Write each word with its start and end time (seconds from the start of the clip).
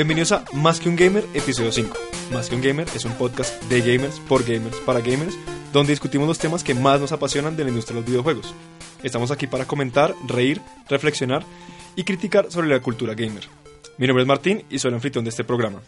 Bienvenidos 0.00 0.32
a 0.32 0.46
Más 0.54 0.80
que 0.80 0.88
un 0.88 0.96
Gamer, 0.96 1.26
episodio 1.34 1.70
5. 1.70 1.94
Más 2.32 2.48
que 2.48 2.54
un 2.54 2.62
Gamer 2.62 2.86
es 2.94 3.04
un 3.04 3.12
podcast 3.12 3.62
de 3.64 3.82
gamers, 3.82 4.18
por 4.20 4.42
gamers, 4.44 4.78
para 4.86 5.02
gamers, 5.02 5.36
donde 5.74 5.92
discutimos 5.92 6.26
los 6.26 6.38
temas 6.38 6.64
que 6.64 6.72
más 6.74 7.02
nos 7.02 7.12
apasionan 7.12 7.54
de 7.54 7.64
la 7.64 7.68
industria 7.68 7.96
de 7.96 8.00
los 8.00 8.10
videojuegos. 8.10 8.54
Estamos 9.02 9.30
aquí 9.30 9.46
para 9.46 9.66
comentar, 9.66 10.14
reír, 10.26 10.62
reflexionar 10.88 11.44
y 11.96 12.04
criticar 12.04 12.50
sobre 12.50 12.68
la 12.68 12.80
cultura 12.80 13.12
gamer. 13.12 13.44
Mi 13.98 14.06
nombre 14.06 14.22
es 14.22 14.26
Martín 14.26 14.64
y 14.70 14.78
soy 14.78 14.88
el 14.88 14.94
anfitrión 14.94 15.22
de 15.26 15.28
este 15.28 15.44
programa. 15.44 15.82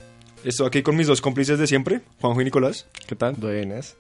Estoy 0.45 0.67
aquí 0.67 0.83
con 0.83 0.95
mis 0.95 1.07
dos 1.07 1.23
cómplices 1.23 1.59
de 1.59 1.67
siempre, 1.67 2.03
Juanjo 2.21 2.43
y 2.43 2.45
Nicolás. 2.45 2.89
¿Qué 3.07 3.17
tal? 3.17 3.33
Buenas. 3.37 3.97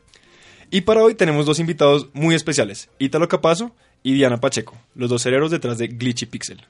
Y 0.71 0.83
para 0.83 1.02
hoy 1.02 1.15
tenemos 1.15 1.47
dos 1.47 1.59
invitados 1.59 2.09
muy 2.13 2.35
especiales, 2.35 2.91
Ítalo 2.99 3.29
Capazo 3.29 3.74
y 4.02 4.13
Diana 4.13 4.41
Pacheco, 4.41 4.77
los 4.95 5.09
dos 5.09 5.23
cerebros 5.23 5.51
detrás 5.51 5.79
de 5.79 5.87
Glitchy 5.87 6.27
Pixel. 6.27 6.66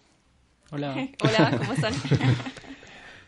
Hola. 0.70 0.94
Hola, 1.24 1.58
¿cómo 1.58 1.72
están? 1.72 1.92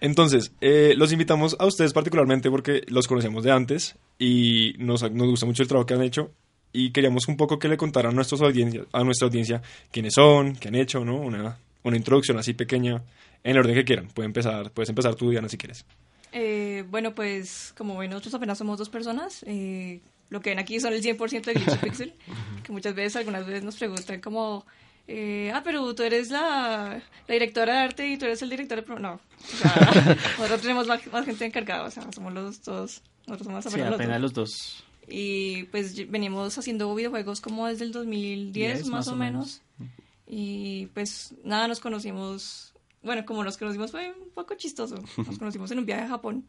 Entonces, 0.05 0.53
eh, 0.61 0.93
los 0.99 1.13
invitamos 1.13 1.57
a 1.59 1.65
ustedes 1.65 1.95
particularmente 1.95 2.51
porque 2.51 2.83
los 2.89 3.09
conocemos 3.09 3.43
de 3.43 3.53
antes 3.53 3.97
y 4.19 4.75
nos, 4.77 5.11
nos 5.11 5.29
gusta 5.29 5.47
mucho 5.47 5.63
el 5.63 5.69
trabajo 5.69 5.87
que 5.87 5.95
han 5.95 6.03
hecho 6.03 6.31
y 6.75 6.91
queríamos 6.91 7.27
un 7.27 7.39
poco 7.39 7.59
que 7.59 7.69
le 7.69 7.79
contaran 7.79 8.13
a, 8.13 8.15
nuestros 8.15 8.43
audiencia, 8.43 8.85
a 8.93 9.03
nuestra 9.03 9.29
audiencia 9.29 9.63
quiénes 9.91 10.13
son, 10.13 10.57
qué 10.57 10.69
han 10.69 10.75
hecho, 10.75 11.07
¿no? 11.07 11.17
Una, 11.17 11.57
una 11.85 11.97
introducción 11.97 12.39
así 12.39 12.53
pequeña 12.53 13.03
en 13.43 13.53
el 13.53 13.59
orden 13.61 13.75
que 13.75 13.85
quieran. 13.87 14.09
Puedes 14.09 14.27
empezar, 14.27 14.71
puedes 14.73 14.91
empezar 14.91 15.15
tú, 15.15 15.31
Diana, 15.31 15.49
si 15.49 15.57
quieres. 15.57 15.87
Eh, 16.33 16.85
bueno, 16.91 17.15
pues 17.15 17.73
como 17.75 17.97
ven, 17.97 18.11
nosotros 18.11 18.35
apenas 18.35 18.59
somos 18.59 18.77
dos 18.77 18.91
personas. 18.91 19.43
Eh, 19.47 20.03
lo 20.29 20.43
que 20.43 20.51
ven 20.51 20.59
aquí 20.59 20.81
son 20.81 20.93
el 20.93 21.03
100% 21.03 21.45
de 21.45 21.55
Glitch 21.55 21.81
Pixel, 21.81 22.15
que 22.63 22.73
muchas 22.73 22.95
veces, 22.95 23.17
algunas 23.17 23.47
veces 23.47 23.65
nos 23.65 23.77
preguntan 23.77 24.21
como, 24.21 24.67
eh, 25.07 25.53
ah, 25.55 25.63
pero 25.63 25.95
tú 25.95 26.03
eres 26.03 26.31
la, 26.31 27.03
la, 27.29 27.33
directora 27.33 27.75
de 27.75 27.79
arte 27.81 28.09
y 28.09 28.17
tú 28.17 28.25
eres 28.25 28.41
el 28.43 28.51
director 28.51 28.77
de... 28.77 28.83
Pro 28.83 28.99
no, 28.99 29.15
o 29.15 29.57
sea, 29.57 29.75
nosotros 30.39 30.61
tenemos 30.63 30.87
más, 30.87 31.07
más, 31.13 31.25
gente 31.27 31.45
encargada, 31.45 31.85
o 31.85 31.91
sea, 31.91 32.11
somos 32.13 32.33
los 32.33 32.63
dos, 32.63 33.03
nosotros 33.27 33.47
somos 33.47 33.65
sí, 33.65 33.81
apenas 33.81 34.21
los 34.21 34.33
dos. 34.33 34.51
los 34.51 34.51
dos. 34.51 34.85
Y 35.07 35.65
pues 35.65 36.11
venimos 36.11 36.57
haciendo 36.57 36.95
videojuegos 36.95 37.41
como 37.41 37.67
desde 37.67 37.85
el 37.85 37.93
2010 37.93 38.81
más, 38.83 38.89
más, 38.89 39.09
o 39.09 39.17
menos. 39.17 39.63
menos. 39.79 39.95
Y 40.27 40.87
pues 40.95 41.35
nada, 41.45 41.69
nos 41.69 41.81
conocimos, 41.81 42.73
bueno, 43.03 43.27
como 43.27 43.45
nos 43.45 43.59
conocimos 43.59 43.91
fue 43.91 44.13
un 44.13 44.31
poco 44.31 44.55
chistoso. 44.55 44.97
Nos 45.19 45.39
conocimos 45.39 45.71
en 45.71 45.81
un 45.81 45.87
viaje 45.87 46.05
a 46.05 46.09
Japón 46.09 46.47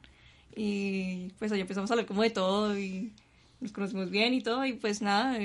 y 0.55 1.33
pues 1.37 1.51
ahí 1.51 1.59
empezamos 1.59 1.89
a 1.91 1.93
hablar 1.93 2.05
como 2.05 2.21
de 2.21 2.29
todo 2.29 2.79
y 2.79 3.11
nos 3.65 3.73
conocimos 3.73 4.09
bien 4.09 4.33
y 4.33 4.41
todo, 4.41 4.65
y 4.65 4.73
pues 4.73 5.01
nada, 5.01 5.37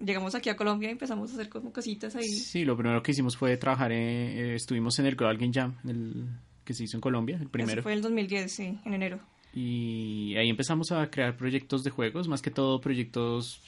llegamos 0.00 0.34
aquí 0.34 0.50
a 0.50 0.56
Colombia 0.56 0.88
y 0.88 0.92
empezamos 0.92 1.30
a 1.30 1.34
hacer 1.34 1.48
como 1.48 1.72
cositas 1.72 2.16
ahí. 2.16 2.28
Sí, 2.28 2.64
lo 2.64 2.76
primero 2.76 3.02
que 3.02 3.12
hicimos 3.12 3.36
fue 3.36 3.56
trabajar, 3.56 3.92
eh, 3.92 4.54
estuvimos 4.54 4.98
en 4.98 5.06
el 5.06 5.14
Global 5.14 5.38
Game 5.38 5.52
Jam, 5.52 5.76
el 5.86 6.28
que 6.64 6.74
se 6.74 6.84
hizo 6.84 6.96
en 6.96 7.00
Colombia, 7.00 7.38
el 7.40 7.48
primero. 7.48 7.80
Eso 7.80 7.82
fue 7.82 7.92
el 7.92 8.02
2010, 8.02 8.52
sí, 8.52 8.78
en 8.84 8.94
enero. 8.94 9.20
Y 9.54 10.34
ahí 10.36 10.48
empezamos 10.50 10.92
a 10.92 11.08
crear 11.10 11.36
proyectos 11.36 11.84
de 11.84 11.90
juegos, 11.90 12.28
más 12.28 12.42
que 12.42 12.50
todo 12.50 12.80
proyectos 12.80 13.62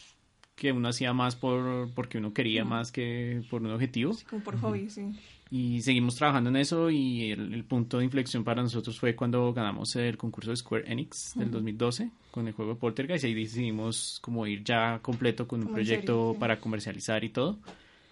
que 0.57 0.73
uno 0.73 0.89
hacía 0.89 1.13
más 1.15 1.37
por 1.37 1.91
porque 1.95 2.19
uno 2.19 2.35
quería, 2.35 2.65
uh 2.65 2.67
-huh. 2.67 2.71
más 2.71 2.93
que 2.93 3.43
por 3.49 3.63
un 3.63 3.71
objetivo. 3.71 4.13
Sí, 4.13 4.25
como 4.25 4.43
por 4.43 4.61
hobby, 4.61 4.91
sí. 4.91 5.13
Y 5.53 5.83
seguimos 5.83 6.15
trabajando 6.15 6.49
en 6.51 6.57
eso 6.57 6.91
y 6.91 7.33
el, 7.33 7.53
el, 7.53 7.65
punto 7.65 7.99
de 7.99 8.05
inflexión 8.05 8.45
para 8.45 8.63
nosotros 8.63 9.01
fue 9.01 9.17
cuando 9.17 9.53
ganamos 9.53 9.97
el 9.97 10.17
concurso 10.17 10.51
de 10.51 10.57
Square 10.57 10.85
Enix 10.91 11.35
del 11.35 11.49
uh 11.49 11.51
-huh. 11.51 11.55
2012 11.55 12.11
con 12.31 12.47
el 12.47 12.53
juego 12.53 12.79
Poltergeist 12.79 13.25
y 13.25 13.29
ahí 13.29 13.35
decidimos 13.35 14.21
como 14.23 14.47
ir 14.47 14.63
ya 14.63 15.01
completo 15.03 15.49
con 15.49 15.61
un 15.67 15.73
proyecto 15.73 16.13
serio, 16.13 16.33
sí. 16.35 16.39
para 16.39 16.61
comercializar 16.61 17.25
y 17.25 17.31
todo. 17.31 17.59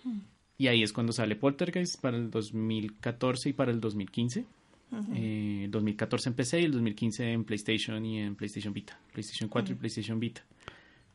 Uh 0.04 0.10
-huh. 0.10 0.20
Y 0.58 0.66
ahí 0.66 0.82
es 0.82 0.92
cuando 0.92 1.12
sale 1.12 1.36
Poltergeist 1.36 2.00
para 2.00 2.16
el 2.16 2.28
2014 2.28 3.50
y 3.50 3.52
para 3.52 3.70
el 3.70 3.80
2015. 3.80 4.44
Uh 4.90 4.96
-huh. 4.96 5.16
eh, 5.16 5.64
el 5.66 5.70
2014 5.70 6.30
en 6.30 6.34
PC 6.34 6.60
y 6.60 6.64
el 6.64 6.72
2015 6.72 7.32
en 7.32 7.44
PlayStation 7.44 8.04
y 8.04 8.18
en 8.18 8.34
PlayStation 8.34 8.74
Vita. 8.74 8.98
PlayStation 9.12 9.48
4 9.48 9.74
y 9.74 9.76
PlayStation 9.76 10.18
Vita. 10.18 10.42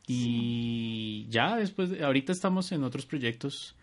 Y 0.06 0.14
sí. 0.14 1.26
ya 1.28 1.56
después, 1.56 1.90
de, 1.90 2.02
ahorita 2.02 2.32
estamos 2.32 2.72
en 2.72 2.82
otros 2.82 3.04
proyectos 3.04 3.74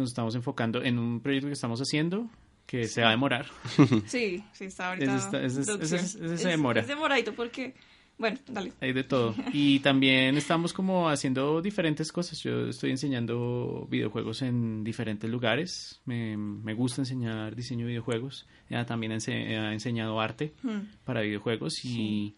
nos 0.00 0.10
estamos 0.10 0.34
enfocando 0.34 0.82
en 0.82 0.98
un 0.98 1.20
proyecto 1.20 1.46
que 1.46 1.52
estamos 1.52 1.80
haciendo 1.80 2.28
que 2.66 2.84
sí. 2.84 2.94
se 2.94 3.02
va 3.02 3.08
a 3.08 3.10
demorar. 3.10 3.46
Sí, 4.06 4.44
sí, 4.52 4.64
está 4.64 4.90
ahorita. 4.90 5.16
Ese, 5.16 5.60
ese, 5.60 5.60
ese, 5.60 5.96
ese 5.96 6.38
se 6.38 6.48
demora. 6.48 6.80
Es, 6.80 6.84
es 6.84 6.88
demoradito 6.88 7.34
porque, 7.34 7.74
bueno, 8.16 8.38
dale. 8.46 8.72
Hay 8.80 8.92
de 8.92 9.02
todo. 9.02 9.34
Y 9.52 9.78
también 9.80 10.36
estamos 10.36 10.72
como 10.72 11.08
haciendo 11.08 11.62
diferentes 11.62 12.12
cosas. 12.12 12.40
Yo 12.42 12.68
estoy 12.68 12.90
enseñando 12.90 13.88
videojuegos 13.90 14.42
en 14.42 14.84
diferentes 14.84 15.28
lugares. 15.28 16.00
Me, 16.04 16.36
me 16.36 16.74
gusta 16.74 17.02
enseñar 17.02 17.56
diseño 17.56 17.86
de 17.86 17.92
videojuegos. 17.92 18.46
Ya 18.68 18.86
también 18.86 19.12
he, 19.12 19.72
enseñado 19.72 20.20
arte 20.20 20.54
hmm. 20.62 21.04
para 21.04 21.22
videojuegos 21.22 21.84
y... 21.84 21.88
Sí 21.88 22.36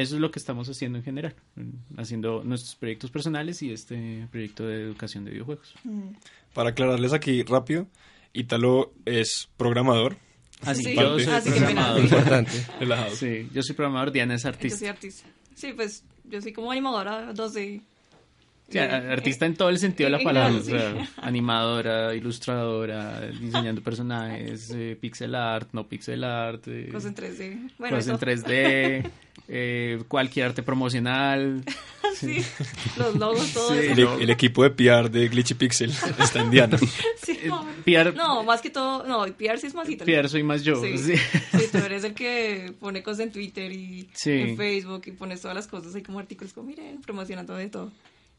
eso 0.00 0.14
es 0.14 0.20
lo 0.20 0.30
que 0.30 0.38
estamos 0.38 0.68
haciendo 0.68 0.98
en 0.98 1.04
general, 1.04 1.34
haciendo 1.96 2.42
nuestros 2.44 2.74
proyectos 2.76 3.10
personales 3.10 3.62
y 3.62 3.72
este 3.72 4.26
proyecto 4.30 4.66
de 4.66 4.82
educación 4.82 5.24
de 5.24 5.32
videojuegos. 5.32 5.74
Para 6.54 6.70
aclararles 6.70 7.12
aquí 7.12 7.42
rápido, 7.42 7.86
Ítalo 8.32 8.92
es 9.04 9.48
programador. 9.56 10.16
Así, 10.62 10.82
sí, 10.84 10.94
yo 10.94 11.18
soy 11.18 11.32
así 11.32 11.50
programador. 11.50 12.00
Importante. 12.02 12.66
Relajado. 12.80 13.16
Sí, 13.16 13.48
yo 13.52 13.62
soy 13.62 13.74
programador, 13.74 14.12
Diana 14.12 14.34
es 14.34 14.44
artista. 14.44 14.76
Yo 14.76 14.78
soy 14.78 14.88
artista. 14.88 15.28
Sí, 15.54 15.72
pues 15.74 16.04
yo 16.24 16.40
soy 16.40 16.52
como 16.52 16.70
animadora 16.70 17.32
2D. 17.32 17.82
Sí, 18.70 18.78
artista 18.78 19.46
en 19.46 19.54
todo 19.56 19.68
el 19.68 19.78
sentido 19.78 20.08
de 20.08 20.16
la 20.16 20.24
palabra, 20.24 20.56
o 20.56 20.62
sea, 20.62 21.08
animadora, 21.16 22.14
ilustradora, 22.14 23.20
diseñando 23.20 23.82
personajes, 23.82 24.70
eh, 24.74 24.96
pixel 25.00 25.34
art, 25.34 25.70
no 25.72 25.88
pixel 25.88 26.22
art, 26.22 26.62
eh, 26.68 26.88
cosas 26.92 27.10
en 27.10 27.16
3D, 27.16 27.70
bueno, 27.78 27.96
cosas 27.96 28.22
en 28.22 28.28
3D, 28.28 29.10
eh, 29.48 30.02
cualquier 30.06 30.46
arte 30.46 30.62
promocional, 30.62 31.64
sí. 32.14 32.44
los 32.96 33.16
logos, 33.16 33.52
todo 33.52 33.70
sí, 33.70 33.86
eso. 33.86 34.14
El, 34.14 34.22
el, 34.22 34.30
equipo 34.30 34.62
de 34.62 34.70
PR 34.70 35.10
de 35.10 35.28
Glitchy 35.28 35.54
Pixel 35.54 35.90
está 35.90 36.40
en 36.40 36.50
Diana. 36.52 36.78
sí, 36.78 37.40
no, 37.46 37.66
PR, 37.84 38.14
no, 38.14 38.44
más 38.44 38.60
que 38.60 38.70
todo, 38.70 39.04
no, 39.04 39.24
PR 39.34 39.58
sí 39.58 39.66
es 39.66 39.74
más 39.74 39.88
PR 39.88 40.28
soy 40.28 40.44
más 40.44 40.62
yo. 40.62 40.80
Sí, 40.80 40.96
sí. 40.96 41.16
sí, 41.16 41.64
tú 41.72 41.78
eres 41.78 42.04
el 42.04 42.14
que 42.14 42.72
pone 42.78 43.02
cosas 43.02 43.20
en 43.20 43.32
Twitter 43.32 43.72
y 43.72 44.08
en 44.26 44.56
Facebook 44.56 45.02
y 45.06 45.10
pones 45.10 45.40
todas 45.40 45.56
las 45.56 45.66
cosas 45.66 45.92
ahí 45.96 46.02
como 46.02 46.20
artículos, 46.20 46.52
como 46.52 46.68
miren, 46.68 47.00
promocionando 47.00 47.56
de 47.56 47.68
todo 47.68 47.90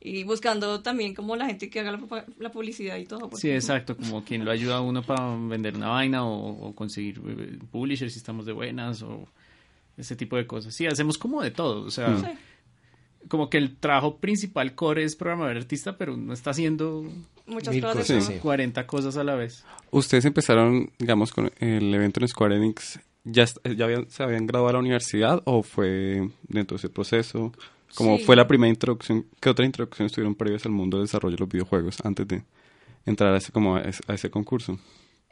y 0.04 0.24
buscando 0.24 0.82
también 0.82 1.14
como 1.14 1.36
la 1.36 1.46
gente 1.46 1.70
que 1.70 1.80
haga 1.80 1.92
la, 1.92 2.26
la 2.40 2.52
publicidad 2.52 2.98
y 2.98 3.06
todo. 3.06 3.30
Sí, 3.36 3.52
exacto, 3.52 3.96
como 3.96 4.24
quien 4.24 4.44
lo 4.44 4.52
ayuda 4.52 4.78
a 4.78 4.82
uno 4.82 5.04
para 5.04 5.36
vender 5.36 5.76
una 5.76 5.90
vaina 5.90 6.26
o, 6.26 6.70
o, 6.70 6.76
conseguir 6.76 7.22
eh, 7.28 7.60
publishers 7.72 8.14
si 8.14 8.20
estamos 8.20 8.46
de 8.46 8.52
buenas 8.52 9.04
o 9.04 9.28
ese 9.98 10.16
tipo 10.16 10.38
de 10.38 10.48
cosas. 10.48 10.74
Sí, 10.74 10.88
hacemos 10.88 11.18
como 11.18 11.42
de 11.44 11.52
todo, 11.52 11.84
o 11.84 11.92
sea, 11.92 12.18
sí. 12.18 12.26
como 13.28 13.50
que 13.50 13.60
el 13.60 13.78
trabajo 13.78 14.18
principal 14.18 14.74
core 14.74 15.04
es 15.04 15.16
programador 15.16 15.58
artista, 15.58 15.98
pero 15.98 16.16
uno 16.16 16.34
está 16.34 16.50
haciendo 16.50 17.06
muchas 17.46 17.78
cosas, 17.78 18.08
sí, 18.08 18.22
sí. 18.22 18.34
40 18.42 18.88
cosas 18.88 19.18
a 19.18 19.24
la 19.24 19.36
vez. 19.36 19.64
Ustedes 19.92 20.26
empezaron, 20.26 20.92
digamos, 20.98 21.32
con 21.32 21.52
el 21.60 21.94
evento 21.94 22.20
en 22.22 22.28
Square 22.28 22.56
Enix, 22.56 23.00
¿ya, 23.24 23.46
ya 23.78 23.86
habían, 23.86 24.10
se 24.10 24.24
habían 24.24 24.48
graduado 24.48 24.70
a 24.70 24.74
la 24.74 24.80
universidad 24.80 25.44
o 25.46 25.62
fue 25.62 26.28
dentro 26.48 26.76
de 26.76 26.80
ese 26.80 26.90
proceso? 26.90 27.52
Como 27.96 28.18
sí. 28.18 28.24
fue 28.24 28.36
la 28.36 28.48
primera 28.48 28.70
introducción, 28.70 29.28
¿qué 29.40 29.50
otra 29.50 29.66
introducción 29.66 30.06
estuvieron 30.06 30.36
previas 30.36 30.66
al 30.66 30.72
mundo 30.72 30.98
del 30.98 31.08
desarrollo 31.08 31.36
de 31.36 31.40
los 31.42 31.50
videojuegos 31.50 31.98
antes 32.04 32.28
de 32.28 32.44
entrar 33.06 33.34
a 33.34 33.38
ese, 33.38 33.52
como 33.52 33.76
a 33.76 33.82
ese, 33.82 34.02
a 34.08 34.14
ese 34.14 34.30
concurso? 34.30 34.80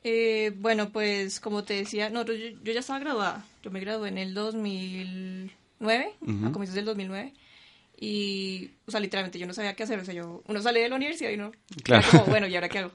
Eh, 0.03 0.53
bueno, 0.55 0.91
pues 0.91 1.39
como 1.39 1.63
te 1.63 1.73
decía, 1.73 2.09
no, 2.09 2.23
yo, 2.25 2.33
yo, 2.33 2.71
ya 2.71 2.79
estaba 2.79 2.99
graduada. 2.99 3.45
Yo 3.63 3.71
me 3.71 3.79
gradué 3.79 4.09
en 4.09 4.17
el 4.17 4.33
2009, 4.33 6.13
uh 6.21 6.25
-huh. 6.25 6.47
a 6.47 6.51
comienzos 6.51 6.75
del 6.75 6.85
2009. 6.85 7.33
Y, 8.01 8.71
o 8.85 8.91
sea, 8.91 9.01
literalmente 9.01 9.39
yo 9.39 9.45
no 9.47 9.53
sabía 9.53 9.75
qué 9.75 9.83
hacer. 9.83 9.99
O 9.99 10.05
sea, 10.05 10.13
yo, 10.13 10.41
uno 10.47 10.61
sale 10.61 10.79
de 10.79 10.89
la 10.89 10.95
universidad 10.95 11.31
y 11.31 11.37
no. 11.37 11.51
Claro. 11.83 12.07
Como, 12.11 12.25
bueno, 12.25 12.47
¿y 12.47 12.55
ahora 12.55 12.69
qué 12.69 12.79
hago? 12.79 12.91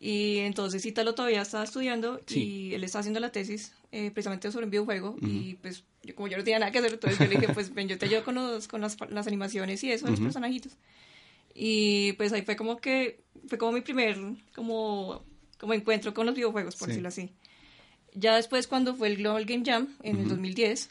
Y 0.00 0.38
entonces 0.38 0.84
Ítalo 0.86 1.14
todavía 1.14 1.42
estaba 1.42 1.64
estudiando 1.64 2.20
Sí. 2.26 2.40
y 2.70 2.74
él 2.74 2.84
estaba 2.84 3.00
haciendo 3.00 3.18
la 3.20 3.32
tesis 3.32 3.72
eh, 3.90 4.10
precisamente 4.12 4.50
sobre 4.52 4.66
un 4.66 4.70
videojuego. 4.70 5.10
Ujú. 5.10 5.26
Y 5.26 5.54
pues, 5.60 5.82
yo, 6.04 6.14
como 6.14 6.28
yo 6.28 6.36
no 6.36 6.44
tenía 6.44 6.58
nada 6.60 6.70
que 6.70 6.78
hacer, 6.78 6.92
entonces 6.92 7.18
yo 7.18 7.26
le 7.26 7.36
dije, 7.36 7.52
pues 7.52 7.74
ven, 7.74 7.88
yo 7.88 7.98
te 7.98 8.06
ayudo 8.06 8.22
con, 8.24 8.36
los, 8.36 8.68
con 8.68 8.80
las, 8.80 8.96
las 9.10 9.26
animaciones 9.26 9.82
y 9.82 9.90
eso, 9.90 10.06
los 10.06 10.14
Ujú. 10.20 10.24
personajitos. 10.24 10.72
Y 11.54 12.12
pues 12.12 12.32
ahí 12.32 12.42
fue 12.42 12.54
como 12.54 12.76
que, 12.78 13.20
fue 13.48 13.58
como 13.58 13.72
mi 13.72 13.80
primer, 13.80 14.16
como, 14.54 15.24
como 15.58 15.74
encuentro 15.74 16.14
con 16.14 16.26
los 16.26 16.34
videojuegos, 16.34 16.76
por 16.76 16.86
Sí. 16.86 16.90
decirlo 16.92 17.08
así. 17.08 17.30
Ya 18.14 18.36
después, 18.36 18.66
cuando 18.68 18.94
fue 18.94 19.08
el 19.08 19.16
Global 19.16 19.44
Game 19.44 19.64
Jam, 19.64 19.96
en 20.02 20.16
el 20.16 20.22
Ujú. 20.26 20.30
2010, 20.30 20.90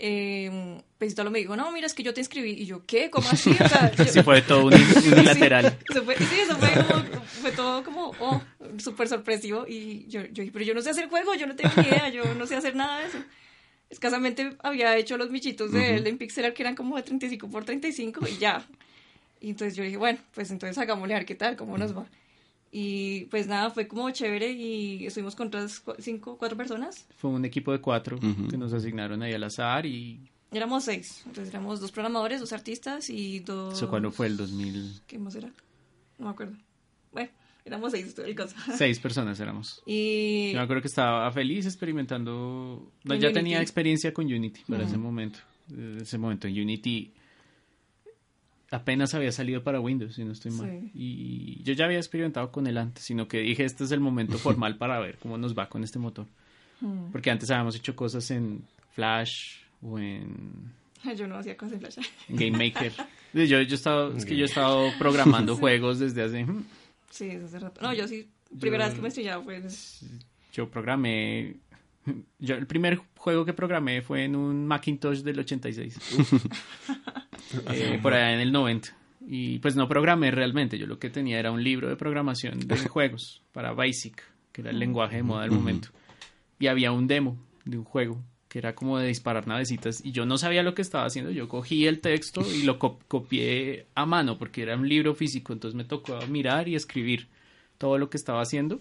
eh, 0.00 0.80
pues 0.96 1.12
Ítalo 1.12 1.30
me 1.30 1.40
dijo, 1.40 1.56
no, 1.56 1.70
mira, 1.72 1.86
es 1.86 1.94
que 1.94 2.02
yo 2.02 2.14
te 2.14 2.20
inscribí. 2.20 2.52
Y 2.52 2.66
yo, 2.66 2.86
¿qué? 2.86 3.10
¿Cómo 3.10 3.28
así? 3.32 3.50
O 3.50 3.68
sea, 3.68 3.90
yo- 3.94 4.04
Sí, 4.04 4.22
fue 4.22 4.40
todo 4.42 4.64
uni- 4.66 4.76
unilateral. 5.12 5.76
Sí, 5.80 5.86
eso 5.90 6.04
fue, 6.04 6.16
sí, 6.16 6.40
eso 6.40 6.56
fue, 6.56 6.70
como, 6.84 7.22
fue 7.40 7.52
todo 7.52 7.84
como, 7.84 8.12
oh, 8.20 8.42
súper 8.78 9.08
sorpresivo. 9.08 9.66
Y 9.68 10.06
yo, 10.08 10.22
yo 10.26 10.42
dije, 10.42 10.50
pero 10.52 10.64
yo 10.64 10.74
no 10.74 10.80
sé 10.82 10.90
hacer 10.90 11.08
juegos, 11.08 11.36
yo 11.38 11.46
no 11.46 11.56
tengo 11.56 11.70
ni 11.76 11.88
idea, 11.88 12.08
yo 12.08 12.34
no 12.34 12.46
sé 12.46 12.56
hacer 12.56 12.74
nada 12.76 13.00
de 13.00 13.06
eso. 13.08 13.18
Escasamente 13.90 14.56
había 14.62 14.96
hecho 14.96 15.16
los 15.16 15.30
bichitos 15.30 15.72
de 15.72 15.94
él 15.96 16.00
Ujú. 16.02 16.08
en 16.10 16.18
pixel 16.18 16.44
art 16.44 16.54
que 16.54 16.62
eran 16.62 16.74
como 16.74 16.96
de 16.96 17.02
35 17.02 17.48
por 17.48 17.64
35 17.64 18.28
y 18.28 18.36
ya. 18.38 18.66
Y 19.40 19.50
entonces 19.50 19.76
yo 19.76 19.82
dije, 19.84 19.96
bueno, 19.96 20.18
pues 20.34 20.50
entonces 20.50 20.76
hagámosle 20.78 21.14
a 21.14 21.18
ver 21.18 21.26
qué 21.26 21.34
tal, 21.34 21.56
cómo 21.56 21.78
nos 21.78 21.96
va. 21.96 22.06
Y 22.70 23.24
pues 23.26 23.46
nada, 23.46 23.70
fue 23.70 23.88
como 23.88 24.10
chévere 24.10 24.52
y 24.52 25.06
estuvimos 25.06 25.34
con 25.34 25.46
otras 25.48 25.82
cinco, 25.98 26.36
cuatro 26.36 26.56
personas. 26.56 27.06
Fue 27.16 27.30
un 27.30 27.44
equipo 27.44 27.72
de 27.72 27.80
cuatro 27.80 28.16
Ujú. 28.18 28.48
que 28.48 28.58
nos 28.58 28.72
asignaron 28.72 29.22
ahí 29.22 29.32
al 29.32 29.44
azar 29.44 29.86
y 29.86 30.28
Éramos 30.50 30.84
seis. 30.84 31.22
Entonces 31.26 31.52
éramos 31.52 31.78
dos 31.80 31.92
programadores, 31.92 32.40
dos 32.40 32.52
artistas 32.54 33.10
y 33.10 33.40
dos... 33.40 33.74
eso 33.74 33.88
cuando 33.90 34.10
fue 34.10 34.26
el 34.28 34.36
2000. 34.38 35.00
¿Qué 35.06 35.18
más 35.18 35.34
era? 35.34 35.48
No 36.18 36.24
me 36.26 36.30
acuerdo. 36.30 36.56
Bueno, 37.12 37.28
éramos 37.66 37.92
seis, 37.92 38.14
todo 38.14 38.24
el 38.26 38.34
cosa. 38.34 38.56
Seis 38.76 38.98
personas 38.98 39.38
éramos. 39.40 39.82
Y 39.86 40.52
Yo 40.52 40.58
me 40.58 40.64
acuerdo 40.64 40.80
que 40.82 40.88
estaba 40.88 41.30
feliz 41.32 41.66
experimentando. 41.66 42.90
No, 43.04 43.14
ya 43.14 43.28
Unity. 43.28 43.32
tenía 43.34 43.60
experiencia 43.60 44.12
con 44.14 44.24
Unity 44.26 44.62
para 44.68 44.80
Ujú. 44.80 44.88
ese 44.88 44.96
momento. 44.98 45.38
En 45.70 45.98
ese 46.00 46.16
momento 46.18 46.48
en 46.48 46.58
Unity 46.60 47.12
apenas 48.70 49.14
había 49.14 49.32
salido 49.32 49.62
para 49.62 49.80
Windows, 49.80 50.14
si 50.14 50.24
no 50.24 50.32
estoy 50.32 50.52
mal. 50.52 50.68
Sí. 50.70 50.90
Y 50.94 51.62
yo 51.62 51.72
ya 51.74 51.86
había 51.86 51.98
experimentado 51.98 52.50
con 52.52 52.66
él 52.66 52.76
antes, 52.78 53.04
sino 53.04 53.26
que 53.28 53.38
dije, 53.40 53.64
este 53.64 53.84
es 53.84 53.90
el 53.92 54.00
momento 54.00 54.38
formal 54.38 54.76
para 54.76 54.98
ver 55.00 55.18
cómo 55.18 55.38
nos 55.38 55.56
va 55.56 55.68
con 55.68 55.84
este 55.84 55.98
motor. 55.98 56.26
Mm. 56.80 57.10
Porque 57.12 57.30
antes 57.30 57.50
habíamos 57.50 57.74
hecho 57.76 57.96
cosas 57.96 58.30
en 58.30 58.62
Flash 58.92 59.56
o 59.82 59.98
en 59.98 60.72
yo 61.16 61.26
no 61.28 61.36
hacía 61.36 61.56
cosas 61.56 61.74
en 61.74 61.80
Flash. 61.80 61.98
Game 62.28 62.58
Maker. 62.58 62.92
Yo, 63.32 63.44
yo 63.44 63.58
he 63.58 63.62
estado, 63.74 64.16
es 64.16 64.24
que 64.24 64.36
yo 64.36 64.44
he 64.44 64.48
estado 64.48 64.88
programando 64.98 65.56
juegos 65.58 65.98
desde 65.98 66.22
hace... 66.22 66.44
hmm, 66.44 66.64
Sí, 67.10 67.26
desde 67.26 67.44
hace 67.46 67.58
rato. 67.60 67.80
No, 67.80 67.92
yo 67.94 68.06
sí, 68.06 68.28
primera 68.60 68.84
Yo- 68.84 68.88
vez 68.90 68.94
que 68.96 69.02
me 69.02 69.08
estrellaba 69.08 69.42
fue... 69.44 69.56
en- 69.56 69.68
Yo 70.52 70.68
programé. 70.70 71.56
Yo, 72.38 72.54
el 72.54 72.66
primer 72.66 73.00
juego 73.16 73.44
que 73.44 73.52
programé 73.52 74.00
fue 74.02 74.24
en 74.24 74.34
un 74.36 74.66
Macintosh 74.66 75.20
del 75.20 75.38
86. 75.40 75.98
Eh, 77.72 77.98
por 78.02 78.14
allá 78.14 78.32
en 78.34 78.40
el 78.40 78.52
90. 78.52 78.96
Y 79.26 79.58
pues 79.58 79.76
no 79.76 79.88
programé 79.88 80.30
realmente. 80.30 80.78
Yo 80.78 80.86
lo 80.86 80.98
que 80.98 81.10
tenía 81.10 81.38
era 81.38 81.50
un 81.50 81.62
libro 81.62 81.88
de 81.88 81.96
programación 81.96 82.66
de 82.66 82.76
juegos 82.88 83.42
para 83.52 83.72
Basic, 83.72 84.22
que 84.52 84.60
era 84.62 84.70
el 84.70 84.78
lenguaje 84.78 85.16
de 85.16 85.22
moda 85.22 85.42
del 85.42 85.50
momento. 85.52 85.88
Y 86.58 86.66
había 86.68 86.92
un 86.92 87.06
demo 87.06 87.36
de 87.64 87.78
un 87.78 87.84
juego 87.84 88.22
que 88.48 88.58
era 88.58 88.74
como 88.74 88.98
de 88.98 89.06
disparar 89.08 89.46
navecitas 89.46 90.02
y 90.02 90.10
yo 90.12 90.24
no 90.24 90.38
sabía 90.38 90.62
lo 90.62 90.74
que 90.74 90.80
estaba 90.80 91.04
haciendo. 91.04 91.30
Yo 91.30 91.48
cogí 91.48 91.86
el 91.86 92.00
texto 92.00 92.40
y 92.50 92.62
lo 92.62 92.78
co- 92.78 92.98
copié 93.06 93.86
a 93.94 94.06
mano 94.06 94.38
porque 94.38 94.62
era 94.62 94.74
un 94.76 94.88
libro 94.88 95.14
físico. 95.14 95.52
Entonces 95.52 95.76
me 95.76 95.84
tocó 95.84 96.18
mirar 96.28 96.66
y 96.68 96.74
escribir 96.74 97.26
todo 97.76 97.98
lo 97.98 98.08
que 98.08 98.16
estaba 98.16 98.40
haciendo. 98.40 98.80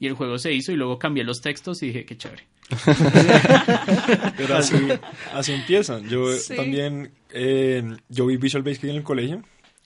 Y 0.00 0.08
el 0.08 0.14
juego 0.14 0.36
se 0.38 0.52
hizo 0.52 0.72
y 0.72 0.76
luego 0.76 0.98
cambié 0.98 1.22
los 1.22 1.40
textos 1.40 1.80
y 1.84 1.86
dije, 1.86 2.04
qué 2.04 2.16
chévere. 2.16 2.42
Pero 4.36 4.56
así, 4.56 4.76
así 5.32 5.52
empiezan. 5.52 6.08
Yo 6.08 6.32
Sí. 6.32 6.56
también, 6.56 7.12
eh, 7.30 7.82
yo 8.08 8.26
vi 8.26 8.36
Visual 8.36 8.62
Basic 8.62 8.84
en 8.84 8.90
el 8.96 9.02
colegio 9.02 9.42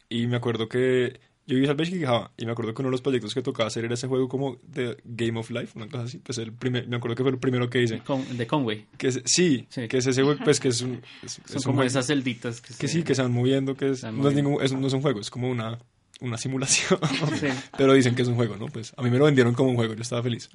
y 0.08 0.26
me 0.26 0.36
acuerdo 0.36 0.68
que 0.68 1.20
yo 1.46 1.54
vi 1.54 1.60
Visual 1.60 1.76
Basic 1.76 1.94
y 1.96 2.04
Java 2.04 2.32
y 2.36 2.44
me 2.46 2.52
acuerdo 2.52 2.74
que 2.74 2.82
uno 2.82 2.88
de 2.88 2.92
los 2.92 3.02
proyectos 3.02 3.34
que 3.34 3.42
tocaba 3.42 3.68
hacer 3.68 3.84
era 3.84 3.94
ese 3.94 4.06
juego 4.06 4.28
como 4.28 4.58
de 4.62 4.96
Game 5.04 5.38
of 5.38 5.50
Life, 5.50 5.72
una 5.76 5.86
cosa 5.88 6.04
así. 6.04 6.18
Pues 6.18 6.38
el 6.38 6.52
primer, 6.52 6.88
me 6.88 6.96
acuerdo 6.96 7.14
que 7.16 7.22
fue 7.22 7.32
el 7.32 7.38
primero 7.38 7.68
que 7.70 7.82
hice. 7.82 7.98
Con- 8.00 8.36
de 8.36 8.46
Conway. 8.46 8.86
Que 8.98 9.08
es- 9.08 9.22
sí, 9.24 9.66
Sí. 9.68 9.88
que 9.88 9.98
es 9.98 10.06
ese 10.06 10.22
juego, 10.22 10.40
pues 10.44 10.60
que 10.60 10.68
es 10.68 10.80
un... 10.82 11.02
es- 11.22 11.32
Son 11.32 11.44
es 11.46 11.56
un 11.56 11.62
como 11.62 11.74
juego 11.76 11.86
esas 11.88 12.06
celditas 12.06 12.60
que, 12.60 12.68
Que 12.74 12.88
se- 12.88 12.94
sí, 12.94 13.02
que 13.02 13.14
se 13.14 13.22
van 13.22 13.32
moviendo, 13.32 13.74
que 13.76 13.90
es, 13.90 14.00
Se 14.00 14.06
van 14.06 14.14
no, 14.16 14.20
es 14.28 14.34
moviendo. 14.34 14.50
ningún, 14.50 14.64
es- 14.64 14.72
no 14.72 14.86
es 14.86 14.92
un 14.92 15.02
juego, 15.02 15.20
es 15.20 15.30
como 15.30 15.48
una, 15.50 15.78
una 16.20 16.36
simulación. 16.38 16.98
Sí. 17.38 17.46
Pero 17.78 17.92
dicen 17.94 18.14
que 18.14 18.22
es 18.22 18.28
un 18.28 18.34
juego, 18.36 18.56
¿no? 18.56 18.66
Pues 18.66 18.92
a 18.96 19.02
mí 19.02 19.10
me 19.10 19.18
lo 19.18 19.24
vendieron 19.26 19.54
como 19.54 19.70
un 19.70 19.76
juego, 19.76 19.94
yo 19.94 20.02
estaba 20.02 20.22
feliz. 20.22 20.48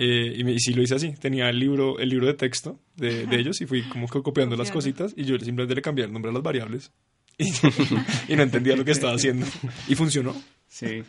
Eh, 0.00 0.32
y, 0.36 0.44
me- 0.44 0.52
y 0.52 0.60
sí 0.60 0.72
lo 0.74 0.82
hice 0.82 0.94
así, 0.94 1.12
tenía 1.14 1.48
el 1.50 1.58
libro, 1.58 1.98
el 1.98 2.08
libro 2.08 2.26
de 2.28 2.34
texto 2.34 2.78
de, 2.94 3.26
de 3.26 3.36
ellos 3.40 3.60
y 3.60 3.66
fui 3.66 3.82
como 3.88 4.06
que 4.06 4.22
copiando 4.22 4.54
las 4.56 4.68
cositas 4.74 5.12
y 5.16 5.24
yo 5.24 5.36
simplemente 5.40 5.74
le 5.74 5.82
cambié 5.82 6.04
el 6.04 6.12
nombre 6.12 6.30
a 6.30 6.34
las 6.34 6.42
variables 6.42 6.92
y, 7.38 7.48
y 8.32 8.36
no 8.36 8.42
entendía 8.44 8.76
lo 8.76 8.84
que 8.84 8.92
estaba 8.92 9.14
haciendo. 9.14 9.46
Y 9.88 9.94
funcionó. 9.96 10.34
Sí. 10.68 11.02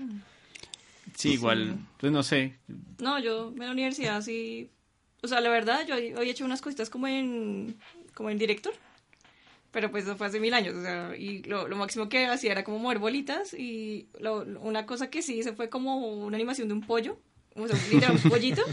Sí, 1.16 1.32
igual, 1.34 1.78
pues 2.00 2.12
no 2.12 2.24
sé. 2.24 2.56
No, 3.00 3.20
yo 3.20 3.50
en 3.52 3.60
la 3.60 3.72
universidad 3.72 4.22
sí... 4.22 4.70
O 5.22 5.28
sea, 5.28 5.42
la 5.42 5.50
verdad, 5.50 5.86
yo 5.88 5.96
había 5.96 6.32
hecho 6.32 6.46
unas 6.46 6.62
cositas 6.62 6.90
como 6.90 7.08
en, 7.08 7.76
como 8.14 8.30
en 8.30 8.38
director. 8.38 8.74
Pero 9.72 9.92
pues 9.92 10.06
eso 10.06 10.16
fue 10.16 10.26
hace 10.28 10.40
mil 10.40 10.54
años, 10.56 10.76
o 10.76 10.82
sea, 10.82 11.16
y 11.16 11.44
lo, 11.44 11.68
lo 11.68 11.76
máximo 11.76 12.10
que 12.10 12.26
hacía 12.26 12.54
era 12.54 12.64
como 12.64 12.80
mover 12.80 12.98
bolitas 12.98 13.54
y 13.54 14.08
lo- 14.20 14.42
una 14.62 14.88
cosa 14.88 15.12
que 15.12 15.22
sí 15.22 15.38
hice 15.38 15.54
fue 15.54 15.70
como 15.70 15.98
una 16.26 16.38
animación 16.38 16.68
de 16.70 16.74
un 16.74 16.82
pollo, 16.82 17.20
o 17.56 17.68
sea, 17.68 17.78
literal, 17.90 18.20
un 18.24 18.30
pollito, 18.30 18.64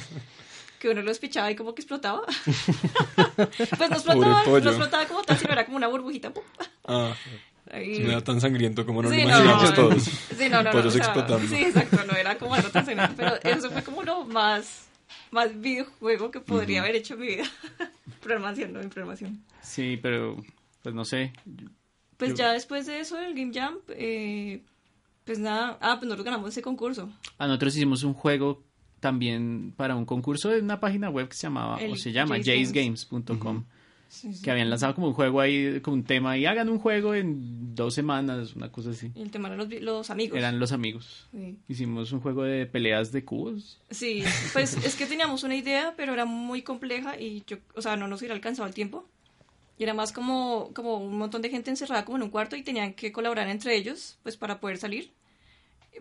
que 0.78 0.88
uno 0.90 1.02
lo 1.02 1.08
despichaba 1.08 1.50
y 1.50 1.56
como 1.56 1.74
que 1.74 1.82
explotaba. 1.82 2.22
pues 3.36 3.90
no 3.90 3.96
explotaba, 3.96 4.44
no 4.46 4.56
explotaba 4.58 5.06
como 5.06 5.22
tal, 5.22 5.38
sino 5.38 5.52
era 5.52 5.64
como 5.64 5.76
una 5.76 5.88
burbujita. 5.88 6.32
¡pum! 6.32 6.42
Ah, 6.86 7.14
Ahí- 7.70 7.98
no 8.00 8.10
era 8.12 8.20
tan 8.22 8.40
sangriento 8.40 8.86
como 8.86 9.02
nos 9.02 9.12
Sí, 9.12 9.22
lo 9.22 9.28
no, 9.44 9.74
todos. 9.74 10.02
Sí, 10.04 10.48
no, 10.48 10.62
no, 10.62 10.72
no. 10.72 10.78
O 10.86 10.90
sea, 10.90 10.98
explotando. 11.02 11.48
Sí, 11.48 11.64
exacto, 11.64 12.04
no 12.06 12.14
era 12.14 12.38
como 12.38 12.54
algo 12.54 12.68
tan 12.70 12.84
serio, 12.86 13.02
Pero 13.16 13.36
eso 13.42 13.70
fue 13.70 13.82
como 13.82 14.02
lo 14.04 14.24
más, 14.24 14.86
más 15.32 15.60
videojuego 15.60 16.30
que 16.30 16.40
podría 16.40 16.80
haber 16.82 16.94
hecho 16.96 17.14
en 17.14 17.20
mi 17.20 17.26
vida. 17.28 17.44
programación, 18.22 18.72
no, 18.72 18.80
en 18.80 18.90
programación. 18.90 19.42
Sí, 19.62 19.98
pero 20.00 20.36
pues 20.82 20.94
no 20.94 21.04
sé. 21.04 21.32
Pues 22.16 22.30
Yo- 22.30 22.36
ya 22.36 22.52
después 22.52 22.86
de 22.86 23.00
eso, 23.00 23.18
el 23.18 23.34
Game 23.34 23.52
Jam, 23.52 23.78
eh, 23.88 24.62
pues 25.26 25.38
nada, 25.38 25.76
ah, 25.82 25.96
pues 25.98 26.04
nosotros 26.08 26.24
ganamos 26.24 26.48
ese 26.50 26.62
concurso. 26.62 27.10
A 27.36 27.46
nosotros 27.46 27.76
hicimos 27.76 28.02
un 28.04 28.14
juego 28.14 28.62
también 29.00 29.74
para 29.76 29.94
un 29.96 30.06
concurso 30.06 30.48
de 30.48 30.60
una 30.60 30.80
página 30.80 31.10
web 31.10 31.28
que 31.28 31.34
se 31.36 31.42
llamaba, 31.42 31.78
El 31.80 31.92
o 31.92 31.96
se 31.96 32.12
llama 32.12 32.36
Jace 32.38 32.64
jacegames.com, 32.64 33.64
Sí, 34.08 34.32
sí. 34.32 34.42
que 34.42 34.50
habían 34.52 34.70
lanzado 34.70 34.94
como 34.94 35.08
un 35.08 35.14
juego 35.14 35.40
ahí, 35.40 35.80
con 35.80 35.94
un 35.94 36.04
tema, 36.04 36.38
y 36.38 36.46
hagan 36.46 36.68
un 36.68 36.78
juego 36.78 37.12
en 37.14 37.74
dos 37.74 37.92
semanas, 37.92 38.54
una 38.54 38.70
cosa 38.70 38.90
así. 38.90 39.10
Y 39.16 39.20
el 39.20 39.32
tema 39.32 39.48
eran 39.48 39.58
los, 39.58 39.82
los 39.82 40.10
amigos. 40.10 40.38
Eran 40.38 40.60
los 40.60 40.70
amigos. 40.70 41.26
Sí. 41.32 41.58
Hicimos 41.68 42.12
un 42.12 42.20
juego 42.20 42.44
de 42.44 42.66
peleas 42.66 43.10
de 43.10 43.24
cubos. 43.24 43.80
Sí, 43.90 44.22
pues 44.52 44.76
es 44.84 44.94
que 44.94 45.06
teníamos 45.06 45.42
una 45.42 45.56
idea, 45.56 45.94
pero 45.96 46.12
era 46.14 46.24
muy 46.24 46.62
compleja 46.62 47.20
y 47.20 47.42
yo, 47.48 47.56
o 47.74 47.82
sea, 47.82 47.96
no 47.96 48.06
nos 48.06 48.20
hubiera 48.20 48.34
alcanzado 48.34 48.68
el 48.68 48.74
tiempo. 48.74 49.08
Y 49.78 49.82
era 49.82 49.92
más 49.94 50.12
como, 50.12 50.70
como 50.74 50.96
un 50.96 51.18
montón 51.18 51.42
de 51.42 51.50
gente 51.50 51.70
encerrada 51.70 52.04
como 52.04 52.16
en 52.16 52.22
un 52.24 52.30
cuarto 52.30 52.56
y 52.56 52.62
tenían 52.62 52.94
que 52.94 53.12
colaborar 53.12 53.48
entre 53.48 53.76
ellos, 53.76 54.18
pues 54.22 54.36
para 54.36 54.58
poder 54.60 54.78
salir. 54.78 55.10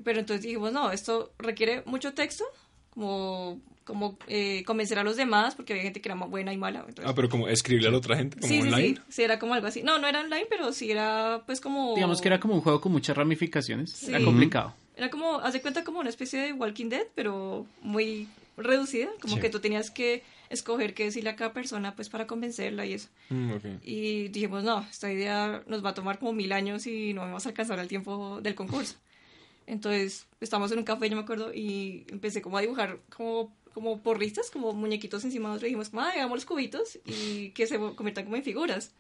Pero 0.04 0.20
entonces 0.20 0.44
dijimos, 0.44 0.72
no, 0.72 0.92
esto 0.92 1.34
requiere 1.40 1.84
mucho 1.86 2.14
texto, 2.14 2.44
como, 2.90 3.60
como 3.84 4.18
eh, 4.28 4.64
convencer 4.66 5.00
a 5.00 5.04
los 5.04 5.18
demás, 5.18 5.56
porque 5.56 5.74
había 5.74 5.84
gente 5.84 6.02
que 6.02 6.08
era 6.10 6.16
ma- 6.16 6.26
buena 6.26 6.54
y 6.54 6.58
mala. 6.58 6.80
entonces- 6.88 7.06
Ah, 7.06 7.14
pero 7.16 7.30
como 7.30 7.48
escribirle 7.50 7.90
a 7.90 7.92
la 7.92 7.98
otra 7.98 8.16
gente, 8.18 8.38
como 8.40 8.48
sí, 8.48 8.62
sí, 8.62 8.68
online. 8.68 8.96
sí, 8.96 9.02
sí, 9.10 9.24
era 9.24 9.40
como 9.40 9.54
algo 9.54 9.68
así. 9.68 9.84
No, 9.84 10.00
no 10.00 10.08
era 10.08 10.22
online, 10.22 10.48
pero 10.50 10.72
sí 10.74 10.90
era 10.92 11.44
pues 11.46 11.60
como... 11.62 11.96
Digamos 11.96 12.22
que 12.22 12.28
era 12.30 12.40
como 12.40 12.56
un 12.56 12.62
juego 12.62 12.80
con 12.82 12.92
muchas 12.94 13.16
ramificaciones. 13.18 13.92
Sí. 13.92 14.10
Era 14.12 14.24
complicado. 14.24 14.74
Era 14.98 15.10
como, 15.10 15.40
haz 15.40 15.52
de 15.54 15.62
cuenta 15.62 15.84
como 15.84 16.00
una 16.00 16.10
especie 16.10 16.40
de 16.42 16.54
Walking 16.54 16.88
Dead, 16.88 17.08
pero 17.16 17.66
muy 17.82 18.28
reducida, 18.58 19.10
como 19.22 19.36
Sí. 19.36 19.42
que 19.42 19.50
tú 19.50 19.60
tenías 19.60 19.92
que 19.92 20.24
escoger 20.50 20.94
qué 20.94 21.06
decirle 21.06 21.30
a 21.30 21.36
cada 21.36 21.54
persona 21.54 21.96
pues 21.96 22.10
para 22.10 22.28
convencerla 22.28 22.86
y 22.86 22.94
eso. 22.94 23.10
Mm. 23.30 23.52
Y 23.84 24.28
dijimos, 24.30 24.64
no, 24.64 24.86
esta 24.90 25.12
idea 25.12 25.64
nos 25.68 25.84
va 25.84 25.90
a 25.90 25.94
tomar 25.94 26.20
como 26.20 26.34
mil 26.34 26.52
años 26.52 26.88
y 26.88 27.14
no 27.14 27.22
vamos 27.22 27.46
a 27.46 27.50
alcanzar 27.50 27.80
el 27.80 27.88
tiempo 27.88 28.42
del 28.42 28.56
concurso. 28.56 28.96
Entonces, 29.68 30.28
estamos 30.42 30.72
en 30.72 30.80
un 30.80 30.86
café, 30.86 31.10
yo 31.10 31.16
me 31.16 31.24
acuerdo, 31.24 31.54
y 31.54 32.06
empecé 32.10 32.42
como 32.42 32.58
a 32.58 32.62
dibujar 32.62 33.00
como, 33.10 33.56
como 33.74 34.02
porristas, 34.02 34.52
como 34.52 34.74
muñequitos 34.74 35.24
encima 35.26 35.50
de 35.50 35.56
otro. 35.56 35.68
Y 35.68 35.70
dijimos, 35.70 35.90
como, 35.90 36.02
ah, 36.02 36.28
los 36.28 36.46
cubitos 36.46 37.00
y 37.06 37.50
que 37.52 37.66
se 37.68 37.78
conviertan 37.78 38.26
como 38.26 38.36
en 38.36 38.44
figuras. 38.44 38.94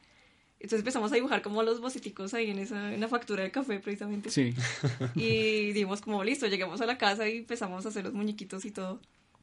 Entonces 0.57 0.79
empezamos 0.79 1.11
a 1.11 1.15
dibujar 1.15 1.41
como 1.41 1.61
los 1.63 1.81
bociticos 1.81 2.33
ahí 2.33 2.49
en 2.49 2.59
esa 2.59 2.93
en 2.93 3.01
la 3.01 3.07
factura 3.07 3.43
del 3.43 3.51
café, 3.51 3.79
precisamente. 3.79 4.29
Sí. 4.31 4.53
Y 5.13 5.73
dijimos 5.73 6.01
como, 6.01 6.23
listo, 6.23 6.47
llegamos 6.47 6.81
a 6.81 6.85
la 6.85 6.97
casa 6.97 7.27
y 7.29 7.37
empezamos 7.37 7.85
a 7.85 7.89
hacer 7.89 8.05
los 8.05 8.13
muñequitos 8.13 8.65
y 8.65 8.71
todo. 8.71 8.99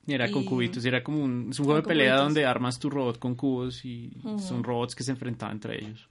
Y 0.07 0.15
era 0.15 0.31
con 0.31 0.43
Y- 0.43 0.47
cubitos, 0.47 0.85
y 0.85 0.89
era 0.89 1.03
como 1.05 1.23
un, 1.23 1.49
es 1.51 1.59
un 1.61 1.65
juego 1.67 1.77
de 1.77 1.83
Con 1.85 1.89
pelea 1.91 2.13
cubitos. 2.15 2.27
donde 2.27 2.45
armas 2.47 2.79
tu 2.79 2.91
robot 2.91 3.19
con 3.19 3.35
cubos 3.37 3.85
y 3.85 4.11
Ujú. 4.25 4.39
son 4.41 4.65
robots 4.65 4.95
que 4.97 5.05
se 5.05 5.13
enfrentaban 5.13 5.57
entre 5.57 5.77
ellos. 5.85 6.09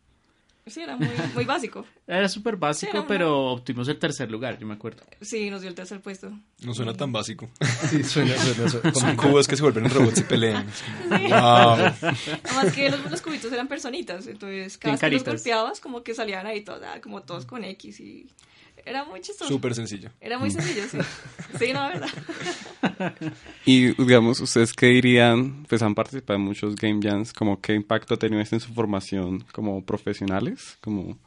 Sí, 0.67 0.79
era 0.81 0.95
muy, 0.95 1.09
muy 1.33 1.43
básico. 1.43 1.85
Era 2.07 2.29
súper 2.29 2.55
básico, 2.55 2.91
Sí, 2.91 2.95
era 2.95 2.99
una- 3.01 3.07
pero 3.07 3.47
obtuvimos 3.53 3.87
el 3.87 3.97
tercer 3.97 4.29
lugar, 4.29 4.59
yo 4.59 4.67
me 4.67 4.75
acuerdo. 4.75 5.01
Sí, 5.19 5.49
nos 5.49 5.61
dio 5.61 5.69
el 5.69 5.75
tercer 5.75 5.99
puesto. 6.01 6.31
No 6.63 6.73
suena 6.75 6.93
tan 6.93 7.11
básico. 7.11 7.49
Sí, 7.89 8.03
suena, 8.03 8.37
suena, 8.37 8.69
suena. 8.69 8.93
Son 8.93 9.15
cubos 9.15 9.47
que 9.47 9.55
se 9.57 9.63
vuelven 9.63 9.89
robots 9.89 10.19
y 10.19 10.23
pelean. 10.23 10.67
Como, 11.09 11.19
wow. 11.29 11.29
Además 12.43 12.73
que 12.75 12.89
los, 12.91 13.09
los 13.09 13.21
cubitos 13.21 13.51
eran 13.51 13.67
personitas, 13.67 14.27
entonces 14.27 14.77
cada 14.77 14.93
vez 14.93 15.01
que 15.01 15.09
los 15.09 15.23
golpeabas 15.25 15.79
como 15.79 16.03
que 16.03 16.13
salían 16.13 16.45
ahí 16.45 16.61
todos, 16.61 16.81
ah, 16.85 17.01
como 17.01 17.23
todos 17.23 17.45
con 17.45 17.63
X 17.63 17.99
y 17.99 18.27
era 18.85 19.03
muy 19.05 19.21
chistoso. 19.21 19.49
Súper 19.51 19.73
sencillo. 19.75 20.09
Era 20.19 20.37
muy 20.37 20.49
sencillo, 20.51 20.83
sí. 20.89 20.97
Sí, 21.59 21.73
no, 21.73 21.81
la 21.81 21.89
verdad. 21.89 22.09
Y 23.65 23.93
digamos, 24.01 24.39
¿ustedes 24.39 24.73
qué 24.73 24.87
dirían? 24.87 25.63
Pues 25.67 25.81
han 25.81 25.93
participado 25.95 26.37
en 26.39 26.45
muchos 26.45 26.75
Game 26.75 26.99
Jams, 27.01 27.33
como 27.33 27.59
qué 27.61 27.73
impacto 27.73 28.13
ha 28.13 28.17
tenido 28.17 28.41
esto 28.41 28.55
en 28.55 28.61
su 28.61 28.73
formación 28.73 29.43
como 29.51 29.83
profesionales, 29.85 30.77
como 30.81 31.17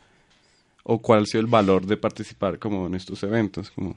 o 0.83 1.01
cuál 1.01 1.23
ha 1.23 1.27
sido 1.27 1.41
el 1.41 1.47
valor 1.47 1.87
de 1.87 1.97
participar 1.97 2.59
como 2.59 2.87
en 2.87 2.95
estos 2.95 3.23
eventos, 3.23 3.71
como 3.71 3.97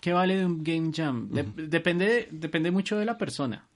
¿Qué 0.00 0.12
vale 0.12 0.36
de 0.36 0.46
un 0.46 0.62
game 0.62 0.90
jam? 0.94 1.28
De- 1.30 1.42
depende, 1.66 2.28
depende 2.30 2.70
mucho 2.70 2.96
de 2.98 3.04
la 3.06 3.16
persona. 3.18 3.66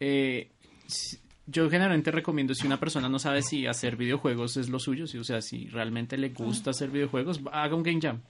Eh, 0.00 0.50
si- 0.86 1.18
yo 1.46 1.68
generalmente 1.68 2.10
recomiendo 2.10 2.54
si 2.54 2.66
una 2.66 2.80
persona 2.80 3.08
no 3.08 3.18
sabe 3.18 3.42
si 3.42 3.66
hacer 3.66 3.96
videojuegos 3.96 4.56
es 4.56 4.68
lo 4.70 4.78
suyo, 4.78 5.06
si, 5.06 5.18
o 5.18 5.24
sea, 5.24 5.42
si 5.42 5.66
realmente 5.68 6.16
le 6.16 6.30
gusta 6.30 6.70
hacer 6.70 6.90
videojuegos, 6.90 7.40
haga 7.52 7.76
un 7.76 7.82
game 7.82 8.00
jam. 8.00 8.20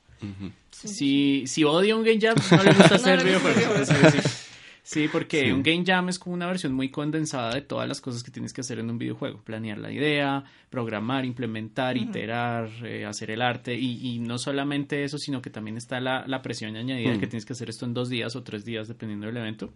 Si, 0.70 1.46
si 1.46 1.64
odia 1.64 1.96
un 1.96 2.04
game 2.04 2.20
jam, 2.20 2.36
no 2.50 2.62
le 2.62 2.72
gusta 2.74 2.94
hacer 2.96 3.24
videojuegos. 3.24 3.88
Sí, 3.88 3.94
sí. 4.12 4.44
Sí, 4.86 5.08
porque 5.10 5.50
un 5.50 5.62
game 5.62 5.82
jam 5.82 6.10
es 6.10 6.18
como 6.18 6.34
una 6.34 6.46
versión 6.46 6.74
muy 6.74 6.90
condensada 6.90 7.54
de 7.54 7.62
todas 7.62 7.88
las 7.88 8.02
cosas 8.02 8.22
que 8.22 8.30
tienes 8.30 8.52
que 8.52 8.60
hacer 8.60 8.78
en 8.78 8.90
un 8.90 8.98
videojuego. 8.98 9.40
Planear 9.40 9.78
la 9.78 9.90
idea, 9.90 10.44
programar, 10.68 11.24
implementar, 11.24 11.96
iterar, 11.96 12.68
eh, 12.84 13.06
hacer 13.06 13.30
el 13.30 13.40
arte. 13.40 13.74
Y, 13.74 14.06
y, 14.06 14.18
no 14.18 14.36
solamente 14.36 15.02
eso, 15.02 15.16
sino 15.16 15.40
que 15.40 15.48
también 15.48 15.78
está 15.78 16.00
la, 16.00 16.26
la 16.26 16.42
presión 16.42 16.76
añadida 16.76 17.18
que 17.18 17.26
tienes 17.26 17.46
que 17.46 17.54
hacer 17.54 17.70
esto 17.70 17.86
en 17.86 17.94
dos 17.94 18.10
días 18.10 18.36
o 18.36 18.42
tres 18.42 18.66
días, 18.66 18.86
dependiendo 18.86 19.26
del 19.26 19.38
evento. 19.38 19.72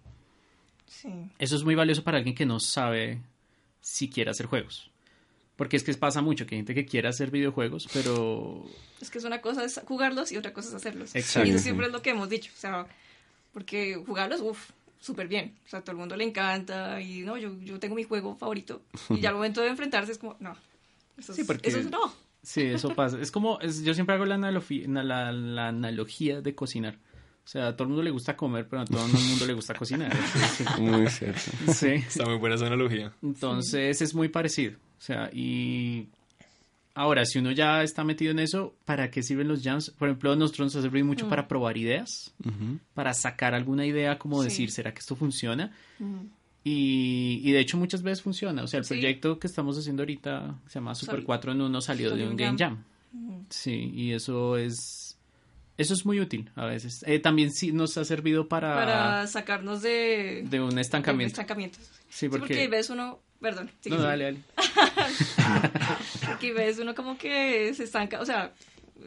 Sí. 0.84 1.08
Eso 1.38 1.56
es 1.56 1.64
muy 1.64 1.74
valioso 1.74 2.04
para 2.04 2.18
alguien 2.18 2.34
que 2.34 2.44
no 2.44 2.60
sabe 2.60 3.22
si 3.80 4.10
quiere 4.10 4.30
hacer 4.30 4.44
juegos. 4.44 4.90
Porque 5.58 5.76
es 5.76 5.82
que 5.82 5.92
pasa 5.94 6.22
mucho 6.22 6.46
que 6.46 6.54
hay 6.54 6.60
gente 6.60 6.72
que 6.74 6.86
quiere 6.86 7.08
hacer 7.08 7.32
videojuegos, 7.32 7.88
pero... 7.92 8.64
Es 9.00 9.10
que 9.10 9.18
es 9.18 9.24
una 9.24 9.40
cosa 9.40 9.64
es 9.64 9.80
jugarlos 9.84 10.30
y 10.32 10.36
otra 10.36 10.52
cosa 10.52 10.68
es 10.68 10.74
hacerlos. 10.74 11.14
Exacto. 11.16 11.48
Y 11.48 11.50
eso 11.50 11.58
siempre 11.58 11.86
es 11.86 11.92
lo 11.92 12.00
que 12.00 12.10
hemos 12.10 12.28
dicho. 12.28 12.50
O 12.56 12.60
sea, 12.60 12.86
porque 13.52 14.00
jugarlos, 14.06 14.40
uff, 14.40 14.70
súper 15.00 15.26
bien. 15.26 15.56
O 15.66 15.68
sea, 15.68 15.80
a 15.80 15.82
todo 15.82 15.92
el 15.92 15.98
mundo 15.98 16.16
le 16.16 16.22
encanta 16.22 17.00
y 17.00 17.22
no, 17.22 17.36
yo, 17.36 17.52
yo 17.60 17.80
tengo 17.80 17.96
mi 17.96 18.04
juego 18.04 18.36
favorito. 18.36 18.82
Y 19.10 19.18
ya 19.18 19.30
al 19.30 19.34
momento 19.34 19.60
de 19.60 19.66
enfrentarse 19.68 20.12
es 20.12 20.18
como, 20.18 20.36
no. 20.38 20.56
Eso, 21.18 21.34
Sí, 21.34 21.40
es- 21.40 21.46
porque- 21.48 21.68
eso 21.68 21.78
es 21.80 21.90
no. 21.90 22.12
Sí, 22.40 22.62
eso 22.62 22.94
pasa. 22.94 23.18
Es 23.20 23.32
como, 23.32 23.58
es- 23.60 23.82
yo 23.82 23.94
siempre 23.94 24.14
hago 24.14 24.24
la, 24.26 24.38
la, 24.38 25.32
la 25.32 25.68
analogía 25.68 26.40
de 26.40 26.54
cocinar. 26.54 26.98
O 27.44 27.48
sea, 27.50 27.68
a 27.68 27.72
todo 27.72 27.82
el 27.84 27.88
mundo 27.88 28.02
le 28.04 28.10
gusta 28.10 28.36
comer, 28.36 28.68
pero 28.68 28.82
a 28.82 28.84
todo 28.84 29.04
el 29.04 29.12
mundo 29.12 29.44
le 29.46 29.54
gusta 29.54 29.74
cocinar. 29.74 30.14
Sí, 30.56 30.64
Muy 30.80 31.08
cierto. 31.08 31.40
sí. 31.72 31.88
Está 31.88 32.26
muy 32.26 32.36
buena 32.36 32.54
esa 32.54 32.66
analogía. 32.66 33.12
Entonces 33.22 34.00
es 34.02 34.14
muy 34.14 34.28
parecido. 34.28 34.78
O 34.98 35.00
sea, 35.00 35.30
y 35.32 36.08
ahora, 36.94 37.24
si 37.24 37.38
uno 37.38 37.52
ya 37.52 37.82
está 37.82 38.02
metido 38.04 38.32
en 38.32 38.40
eso, 38.40 38.74
¿para 38.84 39.10
qué 39.10 39.22
sirven 39.22 39.46
los 39.48 39.62
jams? 39.62 39.90
Por 39.90 40.08
ejemplo, 40.08 40.34
nosotros 40.36 40.66
nos 40.66 40.76
ha 40.76 40.82
servido 40.82 41.06
mucho 41.06 41.28
para 41.28 41.46
probar 41.46 41.76
ideas, 41.76 42.32
para 42.94 43.14
sacar 43.14 43.54
alguna 43.54 43.86
idea, 43.86 44.18
como 44.18 44.42
Sí. 44.42 44.48
decir, 44.48 44.70
¿será 44.70 44.92
que 44.92 45.00
esto 45.00 45.14
funciona? 45.16 45.72
Y, 46.64 47.40
y 47.44 47.52
de 47.52 47.60
hecho 47.60 47.76
muchas 47.78 48.02
veces 48.02 48.22
funciona. 48.22 48.62
O 48.62 48.66
sea, 48.66 48.78
el 48.78 48.84
Sí. 48.84 48.94
proyecto 48.94 49.38
que 49.38 49.46
estamos 49.46 49.78
haciendo 49.78 50.02
ahorita, 50.02 50.56
se 50.66 50.74
llama 50.74 50.94
Super 50.94 51.16
Sal- 51.16 51.24
4 51.24 51.52
en 51.52 51.60
1, 51.62 51.80
salió 51.80 52.14
de 52.14 52.26
un 52.26 52.36
Game 52.36 52.58
jam. 52.58 52.78
Jam. 53.12 53.44
Sí, 53.48 53.90
y 53.94 54.12
eso 54.12 54.56
es... 54.56 55.16
Eso 55.78 55.94
es 55.94 56.04
muy 56.04 56.18
útil 56.18 56.50
a 56.56 56.66
veces. 56.66 57.04
Eh, 57.06 57.20
también 57.20 57.52
sí 57.52 57.70
nos 57.70 57.96
ha 57.96 58.04
servido 58.04 58.48
para... 58.48 58.74
Para 58.74 59.26
sacarnos 59.28 59.80
de, 59.80 60.44
de 60.50 60.60
un 60.60 60.74
de 60.74 60.80
estancamiento. 60.80 61.30
estancamientos. 61.34 61.80
Sí, 62.08 62.26
Sí, 62.26 62.28
porque 62.28 62.40
porque... 62.54 62.68
ves 62.68 62.90
uno, 62.90 63.20
perdón, 63.40 63.70
sí, 63.80 63.90
No, 63.90 63.96
sí. 63.96 64.02
dale, 64.02 64.24
dale. 64.24 64.38
porque 66.26 66.52
ves 66.52 66.78
uno 66.78 66.94
como 66.94 67.16
que 67.18 67.72
se 67.74 67.84
estanca, 67.84 68.20
o 68.20 68.26
sea, 68.26 68.52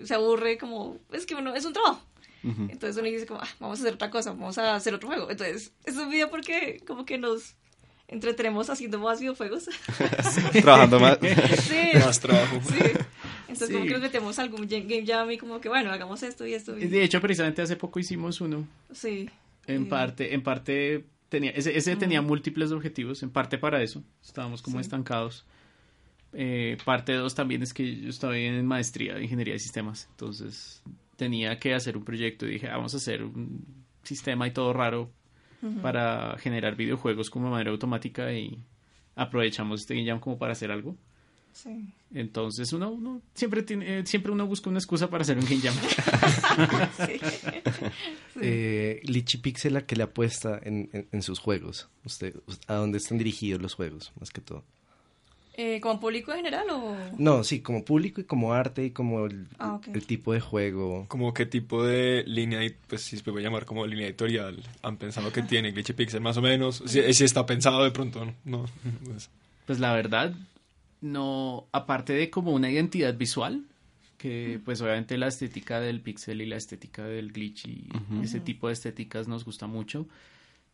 se 0.03 0.13
aburre 0.13 0.57
como, 0.57 0.97
es 1.11 1.25
que 1.25 1.35
uno, 1.35 1.53
es 1.55 1.65
un 1.65 1.73
trabajo. 1.73 2.01
Entonces 2.43 2.97
uno 2.97 3.05
dice 3.05 3.27
como, 3.27 3.39
ah, 3.41 3.47
vamos 3.59 3.77
a 3.79 3.83
hacer 3.83 3.93
otra 3.93 4.09
cosa, 4.09 4.31
vamos 4.31 4.57
a 4.57 4.73
hacer 4.75 4.95
otro 4.95 5.07
juego. 5.09 5.29
Entonces, 5.29 5.73
es 5.85 5.95
un 5.95 6.09
video 6.09 6.27
porque 6.31 6.81
como 6.87 7.05
que 7.05 7.19
nos 7.19 7.53
entretenemos 8.07 8.67
haciendo 8.71 8.97
más 8.99 9.19
videojuegos. 9.19 9.65
Trabajando 10.61 10.99
más. 10.99 11.19
sí, 11.21 11.75
Más 12.03 12.19
trabajo. 12.19 12.59
sí. 12.67 12.79
Entonces 13.47 13.67
Sí. 13.67 13.73
como 13.73 13.85
que 13.85 13.91
nos 13.91 14.01
metemos 14.01 14.39
a 14.39 14.41
algún 14.41 14.67
game 14.67 15.03
jam 15.05 15.29
y 15.29 15.37
como 15.37 15.61
que, 15.61 15.69
bueno, 15.69 15.91
hagamos 15.91 16.23
esto 16.23 16.47
y 16.47 16.55
esto. 16.55 16.75
y- 16.79 16.87
De 16.87 17.03
hecho, 17.03 17.21
precisamente 17.21 17.61
hace 17.61 17.75
poco 17.75 17.99
hicimos 17.99 18.41
uno. 18.41 18.67
Sí. 18.91 19.29
En 19.67 19.83
Eh, 19.83 19.85
parte, 19.85 20.33
en 20.33 20.41
parte 20.41 21.05
tenía, 21.31 21.51
ese, 21.51 21.75
ese 21.77 21.95
tenía 21.95 22.21
múltiples 22.21 22.71
objetivos, 22.73 23.23
en 23.23 23.31
parte 23.31 23.57
para 23.57 23.81
eso. 23.81 24.03
Estábamos 24.21 24.61
como 24.61 24.77
Sí. 24.77 24.81
estancados. 24.81 25.45
Eh, 26.33 26.77
parte 26.85 27.13
dos 27.13 27.33
también 27.35 27.63
es 27.63 27.73
que 27.73 27.95
yo 28.01 28.09
estaba 28.09 28.37
en 28.37 28.65
maestría 28.65 29.15
de 29.15 29.23
ingeniería 29.23 29.53
de 29.53 29.59
sistemas. 29.59 30.07
Entonces 30.11 30.83
tenía 31.15 31.57
que 31.57 31.73
hacer 31.73 31.95
un 31.97 32.03
proyecto 32.05 32.45
y 32.45 32.51
dije, 32.51 32.67
"Ah, 32.69 32.75
vamos 32.77 32.93
a 32.93 32.97
hacer 32.97 33.23
un 33.23 33.65
sistema 34.03 34.45
y 34.47 34.51
todo 34.51 34.73
raro 34.73 35.09
para 35.83 36.37
generar 36.39 36.75
videojuegos 36.75 37.29
como 37.29 37.45
de 37.45 37.51
manera 37.51 37.69
automática 37.71 38.33
y 38.33 38.57
aprovechamos 39.15 39.81
este 39.81 39.93
game 39.95 40.07
jam 40.07 40.19
como 40.19 40.37
para 40.39 40.53
hacer 40.53 40.71
algo. 40.71 40.95
Sí. 41.53 41.85
Entonces 42.13 42.71
uno, 42.73 42.89
uno 42.91 43.21
siempre 43.33 43.61
tiene, 43.63 43.99
eh, 43.99 44.05
siempre 44.05 44.31
uno 44.31 44.45
busca 44.47 44.69
una 44.69 44.79
excusa 44.79 45.09
para 45.09 45.21
hacer 45.23 45.37
un 45.37 45.45
game 45.45 45.61
jam. 45.61 45.75
Sí. 48.33 48.41
Eh, 48.41 49.01
Lichi 49.03 49.37
Pixel, 49.39 49.75
¿a 49.77 49.85
qué 49.85 49.95
le 49.95 50.03
apuesta 50.03 50.59
en, 50.63 50.89
en- 50.93 51.07
en 51.11 51.21
sus 51.21 51.39
juegos? 51.39 51.89
Usted, 52.05 52.33
¿A 52.67 52.75
dónde 52.75 52.97
están 52.97 53.17
dirigidos 53.17 53.61
los 53.61 53.73
juegos, 53.73 54.11
más 54.19 54.29
que 54.31 54.39
todo? 54.41 54.63
Eh, 55.55 55.81
¿Como 55.81 55.99
público 55.99 56.31
en 56.31 56.37
general 56.37 56.65
o...? 56.71 56.95
No, 57.17 57.43
sí, 57.43 57.59
como 57.59 57.83
público 57.83 58.21
y 58.21 58.23
como 58.23 58.53
arte 58.53 58.85
y 58.85 58.91
como 58.91 59.25
el, 59.25 59.47
Ah, 59.59 59.79
el 59.93 60.05
tipo 60.07 60.31
de 60.33 60.39
juego. 60.39 61.05
Como 61.09 61.33
qué 61.33 61.45
tipo 61.45 61.83
de 61.85 62.23
línea, 62.25 62.61
pues 62.87 63.01
si 63.03 63.17
se 63.17 63.23
puede 63.23 63.43
llamar 63.43 63.65
como 63.65 63.85
línea 63.85 64.07
editorial, 64.07 64.63
han 64.81 64.95
pensado 64.95 65.31
que 65.33 65.43
tiene 65.43 65.71
Glitchy 65.73 65.91
Pixel 65.93 66.21
más 66.21 66.37
o 66.37 66.41
menos. 66.41 66.81
Si, 66.85 67.13
si 67.13 67.25
está 67.25 67.45
pensado 67.45 67.83
de 67.83 67.91
pronto, 67.91 68.23
no. 68.25 68.33
no. 68.45 68.65
Pues, 69.03 69.29
Pues 69.67 69.79
la 69.79 69.93
verdad, 69.93 70.33
no, 71.01 71.67
aparte 71.71 72.13
de 72.13 72.29
como 72.29 72.51
una 72.53 72.69
identidad 72.69 73.15
visual, 73.17 73.65
que 74.17 74.59
pues 74.63 74.81
obviamente 74.81 75.17
la 75.17 75.27
estética 75.27 75.79
del 75.79 75.99
pixel 76.01 76.41
y 76.41 76.45
la 76.45 76.55
estética 76.55 77.03
del 77.05 77.31
glitch 77.31 77.65
y 77.65 77.89
ese 78.21 78.39
tipo 78.39 78.67
de 78.67 78.73
estéticas 78.73 79.27
nos 79.27 79.43
gusta 79.43 79.65
mucho. 79.65 80.07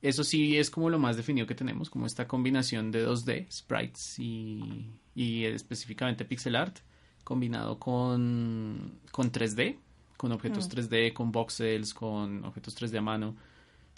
Eso 0.01 0.23
sí 0.23 0.57
es 0.57 0.69
como 0.69 0.89
lo 0.89 0.99
más 0.99 1.17
definido 1.17 1.47
que 1.47 1.55
tenemos, 1.55 1.89
como 1.89 2.05
esta 2.05 2.27
combinación 2.27 2.91
de 2.91 3.07
2D, 3.07 3.49
sprites 3.49 4.19
y, 4.19 4.91
y 5.15 5.45
específicamente 5.45 6.25
pixel 6.25 6.55
art, 6.55 6.79
combinado 7.23 7.79
con, 7.79 8.99
con 9.11 9.31
3D, 9.31 9.77
con 10.17 10.33
objetos 10.33 10.69
3D, 10.69 11.13
con 11.13 11.31
voxels, 11.31 11.93
con 11.93 12.43
objetos 12.45 12.79
3D 12.79 12.97
a 12.97 13.01
mano. 13.01 13.35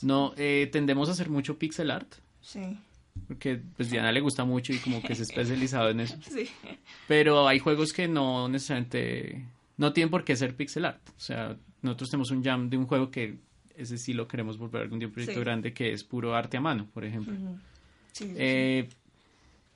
No, 0.01 0.33
eh, 0.37 0.69
tendemos 0.71 1.09
a 1.09 1.13
hacer 1.13 1.29
mucho 1.29 1.57
pixel 1.57 1.91
art, 1.91 2.15
Sí. 2.41 2.77
Porque 3.27 3.61
pues 3.75 3.89
Diana 3.89 4.11
le 4.11 4.21
gusta 4.21 4.43
mucho 4.45 4.73
y 4.73 4.77
como 4.77 5.01
que 5.01 5.13
es 5.13 5.19
especializado 5.19 5.89
en 5.89 5.99
eso. 6.01 6.17
Sí. 6.29 6.47
Pero 7.07 7.47
hay 7.47 7.59
juegos 7.59 7.93
que 7.93 8.07
no 8.07 8.47
necesariamente 8.49 9.45
no 9.77 9.93
tienen 9.93 10.09
por 10.09 10.23
qué 10.23 10.35
ser 10.35 10.55
pixel 10.55 10.85
art. 10.85 11.01
O 11.09 11.19
sea, 11.19 11.55
nosotros 11.81 12.09
tenemos 12.09 12.31
un 12.31 12.43
jam 12.43 12.69
de 12.69 12.77
un 12.77 12.85
juego 12.85 13.09
que 13.11 13.37
ese 13.75 13.97
sí 13.97 14.13
lo 14.13 14.27
queremos 14.27 14.57
volver 14.57 14.81
algún 14.83 14.99
día 14.99 15.07
un 15.07 15.13
proyecto 15.13 15.39
Sí. 15.39 15.43
grande 15.43 15.73
que 15.73 15.93
es 15.93 16.03
puro 16.03 16.35
arte 16.35 16.57
a 16.57 16.61
mano, 16.61 16.87
por 16.93 17.05
ejemplo. 17.05 17.33
Sí, 18.11 18.25
sí, 18.25 18.33
Eh, 18.37 18.89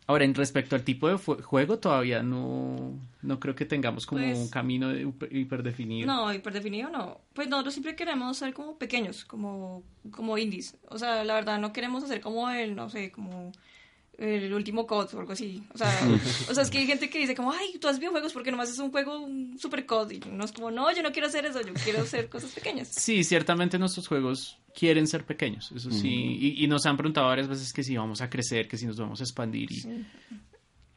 ahora, 0.08 0.26
en 0.26 0.34
respecto 0.36 0.76
al 0.76 0.84
tipo 0.84 1.08
de 1.08 1.16
juego, 1.16 1.80
todavía 1.80 2.22
no, 2.24 2.92
no 3.22 3.40
creo 3.40 3.56
que 3.56 3.66
tengamos 3.66 4.06
como 4.06 4.22
Pues- 4.22 4.38
un 4.38 4.50
camino 4.50 4.90
de- 4.90 5.06
hiper- 5.08 5.30
hiperdefinido. 5.32 6.08
No, 6.08 6.34
hiperdefinido 6.34 6.90
no. 6.90 7.20
Pues 7.34 7.48
nosotros 7.48 7.74
siempre 7.74 7.96
queremos 7.96 8.38
ser 8.38 8.54
como 8.54 8.78
pequeños, 8.78 9.26
como, 9.26 9.84
como 10.12 10.38
indies. 10.38 10.76
O 10.90 10.98
sea, 10.98 11.24
la 11.24 11.34
verdad 11.36 11.60
no 11.60 11.74
queremos 11.74 12.04
hacer 12.04 12.22
como 12.22 12.50
el, 12.50 12.76
no 12.76 12.90
sé, 12.90 13.12
como 13.12 13.52
el 14.18 14.54
último 14.54 14.86
COD 14.86 15.14
o 15.16 15.20
algo 15.20 15.32
así. 15.34 15.64
O 15.74 15.78
sea, 15.78 15.90
o 16.50 16.54
sea, 16.54 16.64
es 16.64 16.70
que 16.70 16.78
hay 16.80 16.86
gente 16.88 17.10
que 17.10 17.20
dice 17.20 17.36
como, 17.36 17.52
ay, 17.52 17.78
tú 17.80 17.88
haces 17.88 18.00
videojuegos 18.00 18.32
porque 18.34 18.52
nomás 18.52 18.70
es 18.70 18.78
un 18.80 18.92
juego, 18.92 19.20
un 19.20 19.58
super 19.60 19.86
COD. 19.86 20.12
Y 20.12 20.20
no 20.32 20.46
es 20.46 20.52
como, 20.52 20.70
no, 20.72 20.92
yo 20.96 21.02
no 21.04 21.12
quiero 21.12 21.28
hacer 21.28 21.46
eso, 21.46 21.62
yo 21.62 21.74
quiero 21.84 22.02
hacer 22.02 22.30
cosas 22.30 22.52
pequeñas. 22.52 22.90
Sí, 22.94 23.24
ciertamente 23.24 23.78
nuestros 23.80 24.08
juegos 24.08 24.58
quieren 24.76 25.08
ser 25.08 25.26
pequeños, 25.26 25.72
eso 25.76 25.92
sí, 25.92 26.10
y, 26.10 26.64
y 26.64 26.68
nos 26.68 26.86
han 26.86 26.98
preguntado 26.98 27.28
varias 27.28 27.48
veces 27.48 27.72
que 27.74 27.84
si 27.84 27.96
vamos 27.96 28.22
a 28.22 28.30
crecer, 28.30 28.68
que 28.68 28.78
si 28.78 28.86
nos 28.88 28.98
vamos 28.98 29.20
a 29.20 29.24
expandir 29.24 29.72
y 29.72 29.76
Sí. 29.82 29.90
es 29.92 30.06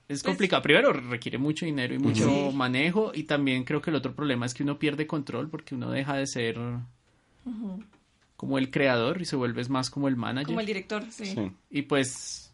Pues- 0.06 0.22
complicado. 0.22 0.62
Primero 0.62 0.92
requiere 0.92 1.36
mucho 1.36 1.66
dinero 1.66 1.94
y 1.94 1.98
mucho 1.98 2.24
Sí. 2.50 2.56
manejo 2.56 3.12
y 3.14 3.24
también 3.24 3.64
creo 3.64 3.82
que 3.82 3.90
el 3.90 3.96
otro 3.96 4.14
problema 4.14 4.46
es 4.46 4.54
que 4.54 4.62
uno 4.62 4.78
pierde 4.78 5.06
control 5.06 5.50
porque 5.50 5.74
uno 5.74 5.90
deja 5.90 6.14
de 6.16 6.26
ser 6.26 6.56
como 8.36 8.58
el 8.58 8.70
creador 8.70 9.20
y 9.20 9.24
se 9.24 9.36
vuelve 9.36 9.64
más 9.68 9.90
como 9.90 10.08
el 10.08 10.16
manager 10.16 10.46
Como 10.48 10.60
el 10.60 10.66
director, 10.66 11.04
sí. 11.10 11.26
Sí. 11.26 11.50
y 11.70 11.82
pues 11.82 12.45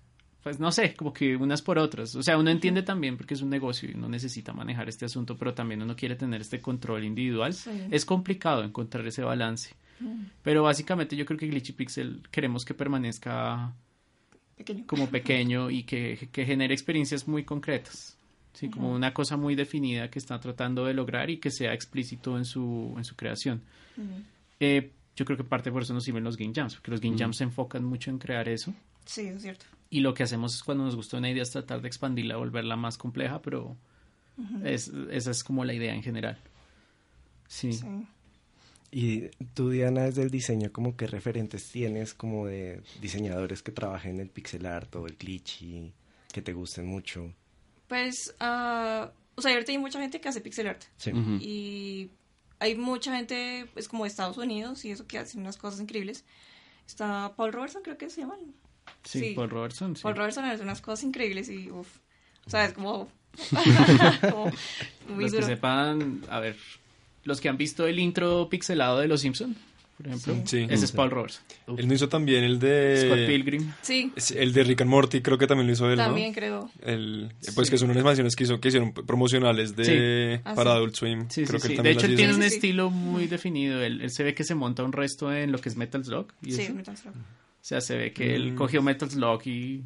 pues 0.43 0.59
no 0.59 0.73
sé, 0.73 0.95
como 0.95 1.13
que 1.13 1.37
unas 1.37 1.63
por 1.63 1.79
otras. 1.79 2.15
O 2.17 2.23
sea, 2.23 2.37
uno 2.37 2.51
entiende 2.51 2.83
también 2.83 3.17
porque 3.17 3.35
es 3.35 3.43
un 3.43 3.51
negocio 3.51 3.89
y 3.89 3.95
uno 3.95 4.09
necesita 4.09 4.53
manejar 4.53 4.89
este 4.89 5.05
asunto, 5.05 5.37
pero 5.37 5.55
también 5.55 5.83
uno 5.83 5.95
quiere 5.95 6.17
tener 6.17 6.41
este 6.41 6.61
control 6.61 7.05
individual. 7.05 7.55
Sí. 7.55 7.71
Es 7.91 8.05
complicado 8.05 8.65
encontrar 8.65 9.07
ese 9.07 9.23
balance. 9.23 9.75
Pero 10.43 10.65
básicamente 10.65 11.15
yo 11.15 11.25
creo 11.25 11.39
que 11.39 11.47
Glitchy 11.47 11.75
Pixel 11.75 12.23
queremos 12.33 12.65
que 12.65 12.75
permanezca 12.75 13.73
Pequeño. 14.57 14.85
como 14.89 15.09
pequeño 15.09 15.71
y 15.71 15.85
que, 15.85 16.29
que 16.33 16.45
genere 16.45 16.75
experiencias 16.75 17.29
muy 17.29 17.45
concretas. 17.45 18.17
Sí, 18.53 18.69
como 18.69 18.93
una 18.93 19.15
cosa 19.15 19.37
muy 19.37 19.55
definida 19.55 20.11
que 20.11 20.19
está 20.19 20.41
tratando 20.41 20.85
de 20.85 20.93
lograr 20.93 21.31
y 21.31 21.39
que 21.39 21.51
sea 21.53 21.73
explícito 21.73 22.37
en 22.37 22.45
su, 22.45 22.93
en 22.97 23.05
su 23.05 23.15
creación. 23.15 23.63
Eh, 24.59 24.91
yo 25.15 25.25
creo 25.25 25.37
que 25.37 25.45
parte 25.45 25.71
por 25.71 25.83
eso 25.83 25.95
nos 25.95 26.05
sirven 26.05 26.25
los 26.25 26.37
game 26.37 26.53
jams, 26.55 26.75
porque 26.75 26.91
los 26.91 27.01
game 27.01 27.17
jams 27.17 27.37
se 27.37 27.45
enfocan 27.45 27.85
mucho 27.85 28.11
en 28.11 28.19
crear 28.19 28.49
eso. 28.49 28.75
Sí, 29.07 29.23
es 29.23 29.43
cierto. 29.43 29.67
Y 29.93 30.01
lo 30.01 30.15
que 30.15 30.23
hacemos 30.23 30.55
es 30.55 30.63
cuando 30.63 30.85
nos 30.85 30.97
gusta 30.97 31.19
una 31.19 31.29
idea 31.29 31.43
es 31.43 31.51
tratar 31.51 31.83
de 31.83 31.87
expandirla, 31.87 32.39
volverla 32.39 32.77
más 32.77 32.97
compleja, 32.97 33.43
pero 33.43 33.77
es, 34.65 34.91
esa 35.11 35.31
es 35.31 35.45
como 35.45 35.67
la 35.67 35.75
idea 35.75 35.95
en 35.95 36.03
general. 36.03 36.39
Sí. 37.47 37.75
Sí. 37.75 37.87
Y 38.91 39.29
tú, 39.53 39.69
Diana, 39.69 40.05
desde 40.05 40.23
el 40.23 40.31
diseño, 40.31 40.73
como 40.73 40.97
qué 40.97 41.07
referentes 41.07 41.71
tienes 41.71 42.15
como 42.15 42.47
de 42.47 42.81
diseñadores 43.03 43.63
que 43.63 43.71
trabajen 43.71 44.15
en 44.15 44.21
el 44.23 44.31
pixel 44.31 44.65
art 44.65 44.97
o 44.97 45.07
el 45.07 45.15
glitchy, 45.19 45.93
que 46.33 46.41
te 46.41 46.55
gusten 46.55 46.87
mucho. 46.87 47.31
Pues, 47.87 48.35
ah, 48.41 49.13
o 49.35 49.43
sea, 49.43 49.53
ahorita 49.53 49.73
hay 49.73 49.79
mucha 49.79 50.01
gente 50.01 50.23
que 50.23 50.29
hace 50.31 50.41
pixel 50.41 50.69
art. 50.69 50.85
Sí. 50.97 51.11
Y 51.39 52.11
hay 52.61 52.77
mucha 52.77 53.15
gente, 53.15 53.69
pues 53.75 53.89
como 53.89 54.05
de 54.05 54.09
Estados 54.09 54.39
Unidos 54.39 54.87
y 54.87 54.91
eso 54.91 55.07
que 55.07 55.19
hacen 55.19 55.43
unas 55.43 55.59
cosas 55.59 55.81
increíbles. 55.81 56.25
Está 56.87 57.35
Paul 57.37 57.53
Robertson, 57.53 57.83
creo 57.83 57.99
que 57.99 58.09
se 58.09 58.23
llama. 58.23 58.39
Sí, 59.05 59.21
Sí. 59.21 59.33
Paul 59.35 59.51
Robertson. 59.51 59.97
sí. 59.97 60.03
Paul 60.03 60.17
Robertson 60.17 60.45
hace 60.45 60.63
unas 60.63 60.81
cosas 60.81 61.05
increíbles 61.05 61.49
y 61.51 61.71
uff. 61.71 61.89
O 62.47 62.51
sea, 62.51 62.65
es 62.65 62.73
como. 62.73 63.09
como 64.31 64.53
muy 65.09 65.25
Los 65.25 65.33
que 65.33 65.37
duro. 65.39 65.47
sepan, 65.47 66.21
a 66.29 66.41
ver, 66.41 66.57
los 67.25 67.41
que 67.41 67.49
han 67.49 67.57
visto 67.57 67.87
el 67.87 67.99
intro 67.99 68.49
pixelado 68.51 68.99
de 68.99 69.09
Los 69.09 69.21
Simpson, 69.23 69.57
por 69.97 70.07
ejemplo, 70.07 70.35
Sí. 70.47 70.67
ese 70.69 70.85
es 70.85 70.93
Paul 70.93 71.11
Robertson. 71.11 71.43
Él 71.79 71.87
no 71.89 71.95
hizo 71.95 72.09
también 72.09 72.45
el 72.45 72.59
de... 72.59 73.05
Scott 73.07 73.27
Pilgrim. 73.27 73.73
Sí, 73.83 74.13
El 74.37 74.53
de 74.53 74.65
Rick 74.65 74.81
and 74.83 74.91
Morty, 74.91 75.23
creo 75.23 75.39
que 75.39 75.47
también 75.47 75.67
lo 75.67 75.73
hizo 75.73 75.89
él, 75.91 75.97
¿no? 75.99 76.05
también 76.05 76.35
creo. 76.35 76.71
El, 76.83 77.33
pues 77.55 77.71
que 77.71 77.79
son 77.79 77.87
unas 77.89 77.99
animaciones 77.99 78.35
que, 78.37 78.45
hizo, 78.45 78.61
que 78.61 78.69
hicieron 78.69 78.93
promocionales 78.93 79.77
de 79.77 80.41
Ah, 80.45 80.55
para 80.55 80.73
sí. 80.73 80.77
Adult 80.77 80.95
Swim. 80.97 81.31
Sí, 81.31 81.45
creo 81.45 81.61
sí, 81.61 81.69
que 81.69 81.69
sí. 81.69 81.69
él 81.69 81.71
De 81.71 81.77
también 81.77 81.97
hecho, 81.99 82.07
él 82.07 82.17
tiene 82.17 82.35
un 82.35 82.39
Sí, 82.43 82.43
sí, 82.45 82.51
sí. 82.51 82.57
estilo 82.57 82.91
muy 82.91 83.27
definido. 83.29 83.81
Él, 83.83 84.01
él 84.03 84.11
se 84.11 84.25
ve 84.25 84.35
que 84.35 84.45
se 84.45 84.55
monta 84.55 84.83
un 84.83 84.93
resto 84.93 85.33
en 85.33 85.53
lo 85.53 85.59
que 85.59 85.69
es 85.69 85.77
Metal 85.77 86.05
Slug. 86.05 86.27
Y 86.43 86.53
Sí, 86.53 86.63
eso. 86.63 86.75
Metal 86.75 86.97
Slug. 86.97 87.15
O 87.63 87.65
sea, 87.65 87.81
se 87.81 87.97
ve 87.97 88.13
que 88.13 88.35
él 88.35 88.53
Mm. 88.53 88.57
cogió 88.57 88.83
Metal 88.83 89.09
Slug 89.11 89.47
y, 89.47 89.85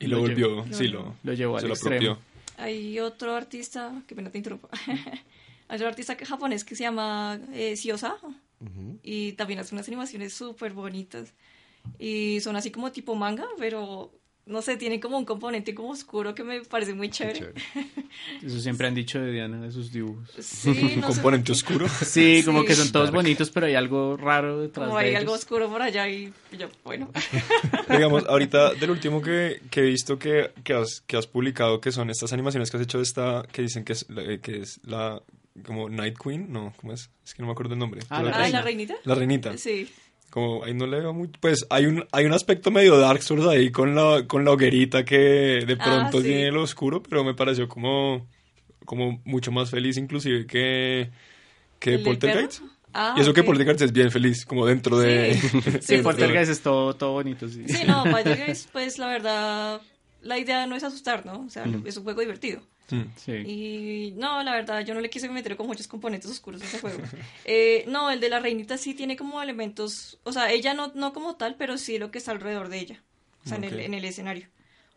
Y 0.00 0.06
lo 0.06 0.20
volvió, 0.20 0.64
Lo 0.64 0.72
sí, 0.74 0.88
lo, 0.88 1.14
lo 1.22 1.32
llevó 1.34 1.58
se 1.58 1.64
al 1.64 1.68
lo 1.68 1.74
extremo. 1.74 2.12
apropió. 2.12 2.28
Hay 2.56 2.98
otro 3.00 3.34
artista, 3.36 4.02
que 4.06 4.14
pena 4.14 4.30
te 4.30 4.38
interrumpo. 4.38 4.68
Hay 5.68 5.76
otro 5.76 5.88
artista 5.88 6.16
que- 6.16 6.24
japonés 6.24 6.64
que 6.64 6.74
se 6.74 6.84
llama 6.84 7.38
eh, 7.52 7.76
Siosa 7.76 8.16
y 9.02 9.32
también 9.32 9.60
hace 9.60 9.74
unas 9.74 9.86
animaciones 9.88 10.32
súper 10.32 10.72
bonitas. 10.72 11.34
Y 11.98 12.40
son 12.40 12.56
así 12.56 12.70
como 12.70 12.90
tipo 12.90 13.14
manga, 13.14 13.46
pero 13.58 14.10
no 14.48 14.62
sé, 14.62 14.76
tiene 14.76 14.98
como 14.98 15.18
un 15.18 15.24
componente 15.24 15.74
como 15.74 15.90
oscuro 15.90 16.34
que 16.34 16.42
me 16.42 16.60
parece 16.62 16.94
muy 16.94 17.10
chévere. 17.10 17.38
Chévere. 17.38 17.60
Eso 18.42 18.58
siempre 18.60 18.86
han 18.88 18.94
dicho 18.94 19.20
de 19.20 19.30
Diana, 19.32 19.60
de 19.60 19.70
sus 19.70 19.92
dibujos. 19.92 20.28
Sí, 20.40 20.70
Un 20.94 21.00
no 21.00 21.08
sé, 21.08 21.14
componente 21.14 21.52
oscuro. 21.52 21.86
Sí, 21.88 22.42
como 22.44 22.62
Sí. 22.62 22.66
que 22.66 22.74
son 22.74 22.90
todos 22.92 23.10
bonitos, 23.12 23.50
pero 23.50 23.66
hay 23.66 23.74
algo 23.74 24.16
raro 24.16 24.60
detrás 24.60 24.86
como 24.88 24.98
de 24.98 25.04
hay 25.04 25.10
ellos. 25.10 25.20
algo 25.20 25.32
oscuro 25.34 25.68
por 25.68 25.82
allá 25.82 26.08
y 26.08 26.32
yo, 26.58 26.68
bueno. 26.84 27.10
Digamos, 27.90 28.24
ahorita 28.28 28.74
del 28.74 28.90
último 28.90 29.22
que, 29.22 29.60
que 29.70 29.80
he 29.80 29.84
visto 29.84 30.18
que, 30.18 30.50
que, 30.64 30.72
has, 30.74 31.02
que 31.06 31.16
has 31.16 31.26
publicado, 31.26 31.80
que 31.80 31.92
son 31.92 32.10
estas 32.10 32.32
animaciones 32.32 32.70
que 32.70 32.76
has 32.78 32.82
hecho 32.82 32.98
de 32.98 33.04
esta, 33.04 33.44
que 33.52 33.62
dicen 33.62 33.84
que 33.84 33.92
es, 33.92 34.08
la- 34.08 34.38
que 34.38 34.60
es 34.60 34.80
la, 34.84 35.22
como 35.66 35.88
Night 35.88 36.16
Queen, 36.22 36.50
no, 36.52 36.72
¿cómo 36.80 36.92
es? 36.92 37.10
Es 37.24 37.34
que 37.34 37.42
no 37.42 37.46
me 37.46 37.52
acuerdo 37.52 37.74
el 37.74 37.78
nombre. 37.80 38.00
Ah, 38.08 38.18
Pero 38.18 38.30
la 38.30 38.36
Ah, 38.36 38.42
reina. 38.42 38.58
¿la 38.58 38.64
reinita? 38.64 38.94
La 39.04 39.14
reinita. 39.14 39.58
Sí. 39.58 39.88
Como 40.30 40.62
ahí 40.64 40.74
no 40.74 40.86
le 40.86 41.00
veo 41.00 41.12
mucho. 41.14 41.32
Pues 41.40 41.66
hay 41.70 41.86
un, 41.86 42.04
hay 42.12 42.26
un 42.26 42.32
aspecto 42.34 42.70
medio 42.70 42.98
Dark 42.98 43.22
Souls 43.22 43.46
ahí 43.46 43.70
con 43.70 43.94
la, 43.94 44.24
con 44.26 44.44
la 44.44 44.50
hoguerita 44.52 45.04
que 45.04 45.16
de 45.66 45.76
Ah, 45.80 45.84
pronto 45.84 46.18
sí. 46.18 46.24
tiene 46.28 46.50
lo 46.52 46.62
oscuro, 46.62 47.02
pero 47.02 47.24
me 47.24 47.34
pareció 47.34 47.66
como, 47.68 48.26
como 48.84 49.20
mucho 49.24 49.50
más 49.52 49.70
feliz 49.70 49.96
inclusive 49.96 50.46
que, 50.46 51.10
que 51.78 51.90
¿El 51.90 51.96
del 51.96 52.04
Poltergeist. 52.04 52.62
Ah, 52.92 53.14
y 53.16 53.20
eso 53.20 53.32
que. 53.32 53.42
Poltergeist 53.42 53.82
es 53.82 53.92
bien 53.92 54.10
feliz, 54.10 54.44
como 54.44 54.66
dentro 54.66 54.98
de... 54.98 55.34
Sí. 55.34 55.60
Sí, 55.80 55.98
Poltergeist 55.98 56.50
es 56.50 56.60
todo, 56.62 56.94
todo 56.94 57.12
bonito, 57.12 57.48
sí. 57.48 57.64
Sí, 57.66 57.84
no, 57.86 58.04
Poltergeist, 58.04 58.70
pues 58.70 58.98
la 58.98 59.08
verdad, 59.08 59.80
la 60.22 60.38
idea 60.38 60.66
no 60.66 60.74
es 60.76 60.84
asustar, 60.84 61.24
¿no? 61.24 61.44
O 61.46 61.50
sea, 61.50 61.64
es 61.84 61.96
un 61.96 62.04
juego 62.04 62.20
divertido. 62.20 62.60
Mm. 62.90 63.02
Sí. 63.16 63.32
Y 63.32 64.12
no, 64.16 64.42
la 64.42 64.52
verdad, 64.52 64.84
yo 64.84 64.94
no 64.94 65.00
le 65.00 65.10
quise 65.10 65.28
meter 65.28 65.56
con 65.56 65.66
muchos 65.66 65.86
componentes 65.86 66.30
oscuros 66.30 66.62
a 66.62 66.64
ese 66.64 66.78
juego. 66.80 66.98
Eh, 67.44 67.84
no, 67.88 68.10
el 68.10 68.20
de 68.20 68.28
la 68.28 68.40
reinita 68.40 68.76
sí 68.78 68.94
tiene 68.94 69.16
como 69.16 69.42
elementos, 69.42 70.18
o 70.24 70.32
sea, 70.32 70.50
ella 70.50 70.74
no, 70.74 70.92
no 70.94 71.12
como 71.12 71.36
tal, 71.36 71.56
pero 71.56 71.76
sí 71.78 71.98
lo 71.98 72.10
que 72.10 72.18
está 72.18 72.30
alrededor 72.32 72.68
de 72.68 72.78
ella, 72.78 73.02
o 73.44 73.48
sea, 73.48 73.58
en, 73.58 73.64
el, 73.64 73.80
en 73.80 73.94
el 73.94 74.04
escenario. 74.04 74.48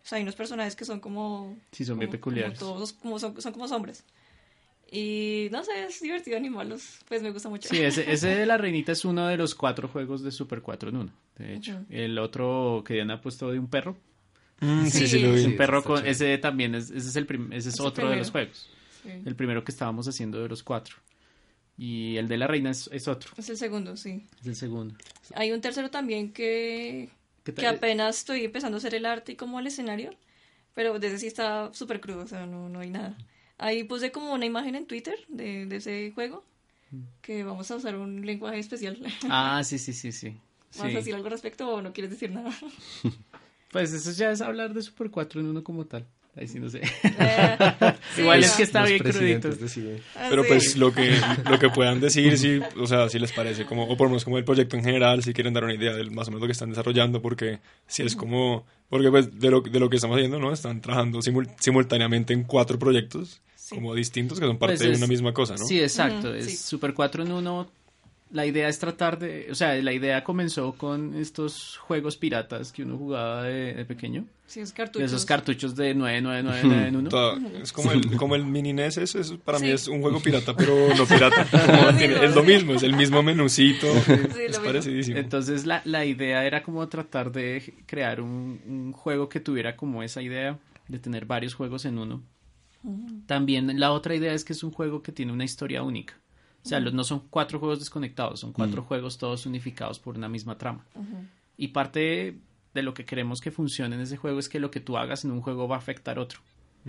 O 0.04 0.08
sea, 0.08 0.16
hay 0.18 0.24
unos 0.24 0.36
personajes 0.36 0.76
que 0.76 0.84
son 0.86 1.00
como... 1.00 1.58
Sí, 1.72 1.86
son 1.86 2.00
bien 2.00 2.08
como- 2.10 2.18
peculiares. 2.20 2.58
Como 2.60 2.74
todos, 2.74 2.94
como 2.94 3.20
son, 3.20 3.40
son 3.42 3.54
como 3.54 3.68
sombras. 3.68 4.04
Y 4.94 5.48
no 5.52 5.64
sé, 5.64 5.72
es 5.86 6.02
divertido 6.02 6.36
animarlos, 6.36 7.00
pues 7.08 7.22
me 7.22 7.32
gusta 7.32 7.48
mucho. 7.48 7.70
Sí, 7.70 7.78
ese, 7.80 8.12
ese 8.12 8.28
de 8.36 8.46
la 8.46 8.58
reinita 8.58 8.92
es 8.92 9.06
uno 9.06 9.28
de 9.28 9.38
los 9.38 9.56
cuatro 9.56 9.88
juegos 9.88 10.22
de 10.22 10.32
Super 10.32 10.62
4 10.62 10.90
en 10.90 10.98
uno, 10.98 11.14
de 11.38 11.56
hecho. 11.56 11.80
El 11.90 12.18
otro 12.20 12.84
que 12.86 12.96
Diana 12.96 13.14
ha 13.16 13.22
puesto 13.22 13.50
de 13.52 13.60
un 13.60 13.68
perro. 13.70 13.96
Mm, 14.62 14.86
sí, 14.86 14.92
sí, 15.00 15.08
Sí. 15.08 15.20
lo 15.20 15.34
Es 15.34 15.44
vi. 15.46 15.52
un 15.52 15.58
perro 15.58 15.84
con, 15.84 16.06
ese 16.06 16.38
también 16.38 16.76
es, 16.76 16.90
ese 16.92 17.10
es 17.10 17.16
el 17.16 17.26
prim- 17.26 17.52
ese 17.52 17.68
es 17.70 17.74
Es 17.76 17.80
el 17.80 17.86
otro 17.86 18.10
de 18.10 18.16
los 18.16 18.32
juegos. 18.32 18.70
Sí. 19.04 19.10
El 19.26 19.36
primero 19.36 19.64
que 19.64 19.72
estábamos 19.72 20.08
haciendo 20.08 20.42
de 20.42 20.48
los 20.48 20.62
cuatro. 20.64 20.96
Y 21.78 22.18
el 22.18 22.28
de 22.28 22.38
la 22.38 22.46
reina 22.48 22.70
es, 22.70 22.88
es 22.94 23.08
otro, 23.08 23.32
Es 23.38 23.50
el 23.50 23.58
segundo, 23.58 23.98
sí. 23.98 24.28
es 24.42 24.48
el 24.48 24.56
segundo. 24.56 24.94
Hay 25.34 25.52
un 25.52 25.62
tercero 25.62 25.90
también 25.90 26.32
que, 26.32 27.10
¿Qué 27.44 27.54
que 27.54 27.66
apenas 27.68 28.20
estoy 28.20 28.46
empezando 28.46 28.78
a 28.78 28.80
hacer 28.80 28.94
el 28.94 29.06
arte 29.08 29.32
y 29.32 29.36
como 29.36 29.60
el 29.60 29.66
escenario, 29.66 30.14
pero 30.76 31.00
desde 31.00 31.18
sí 31.18 31.26
está 31.28 31.74
súper 31.74 32.00
crudo, 32.00 32.24
o 32.24 32.28
sea, 32.28 32.46
no, 32.46 32.70
no 32.70 32.82
hay 32.82 32.92
nada. 32.92 33.18
Ahí 33.58 33.84
puse 33.84 34.12
como 34.12 34.34
una 34.34 34.46
imagen 34.46 34.76
en 34.76 34.86
Twitter 34.86 35.16
de, 35.28 35.66
de 35.66 35.76
ese 35.78 36.12
juego, 36.14 36.46
que 37.24 37.44
vamos 37.44 37.72
a 37.72 37.78
usar 37.78 37.96
un 37.96 38.26
lenguaje 38.26 38.60
especial. 38.60 39.00
Ah, 39.30 39.64
sí, 39.64 39.80
sí, 39.80 39.94
sí, 39.94 40.12
sí. 40.12 40.30
¿Vas 40.78 40.88
Sí. 40.90 40.94
a 40.94 40.98
decir 41.00 41.16
algo 41.16 41.26
al 41.28 41.32
respecto 41.32 41.68
o 41.68 41.82
no 41.82 41.94
quieres 41.94 42.12
decir 42.12 42.30
nada? 42.32 42.54
Pues 43.72 43.94
eso 43.94 44.12
ya 44.12 44.32
es 44.32 44.42
hablar 44.42 44.74
de 44.74 44.82
Super 44.82 45.10
4 45.10 45.42
en 45.42 45.48
uno 45.48 45.64
como 45.64 45.86
tal. 45.86 46.06
Ahí 46.36 46.48
sí 46.48 46.60
no 46.62 46.70
sé. 46.70 46.80
Eh, 47.04 47.56
sí, 48.16 48.22
Igual 48.22 48.42
es 48.42 48.52
que 48.54 48.64
está 48.64 48.82
Los 48.82 48.90
bien 48.90 49.04
crudito. 49.04 49.50
Ah, 50.16 50.28
Pero 50.30 50.44
sí. 50.44 50.48
pues 50.48 50.78
lo 50.78 50.94
que, 50.94 51.14
lo 51.50 51.60
que 51.60 51.70
puedan 51.70 52.00
decir, 52.00 52.38
si, 52.38 52.62
o 52.80 52.88
sea, 52.88 53.10
si 53.10 53.20
les 53.20 53.34
parece 53.34 53.66
como, 53.66 53.84
o 53.84 53.98
por 53.98 54.06
lo 54.08 54.12
menos 54.12 54.24
como 54.24 54.38
el 54.38 54.46
proyecto 54.46 54.78
en 54.78 54.84
general, 54.86 55.24
si 55.24 55.34
quieren 55.34 55.54
dar 55.54 55.66
una 55.66 55.74
idea 55.74 55.94
de 55.94 56.10
más 56.10 56.28
o 56.28 56.32
menos 56.32 56.42
lo 56.42 56.48
que 56.48 56.54
están 56.54 56.70
desarrollando, 56.70 57.22
porque 57.22 57.60
si 57.86 58.04
es 58.04 58.16
como, 58.16 58.66
porque 58.90 59.10
pues 59.10 59.40
de 59.42 59.52
lo, 59.52 59.60
de 59.60 59.78
lo 59.80 59.90
que 59.90 59.98
estamos 59.98 60.16
haciendo, 60.16 60.40
¿no? 60.40 60.54
Están 60.54 60.80
trabajando 60.80 61.20
simul- 61.20 61.50
simultáneamente 61.60 62.34
en 62.34 62.44
cuatro 62.44 62.80
proyectos 62.80 63.42
Sí. 63.58 63.76
como 63.76 63.94
distintos 63.94 64.40
que 64.40 64.46
son 64.46 64.58
parte 64.58 64.76
Pues 64.78 64.88
de 64.88 64.92
es- 64.94 64.98
una 64.98 65.08
misma 65.08 65.34
cosa, 65.34 65.56
¿no? 65.58 65.66
Sí, 65.66 65.80
exacto. 65.82 66.34
Es 66.34 66.46
sí. 66.46 66.56
Super 66.58 66.94
4 66.94 67.24
en 67.24 67.32
1. 67.34 67.72
La 68.34 68.46
idea 68.46 68.70
es 68.70 68.80
tratar 68.80 69.20
de. 69.20 69.48
O 69.52 69.56
sea, 69.56 69.76
la 69.76 69.92
idea 69.92 70.24
comenzó 70.24 70.72
con 70.74 71.16
estos 71.16 71.78
juegos 71.78 72.16
piratas 72.16 72.72
que 72.72 72.84
uno 72.84 72.98
jugaba 72.98 73.44
de, 73.44 73.74
de 73.74 73.84
pequeño. 73.86 74.26
Sí, 74.48 74.60
esos 74.62 74.74
cartuchos. 74.74 75.12
esos 75.12 75.26
cartuchos 75.26 75.76
de 75.76 75.94
99991 75.96 76.88
en 76.88 76.96
1. 76.96 77.10
Toda- 77.10 77.62
es 77.62 77.72
como 77.74 77.92
el, 77.92 78.16
como 78.18 78.36
el 78.36 78.46
mini 78.46 78.72
NES, 78.74 78.98
eso, 78.98 79.20
eso 79.20 79.38
para 79.40 79.60
mí 79.60 79.68
Sí. 79.68 79.72
es 79.74 79.88
un 79.88 80.02
juego 80.02 80.20
pirata, 80.22 80.56
pero 80.56 80.74
no 80.96 81.06
pirata. 81.06 81.46
Como 81.50 81.90
es 81.90 82.36
lo 82.36 82.44
mismo, 82.44 82.74
es 82.74 82.84
el 82.84 82.96
mismo 82.96 83.22
menucito, 83.24 83.88
es 84.40 84.60
parecidísimo. 84.60 85.18
Entonces 85.18 85.66
la, 85.66 85.82
la 85.86 86.06
idea 86.06 86.46
era 86.46 86.64
como 86.64 86.88
tratar 86.90 87.32
de 87.32 87.74
crear 87.86 88.22
un, 88.22 88.62
un 88.68 88.92
juego 88.94 89.28
que 89.30 89.40
tuviera 89.42 89.76
como 89.76 90.04
esa 90.04 90.22
idea 90.22 90.58
de 90.88 91.00
tener 91.00 91.26
varios 91.26 91.54
juegos 91.54 91.86
en 91.86 91.98
uno. 91.98 92.22
También 93.28 93.80
la 93.80 93.92
otra 93.92 94.16
idea 94.16 94.34
es 94.34 94.44
que 94.44 94.54
es 94.54 94.64
un 94.64 94.72
juego 94.72 95.02
que 95.04 95.12
tiene 95.12 95.32
una 95.32 95.44
historia 95.44 95.84
única. 95.84 96.16
O 96.64 96.68
sea, 96.68 96.80
los- 96.80 96.94
no 96.94 97.04
son 97.04 97.24
cuatro 97.30 97.60
juegos 97.60 97.80
desconectados, 97.80 98.40
son 98.40 98.54
cuatro 98.54 98.84
juegos 98.84 99.18
todos 99.18 99.46
unificados 99.46 100.00
por 100.00 100.16
una 100.18 100.30
misma 100.30 100.58
trama. 100.58 100.86
Y 101.58 101.70
parte 101.70 102.38
de 102.74 102.84
lo 102.84 102.94
que 102.94 103.04
queremos 103.06 103.42
que 103.42 103.52
funcione 103.52 103.96
en 103.96 104.02
ese 104.02 104.16
juego 104.18 104.40
es 104.40 104.48
que 104.48 104.60
lo 104.60 104.72
que 104.72 104.80
tú 104.80 104.98
hagas 104.98 105.26
en 105.26 105.32
un 105.32 105.42
juego 105.42 105.68
va 105.68 105.76
a 105.76 105.80
afectar 105.80 106.20
otro. 106.20 106.40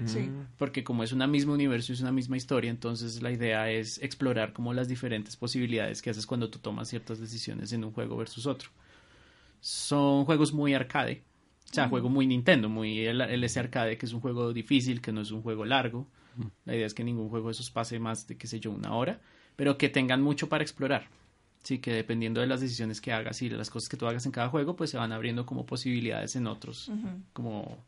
Sí. 0.06 0.30
Porque 0.56 0.82
como 0.84 1.02
es 1.02 1.12
un 1.12 1.28
mismo 1.30 1.52
universo 1.52 1.92
y 1.92 1.94
es 1.94 2.00
una 2.00 2.12
misma 2.12 2.36
historia, 2.38 2.70
entonces 2.70 3.20
la 3.22 3.30
idea 3.30 3.70
es 3.70 4.00
explorar 4.02 4.52
como 4.54 4.72
las 4.72 4.88
diferentes 4.88 5.36
posibilidades 5.36 6.00
que 6.00 6.08
haces 6.10 6.26
cuando 6.26 6.48
tú 6.48 6.58
tomas 6.60 6.88
ciertas 6.88 7.18
decisiones 7.18 7.72
en 7.74 7.84
un 7.84 7.92
juego 7.92 8.16
versus 8.16 8.46
otro. 8.46 8.70
Son 9.60 10.24
juegos 10.24 10.52
muy 10.52 10.74
arcade, 10.74 11.22
o 11.70 11.74
sea, 11.74 11.88
juego 11.88 12.08
muy 12.08 12.26
Nintendo, 12.26 12.68
muy 12.68 13.06
el, 13.06 13.20
el 13.20 13.44
ese 13.44 13.60
arcade 13.60 13.96
que 13.96 14.06
es 14.06 14.12
un 14.12 14.20
juego 14.20 14.52
difícil, 14.52 15.00
que 15.00 15.12
no 15.12 15.20
es 15.20 15.30
un 15.30 15.42
juego 15.42 15.64
largo. 15.64 16.06
La 16.64 16.74
idea 16.74 16.86
es 16.86 16.94
que 16.94 17.04
ningún 17.04 17.28
juego 17.28 17.48
de 17.48 17.52
esos 17.52 17.70
pase 17.70 17.98
más 17.98 18.26
de, 18.26 18.36
qué 18.38 18.46
sé 18.46 18.58
yo, 18.58 18.70
una 18.70 18.94
hora, 18.94 19.20
pero 19.62 19.78
que 19.78 19.88
tengan 19.88 20.20
mucho 20.20 20.48
para 20.48 20.64
explorar. 20.64 21.06
Sí, 21.62 21.78
que 21.78 21.92
dependiendo 21.92 22.40
de 22.40 22.48
las 22.48 22.60
decisiones 22.60 23.00
que 23.00 23.12
hagas 23.12 23.40
y 23.42 23.48
de 23.48 23.56
las 23.56 23.70
cosas 23.70 23.88
que 23.88 23.96
tú 23.96 24.08
hagas 24.08 24.26
en 24.26 24.32
cada 24.32 24.48
juego, 24.48 24.74
pues 24.74 24.90
se 24.90 24.96
van 24.96 25.12
abriendo 25.12 25.46
como 25.46 25.64
posibilidades 25.64 26.34
en 26.34 26.48
otros, 26.48 26.90
como, 27.32 27.78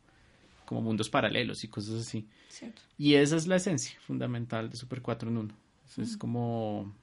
como 0.63 0.81
mundos 0.81 1.09
paralelos 1.09 1.65
y 1.65 1.67
cosas 1.67 1.95
así. 1.95 2.29
Cierto. 2.47 2.81
Y 2.97 3.15
esa 3.15 3.35
es 3.35 3.47
la 3.47 3.57
esencia 3.57 3.99
fundamental 4.07 4.69
de 4.69 4.77
Super 4.77 5.01
4 5.01 5.29
en 5.29 5.35
1. 5.35 5.53
Eso 5.85 6.01
Es 6.01 6.15
como 6.15 6.95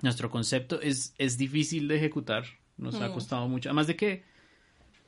nuestro 0.00 0.30
concepto 0.30 0.80
es, 0.80 1.12
es 1.18 1.36
difícil 1.36 1.88
de 1.88 1.96
ejecutar, 1.96 2.44
nos 2.76 3.00
ha 3.00 3.12
costado 3.12 3.48
mucho. 3.48 3.68
Además 3.68 3.88
de 3.88 3.96
que 3.96 4.22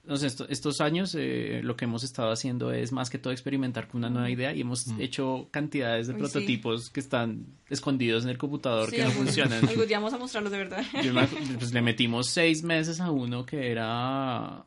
no 0.04 0.16
sé, 0.16 0.26
esto- 0.26 0.46
estos 0.48 0.80
años 0.80 1.14
eh, 1.16 1.60
lo 1.62 1.76
que 1.76 1.84
hemos 1.84 2.02
estado 2.04 2.32
haciendo 2.32 2.72
es 2.72 2.90
más 2.90 3.10
que 3.10 3.18
todo 3.18 3.32
experimentar 3.32 3.86
con 3.86 3.98
una 3.98 4.10
nueva 4.10 4.30
idea 4.30 4.52
y 4.54 4.62
hemos 4.62 4.86
hecho 4.98 5.48
cantidades 5.50 6.06
de 6.08 6.14
Uy, 6.14 6.18
sí. 6.18 6.22
prototipos 6.22 6.90
que 6.90 7.00
están 7.00 7.44
escondidos 7.68 8.24
en 8.24 8.30
el 8.30 8.38
computador 8.38 8.88
Sí, 8.90 8.96
que 8.96 9.02
no 9.02 9.08
algún- 9.10 9.24
funcionan. 9.26 9.68
Algún 9.68 9.86
día 9.86 9.98
vamos 9.98 10.14
a 10.14 10.18
mostrarlos 10.18 10.50
de 10.52 10.58
verdad. 10.58 10.84
Yo 11.04 11.12
pues 11.58 11.72
le 11.72 11.82
metimos 11.82 12.28
seis 12.28 12.62
meses 12.62 13.00
a 13.00 13.10
uno 13.10 13.44
que 13.46 13.70
era 13.70 14.64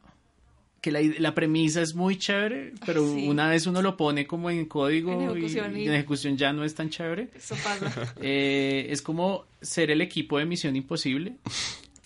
que 0.81 0.91
la, 0.91 1.33
premisa 1.33 1.81
es 1.81 1.95
muy 1.95 2.17
chévere, 2.17 2.73
pero 2.85 3.07
Sí. 3.15 3.25
una 3.29 3.47
vez 3.49 3.67
uno 3.67 3.81
lo 3.81 3.95
pone 3.95 4.27
como 4.27 4.49
en 4.49 4.65
código 4.65 5.13
En 5.13 5.21
y- 5.21 5.23
ejecución 5.31 5.77
y, 5.77 5.83
y- 5.83 5.87
en 5.87 5.93
ejecución 5.93 6.35
ya 6.37 6.51
no 6.51 6.65
es 6.65 6.75
tan 6.75 6.89
chévere. 6.89 7.29
Eso 7.33 7.55
pasa. 7.63 8.13
Eh, 8.21 8.87
es 8.89 9.01
como 9.01 9.45
ser 9.61 9.91
el 9.91 10.01
equipo 10.01 10.37
de 10.39 10.45
Misión 10.45 10.75
Imposible, 10.75 11.37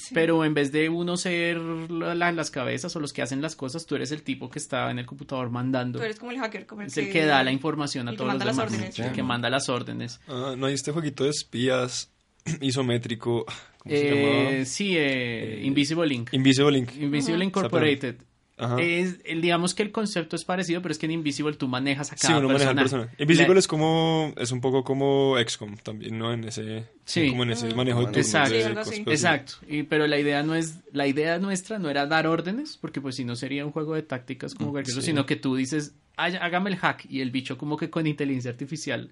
Sí. 0.07 0.13
pero 0.13 0.43
en 0.45 0.53
vez 0.53 0.71
de 0.71 0.89
uno 0.89 1.17
ser 1.17 1.57
la- 1.57 2.15
la- 2.15 2.31
las 2.31 2.49
cabezas 2.51 2.95
o 2.95 2.99
los 2.99 3.13
que 3.13 3.21
hacen 3.21 3.41
las 3.41 3.55
cosas, 3.55 3.85
tú 3.85 3.95
eres 3.95 4.11
el 4.11 4.23
tipo 4.23 4.49
que 4.49 4.59
está 4.59 4.89
en 4.91 4.99
el 4.99 5.05
computador 5.05 5.49
mandando. 5.49 5.99
Tú 5.99 6.05
eres 6.05 6.17
como 6.19 6.31
el 6.31 6.39
hacker, 6.39 6.65
como 6.65 6.81
el 6.81 6.87
Es 6.87 6.97
el 6.97 7.11
que 7.11 7.25
da 7.25 7.43
la 7.43 7.51
información 7.51 8.07
a 8.07 8.11
el 8.11 8.15
que 8.17 8.23
todos 8.23 8.33
los 8.33 8.39
demás. 8.43 8.59
órdenes. 8.71 8.99
El 8.99 9.11
que 9.11 9.23
manda 9.23 9.49
las 9.49 9.69
órdenes. 9.69 10.19
Ah, 10.27 10.55
no 10.57 10.65
hay 10.67 10.73
este 10.73 10.91
jueguito 10.91 11.23
de 11.25 11.31
espías 11.31 12.11
isométrico. 12.61 13.45
¿Cómo 13.79 13.95
se 13.95 14.09
llamaba? 14.09 14.49
Eh, 14.51 14.65
sí, 14.65 14.95
eh, 14.97 15.61
Invisible 15.63 16.07
Link. 16.07 16.29
Invisible 16.33 16.71
Link. 16.71 16.95
Invisible. 16.95 17.43
Incorporated. 17.45 18.15
Ajá. 18.59 18.81
Es, 18.81 19.19
el- 19.25 19.41
digamos 19.41 19.75
que 19.75 19.83
el 19.83 19.91
concepto 19.91 20.35
es 20.35 20.43
parecido, 20.43 20.81
pero 20.81 20.91
es 20.91 20.97
que 20.97 21.05
en 21.05 21.11
Invisible 21.11 21.53
tú 21.55 21.67
manejas 21.67 22.11
a 22.11 22.17
Sí, 22.17 22.25
cada 22.27 22.39
uno 22.39 22.47
maneja 22.47 22.71
al 22.71 22.75
persona. 22.75 23.03
personaje. 23.03 23.23
Invisible 23.23 23.53
La- 23.53 23.59
es 23.59 23.67
como, 23.67 24.33
es 24.35 24.51
un 24.51 24.61
poco 24.61 24.83
como 24.83 25.35
XCOM 25.37 25.77
también, 25.77 26.17
¿no? 26.17 26.33
En 26.33 26.43
ese, 26.43 26.85
Sí. 27.05 27.29
como 27.29 27.43
en 27.43 27.51
ese 27.51 27.67
Ujú. 27.67 27.75
manejo 27.75 27.99
de 27.99 28.05
turnos. 28.07 28.25
Exacto. 28.25 28.83
Sí, 28.85 28.95
sí. 28.95 29.03
Exacto, 29.05 29.53
y, 29.69 29.83
pero 29.83 30.07
la 30.07 30.17
idea 30.19 30.41
no 30.41 30.55
es, 30.55 30.79
la 30.91 31.05
idea 31.05 31.37
nuestra 31.37 31.77
no 31.77 31.89
era 31.89 32.07
dar 32.07 32.25
órdenes, 32.25 32.77
porque 32.81 32.99
pues 32.99 33.15
si 33.15 33.23
no 33.25 33.35
sería 33.35 33.63
un 33.63 33.71
juego 33.71 33.93
de 33.93 34.01
tácticas 34.01 34.55
como 34.55 34.71
cualquier 34.71 34.93
otro, 34.95 35.01
sí. 35.03 35.11
sino 35.11 35.25
que 35.27 35.35
tú 35.35 35.55
dices, 35.55 35.93
"Ay, 36.15 36.33
hágame 36.41 36.71
el 36.71 36.77
hack, 36.77 37.05
y 37.09 37.21
el 37.21 37.29
bicho 37.29 37.59
como 37.59 37.77
que 37.77 37.91
con 37.91 38.07
inteligencia 38.07 38.49
artificial 38.49 39.11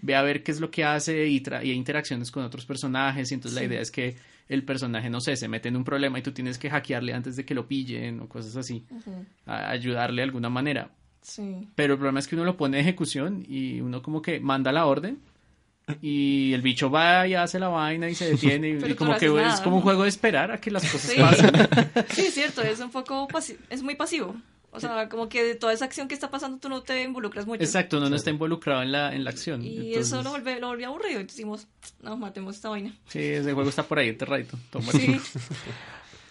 ve 0.00 0.14
a 0.14 0.22
ver 0.22 0.42
qué 0.42 0.50
es 0.52 0.60
lo 0.60 0.70
que 0.70 0.82
hace 0.84 1.26
y, 1.26 1.42
tra- 1.42 1.62
y 1.64 1.70
hay 1.70 1.76
interacciones 1.76 2.30
con 2.30 2.42
otros 2.44 2.64
personajes, 2.64 3.30
y 3.30 3.34
entonces 3.34 3.54
la 3.54 3.60
Sí. 3.62 3.66
idea 3.66 3.80
es 3.82 3.90
que 3.90 4.16
el 4.48 4.64
personaje, 4.64 5.10
no 5.10 5.20
sé, 5.20 5.36
se 5.36 5.48
mete 5.48 5.68
en 5.68 5.76
un 5.76 5.84
problema 5.84 6.18
y 6.18 6.22
tú 6.22 6.32
tienes 6.32 6.58
que 6.58 6.70
hackearle 6.70 7.12
antes 7.14 7.36
de 7.36 7.44
que 7.44 7.54
lo 7.54 7.66
pillen 7.68 8.20
o 8.20 8.28
cosas 8.28 8.56
así, 8.56 8.84
a- 9.46 9.70
ayudarle 9.70 10.16
de 10.22 10.24
alguna 10.24 10.48
manera. 10.48 10.90
Sí. 11.20 11.68
Pero 11.74 11.94
el 11.94 11.98
problema 11.98 12.20
es 12.20 12.28
que 12.28 12.34
uno 12.36 12.44
lo 12.44 12.56
pone 12.56 12.78
en 12.78 12.82
ejecución 12.86 13.44
y 13.48 13.80
uno 13.80 14.00
como 14.02 14.22
que 14.22 14.40
manda 14.40 14.72
la 14.72 14.86
orden 14.86 15.18
y 16.02 16.52
el 16.52 16.60
bicho 16.62 16.90
va 16.90 17.26
y 17.26 17.34
hace 17.34 17.58
la 17.58 17.68
vaina 17.68 18.08
y 18.08 18.14
se 18.14 18.30
detiene 18.30 18.70
y, 18.70 18.94
como 18.94 19.16
que 19.16 19.26
es 19.26 19.60
como 19.60 19.76
un 19.76 19.82
juego 19.82 20.02
de 20.02 20.08
esperar 20.10 20.50
a 20.52 20.58
que 20.60 20.70
las 20.70 20.82
cosas 20.90 21.10
Sí. 21.12 21.20
pasen. 21.20 21.50
Sí, 22.14 22.26
es 22.26 22.34
cierto, 22.34 22.62
es 22.62 22.78
un 22.80 22.90
poco 22.90 23.26
es 23.70 23.82
muy 23.82 23.94
pasivo. 23.96 24.36
O 24.70 24.80
sea, 24.80 25.08
como 25.08 25.28
que 25.28 25.42
de 25.42 25.54
toda 25.54 25.72
esa 25.72 25.86
acción 25.86 26.08
que 26.08 26.14
está 26.14 26.30
pasando 26.30 26.58
tú 26.58 26.68
no 26.68 26.82
te 26.82 27.02
involucras 27.02 27.46
mucho. 27.46 27.62
Exacto, 27.62 27.96
uno 27.98 28.10
no 28.10 28.16
está 28.16 28.30
involucrado 28.30 28.82
en 28.82 28.92
la, 28.92 29.14
en 29.14 29.24
la 29.24 29.30
acción. 29.30 29.62
Y 29.64 29.88
Entonces, 29.94 30.06
eso 30.12 30.22
lo 30.22 30.30
volvió, 30.30 30.58
lo 30.60 30.66
volvió 30.68 30.88
aburrido. 30.88 31.20
Entonces 31.20 31.36
dijimos, 31.38 31.66
no, 32.02 32.16
matemos 32.18 32.56
esta 32.56 32.68
vaina. 32.68 32.94
Sí, 33.08 33.18
ese 33.18 33.52
juego 33.54 33.68
está 33.70 33.82
por 33.82 33.98
ahí 33.98 34.08
enterradito. 34.10 34.58
Sí. 34.92 35.18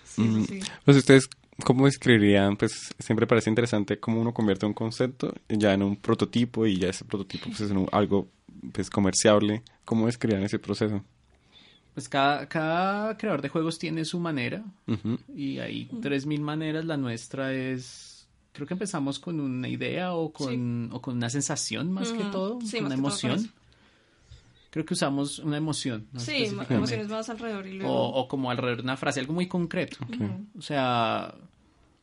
Sí, 0.06 0.45
sí, 0.45 0.45
sí. 0.45 0.60
Pues 0.86 0.97
ustedes, 0.97 1.30
¿cómo 1.63 1.86
describirían? 1.86 2.58
Pues 2.58 2.93
siempre 3.00 3.28
parece 3.28 3.50
interesante 3.52 4.00
cómo 4.00 4.19
uno 4.21 4.34
convierte 4.34 4.65
un 4.65 4.73
concepto 4.73 5.34
ya 5.47 5.73
en 5.73 5.84
un 5.84 5.95
prototipo 5.95 6.65
y 6.65 6.78
ya 6.78 6.89
ese 6.89 7.06
prototipo 7.06 7.45
pues, 7.45 7.62
es 7.62 7.71
un- 7.71 7.88
algo 7.91 8.28
pues 8.71 8.89
comerciable. 8.89 9.62
¿Cómo 9.86 10.08
describirían 10.08 10.43
ese 10.45 10.58
proceso? 10.60 11.04
Pues 11.93 12.10
cada, 12.10 12.47
cada 12.47 13.17
creador 13.17 13.41
de 13.41 13.50
juegos 13.50 13.78
tiene 13.80 14.06
su 14.06 14.19
manera 14.19 14.63
y 15.36 15.60
hay 15.60 15.88
3.000 16.02 16.39
maneras. 16.41 16.86
La 16.86 16.97
nuestra 16.97 17.54
es... 17.54 18.07
Creo 18.58 18.65
que 18.65 18.74
empezamos 18.74 19.20
con 19.20 19.39
una 19.39 19.70
idea 19.70 20.13
o 20.13 20.34
con, 20.34 20.89
o 20.91 21.00
con 21.00 21.15
una 21.15 21.30
sensación 21.30 21.91
más 21.91 22.12
que 22.12 22.24
todo, 22.24 22.60
Sí, 22.62 22.80
una 22.80 22.98
más 22.98 23.20
que 23.20 23.28
todo 23.28 23.30
con 23.30 23.32
emoción. 23.32 23.52
Creo 24.72 24.84
que 24.84 24.96
usamos 24.96 25.38
una 25.38 25.58
emoción. 25.58 26.08
¿no? 26.12 26.20
Sí, 26.20 26.46
emociones 26.46 27.08
más 27.08 27.30
alrededor 27.30 27.67
y 27.67 27.78
luego... 27.78 27.93
o, 27.93 28.22
o 28.22 28.28
como 28.28 28.50
alrededor 28.50 28.78
de 28.78 28.84
una 28.84 28.98
frase, 28.98 29.20
algo 29.20 29.34
muy 29.34 29.48
concreto. 29.48 29.98
O 30.58 30.62
sea, 30.63 31.36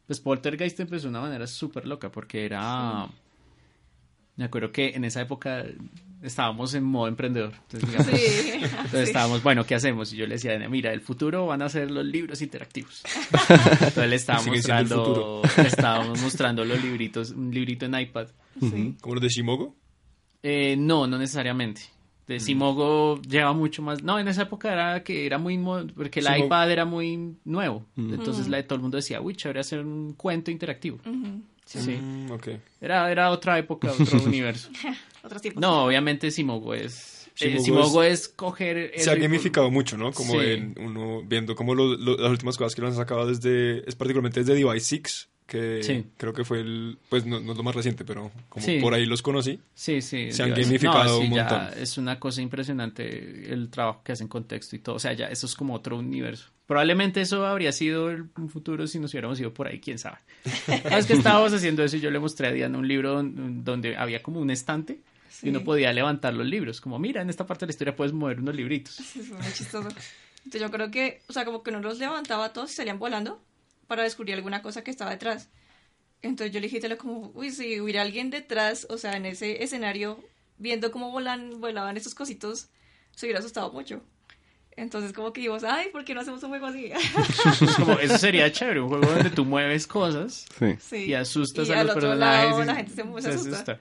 pues 0.07 0.21
Poltergeist 0.21 0.79
empezó 0.79 1.03
de 1.03 1.09
una 1.09 1.23
manera 1.23 1.49
súper 1.49 1.87
loca 1.87 2.13
porque 2.13 2.45
era... 2.45 3.09
Me 4.37 4.45
acuerdo 4.45 4.71
que 4.71 4.91
en 4.91 5.05
esa 5.05 5.23
época 5.23 5.65
estábamos 6.25 6.75
en 6.75 6.85
modo 6.85 7.07
emprendedor. 7.09 7.53
Entonces, 7.71 7.89
digamos, 7.91 8.07
Sí. 8.21 8.51
entonces 8.55 8.91
sí. 8.91 8.97
estábamos, 8.99 9.43
bueno, 9.43 9.65
¿qué 9.65 9.75
hacemos? 9.75 10.13
Y 10.13 10.17
yo 10.17 10.27
le 10.27 10.35
decía, 10.35 10.59
mira, 10.69 10.93
el 10.93 11.01
futuro 11.01 11.47
van 11.47 11.63
a 11.63 11.69
ser 11.69 11.91
los 11.91 12.05
libros 12.05 12.43
interactivos. 12.43 13.03
Entonces 13.49 14.09
le 14.09 14.17
el 14.17 14.47
mostrando, 14.47 15.43
le 15.57 15.69
estábamos 15.69 16.21
mostrando 16.23 16.65
los 16.65 16.83
libritos, 16.83 17.31
un 17.31 17.53
librito 17.53 17.87
en 17.87 17.99
iPad. 17.99 18.29
Sí. 18.61 18.97
Como 19.01 19.15
los 19.17 19.23
de 19.23 19.29
Shimogo. 19.29 19.77
Eh, 20.43 20.77
no, 20.79 21.07
no 21.07 21.19
necesariamente. 21.19 21.83
De 22.27 22.41
Simogo 22.41 23.21
lleva 23.21 23.53
mucho 23.53 23.83
más. 23.83 24.03
No, 24.03 24.19
en 24.19 24.29
esa 24.29 24.43
época 24.43 24.73
era 24.73 25.03
que 25.05 25.27
era 25.27 25.37
muy. 25.37 25.59
Porque 25.95 26.21
el 26.21 26.27
Simogo- 26.27 26.47
iPad 26.47 26.71
era 26.71 26.85
muy 26.87 27.37
nuevo. 27.45 27.85
Mm. 27.97 28.15
Entonces 28.15 28.49
Mm. 28.49 28.51
la, 28.51 28.63
todo 28.67 28.77
el 28.77 28.81
mundo 28.83 28.97
decía, 28.97 29.21
uy, 29.21 29.35
chévere 29.37 29.61
hacer 29.61 29.81
un 29.81 30.15
cuento 30.15 30.51
interactivo. 30.51 30.97
Ujú. 31.05 31.43
Sí. 31.81 31.83
Sí. 31.83 31.99
Mm, 32.01 32.31
ok. 32.31 32.49
Era, 32.81 33.11
era 33.11 33.31
otra 33.31 33.59
época, 33.59 33.93
otro 34.01 34.23
universo. 34.23 34.69
Otros 35.25 35.41
tipos. 35.41 35.61
No, 35.61 35.85
obviamente 35.87 36.31
Simogo 36.31 36.75
es. 36.75 37.29
eh, 37.41 37.59
Simogo 37.59 38.03
es, 38.03 38.29
coger. 38.29 38.77
el 38.95 39.01
Se 39.01 39.09
ha 39.11 39.15
ritmo- 39.15 39.23
gamificado 39.23 39.71
mucho, 39.71 39.97
¿no? 39.97 40.13
Como 40.13 40.35
Sí. 40.35 40.39
en 40.51 40.75
uno 40.79 41.23
viendo 41.27 41.57
como 41.57 41.75
lo- 41.75 41.97
lo- 41.97 42.19
las 42.19 42.31
últimas 42.31 42.59
cosas 42.59 42.75
que 42.75 42.83
nos 42.83 42.91
han 42.91 42.97
sacado 42.99 43.27
desde, 43.27 43.89
es 43.89 43.95
particularmente 43.95 44.41
desde 44.41 44.55
Device 44.55 44.81
6, 44.85 45.29
que 45.47 45.83
Sí. 45.83 46.05
creo 46.19 46.35
que 46.35 46.45
fue 46.45 46.61
el, 46.61 46.99
pues 47.09 47.25
no, 47.25 47.41
no 47.41 47.53
es 47.53 47.57
lo 47.57 47.65
más 47.65 47.75
reciente, 47.75 48.05
pero 48.05 48.31
como 48.51 48.65
Sí. 48.67 48.81
por 48.81 48.93
ahí 48.93 49.07
los 49.07 49.23
conocí. 49.23 49.59
Sí, 49.75 50.03
sí. 50.03 50.31
Se 50.31 50.43
han 50.43 50.51
gamificado 50.51 51.19
sí, 51.21 51.27
un 51.27 51.33
ya 51.35 51.45
montón. 51.49 51.79
es 51.83 51.97
una 51.97 52.21
cosa 52.21 52.43
impresionante 52.43 53.51
el 53.53 53.71
trabajo 53.71 54.03
que 54.05 54.13
hacen 54.13 54.29
con 54.29 54.45
texto 54.45 54.77
y 54.77 54.81
todo. 54.81 54.97
O 54.97 54.99
sea, 54.99 55.15
ya 55.15 55.27
eso 55.29 55.47
es 55.47 55.55
como 55.55 55.73
otro 55.75 55.97
universo. 55.99 56.51
Probablemente 56.67 57.21
eso 57.21 57.45
habría 57.47 57.73
sido 57.73 58.11
el 58.11 58.29
futuro 58.49 58.87
si 58.87 58.99
nos 58.99 59.13
hubiéramos 59.13 59.39
ido 59.39 59.53
por 59.53 59.67
ahí, 59.69 59.81
quién 59.81 59.99
sabe. 59.99 60.19
Sabes 60.83 61.07
que 61.07 61.13
estábamos 61.13 61.53
haciendo 61.53 61.83
eso 61.85 61.97
y 61.97 62.01
yo 62.01 62.11
le 62.11 62.19
mostré 62.19 62.47
a 62.49 62.53
Diana 62.53 62.79
un 62.79 62.89
libro 62.89 63.13
don- 63.13 63.65
donde 63.65 63.97
había 63.97 64.23
como 64.23 64.41
un 64.41 64.51
estante 64.51 65.01
Sí. 65.31 65.47
y 65.47 65.51
uno 65.51 65.65
podía 65.65 65.93
levantar 65.93 66.33
los 66.33 66.47
libros. 66.47 66.81
Como, 66.81 66.99
mira, 66.99 67.21
en 67.21 67.29
esta 67.29 67.45
parte 67.47 67.67
de 67.67 67.69
la 67.69 67.71
historia 67.73 67.97
puedes 67.97 68.13
mover 68.13 68.39
unos 68.41 68.55
libritos. 68.55 68.95
Sí, 68.95 69.21
fue 69.21 69.37
muy 69.37 69.53
chistoso. 69.53 69.89
Entonces 70.39 70.61
yo 70.61 70.71
creo 70.71 70.91
que, 70.91 71.23
o 71.29 71.33
sea, 71.33 71.45
como 71.45 71.63
que 71.63 71.71
uno 71.71 71.81
los 71.81 71.99
levantaba 71.99 72.53
todos 72.53 72.71
y 72.73 72.75
salían 72.77 72.99
volando 72.99 73.43
para 73.89 74.05
descubrir 74.05 74.35
alguna 74.37 74.63
cosa 74.63 74.83
que 74.85 74.91
estaba 74.91 75.11
detrás. 75.11 75.49
Entonces 76.23 76.55
yo 76.55 76.61
le 76.61 76.69
dije 76.69 76.97
como, 76.97 77.31
uy, 77.35 77.51
si 77.51 77.81
hubiera 77.81 78.03
alguien 78.03 78.31
detrás, 78.31 78.87
o 78.89 78.97
sea, 78.97 79.17
en 79.17 79.27
ese 79.27 79.63
escenario, 79.63 80.23
viendo 80.57 80.91
cómo 80.93 81.11
volan, 81.11 81.61
volaban 81.61 81.97
esos 81.97 82.15
cositos, 82.15 82.69
se 83.15 83.27
hubiera 83.27 83.41
asustado 83.41 83.73
mucho. 83.73 84.03
Entonces 84.77 85.13
como 85.13 85.33
que 85.33 85.41
dijimos, 85.41 85.63
ay, 85.65 85.89
¿por 85.93 86.05
qué 86.05 86.15
no 86.15 86.21
hacemos 86.23 86.43
un 86.43 86.49
juego 86.51 86.67
así? 86.67 86.91
Como, 87.77 87.93
eso 88.01 88.19
sería 88.19 88.51
chévere, 88.51 88.81
un 88.81 88.89
juego 88.89 89.07
donde 89.07 89.31
tú 89.31 89.45
mueves 89.45 89.87
cosas 89.87 90.47
Sí. 90.59 90.75
sí. 90.81 90.97
y 91.07 91.15
asustas 91.15 91.69
Y 91.69 91.73
a 91.73 91.85
los 91.85 91.95
personajes. 91.95 92.49
lado 92.51 92.63
y 92.63 92.67
la 92.67 92.75
gente 92.75 92.91
se- 92.93 93.03
se 93.03 93.29
asusta. 93.31 93.55
asusta. 93.55 93.81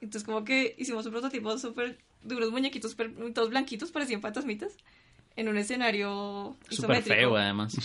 Entonces 0.00 0.24
como 0.24 0.44
que 0.44 0.74
hicimos 0.76 1.06
un 1.06 1.12
prototipo 1.12 1.56
súper 1.56 1.98
de 2.22 2.34
unos 2.34 2.50
muñequitos 2.50 2.90
súper- 2.96 3.12
todos 3.32 3.50
blanquitos, 3.50 3.92
parecían 3.92 4.20
fantasmitas, 4.20 4.72
en 5.36 5.48
un 5.48 5.56
escenario 5.56 6.56
Súper 6.68 7.02
feo, 7.02 7.36
además. 7.36 7.76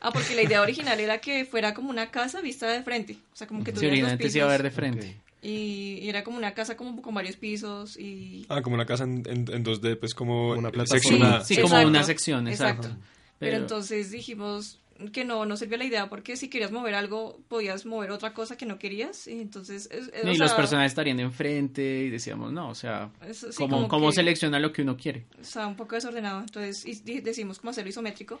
Ah, 0.00 0.10
porque 0.12 0.34
la 0.34 0.42
idea 0.42 0.60
original 0.62 0.98
era 1.00 1.18
que 1.18 1.44
fuera 1.44 1.72
como 1.74 1.90
una 1.90 2.10
casa 2.10 2.40
vista 2.40 2.66
de 2.68 2.82
frente. 2.82 3.16
O 3.32 3.36
sea, 3.36 3.46
como 3.46 3.62
que 3.64 3.70
Sí, 3.72 3.76
tuviera 3.76 3.96
los 4.08 4.16
pisos. 4.16 4.32
se 4.32 4.38
iba 4.38 4.46
a 4.48 4.50
ver 4.50 4.62
de 4.62 4.70
frente. 4.70 5.08
Ok. 5.08 5.31
Y, 5.42 5.98
y 6.00 6.08
era 6.08 6.22
como 6.24 6.38
una 6.38 6.54
casa 6.54 6.76
como 6.76 7.02
con 7.02 7.14
varios 7.14 7.36
pisos 7.36 7.98
y... 7.98 8.46
Ah, 8.48 8.62
como 8.62 8.74
una 8.76 8.86
casa 8.86 9.04
en, 9.04 9.24
en, 9.26 9.52
en 9.52 9.64
2D, 9.64 9.98
pues 9.98 10.14
como 10.14 10.50
Una 10.52 10.70
plataforma. 10.70 11.00
seccionada. 11.02 11.44
Sí, 11.44 11.56
como 11.56 11.66
Exacto, 11.66 11.88
una 11.88 12.04
sección, 12.04 12.48
exacto. 12.48 12.88
Pero, 12.88 13.00
Pero- 13.40 13.56
entonces 13.56 14.10
dijimos 14.12 14.78
que 15.12 15.24
no, 15.24 15.44
no 15.46 15.56
servía 15.56 15.78
la 15.78 15.84
idea 15.84 16.08
porque 16.08 16.36
si 16.36 16.48
querías 16.48 16.70
mover 16.70 16.94
algo, 16.94 17.40
podías 17.48 17.84
mover 17.86 18.12
otra 18.12 18.32
cosa 18.34 18.56
que 18.56 18.66
no 18.66 18.78
querías. 18.78 19.26
Y 19.26 19.40
entonces... 19.40 19.88
es- 19.90 20.10
es- 20.14 20.24
o 20.24 20.28
y 20.30 20.36
los 20.36 20.50
sea, 20.50 20.56
personajes 20.56 20.92
estarían 20.92 21.18
enfrente 21.18 21.82
y 22.04 22.10
decíamos, 22.10 22.52
no, 22.52 22.68
o 22.68 22.74
sea, 22.76 23.10
es- 23.26 23.38
sí, 23.38 23.46
¿cómo, 23.56 23.76
como 23.78 23.88
cómo 23.88 24.08
que- 24.10 24.14
selecciona 24.16 24.60
lo 24.60 24.72
que 24.72 24.82
uno 24.82 24.96
quiere? 24.96 25.24
O 25.40 25.44
sea, 25.44 25.66
un 25.66 25.74
poco 25.74 25.96
desordenado. 25.96 26.40
Entonces 26.40 26.86
y 26.86 27.20
decidimos 27.20 27.58
cómo 27.58 27.70
hacerlo 27.70 27.90
isométrico. 27.90 28.40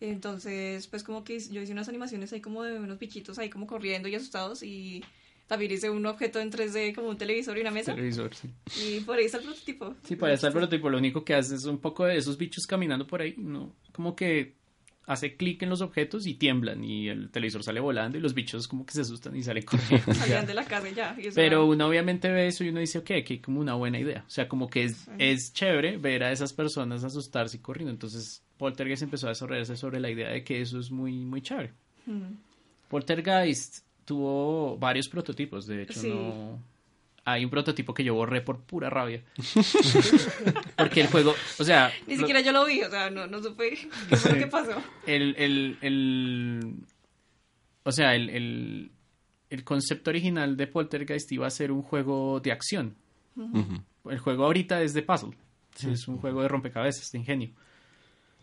Entonces, 0.00 0.86
pues 0.88 1.02
como 1.04 1.24
que 1.24 1.38
yo 1.40 1.62
hice 1.62 1.72
unas 1.72 1.88
animaciones 1.88 2.32
ahí 2.32 2.40
como 2.40 2.62
de 2.64 2.78
unos 2.78 2.98
bichitos 2.98 3.38
ahí 3.38 3.48
como 3.48 3.66
corriendo 3.66 4.08
y 4.08 4.14
asustados 4.14 4.62
y 4.62 5.02
también 5.46 5.72
hice 5.72 5.90
un 5.90 6.04
objeto 6.06 6.40
en 6.40 6.50
3D 6.50 6.94
como 6.94 7.08
un 7.08 7.18
televisor 7.18 7.56
y 7.58 7.60
una 7.60 7.70
mesa. 7.70 7.94
Televisor, 7.94 8.34
sí. 8.34 8.48
Y 8.82 9.00
por 9.00 9.18
ahí 9.18 9.26
está 9.26 9.38
el 9.38 9.44
prototipo. 9.44 9.94
Sí, 10.02 10.16
para 10.16 10.32
estar 10.34 10.48
el 10.48 10.54
prototipo, 10.54 10.88
lo 10.90 10.98
único 10.98 11.24
que 11.24 11.34
hace 11.34 11.54
es 11.54 11.64
un 11.64 11.78
poco 11.78 12.04
de 12.06 12.16
esos 12.16 12.38
bichos 12.38 12.66
caminando 12.66 13.06
por 13.06 13.20
ahí, 13.20 13.34
¿no? 13.36 13.74
Como 13.92 14.16
que 14.16 14.54
hace 15.06 15.36
clic 15.36 15.60
en 15.62 15.68
los 15.68 15.82
objetos 15.82 16.26
y 16.26 16.32
tiemblan 16.32 16.82
y 16.82 17.08
el 17.08 17.28
televisor 17.30 17.62
sale 17.62 17.78
volando 17.78 18.16
y 18.16 18.22
los 18.22 18.32
bichos 18.32 18.66
como 18.66 18.86
que 18.86 18.94
se 18.94 19.02
asustan 19.02 19.36
y 19.36 19.42
salen 19.42 19.62
corriendo. 19.66 20.14
Salían 20.14 20.46
de 20.46 20.54
la 20.54 20.64
casa 20.64 20.88
ya. 20.90 21.14
y 21.18 21.24
Pero 21.30 21.46
era- 21.46 21.60
uno 21.62 21.88
obviamente 21.88 22.30
ve 22.30 22.46
eso 22.46 22.64
y 22.64 22.70
uno 22.70 22.80
dice, 22.80 23.00
ok, 23.00 23.10
aquí 23.10 23.34
hay 23.34 23.38
como 23.40 23.60
una 23.60 23.74
buena 23.74 23.98
idea. 24.00 24.24
O 24.26 24.30
sea, 24.30 24.48
como 24.48 24.70
que 24.70 24.84
es, 24.84 25.06
es 25.18 25.52
chévere 25.52 25.98
ver 25.98 26.24
a 26.24 26.32
esas 26.32 26.54
personas 26.54 27.04
asustarse 27.04 27.58
y 27.58 27.60
corriendo. 27.60 27.90
Entonces, 27.92 28.42
Poltergeist 28.56 29.02
empezó 29.02 29.26
a 29.26 29.30
desarrollarse 29.30 29.76
sobre 29.76 30.00
la 30.00 30.08
idea 30.10 30.30
de 30.30 30.42
que 30.42 30.62
eso 30.62 30.78
es 30.80 30.90
muy, 30.90 31.12
muy 31.26 31.42
chévere. 31.42 31.74
Mm. 32.06 32.36
Poltergeist 32.88 33.83
tuvo 34.04 34.76
varios 34.78 35.08
prototipos, 35.08 35.66
de 35.66 35.82
hecho, 35.82 36.00
Sí. 36.00 36.08
no... 36.10 36.62
Hay 37.26 37.42
un 37.42 37.50
prototipo 37.50 37.94
que 37.94 38.04
yo 38.04 38.14
borré 38.14 38.42
por 38.42 38.60
pura 38.60 38.90
rabia. 38.90 39.22
Porque 40.76 41.00
el 41.00 41.06
juego, 41.06 41.34
o 41.58 41.64
sea... 41.64 41.90
Ni 42.06 42.14
lo- 42.16 42.20
siquiera 42.20 42.40
yo 42.42 42.52
lo 42.52 42.66
vi, 42.66 42.82
o 42.82 42.90
sea, 42.90 43.08
no, 43.10 43.26
no 43.26 43.42
supe 43.42 43.78
qué 44.10 44.16
fue 44.16 44.32
lo 44.32 44.38
que 44.38 44.46
pasó. 44.46 44.72
el, 45.06 45.34
el, 45.38 45.78
el- 45.80 46.74
o 47.82 47.92
sea, 47.92 48.14
el, 48.14 48.28
el, 48.30 48.90
el 49.50 49.64
concepto 49.64 50.10
original 50.10 50.56
de 50.58 50.66
Poltergeist 50.66 51.32
iba 51.32 51.46
a 51.46 51.50
ser 51.50 51.72
un 51.72 51.82
juego 51.82 52.40
de 52.40 52.52
acción. 52.52 52.94
El 54.08 54.18
juego 54.18 54.44
ahorita 54.44 54.82
es 54.82 54.92
de 54.94 55.02
puzzle. 55.02 55.34
Es 55.82 56.06
un 56.08 56.18
juego 56.18 56.42
de 56.42 56.48
rompecabezas, 56.48 57.10
de 57.10 57.18
ingenio. 57.18 57.50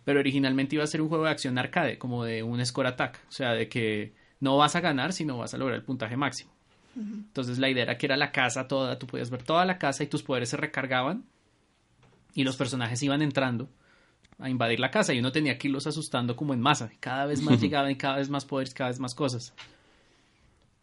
Pero 0.03 0.19
originalmente 0.19 0.75
iba 0.75 0.83
a 0.83 0.87
ser 0.87 1.01
un 1.01 1.07
juego 1.09 1.25
de 1.25 1.29
acción 1.31 1.57
arcade, 1.59 1.97
como 1.99 2.23
de 2.25 2.41
un 2.43 2.65
score 2.65 2.87
attack. 2.87 3.19
O 3.29 3.31
sea, 3.31 3.53
de 3.53 3.69
que 3.69 4.13
no 4.41 4.57
vas 4.57 4.75
a 4.75 4.81
ganar, 4.81 5.13
sino 5.13 5.37
vas 5.37 5.53
a 5.53 5.57
lograr 5.57 5.77
el 5.77 5.85
puntaje 5.85 6.17
máximo. 6.17 6.51
Entonces 6.93 7.57
la 7.57 7.69
idea 7.69 7.83
era 7.83 7.97
que 7.97 8.05
era 8.05 8.17
la 8.17 8.33
casa 8.33 8.67
toda, 8.67 8.99
tú 8.99 9.07
podías 9.07 9.29
ver 9.29 9.43
toda 9.43 9.63
la 9.63 9.77
casa 9.77 10.03
y 10.03 10.07
tus 10.07 10.23
poderes 10.23 10.49
se 10.49 10.57
recargaban 10.57 11.23
y 12.33 12.43
los 12.43 12.57
personajes 12.57 13.01
iban 13.01 13.21
entrando 13.21 13.69
a 14.39 14.49
invadir 14.49 14.79
la 14.79 14.91
casa 14.91 15.13
y 15.13 15.19
uno 15.19 15.31
tenía 15.31 15.57
que 15.57 15.67
irlos 15.67 15.87
asustando 15.87 16.35
como 16.35 16.53
en 16.53 16.59
masa. 16.59 16.91
Cada 16.99 17.27
vez 17.27 17.41
más 17.41 17.61
llegaban 17.61 17.91
y 17.91 17.95
cada 17.95 18.17
vez 18.17 18.29
más 18.29 18.43
poderes, 18.43 18.73
cada 18.73 18.89
vez 18.89 18.99
más 18.99 19.15
cosas. 19.15 19.53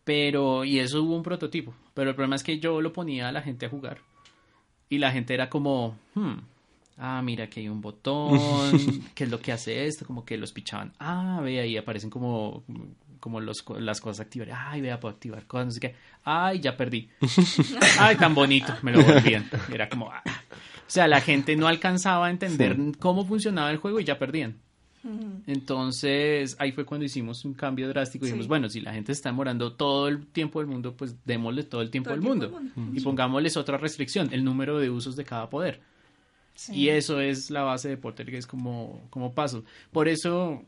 Pero, 0.04 0.64
y 0.64 0.78
eso 0.78 1.02
hubo 1.02 1.16
un 1.16 1.22
prototipo. 1.22 1.74
Pero 1.92 2.10
el 2.10 2.16
problema 2.16 2.36
es 2.36 2.42
que 2.42 2.58
yo 2.58 2.80
lo 2.80 2.92
ponía 2.92 3.28
a 3.28 3.32
la 3.32 3.42
gente 3.42 3.66
a 3.66 3.68
jugar. 3.68 3.98
Y 4.88 4.98
la 4.98 5.10
gente 5.10 5.34
era 5.34 5.50
como, 5.50 5.98
hmm, 6.14 6.38
ah, 6.96 7.20
mira 7.22 7.50
que 7.50 7.60
hay 7.60 7.68
un 7.68 7.82
botón, 7.82 8.70
¿qué 9.14 9.24
es 9.24 9.30
lo 9.30 9.40
que 9.40 9.52
hace 9.52 9.84
esto? 9.84 10.06
Como 10.06 10.24
que 10.24 10.38
los 10.38 10.52
pichaban. 10.52 10.94
Ah, 10.98 11.40
ve 11.42 11.60
ahí 11.60 11.76
aparecen 11.76 12.08
como, 12.08 12.64
como 13.20 13.40
los, 13.40 13.64
las 13.78 14.00
cosas 14.00 14.20
activar. 14.20 14.48
Ay, 14.52 14.80
vea, 14.80 14.98
puedo 15.00 15.14
activar 15.14 15.46
cosas, 15.46 15.66
no 15.66 15.72
sé 15.72 15.80
qué. 15.80 15.94
Ay, 16.24 16.60
ya 16.60 16.76
perdí. 16.76 17.08
Ay, 17.98 18.16
tan 18.16 18.34
bonito, 18.34 18.72
me 18.82 18.92
lo 18.92 19.02
volvían. 19.02 19.48
Era 19.72 19.88
como, 19.88 20.10
ah. 20.10 20.22
O 20.24 20.90
sea, 20.90 21.06
la 21.06 21.20
gente 21.20 21.54
no 21.56 21.66
alcanzaba 21.68 22.26
a 22.26 22.30
entender 22.30 22.76
cómo 22.98 23.24
funcionaba 23.26 23.70
el 23.70 23.76
juego 23.78 24.00
y 24.00 24.04
ya 24.04 24.18
perdían. 24.18 24.56
Entonces, 25.46 26.56
ahí 26.58 26.72
fue 26.72 26.84
cuando 26.84 27.04
hicimos 27.06 27.44
un 27.44 27.54
cambio 27.54 27.88
drástico 27.88 28.24
y 28.24 28.28
dijimos, 28.28 28.44
Sí. 28.44 28.48
bueno, 28.48 28.68
si 28.68 28.80
la 28.80 28.92
gente 28.92 29.12
está 29.12 29.28
demorando 29.30 29.72
todo 29.72 30.08
el 30.08 30.26
tiempo 30.26 30.58
del 30.60 30.68
mundo, 30.68 30.94
pues 30.96 31.14
démosle 31.24 31.62
todo 31.64 31.80
el 31.82 31.90
tiempo 31.90 32.10
Todo 32.10 32.14
el 32.16 32.20
del 32.22 32.30
tiempo 32.32 32.50
mundo. 32.56 32.70
del 32.74 32.84
mundo. 32.84 33.00
Y 33.00 33.02
pongámosles 33.02 33.56
otra 33.56 33.78
restricción, 33.78 34.28
el 34.32 34.44
número 34.44 34.78
de 34.78 34.90
usos 34.90 35.16
de 35.16 35.24
cada 35.24 35.48
poder. 35.48 35.80
Sí. 36.54 36.74
Y 36.74 36.88
eso 36.88 37.20
es 37.20 37.50
la 37.50 37.62
base 37.62 37.88
de 37.88 37.96
Poltergeist 37.96 38.48
como, 38.48 39.06
como 39.10 39.32
puzzle. 39.34 39.62
Por 39.92 40.08
eso, 40.08 40.64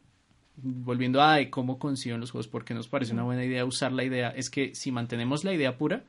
volviendo 0.62 1.20
a 1.22 1.36
de 1.36 1.50
cómo 1.50 1.78
conciben 1.78 2.20
los 2.20 2.30
juegos, 2.30 2.48
porque 2.48 2.74
nos 2.74 2.88
parece 2.88 3.12
una 3.12 3.22
buena 3.22 3.44
idea 3.44 3.64
usar 3.64 3.92
la 3.92 4.04
idea, 4.04 4.30
es 4.30 4.50
que 4.50 4.74
si 4.74 4.92
mantenemos 4.92 5.44
la 5.44 5.52
idea 5.52 5.76
pura, 5.76 6.04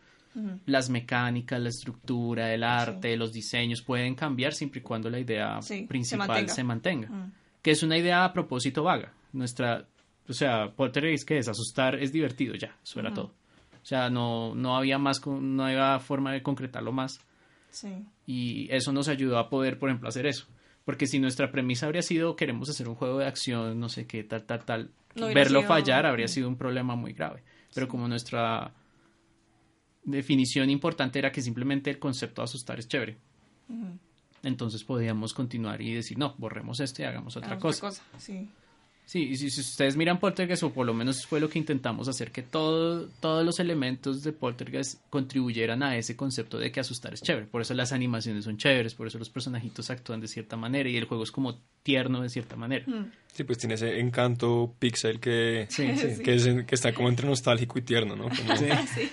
las 0.66 0.90
mecánicas, 0.90 1.60
la 1.60 1.70
estructura, 1.70 2.54
el 2.54 2.64
arte, 2.64 3.18
los 3.18 3.34
diseños 3.34 3.82
pueden 3.82 4.16
cambiar 4.16 4.54
siempre 4.54 4.80
y 4.80 4.84
cuando 4.84 5.10
la 5.10 5.20
idea 5.20 5.62
Sí, 5.62 5.80
se 5.82 5.88
principal 5.88 6.28
mantenga. 6.28 6.54
se 6.54 6.64
mantenga. 6.64 7.30
Que 7.62 7.72
es 7.72 7.84
una 7.84 7.98
idea 7.98 8.24
a 8.24 8.32
propósito 8.34 8.84
vaga. 8.84 9.14
Nuestra, 9.34 9.86
o 10.28 10.34
sea, 10.34 10.72
Poltergeist, 10.72 11.28
¿qué 11.28 11.38
es? 11.38 11.48
Asustar 11.50 11.96
es 11.96 12.12
divertido, 12.14 12.56
ya, 12.56 12.78
eso 12.84 13.00
era 13.00 13.14
todo. 13.14 13.34
O 13.74 13.86
sea, 13.86 14.10
no, 14.10 14.56
no 14.56 14.78
había 14.78 14.98
más, 14.98 15.20
no 15.26 15.66
había 15.66 16.00
forma 16.00 16.32
de 16.32 16.42
concretarlo 16.42 16.92
más. 16.92 17.20
Sí. 17.70 18.06
Y 18.26 18.72
eso 18.74 18.92
nos 18.94 19.08
ayudó 19.08 19.38
a 19.38 19.50
poder, 19.50 19.80
por 19.80 19.90
ejemplo, 19.90 20.08
hacer 20.08 20.28
eso. 20.28 20.48
Porque 20.86 21.06
si 21.08 21.20
nuestra 21.20 21.52
premisa 21.52 21.86
habría 21.86 22.02
sido 22.02 22.36
queremos 22.36 22.70
hacer 22.70 22.88
un 22.88 22.96
juego 22.96 23.20
de 23.20 23.26
acción, 23.28 23.80
no 23.80 23.88
sé 23.90 24.08
qué, 24.08 24.24
tal, 24.24 24.44
tal, 24.46 24.66
tal, 24.66 24.92
No 25.16 25.28
verlo 25.28 25.60
sido- 25.60 25.68
fallar 25.68 26.06
habría 26.06 26.28
sido 26.28 26.48
un 26.50 26.58
problema 26.58 26.96
muy 26.96 27.14
grave. 27.14 27.44
Pero 27.74 27.88
como 27.88 28.08
nuestra 28.08 28.74
definición 30.04 30.70
importante 30.70 31.20
era 31.20 31.32
que 31.32 31.42
simplemente 31.42 31.90
el 31.90 32.00
concepto 32.00 32.42
de 32.42 32.46
asustar 32.46 32.80
es 32.80 32.88
chévere. 32.88 33.18
Entonces 34.44 34.84
podíamos 34.84 35.34
continuar 35.34 35.82
y 35.82 35.94
decir, 35.94 36.18
no, 36.18 36.34
borremos 36.40 36.80
esto 36.80 37.04
y 37.04 37.06
hagamos 37.06 37.38
otra 37.38 37.54
Hagamos 37.54 37.80
cosa. 37.80 38.04
Sí. 38.18 38.50
Sí, 39.06 39.24
y 39.24 39.36
si, 39.36 39.50
si 39.50 39.60
ustedes 39.60 39.98
miran 39.98 40.20
Poltergeist, 40.22 40.64
o 40.64 40.72
por 40.72 40.86
lo 40.86 40.94
menos 40.94 41.26
fue 41.26 41.42
lo 41.42 41.50
que 41.50 41.60
intentamos 41.60 42.08
hacer, 42.08 42.32
que 42.32 42.44
todo, 42.44 43.08
todos 43.20 43.44
los 43.46 43.60
elementos 43.60 44.24
de 44.24 44.32
Poltergeist 44.32 45.02
contribuyeran 45.10 45.84
a 45.84 45.98
ese 45.98 46.16
concepto 46.16 46.58
de 46.58 46.72
que 46.72 46.80
asustar 46.80 47.14
es 47.14 47.22
chévere. 47.22 47.46
Por 47.48 47.62
eso 47.62 47.74
las 47.74 47.92
animaciones 47.92 48.46
son 48.46 48.56
chéveres, 48.58 48.94
por 48.96 49.08
eso 49.08 49.18
los 49.20 49.30
personajitos 49.30 49.90
actúan 49.90 50.22
de 50.22 50.30
cierta 50.30 50.56
manera 50.56 50.88
y 50.88 50.96
el 50.96 51.04
juego 51.06 51.24
es 51.24 51.32
como 51.32 51.60
tierno 51.84 52.22
de 52.22 52.30
cierta 52.30 52.56
manera. 52.56 52.86
Mm. 52.88 53.12
Sí, 53.34 53.44
pues 53.44 53.58
tiene 53.58 53.74
ese 53.76 54.00
encanto 54.00 54.74
pixel 54.80 55.20
que, 55.20 55.68
Sí, 55.70 55.88
Sí. 55.98 56.24
que, 56.24 56.36
es- 56.36 56.66
que 56.66 56.76
está 56.76 56.94
como 56.94 57.10
entre 57.10 57.28
nostálgico 57.28 57.80
y 57.80 57.82
tierno, 57.82 58.16
¿no? 58.16 58.30
Como- 58.30 58.56
Sí. 58.56 59.10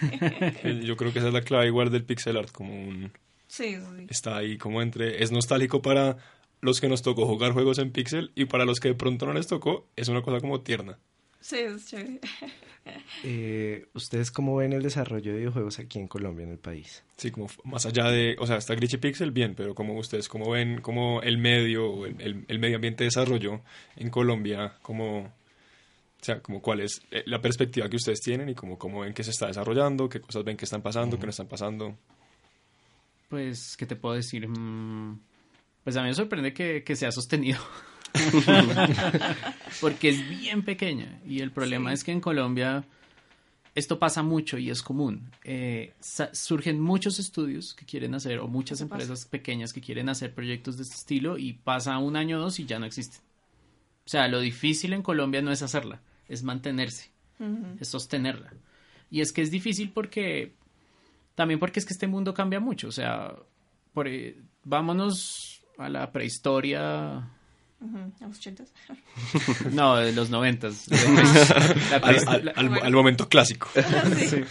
Yo 0.84 0.96
creo 0.96 1.12
que 1.12 1.18
esa 1.18 1.28
es 1.28 1.34
la 1.34 1.42
clave 1.42 1.66
igual 1.66 1.90
del 1.90 2.04
pixel 2.04 2.36
art, 2.36 2.52
como 2.52 2.72
un... 2.72 3.10
Sí, 3.48 3.76
sí. 3.76 4.06
Está 4.10 4.36
ahí 4.36 4.58
como 4.58 4.82
entre... 4.82 5.22
Es 5.22 5.32
nostálgico 5.32 5.80
para 5.82 6.18
los 6.60 6.80
que 6.80 6.88
nos 6.88 7.02
tocó 7.02 7.26
jugar 7.26 7.52
juegos 7.52 7.78
en 7.78 7.90
pixel 7.92 8.32
y 8.34 8.46
para 8.46 8.64
los 8.64 8.80
que 8.80 8.88
de 8.88 8.94
pronto 8.94 9.26
no 9.26 9.32
les 9.32 9.46
tocó, 9.46 9.86
es 9.96 10.08
una 10.08 10.22
cosa 10.22 10.40
como 10.40 10.60
tierna. 10.60 10.98
Sí, 11.40 11.56
es 11.58 11.86
chévere. 11.86 12.20
Eh, 13.22 13.86
¿Ustedes 13.92 14.30
cómo 14.30 14.56
ven 14.56 14.72
el 14.72 14.82
desarrollo 14.82 15.32
de 15.32 15.38
videojuegos 15.40 15.78
aquí 15.78 15.98
en 15.98 16.08
Colombia, 16.08 16.44
en 16.44 16.52
el 16.52 16.58
país? 16.58 17.04
Sí, 17.18 17.30
como 17.30 17.46
más 17.64 17.84
allá 17.84 18.04
de... 18.10 18.34
O 18.38 18.46
sea, 18.46 18.56
está 18.56 18.74
Glitchy 18.74 18.96
Pixel, 18.96 19.30
bien, 19.30 19.54
pero 19.54 19.74
como 19.74 19.94
ustedes, 19.98 20.26
como 20.26 20.50
ven, 20.52 20.80
como 20.80 21.20
el 21.20 21.36
medio, 21.36 21.86
o 21.90 22.06
el, 22.06 22.18
el- 22.18 22.44
el 22.48 22.58
medio 22.58 22.76
ambiente 22.76 23.04
de 23.04 23.08
desarrollo 23.08 23.60
en 23.96 24.08
Colombia, 24.08 24.78
como... 24.80 25.18
O 25.24 26.24
sea, 26.24 26.40
como 26.40 26.62
cuál 26.62 26.80
es 26.80 27.02
eh, 27.10 27.24
la 27.26 27.42
perspectiva 27.42 27.90
que 27.90 27.96
ustedes 27.96 28.20
tienen 28.22 28.48
y 28.48 28.54
como 28.54 28.78
cómo 28.78 29.00
ven 29.00 29.12
que 29.12 29.22
se 29.22 29.32
está 29.32 29.48
desarrollando, 29.48 30.08
qué 30.08 30.20
cosas 30.22 30.44
ven 30.44 30.56
que 30.56 30.64
están 30.64 30.80
pasando, 30.80 31.18
qué 31.18 31.24
no 31.26 31.30
están 31.30 31.48
pasando. 31.48 31.94
Pues, 33.28 33.76
¿qué 33.76 33.84
te 33.84 33.96
puedo 33.96 34.14
decir? 34.14 34.48
Mm, 34.48 35.20
Pues 35.88 35.96
a 35.96 36.02
mí 36.02 36.08
me 36.08 36.14
sorprende 36.14 36.52
que, 36.52 36.84
que 36.84 36.96
sea 36.96 37.10
sostenido. 37.10 37.58
Porque 39.80 40.10
es 40.10 40.28
bien 40.28 40.62
pequeña. 40.62 41.18
Y 41.26 41.40
el 41.40 41.50
problema 41.50 41.88
Sí. 41.88 41.94
es 41.94 42.04
que 42.04 42.12
en 42.12 42.20
Colombia 42.20 42.84
esto 43.74 43.98
pasa 43.98 44.22
mucho 44.22 44.58
y 44.58 44.68
es 44.68 44.82
común. 44.82 45.30
Eh, 45.44 45.94
surgen 46.32 46.78
muchos 46.78 47.18
estudios 47.18 47.72
que 47.72 47.86
quieren 47.86 48.14
hacer, 48.14 48.38
o 48.40 48.48
muchas 48.48 48.80
pasa. 48.82 48.84
empresas 48.84 49.24
pequeñas 49.24 49.72
que 49.72 49.80
quieren 49.80 50.10
hacer 50.10 50.34
proyectos 50.34 50.76
de 50.76 50.82
este 50.82 50.96
estilo, 50.96 51.38
y 51.38 51.54
pasa 51.54 51.96
un 51.96 52.16
año 52.16 52.36
o 52.36 52.40
dos 52.42 52.60
y 52.60 52.66
ya 52.66 52.78
no 52.78 52.84
existen. 52.84 53.22
O 54.04 54.08
sea, 54.10 54.28
lo 54.28 54.40
difícil 54.40 54.92
en 54.92 55.00
Colombia 55.02 55.40
no 55.40 55.52
es 55.52 55.62
hacerla, 55.62 56.02
es 56.28 56.42
mantenerse 56.42 57.10
es 57.80 57.88
sostenerla. 57.88 58.52
Y 59.10 59.22
es 59.22 59.32
que 59.32 59.40
es 59.40 59.50
difícil 59.50 59.90
porque, 59.90 60.52
también 61.34 61.58
porque 61.58 61.80
es 61.80 61.86
que 61.86 61.94
este 61.94 62.08
mundo 62.08 62.34
cambia 62.34 62.60
mucho, 62.60 62.88
o 62.88 62.92
sea, 62.92 63.34
por, 63.94 64.06
eh, 64.06 64.36
vámonos 64.64 65.57
a 65.78 65.88
la 65.88 66.10
prehistoria. 66.12 67.16
A 67.16 68.26
los 68.26 68.38
ochentas. 68.38 68.72
no, 69.72 69.96
de 69.96 70.12
los 70.12 70.30
noventas. 70.30 70.86
Al, 72.02 72.28
al- 72.28 72.44
la- 72.44 72.52
al- 72.52 72.82
al 72.82 72.92
momento 72.92 73.28
clásico. 73.28 73.68
Sí. 74.28 74.42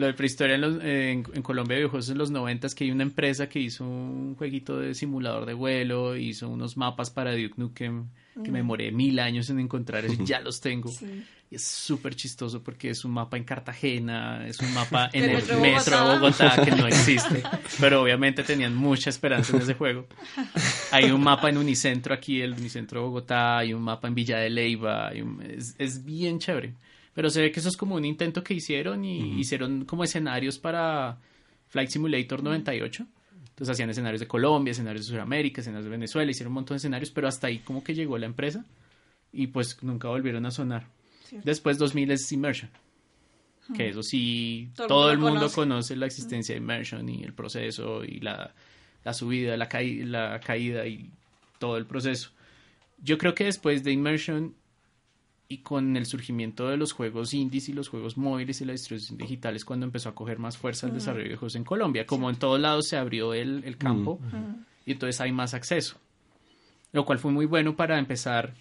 Lo 0.00 0.06
de 0.06 0.14
prehistoria 0.14 0.54
en, 0.54 0.60
los- 0.62 0.82
en, 0.82 1.24
en 1.34 1.42
Colombia 1.42 1.74
de 1.76 1.80
videojuegos 1.82 2.08
en 2.08 2.18
los 2.18 2.30
noventas 2.30 2.74
que 2.74 2.84
hay 2.84 2.90
una 2.90 3.02
empresa 3.02 3.48
que 3.48 3.60
hizo 3.60 3.84
un 3.84 4.34
jueguito 4.36 4.78
de 4.80 4.94
simulador 4.94 5.44
de 5.46 5.54
vuelo, 5.54 6.16
hizo 6.16 6.48
unos 6.48 6.76
mapas 6.76 7.10
para 7.10 7.32
Duke 7.32 7.54
Nukem 7.56 8.06
que 8.42 8.50
me 8.50 8.58
demoré 8.60 8.90
mil 8.92 9.18
años 9.18 9.50
en 9.50 9.60
encontrar 9.60 10.04
eso 10.06 10.22
y 10.22 10.24
ya 10.24 10.40
los 10.40 10.60
tengo. 10.60 10.90
Sí. 10.98 11.24
Y 11.52 11.56
es 11.56 11.64
súper 11.64 12.14
chistoso 12.14 12.62
porque 12.62 12.90
es 12.90 13.04
un 13.04 13.10
mapa 13.10 13.36
en 13.36 13.42
Cartagena, 13.42 14.46
es 14.46 14.60
un 14.60 14.72
mapa 14.72 15.10
en 15.12 15.24
el 15.30 15.42
metro 15.60 16.08
de 16.08 16.14
Bogotá 16.20 16.62
que 16.64 16.70
no 16.70 16.86
existe, 16.86 17.42
pero 17.80 18.02
obviamente 18.02 18.44
tenían 18.44 18.76
mucha 18.76 19.10
esperanza 19.10 19.56
en 19.56 19.62
ese 19.62 19.74
juego. 19.74 20.06
Hay 20.92 21.10
un 21.10 21.20
mapa 21.20 21.48
en 21.50 21.58
Unicentro 21.58 22.14
aquí, 22.14 22.40
el 22.40 22.52
Unicentro 22.52 23.00
de 23.00 23.06
Bogotá, 23.06 23.58
hay 23.58 23.74
un 23.74 23.82
mapa 23.82 24.06
en 24.06 24.14
Villa 24.14 24.38
de 24.38 24.48
Leyva, 24.48 25.10
un- 25.20 25.42
es, 25.42 25.74
es 25.78 26.04
bien 26.04 26.38
chévere. 26.38 26.72
Pero 27.14 27.28
se 27.30 27.40
ve 27.42 27.50
que 27.52 27.60
eso 27.60 27.68
es 27.68 27.76
como 27.76 27.96
un 27.96 28.04
intento 28.04 28.42
que 28.44 28.54
hicieron 28.54 29.04
y 29.04 29.38
hicieron 29.40 29.84
como 29.84 30.04
escenarios 30.04 30.58
para 30.58 31.18
Flight 31.68 31.90
Simulator 31.90 32.42
98. 32.42 33.06
Entonces 33.50 33.72
hacían 33.72 33.90
escenarios 33.90 34.20
de 34.20 34.26
Colombia, 34.28 34.70
escenarios 34.72 35.06
de 35.06 35.12
Sudamérica, 35.12 35.60
escenarios 35.60 35.84
de 35.84 35.90
Venezuela, 35.90 36.30
hicieron 36.30 36.52
un 36.52 36.54
montón 36.54 36.76
de 36.76 36.78
escenarios, 36.78 37.10
pero 37.10 37.28
hasta 37.28 37.48
ahí 37.48 37.58
como 37.58 37.82
que 37.84 37.94
llegó 37.94 38.16
la 38.16 38.26
empresa 38.26 38.64
y 39.32 39.48
pues 39.48 39.82
nunca 39.82 40.08
volvieron 40.08 40.46
a 40.46 40.50
sonar. 40.50 40.86
Cierto. 41.24 41.46
Después 41.46 41.76
2000 41.78 42.10
es 42.12 42.32
Immersion. 42.32 42.70
Que 43.76 43.90
eso 43.90 44.02
sí, 44.02 44.70
Todo 44.74 44.86
todo, 44.88 45.10
el 45.12 45.18
mundo 45.18 45.34
conoce. 45.40 45.54
conoce 45.54 45.96
la 45.96 46.06
existencia 46.06 46.54
de 46.54 46.60
Immersion 46.60 47.08
y 47.08 47.22
el 47.22 47.32
proceso 47.34 48.02
y 48.04 48.18
la, 48.20 48.52
la 49.04 49.14
subida, 49.14 49.56
la, 49.56 49.68
caí- 49.68 50.02
la 50.04 50.40
caída 50.40 50.86
y 50.88 51.10
todo 51.60 51.76
el 51.76 51.86
proceso. 51.86 52.30
Yo 53.02 53.16
creo 53.18 53.34
que 53.34 53.44
después 53.44 53.84
de 53.84 53.92
Immersion 53.92 54.54
y 55.52 55.58
con 55.58 55.96
el 55.96 56.06
surgimiento 56.06 56.68
de 56.68 56.76
los 56.76 56.92
juegos 56.92 57.34
indies 57.34 57.68
y 57.68 57.72
los 57.72 57.88
juegos 57.88 58.16
móviles 58.16 58.60
y 58.60 58.64
la 58.64 58.70
distribución 58.70 59.18
digital 59.18 59.56
es 59.56 59.64
cuando 59.64 59.84
empezó 59.84 60.08
a 60.08 60.14
coger 60.14 60.38
más 60.38 60.56
fuerza 60.56 60.86
el 60.86 60.94
desarrollo 60.94 61.28
de 61.28 61.34
juegos 61.34 61.56
en 61.56 61.64
Colombia. 61.64 62.06
Como 62.06 62.30
en 62.30 62.36
todos 62.36 62.60
lados 62.60 62.86
se 62.86 62.96
abrió 62.96 63.34
el, 63.34 63.64
el 63.64 63.76
campo 63.76 64.20
y 64.86 64.92
entonces 64.92 65.20
hay 65.20 65.32
más 65.32 65.52
acceso. 65.52 65.98
Lo 66.92 67.04
cual 67.04 67.18
fue 67.18 67.32
muy 67.32 67.46
bueno 67.46 67.74
para 67.74 67.98
empezar 67.98 68.54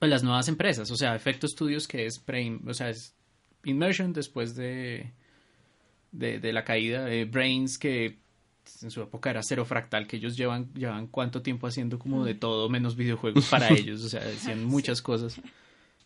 pues, 0.00 0.10
las 0.10 0.24
nuevas 0.24 0.48
empresas, 0.48 0.90
o 0.90 0.96
sea, 0.96 1.14
Efecto 1.14 1.46
Studios 1.46 1.86
que 1.86 2.06
es 2.06 2.18
pre, 2.18 2.58
o 2.66 2.74
sea, 2.74 2.90
es 2.90 3.14
Immersion 3.62 4.12
después 4.12 4.56
de, 4.56 5.12
de, 6.10 6.40
de 6.40 6.52
la 6.52 6.64
caída 6.64 7.04
de 7.04 7.24
Brains 7.24 7.78
que 7.78 8.18
en 8.82 8.90
su 8.90 9.00
época 9.00 9.30
era 9.30 9.42
cero 9.44 9.64
fractal, 9.64 10.08
que 10.08 10.16
ellos 10.16 10.36
llevan, 10.36 10.74
llevan 10.74 11.06
cuánto 11.06 11.40
tiempo 11.40 11.68
haciendo 11.68 12.00
como 12.00 12.24
de 12.24 12.34
todo 12.34 12.68
menos 12.68 12.96
videojuegos 12.96 13.46
para 13.46 13.68
ellos, 13.72 14.02
o 14.02 14.08
sea, 14.08 14.22
hacían 14.22 14.64
muchas 14.64 15.00
cosas. 15.00 15.40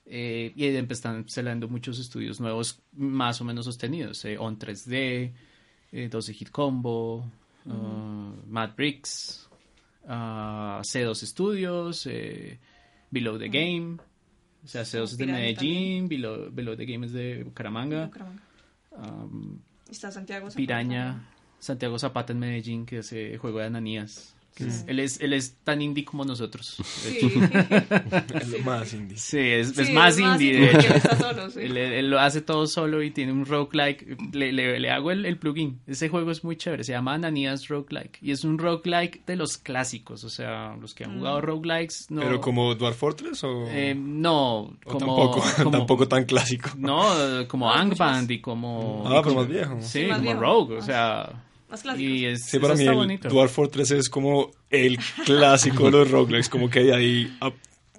Eh, 0.04 0.52
y 0.56 0.66
empezaron 0.66 1.28
saliendo 1.28 1.68
muchos 1.68 1.98
estudios 1.98 2.40
nuevos 2.40 2.82
más 2.92 3.40
o 3.40 3.44
menos 3.44 3.64
sostenidos, 3.64 4.24
eh, 4.24 4.36
On 4.38 4.58
3D, 4.58 5.32
eh, 5.92 6.08
12 6.10 6.34
Hit 6.34 6.50
Combo, 6.50 7.24
uh, 7.66 7.70
Mad 8.48 8.74
Bricks, 8.76 9.48
uh, 10.04 10.82
C2 10.82 11.14
Studios, 11.14 12.06
eh, 12.06 12.58
Below 13.10 13.38
the 13.38 13.48
Game, 13.48 13.98
o 14.64 14.66
sea, 14.66 14.82
C2 14.82 15.04
es 15.04 15.16
de 15.16 15.26
Medellín, 15.26 16.08
Below, 16.08 16.50
Below 16.50 16.76
the 16.76 16.86
Game 16.86 17.06
es 17.06 17.12
de 17.12 17.44
Bucaramanga, 17.44 18.06
Bucaramanga. 18.06 18.42
um, 18.90 19.58
Está 19.88 20.10
Santiago. 20.10 20.46
Zapata 20.46 20.56
Piraña. 20.56 21.28
Santiago 21.58 21.98
Zapata 21.98 22.32
en 22.32 22.40
Medellín, 22.40 22.86
que 22.86 22.98
hace 22.98 23.36
juego 23.38 23.58
de 23.58 23.66
Ananías, 23.66 24.34
es- 24.56 24.84
él, 24.86 24.98
es, 25.00 25.20
él 25.20 25.32
es 25.32 25.56
tan 25.64 25.80
indie 25.82 26.04
como 26.04 26.24
nosotros. 26.24 26.76
Sí. 26.84 27.18
Es 28.34 28.48
lo 28.48 28.58
más 28.60 28.92
indie. 28.94 29.16
Sí, 29.18 29.38
es, 29.38 29.70
Sí, 29.70 29.82
es 29.82 29.90
más 29.92 30.18
indie, 30.18 30.52
de 30.60 30.66
hecho. 30.70 30.78
él 30.88 30.92
está 30.96 31.16
solo, 31.16 31.50
sí. 31.50 31.60
Él, 31.60 31.76
él 31.76 32.10
lo 32.10 32.18
hace 32.20 32.40
todo 32.42 32.66
solo 32.66 33.02
y 33.02 33.10
tiene 33.10 33.32
un 33.32 33.44
roguelike. 33.46 34.16
Le, 34.34 34.52
le, 34.52 34.78
le 34.78 34.90
hago 34.90 35.10
el, 35.10 35.24
el 35.26 35.38
plugin. 35.38 35.80
Ese 35.86 36.08
juego 36.08 36.30
es 36.30 36.44
muy 36.44 36.56
chévere. 36.56 36.84
Se 36.84 36.92
llama 36.92 37.14
Ananías 37.14 37.68
Roguelike. 37.68 38.18
Y 38.22 38.30
es 38.32 38.44
un 38.44 38.58
roguelike 38.58 39.24
de 39.26 39.36
los 39.36 39.58
clásicos. 39.58 40.24
O 40.24 40.28
sea, 40.30 40.76
los 40.80 40.94
que 40.94 41.04
han 41.04 41.18
jugado 41.18 41.40
roguelikes. 41.40 42.06
No, 42.10 42.20
¿Pero 42.22 42.40
como 42.40 42.74
Dwarf 42.74 42.96
Fortress 42.96 43.42
o...? 43.44 43.66
eh, 43.68 43.94
no, 43.94 44.58
o 44.60 44.76
como. 44.84 44.98
tampoco, 44.98 45.42
como- 45.56 45.70
tampoco 45.70 46.08
tan 46.08 46.24
clásico? 46.24 46.70
No, 46.76 47.02
como 47.48 47.66
No, 47.66 47.72
Angband 47.72 48.22
muchas. 48.22 48.30
y 48.30 48.40
como. 48.40 49.04
Ah, 49.06 49.20
pero 49.22 49.36
más 49.36 49.48
viejo. 49.48 49.76
Sí, 49.80 50.00
Sí, 50.02 50.06
más 50.06 50.18
como 50.18 50.22
viejo. 50.30 50.40
Rogue. 50.40 50.74
O 50.74 50.76
Más- 50.78 50.86
sea. 50.86 51.44
Más 51.72 51.82
clásicos. 51.82 52.10
Y 52.12 52.26
es, 52.26 52.44
Sí, 52.44 52.58
para 52.60 52.74
mí 52.76 52.84
el 52.84 52.94
bonito. 52.94 53.28
Dwarf 53.28 53.52
Fortress 53.52 53.90
es 53.90 54.08
como 54.08 54.50
el 54.70 54.98
clásico 55.24 55.86
de 55.86 55.90
los 55.90 56.10
roguelikes, 56.10 56.48
como 56.48 56.70
que 56.70 56.80
de 56.84 56.94
ahí, 56.94 57.36
a- 57.40 57.50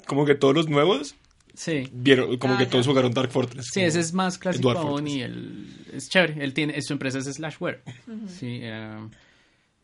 como 0.08 0.26
que 0.26 0.36
todos 0.36 0.54
los 0.56 0.70
nuevos 0.70 1.16
Sí. 1.56 1.90
vieron, 1.92 2.38
como 2.38 2.54
Ah, 2.54 2.58
que 2.60 2.64
ya. 2.66 2.70
todos 2.70 2.88
jugaron 2.88 3.12
Dark 3.14 3.32
Fortress. 3.32 3.68
Sí, 3.74 3.82
ese 3.82 4.00
es 4.00 4.14
más 4.14 4.38
clásico 4.38 4.72
aún 4.72 5.08
y 5.08 5.22
él 5.22 5.68
es 5.92 6.08
chévere. 6.10 6.44
Él 6.44 6.54
tiene, 6.54 6.82
su 6.82 6.94
empresa 6.94 7.18
es 7.20 7.26
Slashware. 7.26 7.84
Sí, 8.28 8.60
eh, 8.62 9.08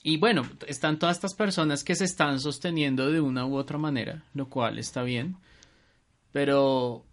y 0.04 0.18
bueno, 0.18 0.48
están 0.68 0.98
todas 1.00 1.18
estas 1.18 1.34
personas 1.36 1.84
que 1.84 1.94
se 1.96 2.06
están 2.06 2.40
sosteniendo 2.40 3.12
de 3.12 3.22
una 3.22 3.46
u 3.46 3.56
otra 3.56 3.78
manera, 3.78 4.24
lo 4.34 4.48
cual 4.50 4.80
está 4.80 5.04
bien. 5.04 5.36
Pero 6.32 7.06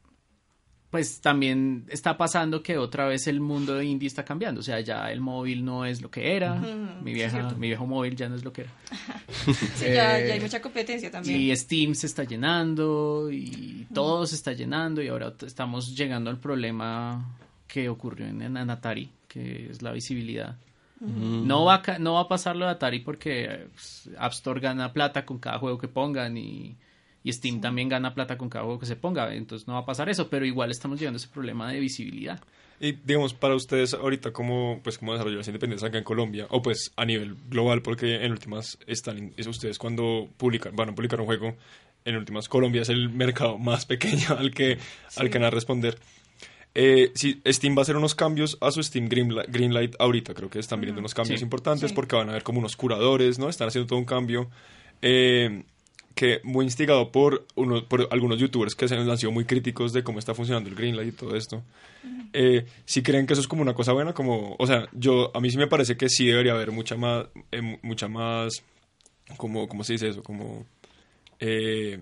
pues 0.90 1.20
también 1.20 1.84
está 1.88 2.16
pasando 2.16 2.62
que 2.62 2.78
otra 2.78 3.06
vez 3.06 3.26
el 3.26 3.40
mundo 3.40 3.74
de 3.74 3.84
indie 3.84 4.06
está 4.06 4.24
cambiando. 4.24 4.60
O 4.60 4.62
sea, 4.62 4.80
ya 4.80 5.10
el 5.10 5.20
móvil 5.20 5.64
no 5.64 5.84
es 5.84 6.00
lo 6.00 6.10
que 6.10 6.36
era. 6.36 6.54
Mi, 7.02 7.12
vieja, 7.12 7.50
mi 7.56 7.68
viejo 7.68 7.86
móvil 7.86 8.14
ya 8.14 8.28
no 8.28 8.36
es 8.36 8.44
lo 8.44 8.52
que 8.52 8.62
era. 8.62 8.70
Sí, 9.76 9.86
ya, 9.86 10.18
eh, 10.18 10.28
ya 10.28 10.34
hay 10.34 10.40
mucha 10.40 10.60
competencia 10.62 11.10
también. 11.10 11.40
Y 11.40 11.54
Steam 11.56 11.94
se 11.94 12.06
está 12.06 12.24
llenando 12.24 13.28
y 13.30 13.86
todo 13.92 14.26
se 14.26 14.36
está 14.36 14.52
llenando 14.52 15.02
y 15.02 15.08
ahora 15.08 15.34
estamos 15.44 15.96
llegando 15.96 16.30
al 16.30 16.38
problema 16.38 17.36
que 17.66 17.88
ocurrió 17.88 18.26
en, 18.26 18.40
en 18.40 18.70
Atari, 18.70 19.10
que 19.28 19.70
es 19.70 19.82
la 19.82 19.92
visibilidad. 19.92 20.56
No 20.98 21.66
va, 21.66 21.82
a, 21.86 21.98
no 21.98 22.14
va 22.14 22.22
a 22.22 22.28
pasar 22.28 22.56
lo 22.56 22.64
de 22.64 22.70
Atari 22.70 23.00
porque 23.00 23.44
eh, 23.44 23.68
pues, 23.70 24.08
App 24.18 24.32
Store 24.32 24.60
gana 24.60 24.94
plata 24.94 25.26
con 25.26 25.38
cada 25.38 25.58
juego 25.58 25.76
que 25.76 25.88
pongan 25.88 26.38
y, 26.38 26.76
y 27.26 27.32
Steam 27.32 27.60
también 27.60 27.88
gana 27.88 28.14
plata 28.14 28.38
con 28.38 28.48
cada 28.48 28.64
juego 28.64 28.78
que 28.78 28.86
se 28.86 28.94
ponga, 28.94 29.34
entonces 29.34 29.66
no 29.66 29.74
va 29.74 29.80
a 29.80 29.84
pasar 29.84 30.08
eso, 30.08 30.28
pero 30.30 30.46
igual 30.46 30.70
estamos 30.70 31.00
llegando 31.00 31.16
a 31.16 31.20
ese 31.20 31.26
problema 31.28 31.72
de 31.72 31.80
visibilidad. 31.80 32.40
Y 32.78 32.92
digamos, 32.92 33.34
para 33.34 33.54
ustedes 33.56 33.94
ahorita, 33.94 34.32
como 34.32 34.80
pues 34.84 34.96
como 34.98 35.12
desarrolladores 35.12 35.48
independientes 35.48 35.82
acá 35.82 35.98
en 35.98 36.04
Colombia, 36.04 36.46
o 36.50 36.62
pues 36.62 36.92
a 36.96 37.04
nivel 37.04 37.34
global, 37.48 37.82
porque 37.82 38.24
en 38.24 38.30
últimas 38.30 38.78
están, 38.86 39.32
es 39.36 39.46
ustedes 39.48 39.76
cuando 39.78 40.28
publican, 40.36 40.76
van 40.76 40.90
a 40.90 40.94
publicar 40.94 41.18
un 41.20 41.26
juego, 41.26 41.56
en 42.04 42.16
últimas 42.16 42.48
Colombia 42.48 42.82
es 42.82 42.90
el 42.90 43.08
mercado 43.08 43.58
más 43.70 43.86
pequeño 43.86 44.36
al 44.38 44.52
que, 44.52 44.78
al 45.16 45.28
que 45.28 45.38
van 45.38 45.46
a 45.46 45.50
responder. 45.50 45.98
Eh, 46.78 47.10
si 47.14 47.40
Steam 47.46 47.74
va 47.74 47.80
a 47.80 47.82
hacer 47.82 47.96
unos 47.96 48.14
cambios 48.14 48.58
a 48.60 48.70
su 48.70 48.82
Steam 48.82 49.08
Greenlight, 49.08 49.48
Greenlight 49.50 49.96
ahorita, 49.98 50.34
creo 50.34 50.50
que 50.50 50.58
están 50.58 50.78
viniendo 50.78 51.00
unos 51.00 51.14
cambios 51.14 51.40
Sí. 51.40 51.44
importantes 51.44 51.88
Sí. 51.90 51.94
porque 51.96 52.14
van 52.14 52.28
a 52.28 52.32
haber 52.32 52.42
como 52.42 52.58
unos 52.60 52.76
curadores, 52.76 53.38
¿no? 53.38 53.48
Están 53.48 53.68
haciendo 53.68 53.88
todo 53.88 53.98
un 53.98 54.04
cambio. 54.04 54.50
Eh, 55.00 55.64
que 56.16 56.40
muy 56.42 56.64
instigado 56.64 57.12
por, 57.12 57.46
uno, 57.54 57.84
por 57.86 58.08
algunos 58.10 58.38
youtubers 58.40 58.74
que 58.74 58.88
se 58.88 58.96
han 58.96 59.18
sido 59.18 59.30
muy 59.30 59.44
críticos 59.44 59.92
de 59.92 60.02
cómo 60.02 60.18
está 60.18 60.34
funcionando 60.34 60.68
el 60.68 60.74
Greenlight 60.74 61.10
y 61.12 61.16
todo 61.16 61.36
esto. 61.36 61.62
Eh, 62.32 62.64
si 62.86 63.02
creen 63.02 63.26
que 63.26 63.34
eso 63.34 63.42
es 63.42 63.46
como 63.48 63.60
una 63.62 63.74
cosa 63.74 63.92
buena, 63.92 64.14
como, 64.14 64.56
o 64.58 64.66
sea, 64.66 64.88
yo, 64.92 65.30
a 65.36 65.40
mí 65.40 65.50
sí 65.50 65.58
me 65.58 65.66
parece 65.66 65.96
que 65.98 66.08
sí 66.08 66.26
debería 66.26 66.52
haber 66.54 66.72
mucha 66.72 66.96
más, 66.96 67.26
eh, 67.52 67.60
mu- 67.60 67.76
mucha 67.82 68.08
más, 68.08 68.62
como, 69.36 69.68
¿cómo 69.68 69.84
se 69.84 69.92
dice 69.92 70.08
eso? 70.08 70.22
Como, 70.22 70.64
eh, 71.40 72.00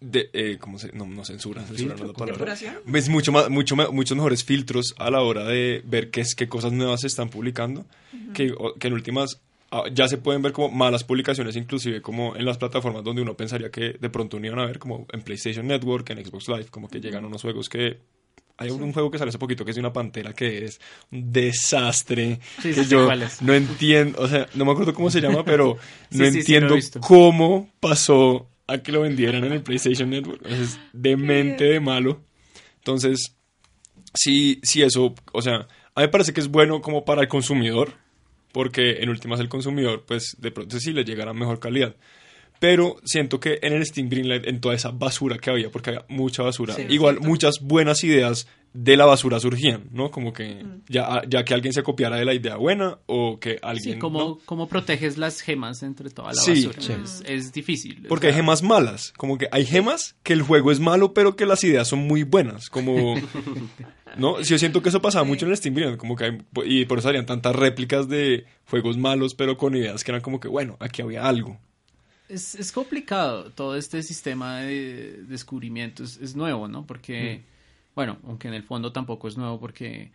de, 0.00 0.30
eh, 0.32 0.58
¿cómo 0.60 0.78
se, 0.78 0.92
no, 0.92 1.06
no 1.06 1.24
censura, 1.24 1.62
censura 1.66 1.94
no 1.96 2.10
es 2.12 2.18
la. 2.18 2.34
Es 2.94 3.08
mucho 3.08 3.32
más, 3.32 3.50
mucho, 3.50 3.74
muchos 3.76 4.16
mejores 4.16 4.44
filtros 4.44 4.94
a 4.98 5.10
la 5.10 5.22
hora 5.22 5.44
de 5.44 5.82
ver 5.84 6.10
qué, 6.10 6.20
es, 6.20 6.34
qué 6.34 6.48
cosas 6.48 6.72
nuevas 6.72 7.00
se 7.00 7.06
están 7.08 7.30
publicando, 7.30 7.84
que, 8.32 8.52
o- 8.56 8.74
que 8.74 8.86
en 8.88 8.92
últimas 8.94 9.40
ya 9.92 10.08
se 10.08 10.18
pueden 10.18 10.42
ver 10.42 10.52
como 10.52 10.70
malas 10.70 11.04
publicaciones, 11.04 11.56
inclusive 11.56 12.00
como 12.00 12.36
en 12.36 12.44
las 12.44 12.58
plataformas 12.58 13.02
donde 13.02 13.22
uno 13.22 13.36
pensaría 13.36 13.70
que 13.70 13.94
de 13.98 14.10
pronto 14.10 14.38
no 14.38 14.46
iban 14.46 14.58
a 14.60 14.66
ver, 14.66 14.78
como 14.78 15.06
en 15.12 15.22
PlayStation 15.22 15.66
Network, 15.66 16.08
en 16.10 16.24
Xbox 16.24 16.48
Live, 16.48 16.66
como 16.70 16.88
que 16.88 17.00
llegan 17.00 17.24
unos 17.24 17.42
juegos 17.42 17.68
que... 17.68 17.98
Hay 18.56 18.70
un, 18.70 18.92
juego 18.92 19.10
que 19.10 19.18
sale 19.18 19.30
hace 19.30 19.38
poquito 19.38 19.64
que 19.64 19.72
es 19.72 19.74
de 19.74 19.80
una 19.80 19.92
pantera 19.92 20.32
que 20.32 20.64
es 20.64 20.80
un 21.10 21.32
desastre. 21.32 22.38
Sí, 22.62 22.68
que 22.68 22.74
sí, 22.74 22.84
sé 22.84 22.90
yo 22.90 23.08
no 23.40 23.52
entiendo, 23.52 24.22
o 24.22 24.28
sea, 24.28 24.46
no 24.54 24.64
me 24.64 24.70
acuerdo 24.70 24.94
cómo 24.94 25.10
se 25.10 25.20
llama, 25.20 25.44
pero 25.44 25.76
no 26.10 26.24
entiendo 26.24 26.76
cómo 27.00 27.68
pasó 27.80 28.48
a 28.68 28.78
que 28.78 28.92
lo 28.92 29.00
vendieran 29.00 29.42
en 29.42 29.54
el 29.54 29.62
PlayStation 29.62 30.08
Network. 30.08 30.46
Es 30.46 30.78
demente 30.92 31.64
de 31.68 31.80
malo. 31.80 32.20
Entonces, 32.76 33.34
sí, 34.14 34.60
sí, 34.62 34.82
eso, 34.82 35.16
o 35.32 35.42
sea, 35.42 35.66
a 35.94 36.00
mí 36.00 36.06
me 36.06 36.08
parece 36.08 36.32
que 36.32 36.40
es 36.40 36.48
bueno 36.48 36.80
como 36.80 37.04
para 37.04 37.22
el 37.22 37.28
consumidor, 37.28 37.94
porque 38.54 39.02
en 39.02 39.10
últimas 39.10 39.40
el 39.40 39.48
consumidor, 39.48 40.04
pues 40.06 40.36
de 40.38 40.52
pronto 40.52 40.78
sí 40.78 40.92
le 40.92 41.04
llegará 41.04 41.32
mejor 41.34 41.58
calidad. 41.58 41.96
Pero 42.60 42.96
siento 43.04 43.40
que 43.40 43.58
en 43.62 43.72
el 43.72 43.84
Steam 43.84 44.08
Greenlight, 44.08 44.46
en 44.46 44.60
toda 44.60 44.76
esa 44.76 44.90
basura 44.92 45.38
que 45.38 45.50
había, 45.50 45.70
porque 45.70 45.90
había 45.90 46.04
mucha 46.08 46.44
basura, 46.44 46.72
Sí, 46.74 46.86
igual 46.88 47.16
cierto. 47.16 47.28
muchas 47.28 47.60
buenas 47.60 48.04
ideas 48.04 48.46
de 48.74 48.96
la 48.96 49.06
basura 49.06 49.38
surgían, 49.40 49.84
¿no? 49.92 50.10
Como 50.10 50.32
que 50.32 50.66
ya, 50.88 51.22
ya 51.28 51.44
que 51.44 51.54
alguien 51.54 51.72
se 51.72 51.82
copiara 51.84 52.16
de 52.16 52.24
la 52.24 52.34
idea 52.34 52.56
buena 52.56 52.98
o 53.06 53.38
que 53.38 53.58
alguien... 53.62 53.94
Sí, 53.94 53.98
¿cómo, 54.00 54.18
¿no? 54.18 54.38
cómo 54.44 54.66
proteges 54.68 55.16
las 55.16 55.40
gemas 55.40 55.82
entre 55.84 56.10
toda 56.10 56.28
la 56.32 56.34
Sí, 56.34 56.66
basura? 56.66 56.82
sí. 56.82 56.92
Es, 57.04 57.22
es 57.24 57.52
difícil. 57.52 58.04
Porque 58.08 58.26
hay 58.26 58.32
O 58.32 58.34
sea, 58.34 58.42
gemas 58.42 58.62
malas, 58.64 59.12
como 59.16 59.38
que 59.38 59.46
hay 59.52 59.64
gemas 59.64 60.16
que 60.24 60.32
el 60.32 60.42
juego 60.42 60.72
es 60.72 60.80
malo, 60.80 61.14
pero 61.14 61.36
que 61.36 61.46
las 61.46 61.62
ideas 61.64 61.86
son 61.88 62.00
muy 62.00 62.24
buenas, 62.24 62.68
como... 62.68 63.14
¿No? 64.16 64.38
Sí, 64.42 64.50
Yo 64.50 64.58
siento 64.58 64.82
que 64.82 64.88
eso 64.90 65.00
pasaba 65.02 65.24
mucho 65.24 65.44
en 65.46 65.52
el 65.52 65.56
Steam 65.56 65.96
como 65.96 66.14
que 66.16 66.24
hay- 66.24 66.38
y 66.64 66.84
por 66.84 66.98
eso 66.98 67.08
salían 67.08 67.26
tantas 67.26 67.54
réplicas 67.56 68.08
de 68.08 68.44
juegos 68.68 68.96
malos, 68.96 69.34
pero 69.34 69.56
con 69.56 69.74
ideas 69.76 70.04
que 70.04 70.10
eran 70.10 70.20
como 70.20 70.38
que, 70.40 70.48
bueno, 70.48 70.76
aquí 70.80 71.02
había 71.02 71.26
algo. 71.26 71.58
Es, 72.28 72.54
es 72.54 72.72
complicado 72.72 73.50
todo 73.52 73.76
este 73.76 74.02
sistema 74.02 74.60
de 74.60 75.22
descubrimiento. 75.28 76.02
Es, 76.04 76.16
es 76.18 76.34
nuevo, 76.36 76.68
¿no? 76.68 76.86
Porque, 76.86 77.42
bueno, 77.94 78.18
aunque 78.24 78.48
en 78.48 78.54
el 78.54 78.62
fondo 78.62 78.92
tampoco 78.92 79.28
es 79.28 79.36
nuevo 79.36 79.60
porque 79.60 80.12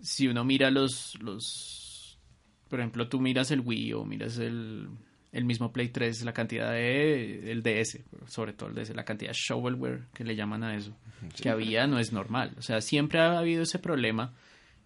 si 0.00 0.28
uno 0.28 0.44
mira 0.44 0.70
los, 0.70 1.18
los 1.20 2.18
por 2.68 2.80
ejemplo, 2.80 3.08
tú 3.08 3.20
miras 3.20 3.50
el 3.50 3.60
Wii 3.60 3.92
o 3.94 4.04
miras 4.04 4.38
el, 4.38 4.88
el 5.32 5.44
mismo 5.44 5.72
Play 5.72 5.88
3, 5.88 6.22
la 6.24 6.32
cantidad 6.32 6.72
de, 6.72 7.50
el 7.50 7.62
DS, 7.62 8.00
sobre 8.26 8.52
todo 8.52 8.68
el 8.68 8.76
DS, 8.76 8.94
la 8.94 9.04
cantidad 9.04 9.32
de 9.32 9.38
shovelware 9.38 10.06
que 10.14 10.24
le 10.24 10.36
llaman 10.36 10.62
a 10.62 10.76
eso, 10.76 10.96
que 11.40 11.50
había 11.50 11.86
no 11.86 11.98
es 11.98 12.12
normal. 12.12 12.54
O 12.58 12.62
sea, 12.62 12.80
siempre 12.80 13.20
ha 13.20 13.38
habido 13.38 13.62
ese 13.62 13.78
problema. 13.78 14.34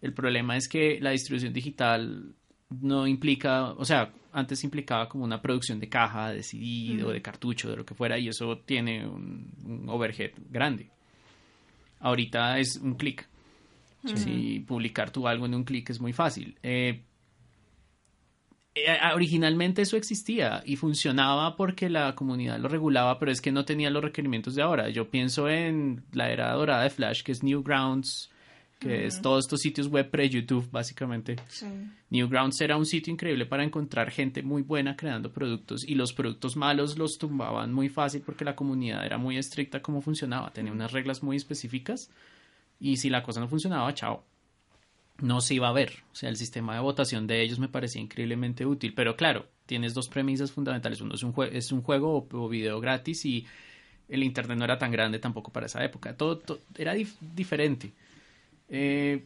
El 0.01 0.13
problema 0.13 0.57
es 0.57 0.69
que 0.69 0.99
la 1.01 1.11
distribución 1.11 1.53
digital 1.53 2.35
no 2.71 3.07
implica, 3.07 3.73
o 3.73 3.85
sea, 3.85 4.13
antes 4.33 4.65
implicaba 4.65 5.09
como 5.09 5.25
una 5.25 5.41
producción 5.41 5.79
de 5.79 5.89
caja, 5.89 6.31
de 6.31 6.43
CD 6.43 7.03
o 7.05 7.11
de 7.11 7.23
cartucho, 7.23 7.71
de 7.71 7.77
lo 7.77 7.85
que 7.85 7.95
fuera, 7.95 8.19
y 8.19 8.29
eso 8.29 8.59
tiene 8.59 9.07
un, 9.07 9.51
un 9.65 9.89
overhead 9.89 10.33
grande. 10.51 10.91
Ahorita 12.05 12.59
es 12.59 12.77
un 12.77 12.95
clic. 12.95 13.27
Si 14.05 14.61
publicar 14.61 15.11
tu 15.11 15.27
algo 15.27 15.47
en 15.47 15.55
un 15.55 15.65
clic 15.65 15.89
es 15.89 15.99
muy 15.99 16.13
fácil. 16.13 16.59
Eh, 16.63 17.03
eh, 18.75 18.99
originalmente 19.15 19.81
eso 19.81 19.97
existía 19.97 20.63
y 20.67 20.77
funcionaba 20.77 21.57
porque 21.57 21.89
la 21.89 22.15
comunidad 22.15 22.59
lo 22.59 22.69
regulaba, 22.69 23.19
pero 23.19 23.33
es 23.33 23.41
que 23.41 23.53
no 23.53 23.65
tenía 23.65 23.89
los 23.89 24.05
requerimientos 24.05 24.55
de 24.55 24.61
ahora. 24.61 24.91
Yo 24.91 25.09
pienso 25.09 25.49
en 25.49 26.05
la 26.13 26.31
era 26.31 26.53
dorada 26.53 26.83
de 26.83 26.91
Flash, 26.91 27.23
que 27.23 27.33
es 27.33 27.43
Newgrounds, 27.43 28.31
que 28.89 29.07
es 29.07 29.21
todos 29.23 29.45
estos 29.45 29.61
sitios 29.61 29.89
web 29.89 30.11
pre-YouTube, 30.11 30.69
básicamente. 30.71 31.37
Sí. 31.49 31.67
Newgrounds 32.11 32.61
era 32.61 32.77
un 32.77 32.87
sitio 32.87 33.13
increíble 33.13 33.47
para 33.47 33.65
encontrar 33.65 34.11
gente 34.11 34.43
muy 34.43 34.63
buena 34.63 34.97
creando 34.97 35.33
productos 35.33 35.83
y 35.89 35.95
los 35.95 36.13
productos 36.13 36.57
malos 36.57 36.97
los 36.99 37.19
tumbaban 37.19 37.73
muy 37.73 37.89
fácil 37.89 38.23
porque 38.25 38.45
la 38.45 38.55
comunidad 38.55 39.05
era 39.05 39.19
muy 39.19 39.37
estricta 39.39 39.83
cómo 39.83 40.01
funcionaba, 40.01 40.51
tenía 40.53 40.73
unas 40.73 40.93
reglas 40.93 41.23
muy 41.23 41.37
específicas 41.37 42.11
y 42.79 42.97
si 42.99 43.11
la 43.11 43.23
cosa 43.23 43.41
no 43.41 43.49
funcionaba, 43.49 43.93
chao. 43.95 44.25
No 45.21 45.41
se 45.41 45.55
iba 45.55 45.69
a 45.69 45.73
ver. 45.73 45.93
O 46.13 46.15
sea, 46.17 46.29
el 46.29 46.37
sistema 46.37 46.75
de 46.75 46.81
votación 46.81 47.27
de 47.29 47.41
ellos 47.41 47.61
me 47.61 47.69
parecía 47.69 48.03
increíblemente 48.03 48.67
útil. 48.67 48.95
Pero 48.95 49.15
claro, 49.17 49.47
tienes 49.65 49.95
dos 49.95 50.09
premisas 50.09 50.51
fundamentales. 50.51 51.01
Uno 51.01 51.15
es 51.15 51.23
un, 51.23 51.33
jue- 51.33 51.51
es 51.53 51.71
un 51.71 51.83
juego 51.83 52.17
o, 52.19 52.29
o 52.37 52.49
video 52.49 52.81
gratis 52.81 53.25
y 53.25 53.47
el 54.09 54.25
internet 54.25 54.59
no 54.59 54.65
era 54.65 54.77
tan 54.77 54.91
grande 54.91 55.21
tampoco 55.21 55.53
para 55.53 55.67
esa 55.67 55.85
época. 55.85 56.17
Todo, 56.17 56.39
to- 56.39 56.59
era 56.77 56.97
dif- 56.97 57.15
diferente. 57.21 57.93
Eh, 58.77 59.25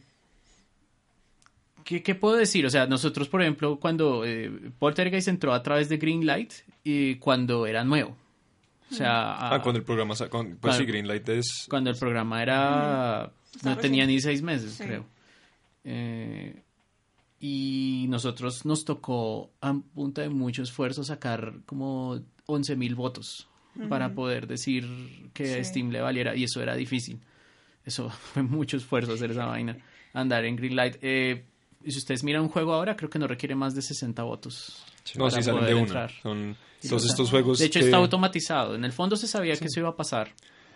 ¿Qué, 1.83 2.03
qué 2.03 2.13
puedo 2.13 2.35
decir? 2.35 2.65
O 2.65 2.69
sea, 2.69 2.85
nosotros, 2.85 3.27
por 3.29 3.41
ejemplo, 3.41 3.79
cuando 3.79 4.23
eh, 4.25 4.51
Poltergeist 4.77 5.27
entró 5.27 5.53
a 5.53 5.63
través 5.63 5.89
de 5.89 5.97
Greenlight 5.97 6.53
y 6.83 7.15
cuando 7.15 7.65
era 7.65 7.83
nuevo. 7.83 8.15
O 8.91 8.93
sea, 8.93 9.33
Ah, 9.33 9.55
a- 9.55 9.61
cuando 9.61 9.79
el 9.79 9.85
programa... 9.85 10.13
pues 10.59 10.75
sí. 10.75 10.85
Greenlight 10.85 11.27
es... 11.29 11.65
cuando 11.69 11.89
el 11.89 11.95
programa 11.97 12.41
era... 12.43 13.31
Estaba 13.55 13.75
No 13.75 13.81
tenía 13.81 14.05
ni 14.05 14.19
seis 14.21 14.41
meses, 14.43 14.73
Sí. 14.73 14.83
creo. 14.83 15.05
Eh, 15.83 16.61
y 17.39 18.05
nosotros 18.09 18.65
nos 18.65 18.83
tocó 18.85 19.49
a 19.61 19.73
punta 19.95 20.21
de 20.21 20.29
mucho 20.29 20.61
esfuerzo 20.61 21.03
sacar 21.03 21.53
como 21.65 22.19
11 22.45 22.75
mil 22.75 22.93
votos 22.95 23.47
para 23.87 24.13
poder 24.13 24.45
decir 24.45 24.85
que 25.33 25.63
Sí. 25.63 25.63
Steam 25.63 25.89
le 25.89 26.01
valiera 26.01 26.35
y 26.35 26.43
eso 26.43 26.61
era 26.61 26.75
difícil. 26.75 27.19
Eso 27.89 28.09
fue 28.33 28.43
mucho 28.43 28.77
esfuerzo 28.77 29.13
hacer 29.13 29.31
esa 29.31 29.45
vaina, 29.45 29.77
andar 30.13 30.45
en 30.45 30.55
Greenlight. 30.55 30.97
Eh, 31.01 31.43
y 31.83 31.91
si 31.91 31.97
ustedes 31.97 32.23
miran 32.23 32.43
un 32.43 32.49
juego 32.49 32.73
ahora, 32.73 32.95
creo 32.95 33.09
que 33.09 33.19
no 33.19 33.27
requiere 33.27 33.55
más 33.55 33.73
de 33.75 33.81
60 33.81 34.23
votos. 34.23 34.83
No, 35.15 35.25
para 35.25 35.37
sí 35.37 35.43
salen 35.43 35.59
poder 35.61 35.69
de 35.69 35.73
una. 35.75 35.83
entrar. 35.87 36.11
Son 36.21 36.55
Sí, 36.79 36.87
todos 36.89 37.05
estos 37.05 37.29
juegos. 37.29 37.59
De 37.59 37.65
hecho, 37.65 37.79
que- 37.79 37.85
está 37.85 37.97
automatizado. 37.97 38.75
En 38.75 38.85
el 38.85 38.91
fondo 38.93 39.15
se 39.17 39.27
sabía 39.27 39.55
que 39.57 39.65
eso 39.65 39.79
iba 39.81 39.89
a 39.89 39.95
pasar. 39.95 40.31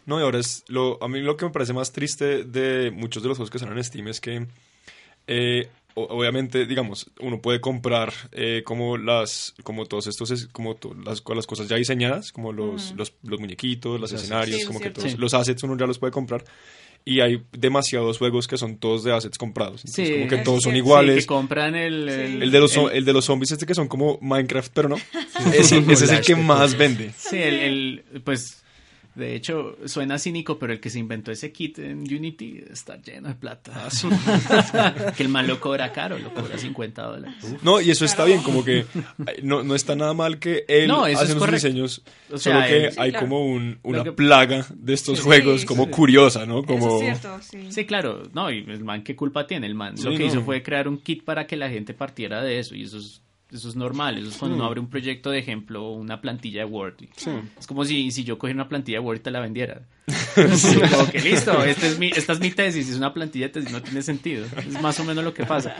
No, 0.05 0.19
y 0.19 0.23
ahora 0.23 0.39
es 0.39 0.63
lo, 0.67 1.01
a 1.01 1.07
mí 1.07 1.21
lo 1.21 1.37
que 1.37 1.45
me 1.45 1.51
parece 1.51 1.71
más 1.71 1.91
triste 1.93 2.43
de 2.43 2.91
muchos 2.91 3.23
de 3.23 3.29
los 3.29 3.37
juegos 3.37 3.49
que 3.51 3.59
salen 3.59 3.77
en 3.77 3.83
Steam 3.85 4.07
es 4.09 4.19
que 4.19 4.47
eh, 5.27 5.69
obviamente, 5.95 6.65
digamos, 6.65 7.09
uno 7.21 7.39
puede 7.41 7.61
comprar 7.61 8.11
eh, 8.31 8.63
como 8.65 8.97
las, 8.97 9.53
como 9.63 9.85
todos 9.85 10.07
estos, 10.07 10.31
es- 10.31 10.47
como 10.47 10.75
to- 10.75 10.93
las, 10.95 11.21
co- 11.21 11.35
las 11.35 11.45
cosas 11.47 11.67
ya 11.69 11.75
diseñadas, 11.77 12.31
como 12.31 12.51
los, 12.51 12.93
los, 12.97 13.13
los 13.23 13.39
muñequitos, 13.39 13.99
los 13.99 14.11
escenarios, 14.11 14.59
Sí, 14.61 14.65
como 14.65 14.79
es 14.79 14.83
que 14.83 14.89
todos, 14.91 15.11
Sí. 15.11 15.17
los 15.17 15.33
assets 15.33 15.63
uno 15.63 15.77
ya 15.77 15.85
los 15.85 15.99
puede 15.99 16.11
comprar. 16.11 16.43
Y 17.05 17.19
hay 17.19 17.41
demasiados 17.51 18.17
juegos 18.17 18.47
que 18.47 18.55
son 18.57 18.77
todos 18.77 19.03
de 19.03 19.13
assets 19.13 19.37
comprados. 19.37 19.81
Entonces, 19.85 20.07
Sí. 20.07 20.13
como 20.15 20.27
que 20.29 20.37
todos 20.37 20.63
son 20.63 20.75
iguales. 20.75 21.15
Sí, 21.15 21.21
que 21.21 21.25
compran 21.27 21.75
el... 21.75 22.07
El 22.07 22.49
de, 22.51 22.59
los, 22.61 22.75
el- 22.77 22.91
el 22.91 23.03
de 23.05 23.11
los 23.13 23.25
zombies 23.25 23.51
este 23.51 23.65
que 23.65 23.75
son 23.75 23.89
como 23.89 24.17
Minecraft, 24.21 24.71
pero 24.73 24.87
no. 24.87 24.95
Ese, 25.53 25.79
ese 25.79 26.05
es 26.05 26.11
el 26.11 26.21
que 26.21 26.35
más 26.37 26.77
vende. 26.77 27.11
Sí, 27.17 27.37
el, 27.37 27.55
el- 28.13 28.21
pues 28.23 28.62
de 29.15 29.35
hecho 29.35 29.77
suena 29.85 30.17
cínico, 30.17 30.57
pero 30.57 30.73
el 30.73 30.79
que 30.79 30.89
se 30.89 30.99
inventó 30.99 31.31
ese 31.31 31.51
kit 31.51 31.79
en 31.79 31.99
Unity 31.99 32.63
está 32.71 32.97
lleno 33.01 33.27
de 33.29 33.35
plata. 33.35 33.87
que 35.15 35.23
el 35.23 35.29
man 35.29 35.47
lo 35.47 35.59
cobra 35.59 35.91
caro, 35.91 36.17
lo 36.19 36.33
cobra 36.33 36.57
50 36.57 37.01
dólares. 37.03 37.35
No, 37.61 37.79
y 37.81 37.91
eso 37.91 38.05
está 38.05 38.25
bien, 38.25 38.41
como 38.41 38.63
que 38.63 38.85
ay, 39.27 39.35
no, 39.43 39.63
no 39.63 39.75
está 39.75 39.95
nada 39.95 40.13
mal 40.13 40.39
que 40.39 40.65
él 40.67 40.87
No, 40.87 41.05
hace 41.05 41.25
los 41.29 41.35
correcto. 41.35 41.67
diseños, 41.67 42.01
O 42.31 42.37
sea, 42.37 42.53
solo 42.53 42.65
que 42.67 42.85
él- 42.85 42.91
sí, 42.91 42.97
hay 42.99 43.11
claro. 43.11 43.25
como 43.27 43.45
un, 43.45 43.79
una 43.83 44.03
que- 44.03 44.11
plaga 44.13 44.65
de 44.73 44.93
estos 44.93 45.19
Sí, 45.19 45.23
juegos 45.23 45.61
sí, 45.61 45.67
como 45.67 45.85
sí. 45.85 45.91
curiosa, 45.91 46.45
¿no? 46.45 46.63
Como 46.63 46.87
Eso 46.87 46.95
es 47.11 47.19
cierto, 47.21 47.39
sí. 47.41 47.71
Sí, 47.71 47.85
claro, 47.85 48.23
no, 48.33 48.51
y 48.51 48.59
el 48.67 48.83
man, 48.83 49.03
¿qué 49.03 49.15
culpa 49.15 49.45
tiene? 49.47 49.67
El 49.67 49.75
man 49.75 49.97
Sí, 49.97 50.05
lo 50.05 50.11
que 50.11 50.19
no. 50.19 50.25
hizo 50.25 50.41
fue 50.43 50.63
crear 50.63 50.87
un 50.87 50.97
kit 50.97 51.23
para 51.23 51.45
que 51.47 51.55
la 51.55 51.69
gente 51.69 51.93
partiera 51.93 52.41
de 52.41 52.59
eso, 52.59 52.75
y 52.75 52.83
eso 52.83 52.97
es, 52.97 53.21
eso 53.53 53.69
es 53.69 53.75
normal. 53.75 54.17
Eso 54.17 54.29
es 54.29 54.37
cuando 54.37 54.57
uno 54.57 54.65
abre 54.65 54.79
un 54.79 54.89
proyecto 54.89 55.29
de 55.29 55.39
ejemplo, 55.39 55.91
una 55.91 56.19
plantilla 56.21 56.59
de 56.61 56.65
Word. 56.65 56.95
y- 57.01 57.09
Es 57.59 57.67
como 57.67 57.85
si, 57.85 58.11
si 58.11 58.23
yo 58.23 58.37
cogiera 58.37 58.57
una 58.61 58.69
plantilla 58.69 58.97
de 58.99 59.05
Word 59.05 59.17
y 59.17 59.19
te 59.21 59.31
la 59.31 59.39
vendiera. 59.39 59.81
Sí, 60.55 60.79
como 60.91 61.09
que 61.11 61.19
listo, 61.21 61.63
este 61.63 61.87
es 61.87 61.99
mi, 61.99 62.07
esta 62.09 62.33
es 62.33 62.39
mi 62.39 62.49
tesis, 62.51 62.89
es 62.89 62.97
una 62.97 63.13
plantilla 63.13 63.45
de 63.47 63.53
tesis, 63.53 63.71
no 63.71 63.81
tiene 63.83 64.01
sentido. 64.01 64.45
Es 64.57 64.81
más 64.81 64.99
o 64.99 65.03
menos 65.03 65.23
lo 65.23 65.33
que 65.33 65.45
pasa. 65.45 65.75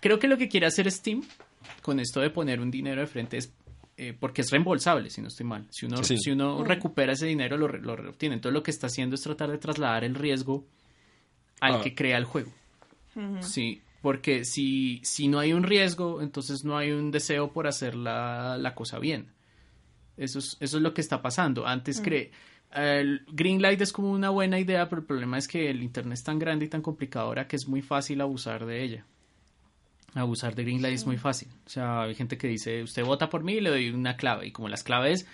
Creo 0.00 0.18
que 0.18 0.26
lo 0.28 0.36
que 0.36 0.48
quiere 0.48 0.66
hacer 0.66 0.90
Steam 0.90 1.22
con 1.82 2.00
esto 2.00 2.20
de 2.20 2.30
poner 2.30 2.60
un 2.60 2.70
dinero 2.70 3.00
de 3.00 3.06
frente 3.06 3.36
es 3.36 3.52
eh, 3.98 4.12
porque 4.18 4.42
es 4.42 4.50
reembolsable, 4.50 5.08
si 5.08 5.22
no 5.22 5.28
estoy 5.28 5.46
mal. 5.46 5.64
Si 5.70 5.86
uno, 5.86 6.02
Sí. 6.04 6.18
si 6.18 6.30
uno 6.32 6.62
recupera 6.64 7.12
ese 7.14 7.26
dinero, 7.26 7.56
lo, 7.56 7.66
re- 7.68 7.80
lo 7.80 7.92
obtiene. 7.94 8.34
Entonces 8.34 8.52
lo 8.54 8.62
que 8.62 8.70
está 8.70 8.88
haciendo 8.88 9.14
es 9.14 9.22
tratar 9.22 9.50
de 9.50 9.56
trasladar 9.58 10.04
el 10.04 10.14
riesgo 10.16 10.66
al 11.60 11.76
Ah. 11.76 11.80
que 11.80 11.94
crea 11.94 12.18
el 12.18 12.24
juego. 12.24 12.50
Sí, 13.40 13.80
porque 14.06 14.44
si, 14.44 15.00
si 15.02 15.26
no 15.26 15.40
hay 15.40 15.52
un 15.52 15.64
riesgo, 15.64 16.22
entonces 16.22 16.64
no 16.64 16.78
hay 16.78 16.92
un 16.92 17.10
deseo 17.10 17.52
por 17.52 17.66
hacer 17.66 17.96
la, 17.96 18.56
la 18.56 18.72
cosa 18.72 19.00
bien. 19.00 19.32
Eso 20.16 20.38
es, 20.38 20.56
eso 20.60 20.76
es 20.76 20.82
lo 20.84 20.94
que 20.94 21.00
está 21.00 21.22
pasando. 21.22 21.66
Antes 21.66 22.00
cre 22.00 22.30
el 22.72 23.26
Greenlight 23.32 23.80
es 23.80 23.92
como 23.92 24.12
una 24.12 24.30
buena 24.30 24.60
idea, 24.60 24.88
pero 24.88 25.00
el 25.00 25.08
problema 25.08 25.38
es 25.38 25.48
que 25.48 25.70
el 25.70 25.82
Internet 25.82 26.18
es 26.18 26.22
tan 26.22 26.38
grande 26.38 26.66
y 26.66 26.68
tan 26.68 26.82
complicado 26.82 27.26
ahora 27.26 27.48
que 27.48 27.56
es 27.56 27.66
muy 27.66 27.82
fácil 27.82 28.20
abusar 28.20 28.64
de 28.64 28.84
ella. 28.84 29.06
Abusar 30.14 30.54
de 30.54 30.62
Greenlight 30.62 30.94
es 30.94 31.04
muy 31.04 31.16
fácil. 31.16 31.48
O 31.66 31.68
sea, 31.68 32.02
hay 32.02 32.14
gente 32.14 32.38
que 32.38 32.46
dice, 32.46 32.84
usted 32.84 33.04
vota 33.04 33.28
por 33.28 33.42
mí 33.42 33.54
y 33.54 33.60
le 33.60 33.70
doy 33.70 33.90
una 33.90 34.16
clave. 34.16 34.46
Y 34.46 34.52
como 34.52 34.68
las 34.68 34.84
claves 34.84 35.26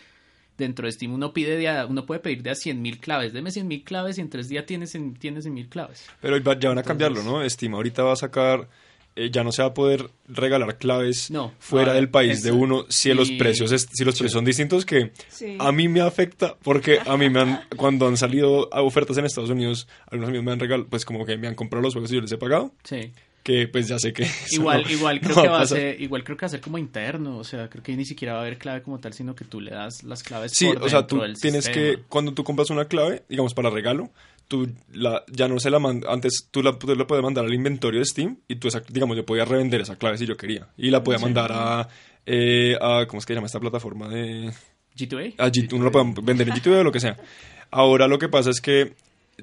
dentro 0.58 0.86
de 0.86 0.92
Steam 0.92 1.12
uno 1.14 1.32
pide 1.32 1.56
de 1.56 1.68
a- 1.68 1.86
uno 1.86 2.06
puede 2.06 2.20
pedir 2.20 2.42
de 2.42 2.50
a 2.50 2.54
100.000 2.54 2.98
claves. 3.00 3.32
Deme 3.32 3.50
100.000 3.50 3.84
claves 3.84 4.18
y 4.18 4.20
en 4.20 4.28
tres 4.30 4.48
días 4.48 4.66
tienes, 4.66 4.94
en- 4.94 5.14
tienes 5.14 5.44
100.000 5.44 5.68
claves. 5.68 6.04
Pero 6.20 6.36
ya 6.38 6.68
van 6.68 6.78
a 6.78 6.82
cambiarlo, 6.82 7.22
¿no? 7.22 7.48
Steam 7.48 7.74
ahorita 7.74 8.02
va 8.02 8.12
a 8.12 8.16
sacar, 8.16 8.68
eh, 9.16 9.30
ya 9.30 9.44
no 9.44 9.52
se 9.52 9.60
va 9.62 9.68
a 9.68 9.74
poder 9.74 10.08
regalar 10.28 10.78
claves 10.78 11.30
No, 11.30 11.52
fuera 11.58 11.88
no, 11.88 11.94
del 11.94 12.08
país 12.08 12.38
es- 12.38 12.42
de 12.44 12.52
uno 12.52 12.86
si 12.88 13.12
los 13.12 13.30
precios 13.32 13.70
es- 13.72 13.88
si 13.92 14.04
los 14.04 14.14
precios 14.14 14.32
son 14.32 14.44
distintos 14.44 14.86
que 14.86 15.12
Sí. 15.28 15.56
a 15.58 15.70
mí 15.72 15.86
me 15.88 16.00
afecta 16.00 16.56
porque 16.62 16.98
a 17.04 17.16
mí 17.18 17.28
me 17.28 17.40
han 17.40 17.60
cuando 17.76 18.06
han 18.08 18.16
salido 18.16 18.70
ofertas 18.72 19.18
en 19.18 19.26
Estados 19.26 19.50
Unidos 19.50 19.86
algunos 20.06 20.28
amigos 20.28 20.44
me 20.46 20.52
han 20.52 20.60
regalado 20.60 20.88
pues 20.88 21.04
como 21.04 21.26
que 21.26 21.36
me 21.36 21.46
han 21.46 21.54
comprado 21.54 21.82
los 21.82 21.92
juegos 21.92 22.10
y 22.10 22.14
yo 22.14 22.20
les 22.22 22.32
he 22.32 22.38
pagado 22.38 22.72
Sí. 22.84 23.12
Que 23.42 23.66
pues 23.68 23.88
ya 23.88 23.98
sé 23.98 24.12
que 24.12 24.26
Igual, 24.50 24.82
no- 24.84 24.90
igual 24.90 25.20
creo 25.22 25.36
no 25.36 25.42
que 25.42 25.48
va 25.48 25.60
a 25.62 25.66
ser, 25.66 26.00
igual 26.00 26.24
creo 26.24 26.36
que 26.36 26.44
va 26.44 26.46
a 26.46 26.50
ser 26.50 26.60
como 26.60 26.78
interno, 26.78 27.38
o 27.38 27.44
sea, 27.44 27.68
creo 27.68 27.82
que 27.82 27.96
ni 27.96 28.04
siquiera 28.04 28.34
va 28.34 28.40
a 28.40 28.42
haber 28.42 28.58
clave 28.58 28.82
como 28.82 28.98
tal, 29.00 29.12
sino 29.12 29.34
que 29.34 29.44
tú 29.44 29.60
le 29.60 29.70
das 29.72 30.02
las 30.04 30.22
claves 30.22 30.52
Sí, 30.52 30.66
por 30.66 30.82
o 30.84 30.88
sea, 30.88 31.06
tú 31.06 31.18
tienes 31.40 31.64
sistema. 31.64 31.72
que, 31.96 32.02
cuando 32.08 32.32
tú 32.32 32.44
compras 32.44 32.70
una 32.70 32.84
clave, 32.86 33.24
digamos 33.28 33.54
para 33.54 33.70
regalo, 33.70 34.10
tú 34.48 34.68
la, 34.92 35.24
ya 35.30 35.48
no 35.48 35.58
se 35.58 35.70
la 35.70 35.78
mandas, 35.78 36.10
antes 36.12 36.48
tú 36.50 36.62
la, 36.62 36.78
tú 36.78 36.94
la 36.94 37.06
puedes 37.06 37.22
mandar 37.24 37.44
al 37.44 37.54
inventario 37.54 37.98
de 38.00 38.04
Steam 38.06 38.38
y 38.48 38.56
tú, 38.56 38.68
esa, 38.68 38.82
digamos, 38.88 39.16
yo 39.16 39.24
podía 39.24 39.44
revender 39.44 39.80
esa 39.80 39.96
clave 39.96 40.18
si 40.18 40.26
yo 40.26 40.36
quería. 40.36 40.68
Y 40.76 40.90
la 40.90 41.02
podía 41.02 41.18
mandar 41.18 41.50
a, 41.52 41.88
eh, 42.26 42.76
a, 42.80 43.06
¿cómo 43.06 43.18
es 43.18 43.26
que 43.26 43.32
se 43.32 43.34
llama 43.36 43.46
esta 43.46 43.60
plataforma 43.60 44.08
de...? 44.08 44.52
G2A. 44.96 45.34
A 45.38 45.48
G- 45.48 45.72
uno 45.72 45.86
la 45.86 45.90
puede 45.90 46.12
vender 46.22 46.48
en 46.50 46.54
YouTube 46.54 46.78
o 46.78 46.84
lo 46.84 46.92
que 46.92 47.00
sea. 47.00 47.16
Ahora 47.70 48.06
lo 48.06 48.18
que 48.18 48.28
pasa 48.28 48.50
es 48.50 48.60
que 48.60 48.92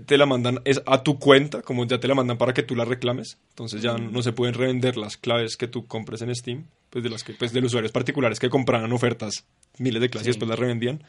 te 0.05 0.17
la 0.17 0.25
mandan 0.25 0.59
es 0.65 0.81
a 0.85 1.03
tu 1.03 1.19
cuenta, 1.19 1.61
como 1.61 1.85
ya 1.85 1.99
te 1.99 2.07
la 2.07 2.15
mandan 2.15 2.37
para 2.37 2.53
que 2.53 2.63
tú 2.63 2.75
la 2.75 2.85
reclames. 2.85 3.37
Entonces 3.49 3.81
ya 3.81 3.97
no 3.97 4.21
se 4.21 4.31
pueden 4.33 4.53
revender 4.55 4.97
las 4.97 5.17
claves 5.17 5.55
que 5.57 5.67
tú 5.67 5.85
compres 5.87 6.21
en 6.21 6.33
Steam, 6.35 6.65
pues 6.89 7.03
de 7.03 7.09
las 7.09 7.23
que 7.23 7.33
pues 7.33 7.53
de 7.53 7.61
los 7.61 7.69
usuarios 7.71 7.91
particulares 7.91 8.39
que 8.39 8.49
compraban 8.49 8.91
ofertas 8.93 9.45
miles 9.77 10.01
de 10.01 10.09
clases 10.09 10.27
y 10.27 10.31
Sí. 10.31 10.31
después 10.31 10.49
las 10.49 10.59
revendían. 10.59 11.03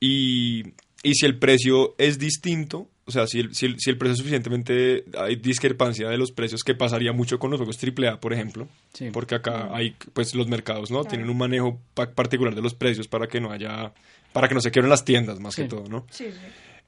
Y, 0.00 0.62
y 1.02 1.14
si 1.14 1.26
el 1.26 1.38
precio 1.38 1.94
es 1.98 2.18
distinto, 2.18 2.88
o 3.04 3.10
sea, 3.10 3.26
si 3.26 3.40
el, 3.40 3.54
si 3.54 3.66
el, 3.66 3.78
si 3.78 3.90
el 3.90 3.98
precio 3.98 4.12
es 4.12 4.18
suficientemente 4.18 5.04
hay 5.18 5.36
discrepancia 5.36 6.08
de 6.08 6.16
los 6.16 6.32
precios 6.32 6.62
que 6.62 6.74
pasaría 6.74 7.12
mucho 7.12 7.38
con 7.38 7.50
los 7.50 7.58
juegos 7.58 7.78
AAA, 7.82 8.18
por 8.20 8.32
ejemplo, 8.32 8.68
Sí. 8.94 9.08
porque 9.12 9.34
acá 9.34 9.68
hay 9.74 9.94
pues 10.12 10.34
los 10.34 10.48
mercados, 10.48 10.90
¿no? 10.90 11.04
Tienen 11.04 11.28
un 11.28 11.36
manejo 11.36 11.80
pa- 11.94 12.10
particular 12.12 12.54
de 12.54 12.62
los 12.62 12.74
precios 12.74 13.08
para 13.08 13.26
que 13.26 13.40
no 13.40 13.50
haya 13.50 13.92
para 14.32 14.46
que 14.48 14.54
no 14.54 14.60
se 14.60 14.70
quiebren 14.70 14.90
las 14.90 15.04
tiendas 15.04 15.40
más 15.40 15.54
Sí. 15.54 15.62
que 15.62 15.68
todo, 15.68 15.88
¿no? 15.88 16.06
Sí, 16.10 16.26
sí. 16.30 16.38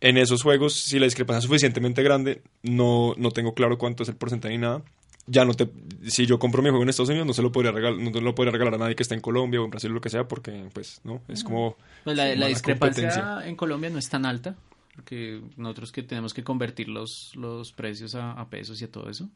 En 0.02 0.18
esos 0.18 0.42
juegos, 0.42 0.74
si 0.74 0.98
la 0.98 1.04
discrepancia 1.04 1.38
es 1.38 1.44
suficientemente 1.44 2.02
grande, 2.02 2.42
no, 2.64 3.14
no 3.16 3.30
tengo 3.30 3.54
claro 3.54 3.78
cuánto 3.78 4.02
es 4.02 4.08
el 4.08 4.16
porcentaje 4.16 4.52
ni 4.52 4.60
nada. 4.60 4.82
Ya 5.28 5.44
no 5.44 5.54
te, 5.54 5.70
si 6.08 6.26
yo 6.26 6.40
compro 6.40 6.60
mi 6.60 6.70
juego 6.70 6.82
en 6.82 6.88
Estados 6.88 7.10
Unidos, 7.10 7.24
no 7.24 7.32
se 7.32 7.40
lo 7.42 7.52
podría 7.52 7.70
regalar, 7.70 8.00
no 8.00 8.12
se 8.12 8.20
lo 8.20 8.34
podría 8.34 8.50
regalar 8.50 8.74
a 8.74 8.78
nadie 8.78 8.96
que 8.96 9.04
esté 9.04 9.14
en 9.14 9.20
Colombia 9.20 9.60
o 9.60 9.64
en 9.64 9.70
Brasil 9.70 9.92
o 9.92 9.94
lo 9.94 10.00
que 10.00 10.10
sea, 10.10 10.26
porque 10.26 10.68
pues, 10.72 11.00
¿no? 11.04 11.22
Es 11.28 11.44
como 11.44 11.76
Pues 12.02 12.16
la, 12.16 12.34
la 12.34 12.48
discrepancia 12.48 13.46
en 13.46 13.54
Colombia 13.54 13.90
no 13.90 14.00
es 14.00 14.08
tan 14.08 14.26
alta, 14.26 14.56
porque 14.96 15.40
nosotros 15.56 15.92
que 15.92 16.02
tenemos 16.02 16.34
que 16.34 16.42
convertir 16.42 16.88
los, 16.88 17.30
los 17.36 17.70
precios 17.70 18.16
a, 18.16 18.32
a 18.32 18.50
pesos 18.50 18.82
y 18.82 18.86
a 18.86 18.90
todo 18.90 19.08
eso, 19.08 19.28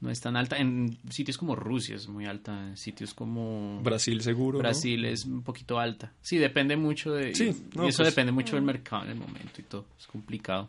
no 0.00 0.10
es 0.10 0.20
tan 0.20 0.36
alta. 0.36 0.56
En 0.58 0.98
sitios 1.10 1.38
como 1.38 1.56
Rusia 1.56 1.96
es 1.96 2.08
muy 2.08 2.26
alta, 2.26 2.68
en 2.68 2.76
sitios 2.76 3.14
como 3.14 3.80
Brasil 3.82 4.20
seguro. 4.22 4.58
¿no? 4.58 4.62
Brasil 4.62 5.04
es 5.04 5.24
un 5.24 5.42
poquito 5.42 5.78
alta. 5.78 6.12
Sí, 6.22 6.38
depende 6.38 6.76
mucho 6.76 7.12
de... 7.12 7.34
Sí, 7.34 7.44
y 7.72 7.76
no, 7.76 7.88
eso 7.88 7.98
pues- 8.02 8.08
depende 8.10 8.32
mucho 8.32 8.56
del 8.56 8.64
mercado 8.64 9.04
en 9.04 9.10
el 9.10 9.16
momento 9.16 9.60
y 9.60 9.64
todo, 9.64 9.86
es 9.98 10.06
complicado. 10.06 10.68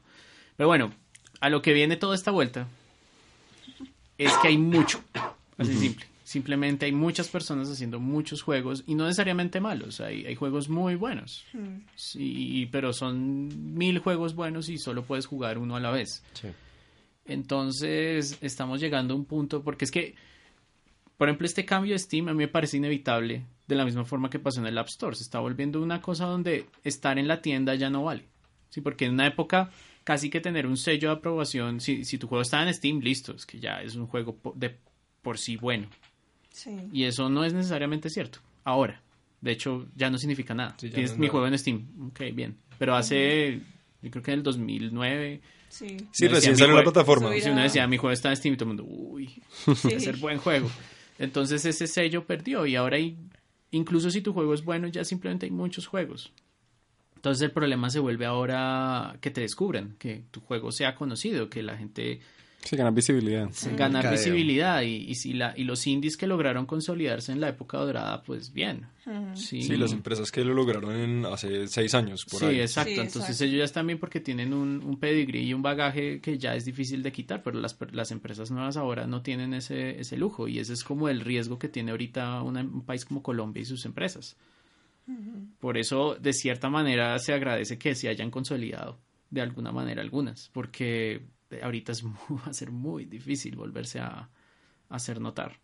Pero 0.55 0.67
bueno, 0.67 0.91
a 1.39 1.49
lo 1.49 1.61
que 1.61 1.73
viene 1.73 1.97
toda 1.97 2.15
esta 2.15 2.31
vuelta 2.31 2.67
es 4.17 4.33
que 4.41 4.47
hay 4.47 4.57
mucho, 4.57 5.01
así 5.57 5.73
simple. 5.75 6.05
Simplemente 6.23 6.85
hay 6.85 6.91
muchas 6.91 7.29
personas 7.29 7.69
haciendo 7.69 8.01
muchos 8.01 8.41
juegos 8.41 8.83
y 8.85 8.95
no 8.95 9.05
necesariamente 9.05 9.61
malos. 9.61 10.01
Hay, 10.01 10.25
hay 10.25 10.35
juegos 10.35 10.67
muy 10.67 10.95
buenos. 10.95 11.45
Sí, 11.95 12.67
pero 12.69 12.91
son 12.91 13.77
mil 13.77 13.99
juegos 13.99 14.35
buenos 14.35 14.67
y 14.67 14.77
solo 14.77 15.03
puedes 15.03 15.25
jugar 15.25 15.57
uno 15.57 15.77
a 15.77 15.79
la 15.79 15.89
vez. 15.89 16.21
Sí. 16.33 16.49
Entonces 17.27 18.37
estamos 18.41 18.79
llegando 18.79 19.13
a 19.13 19.17
un 19.17 19.25
punto, 19.25 19.63
porque 19.63 19.85
es 19.85 19.91
que, 19.91 20.15
por 21.17 21.27
ejemplo, 21.27 21.45
este 21.45 21.65
cambio 21.65 21.93
de 21.93 21.99
Steam 21.99 22.27
a 22.27 22.33
mí 22.33 22.37
me 22.39 22.47
parece 22.47 22.77
inevitable, 22.77 23.43
de 23.67 23.75
la 23.75 23.85
misma 23.85 24.05
forma 24.05 24.29
que 24.29 24.39
pasó 24.39 24.59
en 24.61 24.67
el 24.67 24.77
App 24.77 24.87
Store. 24.87 25.15
Se 25.15 25.23
está 25.23 25.39
volviendo 25.39 25.81
una 25.81 26.01
cosa 26.01 26.25
donde 26.25 26.65
estar 26.83 27.17
en 27.19 27.27
la 27.27 27.41
tienda 27.41 27.75
ya 27.75 27.89
no 27.89 28.03
vale. 28.03 28.23
Sí, 28.69 28.81
porque 28.81 29.05
en 29.05 29.13
una 29.13 29.27
época 29.27 29.69
casi 30.03 30.29
que 30.29 30.39
tener 30.39 30.65
un 30.67 30.77
sello 30.77 31.09
de 31.09 31.15
aprobación, 31.15 31.81
si, 31.81 32.05
si 32.05 32.17
tu 32.17 32.27
juego 32.27 32.41
está 32.41 32.63
en 32.65 32.73
Steam, 32.73 32.99
listo, 33.01 33.33
es 33.35 33.45
que 33.45 33.59
ya 33.59 33.81
es 33.81 33.95
un 33.95 34.07
juego 34.07 34.37
de 34.55 34.77
por 35.21 35.37
sí 35.37 35.57
bueno. 35.57 35.87
Sí. 36.51 36.71
Y 36.93 37.03
eso 37.03 37.29
no 37.29 37.43
es 37.43 37.53
necesariamente 37.53 38.09
cierto. 38.09 38.39
Ahora, 38.63 39.01
de 39.41 39.51
hecho, 39.51 39.85
ya 39.95 40.09
no 40.09 40.17
significa 40.17 40.53
nada. 40.53 40.75
Sí, 40.79 40.89
Tienes 40.89 41.11
no 41.11 41.17
mi 41.17 41.21
nada. 41.27 41.31
juego 41.31 41.47
en 41.47 41.57
Steam. 41.59 41.87
Ok, 42.09 42.21
bien. 42.33 42.57
Pero 42.79 42.95
hace, 42.95 43.59
yo 44.01 44.11
creo 44.11 44.23
que 44.23 44.31
en 44.31 44.39
el 44.39 44.43
2009, 44.43 45.41
Sí. 45.69 45.97
Sí, 46.11 46.27
recién 46.27 46.57
salió 46.57 46.75
la 46.75 46.83
plataforma. 46.83 47.31
Si 47.39 47.49
uno 47.49 47.61
decía, 47.61 47.87
mi 47.87 47.97
juego 47.97 48.13
está 48.13 48.29
en 48.29 48.37
Steam, 48.37 48.53
y 48.53 48.57
todo 48.57 48.71
el 48.71 48.77
mundo, 48.77 48.91
uy, 48.91 49.41
Sí. 49.75 49.87
debe 49.89 49.99
ser 49.99 50.17
buen 50.17 50.37
juego. 50.37 50.69
Entonces 51.19 51.65
ese 51.65 51.87
sello 51.87 52.25
perdió 52.25 52.65
y 52.65 52.75
ahora 52.75 52.97
hay, 52.97 53.17
incluso 53.71 54.09
si 54.11 54.21
tu 54.21 54.33
juego 54.33 54.53
es 54.53 54.63
bueno, 54.63 54.87
ya 54.87 55.03
simplemente 55.03 55.45
hay 55.45 55.51
muchos 55.51 55.87
juegos. 55.87 56.31
Entonces 57.15 57.41
el 57.41 57.51
problema 57.51 57.89
se 57.89 57.99
vuelve 57.99 58.25
ahora 58.25 59.17
que 59.21 59.31
te 59.31 59.41
descubran, 59.41 59.95
que 59.97 60.23
tu 60.31 60.39
juego 60.41 60.71
sea 60.71 60.95
conocido, 60.95 61.49
que 61.49 61.63
la 61.63 61.75
gente 61.75 62.19
Sí, 62.63 62.75
ganar 62.75 62.93
visibilidad. 62.93 63.49
ganar 63.77 64.03
Mercadeo. 64.03 64.11
visibilidad 64.11 64.81
y, 64.81 64.95
y, 64.95 65.15
si 65.15 65.33
la, 65.33 65.53
y 65.55 65.63
los 65.63 65.85
indies 65.87 66.17
que 66.17 66.27
lograron 66.27 66.65
consolidarse 66.65 67.31
en 67.31 67.39
la 67.39 67.49
época 67.49 67.77
dorada, 67.77 68.23
pues 68.23 68.51
bien. 68.51 68.87
Sí, 69.35 69.61
Sí, 69.61 69.77
las 69.77 69.93
empresas 69.93 70.31
que 70.31 70.43
lo 70.43 70.53
lograron 70.53 70.93
en 70.95 71.25
hace 71.25 71.67
seis 71.67 71.93
años, 71.93 72.25
por 72.25 72.39
Sí, 72.39 72.45
ahí. 72.47 72.59
exacto. 72.61 72.89
Sí, 72.89 72.99
Entonces 72.99 73.21
exacto. 73.29 73.43
ellos 73.45 73.57
ya 73.59 73.63
están 73.65 73.87
bien 73.87 73.99
porque 73.99 74.19
tienen 74.19 74.53
un, 74.53 74.83
un 74.83 74.99
pedigrí 74.99 75.43
y 75.43 75.53
un 75.53 75.61
bagaje 75.61 76.19
que 76.19 76.37
ya 76.37 76.55
es 76.55 76.65
difícil 76.65 77.03
de 77.03 77.11
quitar, 77.11 77.41
pero 77.43 77.59
las, 77.59 77.77
las 77.91 78.11
empresas 78.11 78.51
nuevas 78.51 78.75
ahora 78.75 79.05
no 79.07 79.21
tienen 79.21 79.53
ese, 79.53 79.99
ese 79.99 80.17
lujo 80.17 80.47
y 80.47 80.59
ese 80.59 80.73
es 80.73 80.83
como 80.83 81.07
el 81.07 81.21
riesgo 81.21 81.57
que 81.59 81.69
tiene 81.69 81.91
ahorita 81.91 82.41
una- 82.41 82.61
un 82.61 82.83
país 82.83 83.05
como 83.05 83.21
Colombia 83.23 83.61
y 83.61 83.65
sus 83.65 83.85
empresas. 83.85 84.35
Por 85.59 85.77
eso, 85.77 86.15
de 86.15 86.33
cierta 86.33 86.69
manera, 86.69 87.17
se 87.19 87.33
agradece 87.33 87.77
que 87.77 87.95
se 87.95 88.09
hayan 88.09 88.29
consolidado 88.29 88.99
de 89.29 89.41
alguna 89.41 89.71
manera 89.71 90.01
algunas, 90.01 90.49
porque 90.53 91.21
ahorita 91.61 91.91
es, 91.91 92.03
va 92.29 92.45
a 92.45 92.53
ser 92.53 92.71
muy 92.71 93.05
difícil 93.05 93.55
volverse 93.55 93.99
a, 93.99 94.07
a 94.09 94.29
hacer 94.89 95.19
notar. 95.21 95.57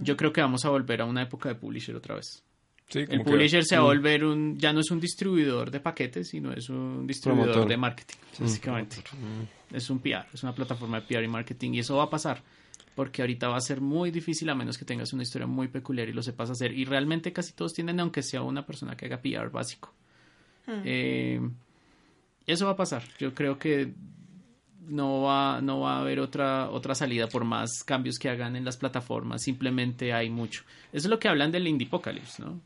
Yo 0.00 0.16
creo 0.16 0.32
que 0.32 0.40
vamos 0.40 0.64
a 0.64 0.70
volver 0.70 1.02
a 1.02 1.04
una 1.04 1.22
época 1.22 1.48
de 1.50 1.54
publisher 1.56 1.94
otra 1.94 2.14
vez. 2.16 2.42
Sí, 2.88 3.00
El 3.00 3.06
que- 3.06 3.18
publisher 3.20 3.64
se 3.64 3.76
va 3.76 3.82
a 3.82 3.84
volver 3.86 4.24
un, 4.24 4.58
ya 4.58 4.72
no 4.72 4.80
es 4.80 4.90
un 4.90 5.00
distribuidor 5.00 5.70
de 5.70 5.80
paquetes, 5.80 6.28
sino 6.28 6.52
es 6.52 6.68
un 6.68 7.06
distribuidor 7.06 7.46
Promotor. 7.50 7.68
de 7.70 7.76
marketing, 7.76 8.16
básicamente. 8.38 8.96
Es 9.72 9.88
un 9.90 9.98
PR, 10.00 10.26
es 10.32 10.42
una 10.42 10.54
plataforma 10.54 11.00
de 11.00 11.06
PR 11.06 11.22
y 11.24 11.28
marketing 11.28 11.72
y 11.74 11.78
eso 11.80 11.96
va 11.96 12.04
a 12.04 12.10
pasar. 12.10 12.42
Porque 12.94 13.22
ahorita 13.22 13.48
va 13.48 13.56
a 13.56 13.60
ser 13.60 13.80
muy 13.80 14.10
difícil 14.10 14.48
a 14.50 14.54
menos 14.54 14.78
que 14.78 14.84
tengas 14.84 15.12
una 15.12 15.22
historia 15.24 15.46
muy 15.46 15.68
peculiar 15.68 16.08
y 16.08 16.12
lo 16.12 16.22
sepas 16.22 16.50
hacer. 16.50 16.72
Y 16.72 16.84
realmente 16.84 17.32
casi 17.32 17.52
todos 17.52 17.72
tienen, 17.72 17.98
aunque 18.00 18.22
sea 18.22 18.42
una 18.42 18.64
persona 18.66 18.96
que 18.96 19.06
haga 19.06 19.20
PR 19.20 19.48
básico. 19.50 19.92
Eh, 20.66 21.40
eso 22.46 22.66
va 22.66 22.72
a 22.72 22.76
pasar. 22.76 23.02
Yo 23.18 23.34
creo 23.34 23.58
que 23.58 23.92
no 24.88 25.22
va, 25.22 25.60
no 25.60 25.80
va 25.80 25.96
a 25.96 26.00
haber 26.00 26.20
otra, 26.20 26.70
otra 26.70 26.94
salida 26.94 27.26
por 27.28 27.44
más 27.44 27.82
cambios 27.84 28.18
que 28.18 28.28
hagan 28.28 28.56
en 28.56 28.64
las 28.64 28.76
plataformas. 28.76 29.42
Simplemente 29.42 30.12
hay 30.12 30.30
mucho. 30.30 30.62
Eso 30.92 31.06
es 31.06 31.10
lo 31.10 31.18
que 31.18 31.28
hablan 31.28 31.50
del 31.52 31.66
indie 31.66 31.86
apocalypse, 31.88 32.42
¿no? 32.42 32.60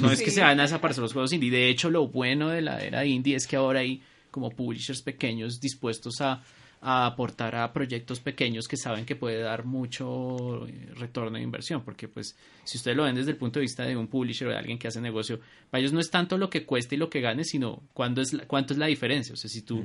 No 0.00 0.10
es 0.10 0.22
que 0.22 0.30
se 0.30 0.40
van 0.40 0.58
a 0.60 0.62
desaparecer 0.62 1.02
los 1.02 1.12
juegos 1.12 1.32
indie. 1.32 1.50
De 1.50 1.68
hecho, 1.68 1.90
lo 1.90 2.06
bueno 2.08 2.48
de 2.48 2.62
la 2.62 2.78
era 2.80 3.04
indie 3.04 3.36
es 3.36 3.46
que 3.46 3.56
ahora 3.56 3.80
hay 3.80 4.00
como 4.30 4.50
publishers 4.50 5.02
pequeños 5.02 5.60
dispuestos 5.60 6.20
a, 6.20 6.42
a 6.80 7.06
aportar 7.06 7.56
a 7.56 7.72
proyectos 7.72 8.20
pequeños 8.20 8.68
que 8.68 8.76
saben 8.76 9.04
que 9.04 9.16
puede 9.16 9.40
dar 9.40 9.64
mucho 9.64 10.66
eh, 10.68 10.90
retorno 10.94 11.36
de 11.36 11.42
inversión. 11.44 11.82
Porque, 11.84 12.06
pues, 12.08 12.36
si 12.64 12.78
ustedes 12.78 12.96
lo 12.96 13.02
ven 13.04 13.16
desde 13.16 13.32
el 13.32 13.36
punto 13.36 13.58
de 13.58 13.62
vista 13.62 13.82
de 13.84 13.96
un 13.96 14.06
publisher 14.06 14.48
o 14.48 14.50
de 14.50 14.56
alguien 14.56 14.78
que 14.78 14.88
hace 14.88 15.00
negocio, 15.00 15.40
para 15.70 15.80
ellos 15.80 15.92
no 15.92 16.00
es 16.00 16.10
tanto 16.10 16.38
lo 16.38 16.48
que 16.48 16.64
cuesta 16.64 16.94
y 16.94 16.98
lo 16.98 17.10
que 17.10 17.20
gane, 17.20 17.44
sino 17.44 17.82
cuándo 17.92 18.20
es 18.22 18.32
la- 18.32 18.46
cuánto 18.46 18.72
es 18.72 18.78
la 18.78 18.86
diferencia. 18.86 19.32
O 19.34 19.36
sea, 19.36 19.50
si 19.50 19.62
tú, 19.62 19.84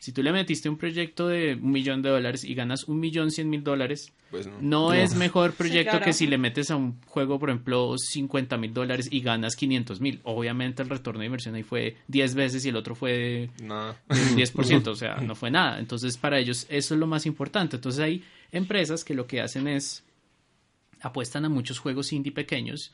si 0.00 0.10
tú 0.12 0.22
le 0.22 0.32
metiste 0.32 0.68
un 0.68 0.76
proyecto 0.76 1.28
de 1.28 1.54
un 1.54 1.70
millón 1.70 2.00
de 2.02 2.08
dólares 2.10 2.42
y 2.42 2.54
ganas 2.54 2.84
un 2.84 2.98
millón 2.98 3.30
cien 3.30 3.48
mil 3.48 3.62
dólares, 3.62 4.12
Pues 4.30 4.46
no. 4.48 4.56
no, 4.60 4.92
es 4.92 5.14
mejor 5.14 5.52
proyecto 5.52 5.90
claro. 5.92 6.04
que 6.06 6.12
si 6.14 6.26
le 6.26 6.38
metes 6.38 6.70
a 6.70 6.76
un 6.76 7.00
juego, 7.06 7.38
por 7.38 7.50
ejemplo, 7.50 7.94
50 7.96 8.56
mil 8.56 8.72
dólares 8.74 9.08
y 9.12 9.20
ganas 9.20 9.54
500 9.56 10.00
mil. 10.00 10.20
Obviamente 10.24 10.82
el 10.82 10.88
retorno 10.88 11.20
de 11.20 11.26
inversión 11.26 11.54
ahí 11.54 11.62
fue 11.62 11.96
10 12.08 12.34
veces 12.34 12.64
y 12.64 12.70
el 12.70 12.76
otro 12.76 12.94
fue 12.94 13.50
Nada. 13.62 13.96
del 14.08 14.36
10%, 14.36 14.86
o 14.88 14.94
sea, 14.96 15.16
no 15.20 15.34
fue 15.34 15.50
nada. 15.50 15.78
Entonces, 15.78 16.16
para 16.16 16.38
ellos 16.40 16.66
eso 16.70 16.94
es 16.94 16.98
lo 16.98 17.06
más 17.06 17.26
importante. 17.26 17.76
Entonces, 17.76 18.00
hay 18.00 18.24
empresas 18.52 19.04
que 19.04 19.14
lo 19.14 19.26
que 19.26 19.40
hacen 19.42 19.68
es 19.68 20.02
apuestan 21.02 21.44
a 21.44 21.48
muchos 21.48 21.78
juegos 21.78 22.12
indie 22.12 22.32
pequeños. 22.32 22.92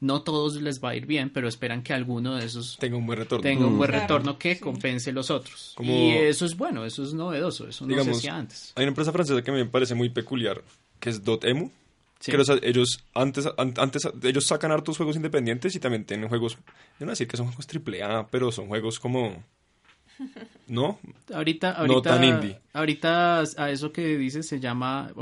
No 0.00 0.22
todos 0.22 0.54
les 0.62 0.82
va 0.82 0.90
a 0.90 0.94
ir 0.94 1.06
bien, 1.06 1.30
pero 1.30 1.48
esperan 1.48 1.82
que 1.82 1.92
alguno 1.92 2.36
de 2.36 2.44
esos 2.46 2.76
Tenga 2.78 2.96
un 2.96 3.04
buen 3.06 3.18
retorno. 3.18 3.42
tenga 3.42 3.66
un 3.66 3.78
buen 3.78 3.90
Claro, 3.90 4.02
retorno 4.04 4.38
que 4.38 4.54
sí. 4.54 4.60
compense 4.60 5.10
los 5.12 5.30
otros. 5.30 5.72
Como- 5.76 5.92
Y 5.92 6.10
eso 6.12 6.44
es 6.46 6.56
bueno, 6.56 6.84
eso 6.84 7.02
es 7.02 7.14
novedoso, 7.14 7.66
eso 7.66 7.84
no 7.84 7.88
se 7.90 7.94
Digamos, 8.00 8.18
hacía 8.18 8.36
antes. 8.36 8.72
Hay 8.76 8.84
una 8.84 8.90
empresa 8.90 9.10
francesa 9.12 9.42
que 9.42 9.50
me 9.50 9.64
parece 9.66 9.94
muy 9.96 10.08
peculiar, 10.10 10.62
que 11.00 11.10
es 11.10 11.24
Dotemu. 11.24 11.70
Sí. 12.20 12.30
Que 12.32 12.36
los- 12.38 12.48
ellos 12.62 13.04
antes, 13.14 13.46
an- 13.56 13.74
antes 13.76 14.08
ellos 14.24 14.44
sacan 14.46 14.72
hartos 14.72 14.96
juegos 14.96 15.14
independientes 15.16 15.74
y 15.76 15.80
también 15.80 16.04
tienen 16.04 16.28
juegos, 16.28 16.54
yo 16.54 16.60
no 17.00 17.06
voy 17.06 17.08
a 17.08 17.12
decir 17.12 17.28
que 17.28 17.36
son 17.36 17.46
juegos 17.46 17.66
triple 17.66 18.02
A, 18.02 18.26
pero 18.28 18.50
son 18.52 18.66
juegos 18.68 18.98
como 19.00 19.42
¿no? 20.66 20.98
Ahorita, 21.32 21.72
No 21.72 21.78
ahorita, 21.78 22.10
tan 22.14 22.24
indie. 22.24 22.58
ahorita 22.72 23.42
a 23.56 23.70
eso 23.70 23.92
que 23.92 24.16
dices 24.18 24.48
se 24.48 24.58
llama, 24.60 25.12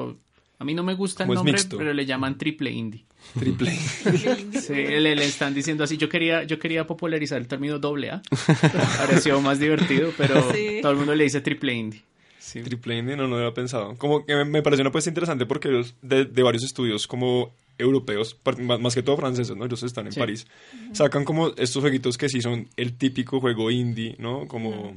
a 0.59 0.65
mí 0.65 0.75
no 0.75 0.83
me 0.83 0.95
gusta 0.95 1.25
el 1.25 1.31
nombre, 1.31 1.57
pero 1.77 1.93
le 1.93 2.07
llaman 2.07 2.39
triple 2.39 2.71
indie. 2.71 3.05
Triple. 3.39 3.73
Sí, 4.61 4.73
le, 4.75 5.15
le 5.17 5.25
están 5.25 5.53
diciendo 5.55 5.85
así. 5.85 5.97
Yo 5.97 6.09
quería, 6.09 6.45
yo 6.45 6.59
quería 6.59 6.87
popularizar 6.87 7.39
el 7.39 7.47
término 7.49 7.79
doble 7.79 8.11
A. 8.11 8.23
Pareció 8.99 9.41
más 9.41 9.59
divertido, 9.59 10.13
pero 10.17 10.53
Sí. 10.53 10.79
todo 10.83 10.93
el 10.93 10.99
mundo 10.99 11.15
le 11.15 11.25
dice 11.25 11.41
triple 11.41 11.75
indie. 11.75 12.03
Sí. 12.39 12.63
Triple 12.63 12.99
indie, 12.99 13.17
no, 13.17 13.25
no 13.25 13.31
lo 13.31 13.37
había 13.39 13.55
pensado. 13.55 13.97
Como 13.97 14.25
que 14.25 14.45
me, 14.45 14.63
pareció 14.63 14.83
una 14.83 14.91
apuesta 14.91 15.11
interesante 15.11 15.47
porque 15.47 15.69
ellos, 15.69 15.95
de, 16.03 16.25
de 16.25 16.43
varios 16.43 16.63
estudios 16.65 17.07
como 17.07 17.53
europeos, 17.79 18.37
más, 18.81 18.95
que 18.95 19.03
todo 19.03 19.17
franceses, 19.17 19.57
¿no? 19.57 19.65
Ellos 19.67 19.83
están 19.83 20.07
en 20.07 20.13
Sí. 20.13 20.21
París. 20.21 20.47
Sacan 20.93 21.25
como 21.25 21.49
estos 21.57 21.83
jueguitos 21.83 22.17
que 22.17 22.29
sí 22.29 22.41
son 22.41 22.69
el 22.77 22.95
típico 22.97 23.41
juego 23.41 23.71
indie, 23.71 24.15
¿no? 24.19 24.47
Como... 24.47 24.97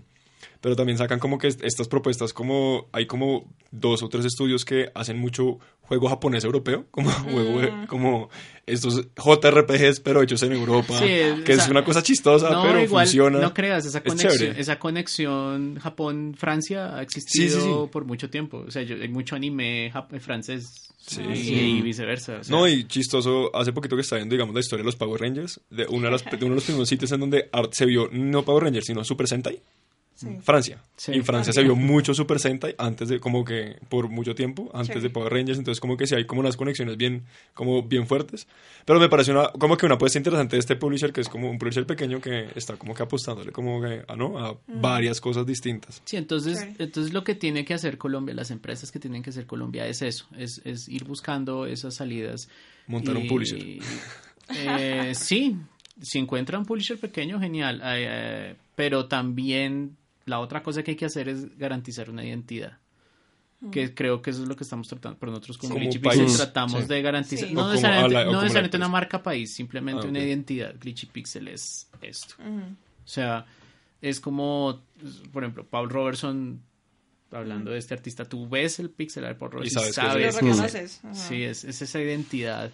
Pero 0.61 0.75
también 0.75 0.97
sacan 0.97 1.19
como 1.19 1.37
que 1.37 1.47
est- 1.47 1.63
estas 1.63 1.87
propuestas 1.87 2.33
como... 2.33 2.87
Hay 2.91 3.05
como 3.05 3.45
dos 3.71 4.03
o 4.03 4.09
tres 4.09 4.25
estudios 4.25 4.65
que 4.65 4.89
hacen 4.93 5.17
mucho 5.17 5.57
juego 5.81 6.09
japonés 6.09 6.43
europeo, 6.43 6.85
como 6.91 7.09
juego 7.31 7.61
de- 7.61 7.87
como 7.87 8.29
estos 8.65 9.07
JRPGs 9.15 10.01
pero 10.01 10.21
hechos 10.21 10.43
en 10.43 10.51
Europa, 10.51 10.99
Sí, 10.99 11.05
que 11.45 11.53
es 11.53 11.61
sea, 11.63 11.71
una 11.71 11.83
cosa 11.85 12.03
chistosa, 12.03 12.49
no, 12.51 12.61
pero 12.63 12.81
igual, 12.83 13.05
funciona. 13.05 13.39
no 13.39 13.53
creas, 13.53 13.85
esa 13.85 13.99
Es 13.99 14.03
conexión, 14.03 14.55
esa 14.57 14.77
conexión 14.79 15.79
Japón-Francia 15.79 16.95
ha 16.97 17.01
existido 17.01 17.49
Sí, 17.49 17.61
sí, 17.61 17.61
sí. 17.61 17.89
por 17.91 18.05
mucho 18.05 18.29
tiempo. 18.29 18.63
O 18.67 18.71
sea, 18.71 18.81
yo, 18.83 18.95
hay 18.95 19.07
mucho 19.09 19.35
anime 19.35 19.91
francés 20.19 20.85
Sí. 20.99 21.21
y, 21.23 21.35
Sí. 21.37 21.53
y 21.55 21.81
viceversa. 21.81 22.39
o 22.39 22.43
sea, 22.43 22.55
No, 22.55 22.67
y 22.67 22.83
chistoso, 22.83 23.49
hace 23.55 23.71
poquito 23.73 23.95
que 23.95 24.01
estaba 24.01 24.19
viendo, 24.19 24.33
digamos, 24.35 24.53
la 24.53 24.59
historia 24.59 24.83
de 24.83 24.87
los 24.87 24.95
Power 24.95 25.19
Rangers, 25.21 25.59
de, 25.71 25.87
una 25.87 26.05
de, 26.07 26.11
las, 26.11 26.25
de 26.25 26.35
uno 26.37 26.49
de 26.49 26.55
los 26.55 26.63
primeros 26.65 26.89
sitios 26.89 27.11
en 27.13 27.21
donde 27.21 27.49
art- 27.51 27.71
se 27.73 27.85
vio 27.85 28.09
no 28.11 28.43
Power 28.43 28.65
Rangers, 28.65 28.85
sino 28.85 29.03
Super 29.03 29.27
Sentai, 29.27 29.59
Sí. 30.19 30.37
Francia. 30.41 30.83
Sí. 30.97 31.13
en 31.13 31.23
Francia 31.23 31.53
se 31.53 31.63
vio 31.63 31.77
mucho 31.77 32.13
Super 32.13 32.39
Sentai 32.39 32.75
antes 32.77 33.07
de, 33.07 33.21
como 33.21 33.45
que, 33.45 33.77
por 33.87 34.09
mucho 34.09 34.35
tiempo, 34.35 34.69
antes 34.73 34.97
Sí. 34.97 35.01
de 35.01 35.09
Power 35.09 35.31
Rangers, 35.31 35.57
entonces 35.57 35.79
como 35.79 35.95
que 35.95 36.07
sí 36.07 36.15
hay 36.15 36.25
como 36.25 36.41
unas 36.41 36.57
conexiones 36.57 36.97
bien, 36.97 37.23
como 37.53 37.83
bien 37.83 38.05
fuertes. 38.05 38.45
Pero 38.83 38.99
me 38.99 39.07
pareció 39.07 39.33
una, 39.33 39.49
como 39.53 39.77
que 39.77 39.85
una 39.85 39.95
apuesta 39.95 40.17
interesante 40.19 40.57
de 40.57 40.59
este 40.59 40.75
publisher, 40.75 41.13
que 41.13 41.21
es 41.21 41.29
como 41.29 41.49
un 41.49 41.57
publisher 41.57 41.85
pequeño 41.85 42.19
que 42.19 42.49
está 42.55 42.75
como 42.75 42.93
que 42.93 43.03
apostándole 43.03 43.53
como 43.53 43.81
que, 43.81 44.03
a, 44.05 44.15
¿no? 44.17 44.37
a 44.37 44.57
varias 44.67 45.21
cosas 45.21 45.45
distintas. 45.45 46.01
Sí, 46.03 46.17
entonces, 46.17 46.67
entonces 46.79 47.13
lo 47.13 47.23
que 47.23 47.35
tiene 47.35 47.63
que 47.63 47.73
hacer 47.73 47.97
Colombia, 47.97 48.35
las 48.35 48.51
empresas 48.51 48.91
que 48.91 48.99
tienen 48.99 49.23
que 49.23 49.29
hacer 49.29 49.45
Colombia 49.45 49.87
es 49.87 50.01
eso, 50.01 50.25
es, 50.37 50.61
es 50.65 50.89
ir 50.89 51.05
buscando 51.05 51.65
esas 51.65 51.95
salidas. 51.95 52.49
Montar 52.87 53.15
un 53.15 53.27
publisher. 53.27 53.59
eh, 54.49 55.13
sí, 55.15 55.55
si 56.01 56.19
encuentra 56.19 56.57
un 56.57 56.65
publisher 56.65 56.99
pequeño, 56.99 57.39
genial, 57.39 57.81
eh, 57.83 58.05
eh, 58.09 58.55
pero 58.75 59.07
también 59.07 59.95
la 60.29 60.39
otra 60.39 60.63
cosa 60.63 60.83
que 60.83 60.91
hay 60.91 60.97
que 60.97 61.05
hacer 61.05 61.27
es 61.27 61.57
garantizar 61.57 62.09
una 62.09 62.23
identidad. 62.23 62.77
Que 63.73 63.93
creo 63.93 64.21
que 64.21 64.29
eso 64.29 64.43
es 64.43 64.47
lo 64.47 64.55
que 64.55 64.63
estamos 64.63 64.87
tratando, 64.87 65.19
pero 65.19 65.33
nosotros 65.33 65.57
con 65.57 65.69
Como 65.69 65.81
Glitchy 65.81 65.99
país, 65.99 66.17
Pixel 66.21 66.37
tratamos 66.37 66.81
sí. 66.83 66.87
de 66.87 67.01
garantizar, 67.01 67.49
Sí. 67.49 67.53
no 67.53 67.59
como 67.61 67.71
necesariamente, 67.73 68.15
a 68.15 68.19
la- 68.19 68.23
no 68.25 68.31
como 68.31 68.41
necesariamente 68.43 68.77
una 68.77 68.87
marca 68.87 69.21
país, 69.21 69.53
simplemente 69.53 70.05
Ah, 70.05 70.09
una 70.09 70.19
identidad. 70.19 70.75
Glitchy 70.79 71.07
Pixel 71.07 71.49
es 71.49 71.89
esto. 72.01 72.35
Ujú. 72.39 72.61
O 72.61 73.07
sea, 73.07 73.45
es 74.01 74.21
como, 74.21 74.81
por 75.33 75.43
ejemplo, 75.43 75.65
Paul 75.65 75.89
Robertson, 75.89 76.61
hablando 77.31 77.71
de 77.71 77.79
este 77.79 77.93
artista, 77.93 78.23
tú 78.23 78.47
ves 78.47 78.79
el 78.79 78.89
pixel 78.91 79.25
art 79.25 79.33
de 79.35 79.39
Paul 79.39 79.51
Robertson 79.51 79.83
Y 79.83 79.89
y 79.89 79.91
sabes 79.93 80.13
Lo 80.13 80.19
que 80.19 80.27
es 80.29 80.35
sabes 80.35 80.39
que 80.39 80.49
es 80.51 80.55
reconoces. 80.61 81.03
él. 81.03 81.09
Ajá. 81.11 81.27
Sí, 81.27 81.43
es, 81.43 81.63
es 81.65 81.81
esa 81.81 82.01
identidad 82.01 82.71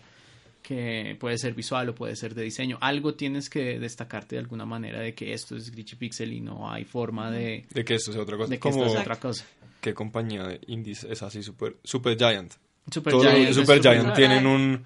que 0.65 1.15
puede 1.19 1.37
ser 1.37 1.53
visual 1.53 1.89
o 1.89 1.95
puede 1.95 2.15
ser 2.15 2.33
de 2.33 2.41
diseño. 2.43 2.77
Algo 2.81 3.13
tienes 3.13 3.49
que 3.49 3.79
destacarte 3.79 4.35
de 4.35 4.39
alguna 4.41 4.65
manera 4.65 4.99
de 4.99 5.13
que 5.13 5.33
esto 5.33 5.55
es 5.55 5.69
Glitchy 5.71 5.95
Pixel 5.95 6.33
y 6.33 6.41
no 6.41 6.71
hay 6.71 6.83
forma 6.85 7.29
de, 7.29 7.65
De 7.71 7.85
que 7.85 7.95
esto 7.95 8.11
sea 8.11 8.21
otra 8.23 8.37
cosa. 8.37 8.49
de 8.49 8.55
que 8.57 8.59
como, 8.61 8.83
esto 8.85 8.95
es 8.95 9.01
otra 9.01 9.15
cosa. 9.19 9.45
¿qué 9.81 9.93
compañía 9.93 10.43
de 10.43 10.59
indies 10.67 11.03
es 11.03 11.21
así? 11.21 11.43
Super, 11.43 11.75
super 11.83 12.17
Giant. 12.17 12.53
Super 12.91 13.13
Giant 13.13 13.53
Super 13.53 13.77
super- 13.77 13.81
Giant 13.81 14.13
tienen 14.15 14.47
un 14.47 14.83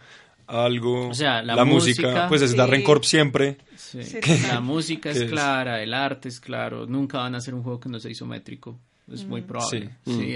algo 0.47 1.09
O 1.09 1.13
sea, 1.13 1.41
la 1.43 1.55
la, 1.55 1.63
música, 1.65 2.07
música- 2.07 2.27
pues 2.27 2.41
es 2.41 2.51
Sí. 2.51 2.57
Darren 2.57 2.83
Corp 2.83 3.03
siempre 3.03 3.57
Sí. 3.77 4.03
Sí, 4.03 4.17
La 4.47 4.59
música 4.59 5.09
es 5.11 5.23
clara, 5.25 5.81
el 5.81 5.93
arte 5.93 6.27
es 6.29 6.39
claro. 6.39 6.85
Nunca 6.85 7.19
van 7.19 7.35
a 7.35 7.37
hacer 7.39 7.53
un 7.53 7.63
juego 7.63 7.79
que 7.79 7.89
no 7.89 7.99
sea 7.99 8.11
isométrico. 8.11 8.77
Es 9.11 9.23
muy 9.25 9.41
probable. 9.41 9.89
Sí. 10.05 10.13
Sí, 10.13 10.35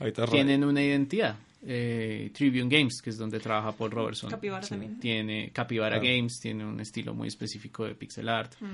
ahorita 0.00 0.26
ra- 0.26 0.32
tienen 0.32 0.64
una 0.64 0.82
identidad. 0.82 1.36
Eh, 1.64 2.30
Tribune 2.34 2.68
Games, 2.68 3.00
que 3.02 3.10
es 3.10 3.16
donde 3.18 3.38
trabaja 3.38 3.72
Paul 3.72 3.90
Robertson. 3.92 4.28
Capybara 4.30 4.66
también. 4.66 4.98
Tiene 4.98 5.50
Capybara 5.52 6.00
Claro. 6.00 6.16
Games, 6.16 6.40
tiene 6.40 6.64
un 6.64 6.80
estilo 6.80 7.14
muy 7.14 7.28
específico 7.28 7.84
de 7.84 7.94
pixel 7.94 8.28
art. 8.28 8.54
Mm. 8.60 8.66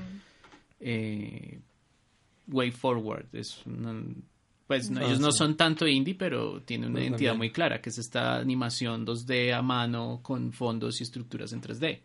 Eh, 0.81 1.61
Way 2.49 2.71
Forward 2.71 3.27
es 3.35 3.61
una- 3.67 4.03
pues 4.67 4.91
no, 4.91 5.01
Ah, 5.01 5.05
ellos 5.05 5.21
no 5.21 5.33
sí. 5.33 5.39
son 5.39 5.57
tanto 5.57 5.87
indie, 5.87 6.15
pero 6.15 6.63
tienen 6.63 6.91
una 6.91 6.97
Pero 6.97 7.05
identidad 7.11 7.31
también. 7.33 7.39
muy 7.39 7.53
clara, 7.53 7.81
que 7.81 7.91
es 7.91 7.99
esta 7.99 8.37
animación 8.39 9.05
2D 9.05 9.53
a 9.53 9.63
mano 9.63 10.21
con 10.23 10.53
fondos 10.53 11.01
y 11.01 11.05
estructuras 11.05 11.53
en 11.53 11.61
3D. 11.61 12.03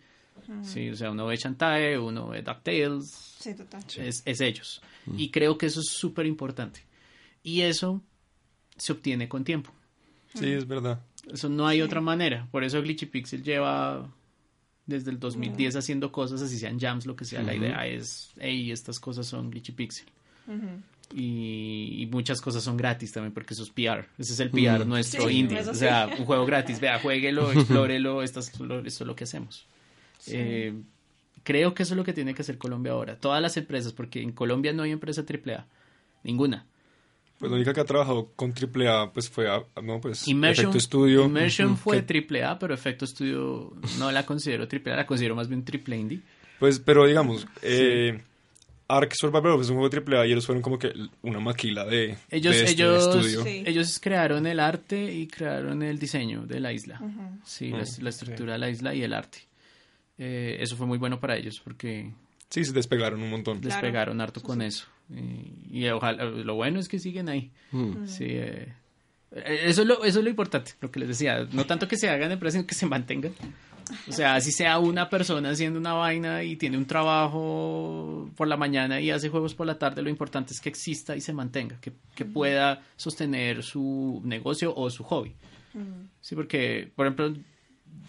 Sí, 0.63 0.89
o 0.89 0.95
sea, 0.95 1.11
uno 1.11 1.27
ve 1.27 1.35
Shantae, 1.37 1.97
uno 1.97 2.29
ve 2.29 2.41
DuckTales, 2.41 3.09
Sí, 3.39 3.53
total. 3.55 3.83
es, 3.97 4.23
es 4.25 4.41
ellos. 4.41 4.81
Y 5.15 5.29
creo 5.29 5.57
que 5.57 5.67
eso 5.67 5.79
es 5.79 5.89
súper 5.89 6.25
importante. 6.25 6.81
Y 7.43 7.61
eso 7.61 8.01
se 8.75 8.91
obtiene 8.93 9.29
con 9.29 9.43
tiempo. 9.43 9.71
Sí, 10.35 10.51
es 10.51 10.67
verdad. 10.67 10.99
Eso 11.31 11.47
no 11.49 11.67
hay 11.67 11.81
otra 11.81 12.01
manera. 12.01 12.47
Por 12.51 12.63
eso 12.63 12.81
Glitchy 12.81 13.05
Pixel 13.05 13.43
lleva 13.43 14.09
desde 14.85 15.11
el 15.11 15.17
Mm. 15.17 15.21
2010 15.21 15.75
haciendo 15.77 16.11
cosas, 16.11 16.41
así 16.41 16.57
sean 16.57 16.79
jams, 16.79 17.05
lo 17.05 17.15
que 17.15 17.23
sea. 17.25 17.41
La 17.43 17.55
idea 17.55 17.85
es, 17.87 18.31
hey, 18.39 18.71
estas 18.71 18.99
cosas 18.99 19.25
son 19.27 19.49
Glitchy 19.51 19.71
Pixel. 19.71 20.05
y, 21.15 22.01
y 22.01 22.05
muchas 22.07 22.41
cosas 22.41 22.63
son 22.63 22.75
gratis 22.75 23.11
también, 23.11 23.33
porque 23.33 23.53
eso 23.53 23.63
es 23.63 23.69
PR. 23.69 24.07
Ese 24.17 24.33
es 24.33 24.39
el 24.39 24.49
PR 24.49 24.85
nuestro 24.85 25.27
Sí, 25.29 25.37
indie. 25.39 25.59
O 25.61 25.73
sí. 25.73 25.79
sea, 25.81 26.07
un 26.17 26.25
juego 26.25 26.45
gratis. 26.45 26.79
Vea, 26.79 26.99
jueguelo, 26.99 27.51
explórelo. 27.53 28.23
Esto 28.23 28.39
es 28.39 28.59
lo, 28.59 28.79
esto 28.79 29.03
es 29.03 29.07
lo 29.07 29.15
que 29.15 29.23
hacemos. 29.25 29.65
Eh, 30.27 30.73
creo 31.43 31.73
que 31.73 31.83
eso 31.83 31.93
es 31.93 31.97
lo 31.97 32.03
que 32.03 32.13
tiene 32.13 32.33
que 32.33 32.41
hacer 32.41 32.57
Colombia 32.57 32.93
ahora. 32.93 33.15
Todas 33.17 33.41
las 33.41 33.55
empresas, 33.57 33.93
porque 33.93 34.21
en 34.21 34.31
Colombia 34.31 34.73
no 34.73 34.83
hay 34.83 34.91
empresa 34.91 35.23
AAA. 35.23 35.65
Ninguna. 36.23 36.65
Pues 37.39 37.51
la 37.51 37.55
única 37.57 37.73
que 37.73 37.81
ha 37.81 37.85
trabajado 37.85 38.31
con 38.35 38.53
AAA 38.53 39.11
pues 39.11 39.29
fue 39.29 39.49
a- 39.49 39.63
no, 39.81 39.99
pues, 39.99 40.27
Immersion, 40.27 40.67
Efecto 40.69 40.79
Studio. 40.79 41.25
Immersion 41.25 41.75
fue 41.77 41.97
que- 41.97 42.03
triple 42.03 42.43
A, 42.43 42.57
pero 42.57 42.73
Efecto 42.73 43.05
Studio 43.05 43.73
no 43.99 44.11
la 44.11 44.25
considero 44.25 44.67
triple 44.67 44.93
A, 44.93 44.95
la 44.97 45.05
considero 45.05 45.35
más 45.35 45.47
bien 45.49 45.63
triple 45.65 45.97
indie. 45.97 46.19
Pues, 46.59 46.79
pero 46.79 47.05
digamos, 47.05 47.45
eh, 47.61 48.21
Ark 48.87 49.13
Survival 49.15 49.59
es 49.59 49.69
un 49.69 49.77
juego 49.77 49.89
AAA 49.89 50.27
y 50.27 50.31
ellos 50.31 50.45
fueron 50.45 50.61
como 50.61 50.77
que 50.79 50.93
una 51.21 51.39
maquila 51.39 51.83
de, 51.85 52.17
Ellos, 52.29 52.53
de 52.55 52.63
este 52.63 52.71
ellos, 52.83 53.07
estudio. 53.15 53.43
Sí. 53.43 53.63
ellos 53.65 53.99
crearon 54.01 54.45
el 54.47 54.59
arte 54.61 55.11
y 55.13 55.27
crearon 55.27 55.83
el 55.83 55.99
diseño 55.99 56.45
de 56.45 56.59
la 56.61 56.71
isla. 56.71 57.01
Sí, 57.43 57.69
la, 57.71 57.83
la 57.99 58.09
estructura 58.09 58.53
de 58.53 58.59
la 58.59 58.69
isla 58.69 58.93
y 58.93 59.03
el 59.03 59.13
arte. 59.13 59.39
Eh, 60.17 60.57
eso 60.61 60.75
fue 60.77 60.85
muy 60.85 60.97
bueno 60.99 61.19
para 61.19 61.35
ellos 61.35 61.59
porque 61.63 62.11
Sí, 62.53 62.63
se 62.63 62.71
despegaron 62.71 63.23
un 63.23 63.31
montón. 63.31 63.61
Claro. 63.61 63.81
despegaron 63.81 64.21
harto 64.21 64.39
con 64.43 64.61
eso. 64.61 64.85
Y, 65.09 65.79
y 65.79 65.89
ojalá, 65.89 66.23
lo 66.25 66.53
bueno 66.53 66.79
es 66.79 66.87
que 66.87 66.99
siguen 66.99 67.27
ahí. 67.27 67.51
Mm. 67.71 68.05
Sí, 68.05 68.25
eh, 68.27 68.71
eso, 69.31 69.81
es 69.81 69.87
lo, 69.87 70.03
eso 70.03 70.19
es 70.19 70.23
lo 70.23 70.29
importante, 70.29 70.73
lo 70.79 70.91
que 70.91 70.99
les 70.99 71.09
decía. 71.09 71.47
No 71.51 71.65
tanto 71.65 71.87
que 71.87 71.97
se 71.97 72.09
hagan 72.09 72.31
empresas, 72.31 72.59
sino 72.59 72.67
que 72.67 72.75
se 72.75 72.85
mantengan. 72.85 73.33
O 74.07 74.11
sea, 74.11 74.39
si 74.39 74.51
sea 74.51 74.77
una 74.77 75.09
persona 75.09 75.49
haciendo 75.49 75.79
una 75.79 75.93
vaina 75.93 76.43
y 76.43 76.55
tiene 76.55 76.77
un 76.77 76.85
trabajo 76.85 78.29
por 78.35 78.47
la 78.47 78.55
mañana 78.55 79.01
y 79.01 79.09
hace 79.09 79.29
juegos 79.29 79.55
por 79.55 79.65
la 79.65 79.79
tarde, 79.79 80.03
lo 80.03 80.11
importante 80.11 80.53
es 80.53 80.61
que 80.61 80.69
exista 80.69 81.15
y 81.15 81.21
se 81.21 81.33
mantenga, 81.33 81.81
que, 81.81 81.91
que 82.13 82.23
pueda 82.23 82.83
sostener 82.97 83.63
su 83.63 84.21
negocio 84.23 84.75
o 84.75 84.91
su 84.91 85.03
hobby. 85.03 85.35
Sí, 86.21 86.35
porque, 86.35 86.91
por 86.95 87.07
ejemplo, 87.07 87.33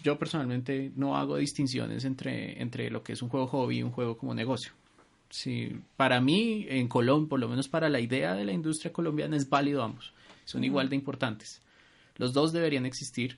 yo 0.03 0.17
personalmente 0.17 0.91
no 0.95 1.17
hago 1.17 1.37
distinciones 1.37 2.05
entre, 2.05 2.61
entre 2.61 2.89
lo 2.89 3.03
que 3.03 3.13
es 3.13 3.21
un 3.21 3.29
juego 3.29 3.47
hobby 3.47 3.79
y 3.79 3.83
un 3.83 3.91
juego 3.91 4.17
como 4.17 4.33
negocio. 4.33 4.71
Sí, 5.29 5.75
para 5.97 6.21
mí, 6.21 6.65
en 6.69 6.87
Colombia, 6.87 7.29
por 7.29 7.39
lo 7.39 7.49
menos 7.49 7.67
para 7.67 7.89
la 7.89 7.99
idea 7.99 8.35
de 8.35 8.45
la 8.45 8.53
industria 8.53 8.93
colombiana, 8.93 9.35
es 9.35 9.49
válido 9.49 9.83
ambos. 9.83 10.13
Son 10.45 10.63
igual 10.63 10.89
de 10.89 10.95
importantes. 10.95 11.61
Los 12.17 12.33
dos 12.33 12.53
deberían 12.53 12.85
existir 12.85 13.37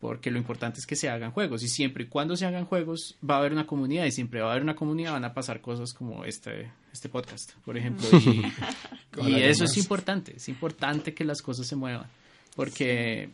porque 0.00 0.30
lo 0.30 0.38
importante 0.38 0.78
es 0.78 0.86
que 0.86 0.96
se 0.96 1.08
hagan 1.08 1.30
juegos 1.30 1.62
y 1.62 1.68
siempre 1.68 2.04
y 2.04 2.06
cuando 2.08 2.36
se 2.36 2.44
hagan 2.44 2.66
juegos 2.66 3.16
va 3.28 3.36
a 3.36 3.38
haber 3.38 3.52
una 3.52 3.66
comunidad 3.66 4.04
y 4.04 4.12
siempre 4.12 4.40
va 4.40 4.48
a 4.48 4.50
haber 4.50 4.62
una 4.62 4.76
comunidad 4.76 5.12
van 5.12 5.24
a 5.24 5.32
pasar 5.32 5.60
cosas 5.62 5.94
como 5.94 6.24
este 6.24 6.70
este 6.92 7.08
podcast 7.08 7.54
por 7.64 7.78
ejemplo 7.78 8.06
y, 9.22 9.26
y 9.26 9.42
eso 9.42 9.64
es 9.64 9.76
importante 9.78 10.36
es 10.36 10.50
importante 10.50 11.14
que 11.14 11.24
las 11.24 11.40
cosas 11.40 11.66
se 11.66 11.76
muevan 11.76 12.06
porque 12.54 13.30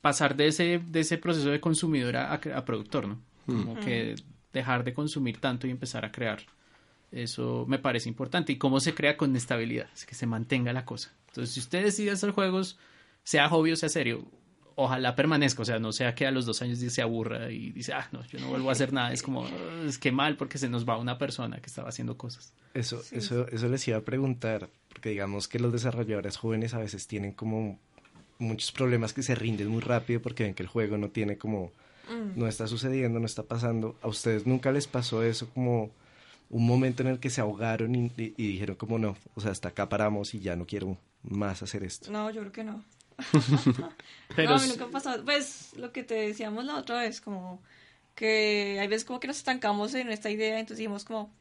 pasar 0.00 0.36
de 0.36 0.46
ese 0.48 0.80
de 0.84 1.00
ese 1.00 1.18
proceso 1.18 1.50
de 1.50 1.60
consumidor 1.60 2.16
a, 2.16 2.32
a 2.34 2.64
productor 2.64 3.06
no 3.08 3.20
como 3.46 3.78
que 3.80 4.14
dejar 4.52 4.84
de 4.84 4.92
consumir 4.94 5.38
tanto 5.40 5.66
y 5.66 5.70
empezar 5.70 6.04
a 6.04 6.12
crear. 6.12 6.40
Eso 7.12 7.64
me 7.68 7.78
parece 7.78 8.08
importante. 8.08 8.52
Y 8.52 8.56
cómo 8.58 8.78
se 8.80 8.94
crea 8.94 9.16
con 9.16 9.34
estabilidad 9.34 9.88
es 9.92 10.06
que 10.06 10.14
se 10.14 10.26
mantenga 10.26 10.72
la 10.72 10.84
cosa. 10.84 11.12
Entonces 11.28 11.52
si 11.54 11.60
usted 11.60 11.82
decide 11.84 12.12
hacer 12.12 12.30
juegos 12.30 12.78
sea 13.24 13.48
hobby 13.48 13.72
o 13.72 13.76
sea 13.76 13.88
serio 13.88 14.24
ojalá 14.76 15.14
permanezca, 15.14 15.60
o 15.60 15.64
sea, 15.66 15.78
no 15.78 15.92
sea 15.92 16.14
que 16.14 16.26
a 16.26 16.30
los 16.30 16.46
dos 16.46 16.62
años 16.62 16.78
se 16.78 17.02
aburra 17.02 17.50
y 17.50 17.70
dice, 17.70 17.92
ah, 17.92 18.08
no, 18.12 18.24
yo 18.26 18.38
no 18.38 18.48
vuelvo 18.48 18.70
a 18.70 18.72
hacer 18.72 18.94
nada, 18.94 19.12
es 19.12 19.22
como, 19.22 19.44
"Ah, 19.44 19.84
es 19.86 19.98
que 19.98 20.10
mal 20.10 20.38
porque 20.38 20.56
se 20.56 20.70
nos 20.70 20.88
va 20.88 20.96
una 20.96 21.18
persona 21.18 21.58
que 21.58 21.66
estaba 21.66 21.90
haciendo 21.90 22.16
cosas. 22.16 22.54
Eso, 22.72 23.02
eso, 23.12 23.46
eso 23.48 23.68
les 23.68 23.86
iba 23.88 23.98
a 23.98 24.02
preguntar, 24.02 24.70
porque 24.88 25.10
digamos 25.10 25.48
que 25.48 25.58
los 25.58 25.70
desarrolladores 25.72 26.38
jóvenes 26.38 26.72
a 26.72 26.78
veces 26.78 27.06
tienen 27.08 27.32
como 27.32 27.78
muchos 28.40 28.72
problemas 28.72 29.12
que 29.12 29.22
se 29.22 29.34
rinden 29.36 29.68
muy 29.68 29.80
rápido 29.80 30.20
porque 30.20 30.42
ven 30.42 30.54
que 30.54 30.62
el 30.64 30.68
juego 30.68 30.96
no 30.98 31.10
tiene 31.10 31.38
como, 31.38 31.70
no 32.34 32.46
está 32.48 32.66
sucediendo, 32.66 33.20
no 33.20 33.26
está 33.26 33.42
pasando. 33.44 33.96
¿A 34.02 34.08
ustedes 34.08 34.46
nunca 34.46 34.72
les 34.72 34.86
pasó 34.88 35.22
eso 35.22 35.48
como 35.54 35.90
un 36.48 36.66
momento 36.66 37.02
en 37.02 37.08
el 37.10 37.20
que 37.20 37.30
se 37.30 37.40
ahogaron 37.40 37.94
y, 37.94 38.06
y- 38.16 38.34
y 38.36 38.46
dijeron 38.52 38.74
como 38.76 38.98
no, 38.98 39.16
o 39.34 39.40
sea, 39.40 39.52
hasta 39.52 39.68
acá 39.68 39.88
paramos 39.88 40.34
y 40.34 40.40
ya 40.40 40.56
no 40.56 40.66
quiero 40.66 40.96
más 41.22 41.62
hacer 41.62 41.84
esto? 41.84 42.10
No, 42.10 42.30
yo 42.30 42.40
creo 42.40 42.52
que 42.52 42.64
no. 42.64 42.82
Pero 44.34 44.50
no, 44.50 44.56
a 44.56 44.58
mí 44.62 44.68
nunca 44.68 44.84
ha 44.84 44.90
pasado. 44.90 45.24
Pues 45.24 45.74
lo 45.76 45.92
que 45.92 46.02
te 46.02 46.14
decíamos 46.14 46.64
la 46.64 46.76
otra 46.76 47.00
vez, 47.02 47.20
como 47.20 47.62
que 48.14 48.78
hay 48.80 48.88
veces 48.88 49.04
como 49.04 49.20
que 49.20 49.28
nos 49.28 49.36
estancamos 49.38 49.94
en 49.94 50.10
esta 50.10 50.30
idea, 50.30 50.58
entonces 50.58 50.78
dijimos 50.78 51.04
como, 51.04 51.32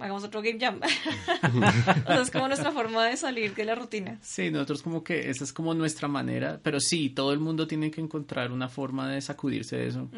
hagamos 0.00 0.24
otro 0.24 0.42
game 0.42 0.58
jam. 0.58 0.80
o 2.04 2.06
sea, 2.06 2.22
es 2.22 2.30
como 2.30 2.48
nuestra 2.48 2.72
forma 2.72 3.06
de 3.06 3.16
salir 3.16 3.54
de 3.54 3.64
la 3.64 3.74
rutina. 3.74 4.18
sí, 4.22 4.50
nosotros 4.50 4.82
como 4.82 5.02
que 5.04 5.30
esa 5.30 5.44
es 5.44 5.52
como 5.52 5.74
nuestra 5.74 6.08
manera, 6.08 6.58
pero 6.62 6.80
sí, 6.80 7.10
todo 7.10 7.32
el 7.32 7.38
mundo 7.40 7.66
tiene 7.66 7.90
que 7.90 8.00
encontrar 8.00 8.50
una 8.52 8.68
forma 8.68 9.08
de 9.10 9.20
sacudirse 9.20 9.76
de 9.76 9.86
eso. 9.88 10.08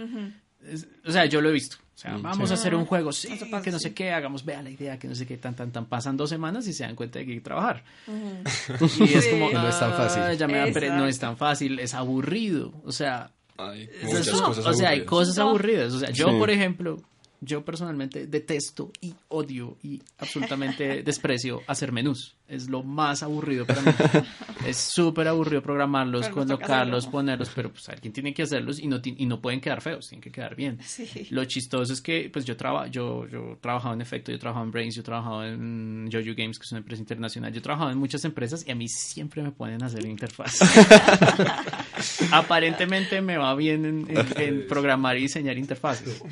Es- 0.66 0.86
o 1.04 1.12
sea, 1.12 1.26
yo 1.26 1.40
lo 1.40 1.50
he 1.50 1.52
visto. 1.52 1.76
O 1.94 1.96
sea, 1.96 2.16
vamos 2.16 2.50
a 2.50 2.54
hacer 2.54 2.74
un 2.74 2.86
juego, 2.86 3.12
sí, 3.12 3.28
pasa, 3.50 3.62
que 3.62 3.70
no 3.70 3.78
sí. 3.78 3.84
sé 3.90 3.94
qué, 3.94 4.10
hagamos, 4.12 4.44
vea 4.44 4.60
la 4.62 4.70
idea, 4.70 4.98
que 4.98 5.06
no 5.06 5.14
sé 5.14 5.26
qué, 5.26 5.36
tan, 5.36 5.54
tan, 5.54 5.70
tan. 5.70 5.86
Pasan 5.86 6.16
dos 6.16 6.28
semanas 6.28 6.66
y 6.66 6.72
se 6.72 6.82
dan 6.82 6.96
cuenta 6.96 7.20
de 7.20 7.24
que 7.26 7.30
hay 7.32 7.38
que 7.38 7.44
trabajar. 7.44 7.84
Y 8.08 9.04
es 9.14 9.24
Sí. 9.24 9.30
como, 9.30 9.48
Que 9.50 9.54
no 9.54 9.68
es 9.68 9.78
tan 9.78 9.92
"Ah, 9.92 9.96
fácil". 9.96 10.36
ya 10.36 10.48
me 10.48 10.58
da 10.58 10.72
pre- 10.72 10.90
no 10.90 11.06
es 11.06 11.18
tan 11.20 11.36
fácil, 11.36 11.78
es 11.78 11.94
aburrido. 11.94 12.72
O 12.84 12.90
sea, 12.92 13.30
Hay 13.56 13.82
Eso 13.84 14.06
muchas 14.06 14.26
es- 14.26 14.40
cosas 14.40 14.66
o 14.66 14.72
sea, 14.74 14.88
hay 14.88 14.96
aburridas. 14.96 15.08
cosas 15.10 15.38
aburridas. 15.38 15.92
O 15.92 15.98
sea, 16.00 16.10
yo, 16.10 16.28
Sí. 16.30 16.38
por 16.38 16.50
ejemplo, 16.50 17.00
yo 17.44 17.64
personalmente 17.64 18.26
detesto 18.26 18.90
y 19.00 19.14
odio 19.28 19.76
y 19.82 20.02
absolutamente 20.18 21.02
desprecio 21.04 21.62
hacer 21.66 21.92
menús. 21.92 22.36
Es 22.46 22.68
lo 22.68 22.82
más 22.82 23.22
aburrido 23.22 23.64
para 23.64 23.80
mí. 23.80 23.90
es 24.66 24.76
súper 24.76 25.26
aburrido 25.28 25.62
programarlos, 25.62 26.22
Pero 26.26 26.34
colocarlos, 26.34 27.06
ponerlos, 27.06 27.50
pero 27.54 27.70
pues 27.72 27.88
alguien 27.88 28.12
tiene 28.12 28.34
que 28.34 28.42
hacerlos 28.42 28.78
y 28.78 28.86
no, 28.86 29.00
y 29.02 29.24
no 29.24 29.40
pueden 29.40 29.62
quedar 29.62 29.80
feos, 29.80 30.08
tienen 30.08 30.20
que 30.22 30.30
quedar 30.30 30.54
bien. 30.54 30.78
Sí. 30.82 31.26
Lo 31.30 31.44
chistoso 31.46 31.92
es 31.94 32.02
que, 32.02 32.28
pues 32.30 32.44
yo 32.44 32.54
traba, 32.54 32.86
yo, 32.88 33.26
yo 33.28 33.56
trabajaba 33.62 33.94
en 33.94 34.02
Efecto, 34.02 34.30
yo 34.30 34.38
trabajaba 34.38 34.66
en 34.66 34.72
Brains, 34.72 34.94
yo 34.94 35.02
trabajaba 35.02 35.48
en 35.48 36.08
Jojo 36.12 36.34
Games, 36.36 36.58
que 36.58 36.64
es 36.64 36.72
una 36.72 36.80
empresa 36.80 37.00
internacional, 37.00 37.50
yo 37.50 37.62
trabajaba 37.62 37.92
en 37.92 37.98
muchas 37.98 38.22
empresas 38.26 38.62
y 38.66 38.70
a 38.70 38.74
mí 38.74 38.88
siempre 38.88 39.42
me 39.42 39.50
ponen 39.50 39.82
a 39.82 39.86
hacer 39.86 40.04
interfaz. 40.04 40.58
Aparentemente 42.32 43.20
me 43.22 43.36
va 43.36 43.54
bien 43.54 43.84
en, 43.84 44.06
en- 44.18 44.26
en 44.36 44.66
programar 44.68 45.16
y 45.16 45.22
diseñar 45.22 45.56
interfaces. 45.56 46.22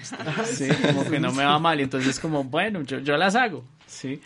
Sí, 0.45 0.69
como 0.87 1.09
que 1.09 1.19
no 1.19 1.33
me 1.33 1.45
va 1.45 1.59
mal 1.59 1.81
entonces 1.81 2.19
como, 2.21 2.45
bueno, 2.45 2.83
yo, 2.83 2.99
yo 2.99 3.17
las 3.17 3.35
hago, 3.35 3.65
sí. 3.87 4.21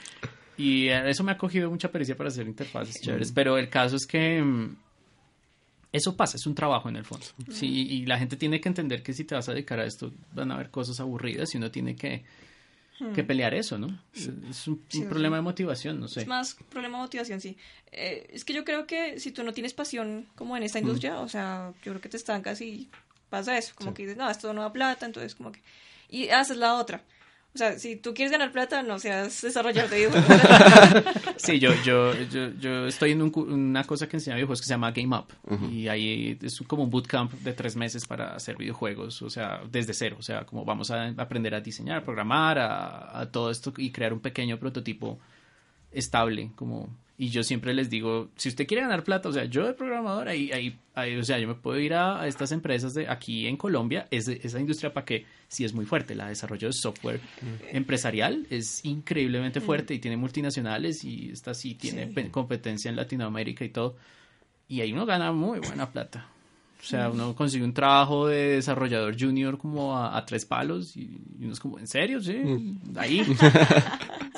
Y 0.59 0.89
eh, 0.89 1.11
eso 1.11 1.23
me 1.25 1.33
ha 1.33 1.39
cogido 1.39 1.71
mucha 1.71 1.91
pericia 1.91 2.17
para 2.17 2.29
hacer 2.29 2.47
interfaces 2.47 3.01
chéveres, 3.01 3.33
pero 3.33 3.59
el 3.59 3.69
caso 3.69 3.97
es 3.97 4.07
que... 4.07 4.41
mm, 4.43 4.77
eso 5.93 6.15
pasa, 6.17 6.37
es 6.37 6.47
un 6.47 6.55
trabajo 6.55 6.89
en 6.91 6.97
el 6.97 7.05
fondo. 7.05 7.25
Sí, 7.51 7.67
y 7.89 8.05
la 8.07 8.19
gente 8.19 8.37
tiene 8.37 8.61
que 8.61 8.69
entender 8.69 9.03
que 9.03 9.15
si 9.15 9.25
te 9.25 9.35
vas 9.35 9.49
a 9.49 9.53
dedicar 9.53 9.81
a 9.81 9.87
esto, 9.87 10.13
van 10.35 10.51
a 10.51 10.55
haber 10.57 10.71
cosas 10.71 11.01
aburridas 11.01 11.55
y 11.55 11.57
uno 11.59 11.71
tiene 11.71 11.97
que, 11.97 12.23
que 13.15 13.25
pelear 13.25 13.55
eso, 13.55 13.79
¿no? 13.79 14.03
Es 14.13 14.27
un, 14.29 14.83
Sí, 14.89 14.99
un 14.99 15.05
sí. 15.05 15.09
problema 15.09 15.37
de 15.37 15.43
motivación, 15.43 15.99
no 16.01 16.09
sé. 16.09 16.23
Es 16.23 16.27
más 16.27 16.55
problema 16.69 16.99
de 16.99 17.03
motivación, 17.05 17.41
sí. 17.41 17.57
Eh, 17.93 18.27
es 18.31 18.45
que 18.45 18.53
yo 18.53 18.65
creo 18.65 18.87
que 18.87 19.19
si 19.21 19.31
tú 19.33 19.43
no 19.43 19.55
tienes 19.55 19.73
pasión 19.73 20.27
como 20.35 20.55
en 20.57 20.65
esta 20.65 20.81
industria, 20.81 21.21
o 21.21 21.29
sea, 21.31 21.73
yo 21.83 21.93
creo 21.93 22.01
que 22.03 22.11
te 22.11 22.19
estancas 22.19 22.61
y 22.61 22.91
pasa 23.31 23.57
eso, 23.57 23.73
como 23.75 23.95
que 23.95 24.03
dices, 24.03 24.19
no, 24.19 24.29
esto 24.29 24.53
no 24.53 24.63
da 24.63 24.73
plata, 24.73 25.07
entonces 25.07 25.35
como 25.35 25.51
que... 25.53 25.61
Y 26.11 26.29
haces 26.29 26.59
la 26.59 26.75
otra. 26.75 27.03
O 27.57 27.59
sea, 27.59 27.79
si 27.79 27.97
tú 27.97 28.13
quieres 28.13 28.31
ganar 28.31 28.53
plata, 28.53 28.83
no 28.83 28.99
seas 28.99 29.41
desarrollador 29.41 29.89
de 29.89 29.97
videojuegos. 29.97 30.27
Sí, 31.39 31.59
yo, 31.59 31.71
yo, 31.85 32.13
yo, 32.31 32.51
yo 32.61 32.87
estoy 32.87 33.13
en 33.13 33.23
un 33.23 33.33
una 33.35 33.85
cosa 33.85 34.07
que 34.07 34.19
enseña 34.19 34.37
videojuegos 34.37 34.61
que 34.61 34.67
se 34.67 34.75
llama 34.75 34.91
Game 34.91 35.17
Up. 35.17 35.29
Y 35.73 35.89
ahí 35.89 36.39
es 36.43 36.61
como 36.67 36.83
un 36.85 36.91
bootcamp 36.91 37.33
de 37.33 37.55
tres 37.55 37.77
meses 37.77 38.07
para 38.07 38.35
hacer 38.35 38.59
videojuegos, 38.59 39.23
o 39.23 39.31
sea, 39.31 39.63
desde 39.73 39.95
cero. 39.95 40.17
O 40.19 40.23
sea, 40.23 40.45
como 40.45 40.67
vamos 40.67 40.91
a 40.91 41.15
aprender 41.17 41.55
a 41.55 41.63
diseñar, 41.63 41.97
a 41.97 42.05
programar, 42.05 42.59
a, 42.59 43.21
a 43.21 43.33
todo 43.33 43.51
esto 43.51 43.73
y 43.79 43.91
crear 43.91 44.13
un 44.13 44.21
pequeño 44.21 44.59
prototipo 44.59 45.19
estable, 45.93 46.51
como 46.57 46.91
y 47.19 47.31
yo 47.31 47.43
siempre 47.43 47.73
les 47.73 47.89
digo, 47.89 48.29
si 48.37 48.51
usted 48.51 48.67
quiere 48.67 48.83
ganar 48.83 49.03
plata, 49.03 49.31
o 49.31 49.33
sea, 49.33 49.47
yo 49.47 49.67
de 49.67 49.73
programador, 49.73 50.29
ahí, 50.29 50.53
ahí, 50.53 50.79
ahí, 50.95 51.17
o 51.17 51.25
sea, 51.25 51.39
yo 51.39 51.49
me 51.49 51.55
puedo 51.55 51.79
ir 51.81 51.95
a, 51.95 52.21
a 52.21 52.27
estas 52.27 52.53
empresas 52.53 52.93
de 52.93 53.09
aquí 53.09 53.47
en 53.47 53.57
Colombia, 53.57 54.07
es, 54.11 54.29
esa 54.29 54.61
industria 54.61 54.93
para 54.93 55.07
que 55.07 55.25
sí 55.49 55.65
es 55.65 55.73
muy 55.75 55.85
fuerte, 55.87 56.15
la 56.15 56.25
de 56.25 56.31
desarrollo 56.31 56.69
de 56.69 56.73
software 56.73 57.21
empresarial 57.73 58.47
es 58.51 58.85
increíblemente 58.85 59.61
fuerte 59.61 59.95
y 59.95 59.99
tiene 59.99 60.17
multinacionales 60.17 61.05
y 61.05 61.31
esta 61.33 61.55
sí 61.55 61.75
tiene 61.75 62.07
Sí. 62.07 62.13
pe- 62.13 62.31
competencia 62.31 62.89
en 62.89 62.97
Latinoamérica 62.97 63.65
y 63.65 63.69
todo, 63.71 63.97
y 64.69 64.81
ahí 64.81 64.93
uno 64.93 65.07
gana 65.07 65.33
muy 65.33 65.59
buena 65.61 65.91
plata. 65.91 66.29
O 66.81 66.89
sea, 66.89 67.09
uno 67.11 67.35
consigue 67.35 67.65
un 67.65 67.73
trabajo 67.75 68.29
de 68.29 68.49
desarrollador 68.57 69.17
junior 69.19 69.57
como 69.59 69.97
a, 69.97 70.17
a 70.17 70.25
tres 70.27 70.45
palos 70.45 70.97
y, 70.97 71.03
y 71.41 71.45
uno 71.45 71.53
es 71.53 71.59
como, 71.61 71.79
¿en 71.79 71.87
serio? 71.89 72.21
Sí, 72.21 72.79
ahí. 72.97 73.23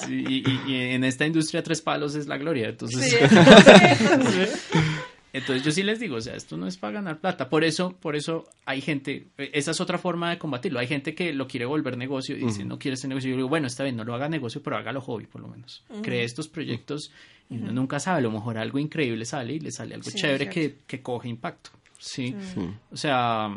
Sí, 0.07 0.25
y, 0.29 0.49
y- 0.49 0.73
y 0.73 0.75
en 0.95 1.03
esta 1.03 1.27
industria 1.27 1.61
tres 1.65 1.83
palos 1.83 2.15
es 2.15 2.29
la 2.29 2.39
gloria. 2.39 2.69
Entonces, 2.69 3.05
Sí, 3.11 3.17
entonces 5.39 5.64
yo 5.64 5.72
sí 5.72 5.82
les 5.82 6.01
digo, 6.01 6.16
o 6.16 6.20
sea, 6.20 6.34
esto 6.34 6.57
no 6.57 6.66
es 6.66 6.76
para 6.76 6.95
ganar 6.95 7.20
plata. 7.20 7.49
Por 7.49 7.64
eso, 7.64 7.93
por 7.93 8.16
eso 8.16 8.45
hay 8.64 8.80
gente, 8.80 9.28
esa 9.36 9.70
es 9.70 9.80
otra 9.80 9.99
forma 9.99 10.30
de 10.30 10.39
combatirlo. 10.39 10.78
Hay 10.78 10.86
gente 10.86 11.14
que 11.14 11.32
lo 11.32 11.47
quiere 11.49 11.66
volver 11.66 11.97
negocio 11.97 12.36
y 12.36 12.41
dice, 12.41 12.64
no 12.64 12.78
quiere 12.78 12.95
ese 12.95 13.09
negocio. 13.09 13.30
Yo 13.30 13.36
digo, 13.36 13.49
bueno, 13.49 13.66
está 13.66 13.84
bien, 13.84 13.97
no 13.97 14.05
lo 14.05 14.14
haga 14.14 14.28
negocio, 14.28 14.62
pero 14.62 14.76
hágalo 14.76 15.01
hobby 15.01 15.26
por 15.26 15.41
lo 15.41 15.49
menos. 15.49 15.84
Cree 16.03 16.24
estos 16.24 16.49
proyectos 16.49 17.11
y 17.51 17.57
uno 17.57 17.72
nunca 17.72 17.99
sabe, 17.99 18.18
a 18.18 18.22
lo 18.22 18.30
mejor 18.30 18.59
algo 18.59 18.78
increíble 18.78 19.24
sale 19.24 19.55
y 19.55 19.61
le 19.61 19.70
sale 19.70 19.95
algo 19.95 20.09
Sí, 20.11 20.16
chévere 20.16 20.49
que, 20.49 20.78
que 20.86 21.01
coge 21.01 21.28
impacto. 21.28 21.70
Sí. 21.99 22.34
Sí. 22.55 22.70
O 22.91 22.97
sea, 22.97 23.49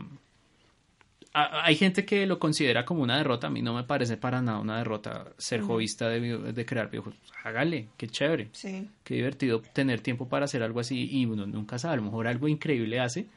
a- 1.34 1.66
hay 1.66 1.76
gente 1.76 2.06
que 2.06 2.26
lo 2.26 2.40
considera 2.40 2.86
como 2.86 3.04
una 3.04 3.18
derrota. 3.18 3.48
A 3.48 3.50
mí 3.50 3.62
no 3.62 3.74
me 3.74 3.84
parece 3.84 4.18
para 4.18 4.42
nada 4.42 4.60
una 4.60 4.78
derrota 4.78 5.32
ser 5.38 5.62
de, 6.10 6.20
video- 6.20 6.40
de 6.54 6.66
crear 6.66 6.90
videojuegos. 6.90 7.20
Hágale, 7.44 7.90
qué 7.98 8.08
chévere. 8.08 8.50
Sí. 8.52 8.90
Qué 9.04 9.16
divertido 9.16 9.62
tener 9.74 10.02
tiempo 10.02 10.28
para 10.28 10.46
hacer 10.46 10.64
algo 10.64 10.80
así 10.80 11.08
y 11.12 11.26
uno 11.26 11.46
nunca 11.46 11.78
sabe, 11.80 11.94
a 11.94 11.98
lo 11.98 12.04
mejor 12.04 12.28
algo 12.28 12.48
increíble 12.48 13.00
hace 13.00 13.28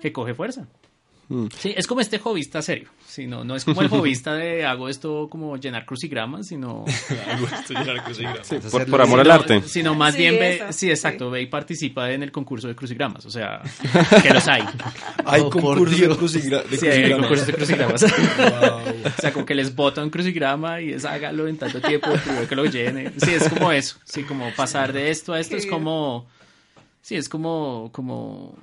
que 0.00 0.12
coge 0.12 0.34
fuerza. 0.34 0.68
Mm. 1.30 1.46
Sí, 1.58 1.74
es 1.76 1.86
como 1.86 2.00
este 2.00 2.18
hobbyista 2.18 2.62
serio. 2.62 2.88
Sí, 3.06 3.26
no, 3.26 3.44
no 3.44 3.54
es 3.54 3.64
como 3.64 3.82
el 3.82 3.88
hobbyista 3.88 4.32
de 4.34 4.64
hago 4.64 4.88
esto 4.88 5.28
como 5.30 5.56
llenar 5.58 5.84
crucigramas, 5.84 6.46
sino, 6.46 6.84
Estoy 7.60 7.76
lleno 7.76 7.92
de 7.94 8.00
crucigramas. 8.02 8.46
Sí, 8.46 8.56
por, 8.70 9.00
amor 9.02 9.20
al 9.20 9.26
sino- 9.26 9.34
arte. 9.34 9.62
sino 9.68 9.94
más 9.94 10.14
Sí, 10.14 10.20
bien 10.20 10.38
ve, 10.38 10.54
eso, 10.56 10.64
sí, 10.72 10.90
exacto, 10.90 11.26
sí. 11.26 11.32
ve 11.32 11.42
y 11.42 11.46
participa 11.46 12.10
en 12.12 12.22
el 12.22 12.32
concurso 12.32 12.66
de 12.68 12.74
crucigramas, 12.74 13.26
o 13.26 13.30
sea, 13.30 13.60
que 14.22 14.30
los 14.30 14.48
hay. 14.48 14.62
Hay 15.26 15.42
Oh, 15.42 15.50
concursos 15.50 16.00
de, 16.00 16.08
crucigra- 16.08 16.62
de 16.64 16.76
Sí, 16.78 16.86
hay 16.86 16.92
crucigramas. 16.92 17.18
concursos 17.20 17.46
de 17.46 17.52
crucigramas. 17.52 18.02
Wow. 18.02 19.12
O 19.18 19.20
sea, 19.20 19.32
como 19.32 19.44
que 19.44 19.54
les 19.54 19.74
bota 19.74 20.02
un 20.02 20.10
crucigrama 20.10 20.80
y 20.80 20.92
es 20.92 21.04
hágalo 21.04 21.46
en 21.46 21.58
tanto 21.58 21.80
tiempo, 21.82 22.08
que 22.48 22.56
lo 22.56 22.64
llene. 22.64 23.12
Sí, 23.18 23.32
es 23.32 23.48
como 23.50 23.70
eso. 23.72 23.96
Sí, 24.04 24.22
como 24.22 24.50
pasar 24.54 24.92
de 24.94 25.10
esto 25.10 25.32
a 25.34 25.40
esto 25.40 25.52
Qué 25.52 25.58
es 25.58 25.64
bien. 25.64 25.74
como. 25.74 26.26
Sí, 27.02 27.16
es 27.16 27.28
como. 27.28 27.90
como 27.92 28.56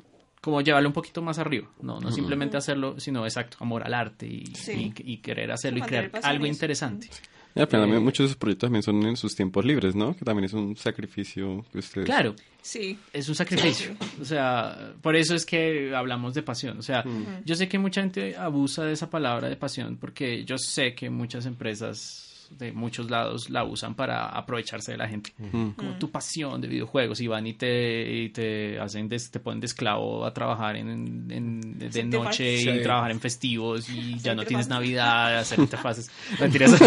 como 0.45 0.61
llevarlo 0.61 0.87
un 0.89 0.93
poquito 0.93 1.23
más 1.23 1.39
arriba, 1.39 1.67
no, 1.81 1.99
no 1.99 2.11
simplemente 2.11 2.55
hacerlo, 2.55 2.99
sino 2.99 3.25
exacto, 3.25 3.57
amor 3.61 3.81
al 3.83 3.95
arte 3.95 4.27
y, 4.27 4.45
Sí. 4.55 4.93
y, 5.03 5.13
y 5.13 5.17
querer 5.17 5.51
hacerlo 5.51 5.79
y 5.79 5.81
crear 5.81 6.11
algo 6.21 6.45
interesante. 6.45 7.09
Y 7.55 7.61
al 7.61 7.67
final, 7.67 7.91
Eh, 7.91 7.99
muchos 7.99 8.25
de 8.25 8.27
sus 8.27 8.37
proyectos 8.37 8.67
también 8.67 8.83
son 8.83 9.01
en 9.07 9.15
sus 9.17 9.33
tiempos 9.33 9.65
libres, 9.65 9.95
¿no? 9.95 10.13
Que 10.15 10.23
también 10.23 10.43
es 10.45 10.53
un 10.53 10.75
sacrificio 10.75 11.65
que 11.71 11.79
ustedes... 11.79 12.05
Claro, 12.05 12.35
Sí. 12.61 12.99
es 13.13 13.27
un 13.29 13.33
sacrificio. 13.35 13.95
O 14.21 14.25
sea, 14.25 14.93
por 15.01 15.15
eso 15.15 15.33
es 15.33 15.45
que 15.47 15.95
hablamos 15.95 16.33
de 16.35 16.43
pasión. 16.43 16.77
O 16.77 16.81
sea, 16.83 17.03
yo 17.45 17.55
sé 17.55 17.67
que 17.67 17.79
mucha 17.79 18.01
gente 18.01 18.35
abusa 18.37 18.83
de 18.83 18.91
esa 18.93 19.09
palabra 19.09 19.49
de 19.49 19.55
pasión 19.55 19.97
porque 19.97 20.43
yo 20.45 20.57
sé 20.59 20.93
que 20.93 21.09
muchas 21.09 21.45
empresas 21.45 22.34
de 22.51 22.71
muchos 22.71 23.09
lados 23.09 23.49
la 23.49 23.63
usan 23.63 23.95
para 23.95 24.27
aprovecharse 24.27 24.91
de 24.91 24.97
la 24.97 25.07
gente. 25.07 25.33
Mm. 25.37 25.69
Como 25.71 25.91
tu 25.97 26.11
pasión 26.11 26.61
de 26.61 26.67
videojuegos 26.67 27.19
y 27.21 27.27
van 27.27 27.45
y 27.47 27.53
te, 27.53 28.11
y 28.11 28.29
te 28.29 28.79
hacen 28.79 29.07
des- 29.09 29.31
te 29.31 29.39
ponen 29.39 29.59
de 29.59 29.65
esclavo 29.67 30.25
a 30.25 30.33
trabajar 30.33 30.75
en, 30.75 30.89
en- 31.31 31.79
de 31.79 31.91
Sí, 31.91 31.99
te 31.99 32.03
noche 32.05 32.55
pasa. 32.57 32.69
y 32.71 32.77
Sí. 32.77 32.83
trabajar 32.83 33.11
en 33.11 33.19
festivos 33.19 33.89
y 33.89 34.17
ya 34.19 34.35
no 34.35 34.43
tienes. 34.43 34.67
Navidad, 34.67 35.37
hacer 35.39 35.59
interfaces. 35.59 36.09
Mentiras. 36.39 36.71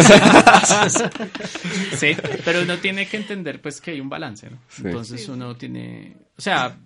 sí, 1.96 2.16
pero 2.44 2.62
uno 2.62 2.76
tiene 2.78 3.06
que 3.06 3.16
entender 3.16 3.60
pues 3.60 3.80
que 3.80 3.92
hay 3.92 4.00
un 4.00 4.08
balance, 4.08 4.48
¿no? 4.50 4.58
Sí. 4.68 4.82
Entonces 4.84 5.24
Sí. 5.24 5.30
uno 5.30 5.56
tiene, 5.56 6.16
o 6.36 6.40
sea, 6.40 6.76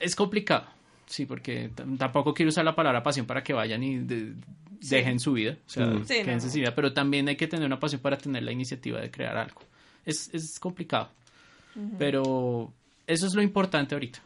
es 0.00 0.14
complicado, 0.16 0.66
sí, 1.06 1.26
porque 1.26 1.70
tampoco 1.98 2.34
quiero 2.34 2.50
usar 2.50 2.64
la 2.64 2.74
palabra 2.74 3.02
pasión 3.02 3.26
para 3.26 3.42
que 3.42 3.52
vayan 3.52 3.82
y 3.82 3.98
de- 3.98 4.32
Sí. 4.32 4.71
Dejen 4.90 5.20
su 5.20 5.32
vida, 5.32 5.56
o 5.66 5.70
sea, 5.70 5.86
Mm. 5.86 6.04
Sí, 6.04 6.14
quédense 6.24 6.46
no. 6.46 6.52
sin 6.52 6.60
vida, 6.62 6.74
pero 6.74 6.92
también 6.92 7.28
hay 7.28 7.36
que 7.36 7.46
tener 7.46 7.66
una 7.66 7.78
pasión 7.80 8.00
para 8.00 8.16
tener 8.18 8.42
la 8.42 8.52
iniciativa 8.52 9.00
de 9.00 9.10
crear 9.10 9.36
algo. 9.36 9.60
Es, 10.04 10.28
es 10.32 10.58
complicado, 10.58 11.10
pero 11.98 12.72
eso 13.06 13.26
es 13.26 13.34
lo 13.34 13.42
importante 13.42 13.94
ahorita, 13.94 14.20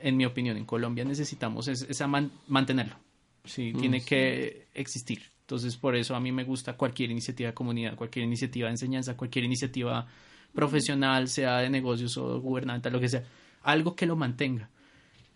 en 0.00 0.16
mi 0.16 0.24
opinión. 0.24 0.56
En 0.56 0.64
Colombia 0.64 1.04
necesitamos 1.04 1.68
es, 1.68 1.82
esa 1.88 2.06
man- 2.06 2.30
mantenerlo, 2.48 2.96
sí, 3.44 3.72
tiene 3.78 4.00
que 4.02 4.66
existir. 4.74 5.22
Entonces, 5.42 5.76
por 5.76 5.94
eso 5.94 6.14
a 6.16 6.20
mí 6.20 6.32
me 6.32 6.44
gusta 6.44 6.72
cualquier 6.74 7.10
iniciativa 7.10 7.48
de 7.50 7.54
comunidad, 7.54 7.96
cualquier 7.96 8.24
iniciativa 8.24 8.66
de 8.68 8.72
enseñanza, 8.72 9.14
cualquier 9.16 9.44
iniciativa 9.44 10.06
profesional, 10.54 11.28
sea 11.28 11.58
de 11.58 11.68
negocios 11.68 12.16
o 12.16 12.40
gubernamental, 12.40 12.92
lo 12.92 13.00
que 13.00 13.08
sea, 13.08 13.24
algo 13.62 13.94
que 13.94 14.06
lo 14.06 14.16
mantenga. 14.16 14.70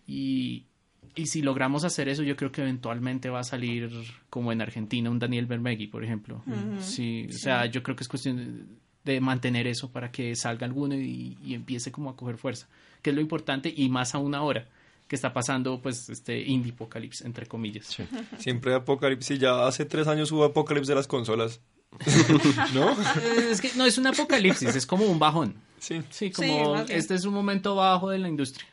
Y, 0.07 0.63
y 1.15 1.27
si 1.27 1.41
logramos 1.41 1.83
hacer 1.83 2.09
eso, 2.09 2.23
yo 2.23 2.35
creo 2.35 2.51
que 2.51 2.61
eventualmente 2.61 3.29
va 3.29 3.39
a 3.39 3.43
salir 3.43 3.91
como 4.29 4.51
en 4.51 4.61
Argentina 4.61 5.09
un 5.09 5.19
Daniel 5.19 5.45
Bermegui, 5.45 5.87
por 5.87 6.03
ejemplo. 6.03 6.43
sí, 6.79 7.27
o 7.29 7.33
sea, 7.33 7.65
yo 7.65 7.83
creo 7.83 7.95
que 7.95 8.03
es 8.03 8.07
cuestión 8.07 8.67
de, 9.03 9.19
mantener 9.21 9.65
eso 9.65 9.91
para 9.91 10.11
que 10.11 10.35
salga 10.35 10.67
alguno 10.67 10.95
y, 10.95 11.37
y 11.43 11.55
empiece 11.55 11.91
como 11.91 12.11
a 12.11 12.15
coger 12.15 12.37
fuerza, 12.37 12.67
que 13.01 13.09
es 13.09 13.15
lo 13.15 13.21
importante 13.21 13.73
y 13.75 13.89
más 13.89 14.13
aún 14.13 14.35
ahora 14.35 14.67
que 15.09 15.15
está 15.15 15.33
pasando 15.33 15.81
pues 15.81 16.07
este 16.07 16.39
indie 16.39 16.71
apocalypse 16.71 17.25
entre 17.25 17.47
comillas. 17.47 17.97
Siempre 18.37 18.71
hay 18.71 18.77
apocalipsis. 18.77 19.39
Ya 19.39 19.67
hace 19.67 19.83
tres 19.83 20.07
años 20.07 20.31
hubo 20.31 20.45
apocalipsis 20.45 20.87
de 20.87 20.95
las 20.95 21.07
consolas. 21.07 21.59
¿No? 22.75 22.91
Eh, 22.91 23.49
Es 23.51 23.59
que 23.59 23.71
no 23.75 23.85
es 23.85 23.97
un 23.97 24.05
apocalipsis, 24.05 24.75
es 24.75 24.85
como 24.85 25.05
un 25.05 25.17
bajón. 25.17 25.55
Sí. 25.79 26.01
Sí, 26.11 26.29
como 26.29 26.77
este 26.87 27.15
es 27.15 27.25
un 27.25 27.33
momento 27.33 27.73
bajo 27.73 28.11
de 28.11 28.19
la 28.19 28.29
industria. 28.29 28.67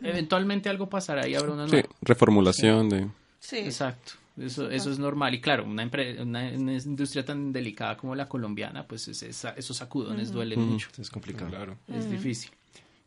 Eventualmente 0.00 0.68
algo 0.68 0.88
pasará 0.88 1.26
y 1.26 1.34
habrá 1.34 1.52
una 1.52 1.66
Sí, 1.66 1.72
nueva. 1.72 1.88
reformulación 2.02 2.88
de... 2.88 3.06
Sí. 3.40 3.58
Exacto, 3.58 4.12
eso, 4.38 4.70
eso 4.70 4.90
es 4.90 4.98
normal. 4.98 5.34
Y 5.34 5.40
claro, 5.40 5.64
una, 5.64 5.84
una, 6.20 6.50
una 6.50 6.72
industria 6.74 7.24
tan 7.24 7.52
delicada 7.52 7.96
como 7.96 8.14
la 8.14 8.28
colombiana, 8.28 8.86
pues 8.86 9.08
es- 9.08 9.22
esa- 9.22 9.50
esos 9.56 9.76
sacudones 9.76 10.32
duelen 10.32 10.60
mucho. 10.60 10.88
Es 10.98 11.10
complicado. 11.10 11.48
Claro. 11.50 11.78
Es 11.88 12.10
difícil. 12.10 12.50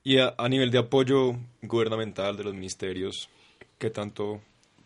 Y 0.03 0.17
a, 0.17 0.33
a 0.37 0.47
nivel 0.49 0.71
de 0.71 0.77
apoyo 0.79 1.35
gubernamental 1.61 2.37
de 2.37 2.43
los 2.45 2.53
ministerios, 2.53 3.29
¿qué 3.77 3.89
tanto, 3.89 4.41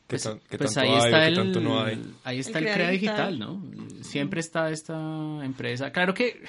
qué 0.07 0.15
Pues, 0.17 0.23
tan- 0.23 0.39
qué 0.49 0.57
pues 0.57 0.73
tanto 0.73 0.89
ahí 0.91 0.95
hay 0.95 1.01
o 1.01 1.05
está 1.05 1.19
qué 1.21 1.27
el, 1.27 1.35
tanto 1.35 1.61
no 1.61 1.81
hay? 1.81 2.13
ahí 2.23 2.39
está 2.39 2.59
El 2.59 2.67
el, 2.67 2.73
Crea. 2.73 2.89
Digital, 2.89 3.39
¿no? 3.39 3.61
Siempre 4.01 4.39
está 4.39 4.69
esta 4.71 4.95
empresa. 5.45 5.91
Claro 5.91 6.13
que 6.13 6.41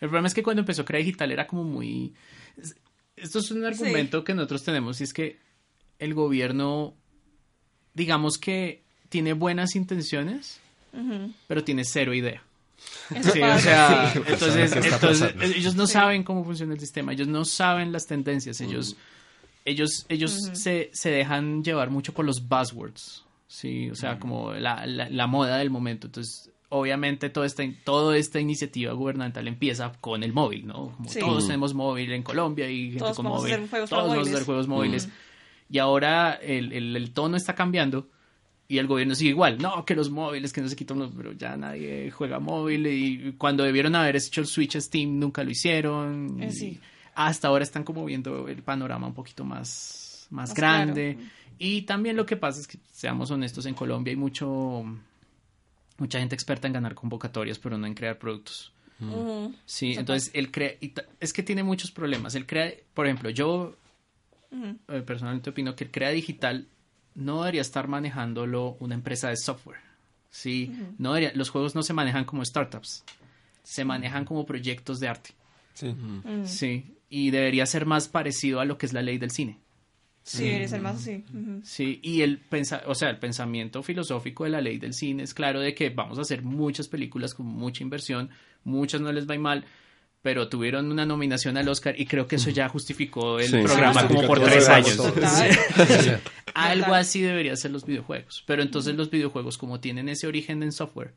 el 0.00 0.08
problema 0.08 0.26
es 0.28 0.34
que 0.34 0.42
cuando 0.42 0.60
empezó 0.60 0.84
Crea 0.84 0.98
Digital 1.00 1.30
era 1.30 1.46
como 1.46 1.62
muy... 1.62 2.12
es- 3.16 3.24
Esto 3.24 3.38
es 3.40 3.50
un 3.50 3.64
argumento 3.64 4.22
que 4.24 4.34
nosotros 4.34 4.62
tenemos 4.64 5.00
y 5.00 5.04
es 5.04 5.12
que 5.12 5.38
el 5.98 6.14
gobierno, 6.14 6.94
digamos 7.94 8.38
que 8.38 8.82
tiene 9.08 9.32
buenas 9.32 9.74
intenciones, 9.76 10.60
Ujú. 10.92 11.32
pero 11.46 11.64
tiene 11.64 11.84
cero 11.84 12.12
idea. 12.14 12.42
Sí, 13.32 13.40
o 13.40 13.58
sea, 13.58 14.10
sí. 14.12 14.18
entonces, 14.26 14.72
¿Qué 14.72 14.78
está 14.80 14.94
entonces 14.96 15.34
ellos 15.56 15.74
no 15.76 15.86
Sí. 15.86 15.94
saben 15.94 16.22
cómo 16.22 16.44
funciona 16.44 16.74
el 16.74 16.80
sistema, 16.80 17.12
ellos 17.12 17.26
no 17.28 17.44
saben 17.44 17.90
las 17.92 18.06
tendencias, 18.06 18.60
ellos, 18.60 18.96
ellos, 19.64 20.04
ellos 20.10 20.50
se, 20.52 20.90
se 20.92 21.10
dejan 21.10 21.64
llevar 21.64 21.90
mucho 21.90 22.12
por 22.12 22.24
los 22.26 22.46
buzzwords, 22.46 23.24
sí, 23.48 23.88
o 23.90 23.94
sea, 23.94 24.18
como 24.18 24.52
la, 24.52 24.84
la, 24.86 25.08
la 25.08 25.26
moda 25.26 25.56
del 25.56 25.70
momento. 25.70 26.06
Entonces, 26.08 26.50
obviamente 26.68 27.30
toda 27.30 27.46
esta, 27.46 27.62
toda 27.84 28.16
esta 28.16 28.40
iniciativa 28.40 28.92
gubernamental 28.92 29.46
empieza 29.48 29.92
con 30.00 30.22
el 30.22 30.32
móvil, 30.32 30.66
¿no? 30.66 30.92
Como 30.96 31.08
Sí. 31.08 31.20
todos 31.20 31.46
tenemos 31.46 31.74
móvil 31.74 32.12
en 32.12 32.22
Colombia 32.22 32.68
y 32.70 32.86
gente 32.86 32.98
Todos 33.00 33.16
con 33.16 33.24
vamos 33.26 33.42
a 33.44 33.46
hacer 33.46 33.68
juegos 33.68 33.90
todos 33.90 34.02
vamos 34.02 34.16
a 34.16 34.20
hacer 34.20 34.30
móviles. 34.32 34.46
juegos 34.46 34.68
móviles. 34.68 35.08
Y 35.70 35.78
ahora 35.78 36.34
el, 36.34 36.72
el, 36.72 36.96
el 36.96 37.12
tono 37.12 37.36
está 37.36 37.54
cambiando 37.54 38.08
y 38.68 38.78
el 38.78 38.86
gobierno 38.88 39.14
sigue 39.14 39.30
igual. 39.30 39.58
No, 39.58 39.84
que 39.84 39.94
los 39.94 40.10
móviles, 40.10 40.52
que 40.52 40.60
no 40.60 40.68
se 40.68 40.74
quitan 40.76 40.98
los... 40.98 41.12
Pero 41.12 41.32
ya 41.32 41.56
nadie 41.56 42.10
juega 42.10 42.40
móvil 42.40 42.86
y 42.88 43.32
cuando 43.38 43.62
debieron 43.64 43.94
haber 43.94 44.16
hecho 44.16 44.40
el 44.40 44.46
switch 44.48 44.76
a 44.76 44.80
Steam 44.80 45.18
nunca 45.20 45.44
lo 45.44 45.50
hicieron. 45.50 46.42
Eh, 46.42 46.50
sí. 46.50 46.80
Hasta 47.14 47.48
ahora 47.48 47.62
están 47.64 47.84
como 47.84 48.04
viendo 48.04 48.48
el 48.48 48.62
panorama 48.62 49.06
un 49.06 49.14
poquito 49.14 49.44
más, 49.44 50.26
más, 50.30 50.50
Más 50.50 50.54
grande. 50.56 51.14
claro. 51.14 51.30
Y 51.58 51.82
también 51.82 52.16
lo 52.16 52.26
que 52.26 52.36
pasa 52.36 52.60
es 52.60 52.66
que, 52.66 52.78
seamos 52.92 53.30
honestos, 53.30 53.64
en 53.66 53.74
Colombia 53.74 54.10
hay 54.10 54.16
mucho... 54.16 54.84
Mucha 55.98 56.18
gente 56.18 56.34
experta 56.34 56.66
en 56.66 56.74
ganar 56.74 56.94
convocatorias, 56.94 57.58
pero 57.58 57.78
no 57.78 57.86
en 57.86 57.94
crear 57.94 58.18
productos. 58.18 58.72
Ujú. 59.00 59.54
Sí, 59.64 59.94
entonces 59.96 60.30
él 60.34 60.50
crea, 60.50 60.74
y 60.80 60.92
es 61.20 61.32
que 61.32 61.42
tiene 61.42 61.62
muchos 61.62 61.90
problemas. 61.90 62.34
Él 62.34 62.46
crea, 62.46 62.72
por 62.94 63.06
ejemplo, 63.06 63.30
yo 63.30 63.76
eh, 64.88 65.02
personalmente 65.02 65.50
opino 65.50 65.74
que 65.74 65.84
el 65.84 65.90
crea 65.90 66.10
digital 66.10 66.68
no 67.14 67.40
debería 67.40 67.62
estar 67.62 67.88
manejándolo 67.88 68.76
una 68.80 68.94
empresa 68.94 69.28
de 69.28 69.36
software. 69.36 69.80
Sí, 70.30 70.70
no 70.98 71.14
debería, 71.14 71.36
los 71.36 71.50
juegos 71.50 71.74
no 71.74 71.82
se 71.82 71.94
manejan 71.94 72.24
como 72.24 72.44
startups, 72.44 73.04
se 73.62 73.84
manejan 73.84 74.24
como 74.24 74.44
proyectos 74.44 75.00
de 75.00 75.08
arte. 75.08 75.30
Sí. 75.72 75.88
Mm. 75.88 76.44
Sí, 76.44 76.94
y 77.08 77.30
debería 77.30 77.64
ser 77.66 77.86
más 77.86 78.08
parecido 78.08 78.60
a 78.60 78.64
lo 78.64 78.76
que 78.76 78.86
es 78.86 78.92
la 78.92 79.02
ley 79.02 79.18
del 79.18 79.30
cine. 79.30 79.58
Sí, 80.28 80.44
debería 80.44 80.66
ser 80.68 80.80
más 80.82 80.96
así. 80.96 81.24
Ujú. 81.32 81.60
Sí, 81.62 82.00
y 82.02 82.22
el 82.22 82.38
pensa 82.38 82.82
o 82.86 82.94
sea, 82.96 83.10
el 83.10 83.18
pensamiento 83.18 83.82
filosófico 83.84 84.42
de 84.42 84.50
la 84.50 84.60
ley 84.60 84.78
del 84.78 84.92
cine 84.92 85.22
es 85.22 85.32
claro 85.34 85.60
de 85.60 85.72
que 85.72 85.90
vamos 85.90 86.18
a 86.18 86.22
hacer 86.22 86.42
muchas 86.42 86.88
películas 86.88 87.32
con 87.32 87.46
mucha 87.46 87.84
inversión, 87.84 88.30
muchas 88.64 89.00
no 89.00 89.12
les 89.12 89.28
va 89.30 89.38
mal, 89.38 89.64
pero 90.22 90.48
tuvieron 90.48 90.90
una 90.90 91.06
nominación 91.06 91.56
al 91.56 91.68
Oscar 91.68 91.94
y 91.96 92.06
creo 92.06 92.26
que 92.26 92.36
eso 92.36 92.50
ya 92.50 92.68
justificó 92.68 93.38
el 93.38 93.46
Sí. 93.46 93.58
programa 93.62 94.00
Sí, 94.00 94.06
como 94.08 94.26
por 94.26 94.40
tres 94.40 94.68
años. 94.68 95.00
Sí. 95.14 96.10
Algo 96.54 96.94
así 96.94 97.20
debería 97.20 97.54
ser 97.54 97.70
los 97.70 97.84
videojuegos, 97.86 98.42
pero 98.46 98.62
entonces 98.62 98.96
los 98.96 99.10
videojuegos 99.10 99.56
como 99.58 99.78
tienen 99.78 100.08
ese 100.08 100.26
origen 100.26 100.62
en 100.64 100.72
software, 100.72 101.12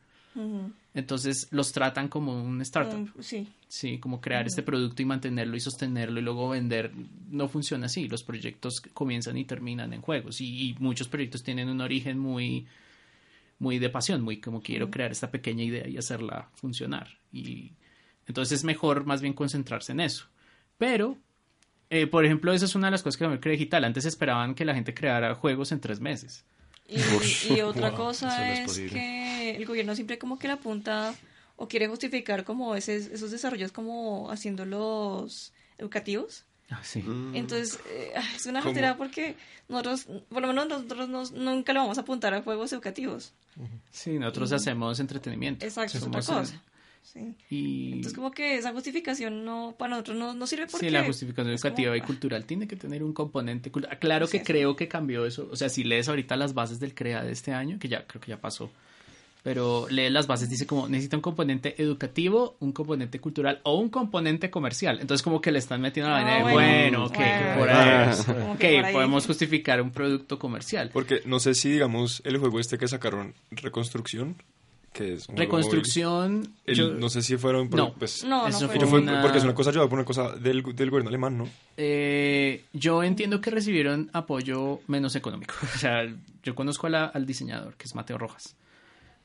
Entonces 0.94 1.48
los 1.52 1.72
tratan 1.72 2.08
como 2.08 2.42
un 2.42 2.62
startup. 2.62 3.10
Sí. 3.22 3.48
Sí, 3.68 4.00
como 4.00 4.20
crear 4.20 4.48
este 4.48 4.64
producto 4.64 5.02
y 5.02 5.06
mantenerlo 5.06 5.56
y 5.56 5.60
sostenerlo 5.60 6.20
y 6.20 6.24
luego 6.24 6.50
vender. 6.50 6.92
No 7.30 7.48
funciona 7.48 7.86
así. 7.86 8.08
Los 8.08 8.24
proyectos 8.24 8.82
comienzan 8.94 9.38
y 9.38 9.46
terminan 9.46 9.94
en 9.94 10.02
juegos. 10.02 10.42
Y, 10.42 10.70
y 10.70 10.76
muchos 10.80 11.08
proyectos 11.08 11.44
tienen 11.44 11.70
un 11.70 11.82
origen 11.82 12.18
muy, 12.18 12.66
muy 13.60 13.78
de 13.80 13.90
pasión, 13.90 14.22
muy 14.22 14.40
como 14.40 14.62
quiero 14.62 14.90
crear 14.90 15.12
esta 15.12 15.30
pequeña 15.30 15.64
idea 15.64 15.88
y 15.88 15.98
hacerla 15.98 16.50
funcionar. 16.56 17.18
Y 17.32 17.74
entonces 18.28 18.60
es 18.60 18.64
mejor 18.64 19.06
más 19.06 19.22
bien 19.22 19.34
concentrarse 19.34 19.92
en 19.92 20.00
eso. 20.00 20.26
Pero, 20.78 21.18
eh, 21.90 22.08
por 22.08 22.26
ejemplo, 22.26 22.54
esa 22.54 22.66
es 22.66 22.76
una 22.76 22.88
de 22.88 22.92
las 22.92 23.04
cosas 23.04 23.18
que 23.18 23.26
también 23.26 23.42
cree 23.42 23.54
digital. 23.54 23.84
Antes 23.84 24.06
esperaban 24.06 24.56
que 24.56 24.66
la 24.66 24.74
gente 24.74 24.94
creara 24.94 25.36
juegos 25.36 25.72
en 25.72 25.80
tres 25.80 26.00
meses. 26.00 26.46
Y, 26.88 27.54
y 27.54 27.62
otra 27.62 27.90
Wow, 27.90 27.98
cosa 27.98 28.52
es 28.52 28.60
es, 28.60 28.66
posible. 28.66 28.92
Que 29.54 29.58
el 29.62 29.66
gobierno 29.66 29.96
siempre 29.96 30.18
como 30.18 30.38
que 30.40 30.48
le 30.48 30.54
apunta 30.54 31.14
o 31.56 31.68
quiere 31.68 31.88
justificar 31.88 32.44
como 32.46 32.76
ese, 32.76 32.96
esos 32.96 33.32
desarrollos 33.32 33.72
como 33.72 34.30
haciéndolos 34.32 35.54
educativos. 35.78 36.46
Ah, 36.72 36.82
sí. 36.84 37.04
Entonces, 37.34 37.80
eh, 37.90 38.14
es 38.36 38.46
una 38.46 38.62
jartera 38.62 38.96
porque 38.96 39.36
nosotros, 39.68 40.06
por 40.30 40.42
lo 40.42 40.48
menos 40.50 40.68
nosotros 40.68 41.10
nos- 41.10 41.32
nunca 41.32 41.74
le 41.74 41.80
vamos 41.80 41.98
a 41.98 42.02
apuntar 42.02 42.34
a 42.34 42.42
juegos 42.44 42.72
educativos. 42.74 43.34
Sí, 43.92 44.20
nosotros 44.20 44.52
hacemos 44.52 45.00
entretenimiento. 45.00 45.66
Exacto, 45.66 45.98
es 45.98 46.04
otra 46.04 46.22
cosa. 46.22 46.64
Sí. 47.02 47.34
Y 47.50 47.88
Entonces, 47.94 48.14
como 48.14 48.30
que 48.32 48.56
esa 48.58 48.72
justificación 48.72 49.44
no 49.46 49.74
para 49.80 49.92
nosotros 49.92 50.18
no, 50.18 50.34
no 50.36 50.46
sirve 50.46 50.68
porque... 50.68 50.86
sí, 50.88 50.92
la 50.92 51.04
justificación 51.04 51.46
como, 51.48 51.56
educativa 51.56 51.98
y 51.98 52.02
cultural 52.02 52.46
tiene 52.46 52.68
que 52.68 52.76
tener 52.76 53.04
un 53.04 53.14
componente 53.14 53.72
cultural. 53.72 53.98
Claro 53.98 54.28
Sí, 54.28 54.34
que 54.34 54.38
sí. 54.40 54.44
creo 54.46 54.76
que 54.76 54.88
cambió 54.88 55.26
eso. 55.26 55.50
O 55.52 55.56
sea, 55.56 55.70
si 55.70 55.84
lees 55.84 56.08
ahorita 56.08 56.36
las 56.36 56.54
bases 56.54 56.80
del 56.80 56.94
CREA 56.94 57.24
de 57.24 57.32
este 57.32 57.52
año, 57.52 57.80
que 57.80 57.88
ya 57.88 58.06
creo 58.06 58.22
que 58.22 58.30
ya 58.30 58.40
pasó, 58.40 58.70
pero 59.42 59.88
lees 59.90 60.12
las 60.12 60.28
bases, 60.28 60.50
dice 60.50 60.68
como 60.68 60.88
necesita 60.90 61.16
un 61.18 61.22
componente 61.22 61.82
educativo, 61.82 62.58
un 62.60 62.72
componente 62.74 63.20
cultural 63.20 63.62
o 63.64 63.78
un 63.80 63.90
componente 63.90 64.50
comercial. 64.50 65.00
Entonces 65.02 65.24
como 65.24 65.40
que 65.42 65.52
le 65.52 65.60
están 65.60 65.80
metiendo 65.82 66.10
la 66.12 66.18
Ah, 66.20 66.24
vaina 66.24 66.36
de, 66.38 66.44
bueno. 66.44 66.58
bueno, 66.58 67.06
ok, 67.06 67.16
Bueno. 67.18 67.58
por 67.60 67.70
ahí. 67.70 67.76
Ah, 67.80 68.16
Ok, 68.52 68.58
que 68.60 68.76
por 68.78 68.86
ahí. 68.86 68.94
podemos 68.94 69.26
justificar 69.28 69.82
un 69.82 69.92
producto 69.92 70.38
comercial. 70.40 70.90
Porque 70.92 71.22
no 71.26 71.40
sé 71.40 71.54
si, 71.56 71.70
digamos, 71.72 72.22
el 72.26 72.38
juego 72.38 72.60
este 72.60 72.78
que 72.78 72.88
sacaron, 72.88 73.34
Reconstrucción, 73.52 74.36
que 74.92 75.14
es 75.14 75.30
un 75.30 75.38
Reconstrucción, 75.38 76.38
móvil, 76.40 76.54
el- 76.66 76.76
yo- 76.76 76.90
no 76.96 77.10
sé 77.10 77.22
si 77.22 77.38
fueron... 77.38 77.70
No. 77.70 77.94
Pues, 77.94 78.24
No, 78.26 78.52
fue. 78.52 78.68
fue 78.68 78.80
yo 78.80 78.88
fue- 78.88 79.00
una- 79.02 79.22
Porque 79.22 79.38
es 79.38 79.44
una 79.44 79.54
cosa 79.54 79.72
llevada 79.72 79.88
por 79.90 80.00
una 80.00 80.06
cosa 80.06 80.32
del, 80.36 80.64
del 80.76 80.90
gobierno 80.90 81.10
alemán, 81.10 81.38
¿no? 81.38 81.48
Eh, 81.78 82.64
yo 82.74 83.04
entiendo 83.04 83.40
que 83.40 83.52
recibieron 83.52 84.10
apoyo 84.14 84.82
menos 84.88 85.16
económico. 85.16 85.54
O 85.76 85.78
sea, 85.78 86.12
yo 86.44 86.56
conozco 86.56 86.88
a 86.88 86.90
la- 86.90 87.06
al 87.06 87.26
diseñador, 87.26 87.76
que 87.76 87.86
es 87.86 87.96
Mateo 87.96 88.18
Rojas. 88.18 88.56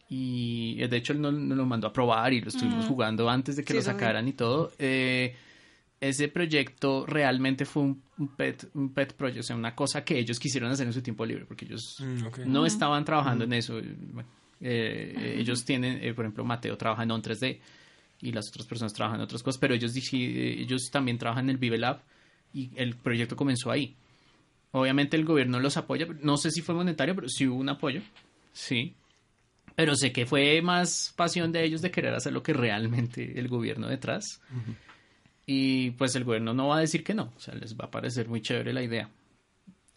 Y 0.09 0.77
eh, 0.83 0.89
de 0.89 0.97
hecho 0.99 1.13
él 1.13 1.21
nos, 1.21 1.33
nos 1.35 1.57
lo 1.57 1.65
mandó 1.67 1.87
a 1.89 1.93
probar 1.93 2.33
y 2.33 2.41
lo 2.41 2.49
estuvimos 2.49 2.87
jugando 2.87 3.29
antes 3.29 3.57
de 3.57 3.65
que 3.65 3.73
Sí, 3.73 3.79
lo 3.79 3.83
sacaran 3.83 4.29
y 4.29 4.33
todo. 4.35 4.71
Eh, 4.79 5.35
ese 6.01 6.29
proyecto 6.29 7.07
realmente 7.07 7.65
fue 7.65 7.83
un, 7.85 8.03
un 8.19 8.29
pet, 8.29 8.69
un 8.75 8.93
pet 8.93 9.15
project, 9.15 9.41
o 9.41 9.43
sea, 9.43 9.57
una 9.57 9.75
cosa 9.75 10.05
que 10.05 10.19
ellos 10.19 10.39
quisieron 10.39 10.71
hacer 10.71 10.87
en 10.87 10.93
su 10.93 11.01
tiempo 11.03 11.25
libre, 11.25 11.47
porque 11.47 11.65
ellos 11.65 11.97
Mm, 12.01 12.27
ok. 12.27 12.39
no 12.47 12.67
estaban 12.67 13.05
trabajando 13.05 13.45
en 13.45 13.53
eso. 13.55 13.81
Bueno, 14.13 14.29
eh, 14.61 15.37
ellos 15.39 15.65
tienen, 15.65 15.99
eh, 16.05 16.13
por 16.13 16.25
ejemplo, 16.27 16.45
Mateo 16.45 16.77
trabaja 16.77 17.03
en 17.05 17.11
On 17.11 17.23
3D 17.23 17.59
y 18.21 18.33
las 18.33 18.49
otras 18.51 18.67
personas 18.67 18.93
trabajan 18.93 19.21
en 19.21 19.25
otras 19.25 19.43
cosas, 19.43 19.59
pero 19.59 19.75
ellos, 19.75 19.95
eh, 19.97 20.57
ellos 20.59 20.91
también 20.93 21.17
trabajan 21.17 21.47
en 21.47 21.51
el 21.51 21.57
Vive 21.59 21.79
Lab 21.79 22.03
y 22.53 22.71
el 22.77 22.97
proyecto 22.97 23.35
comenzó 23.37 23.71
ahí. 23.71 23.97
Obviamente 24.73 25.17
el 25.17 25.25
gobierno 25.25 25.59
los 25.61 25.77
apoya, 25.77 26.07
no 26.21 26.37
sé 26.37 26.51
si 26.51 26.61
fue 26.61 26.75
monetario, 26.75 27.15
pero 27.15 27.29
sí 27.29 27.47
hubo 27.47 27.59
un 27.61 27.69
apoyo, 27.71 28.03
sí. 28.53 28.95
Pero 29.75 29.97
sé 29.97 30.13
que 30.13 30.25
fue 30.27 30.63
más 30.63 31.13
pasión 31.17 31.51
de 31.53 31.65
ellos 31.65 31.83
de 31.83 31.91
querer 31.91 32.15
hacer 32.15 32.33
lo 32.33 32.43
que 32.43 32.53
realmente 32.53 33.39
el 33.39 33.49
gobierno 33.49 33.89
detrás. 33.89 34.41
Y 35.47 35.91
pues 35.93 36.15
el 36.17 36.25
gobierno 36.25 36.55
no 36.55 36.69
va 36.69 36.79
a 36.79 36.81
decir 36.81 37.05
que 37.05 37.15
no, 37.15 37.33
o 37.37 37.41
sea, 37.41 37.55
les 37.55 37.77
va 37.77 37.87
a 37.87 37.91
parecer 37.91 38.29
muy 38.29 38.41
chévere 38.41 38.73
la 38.73 38.83
idea. 38.83 39.11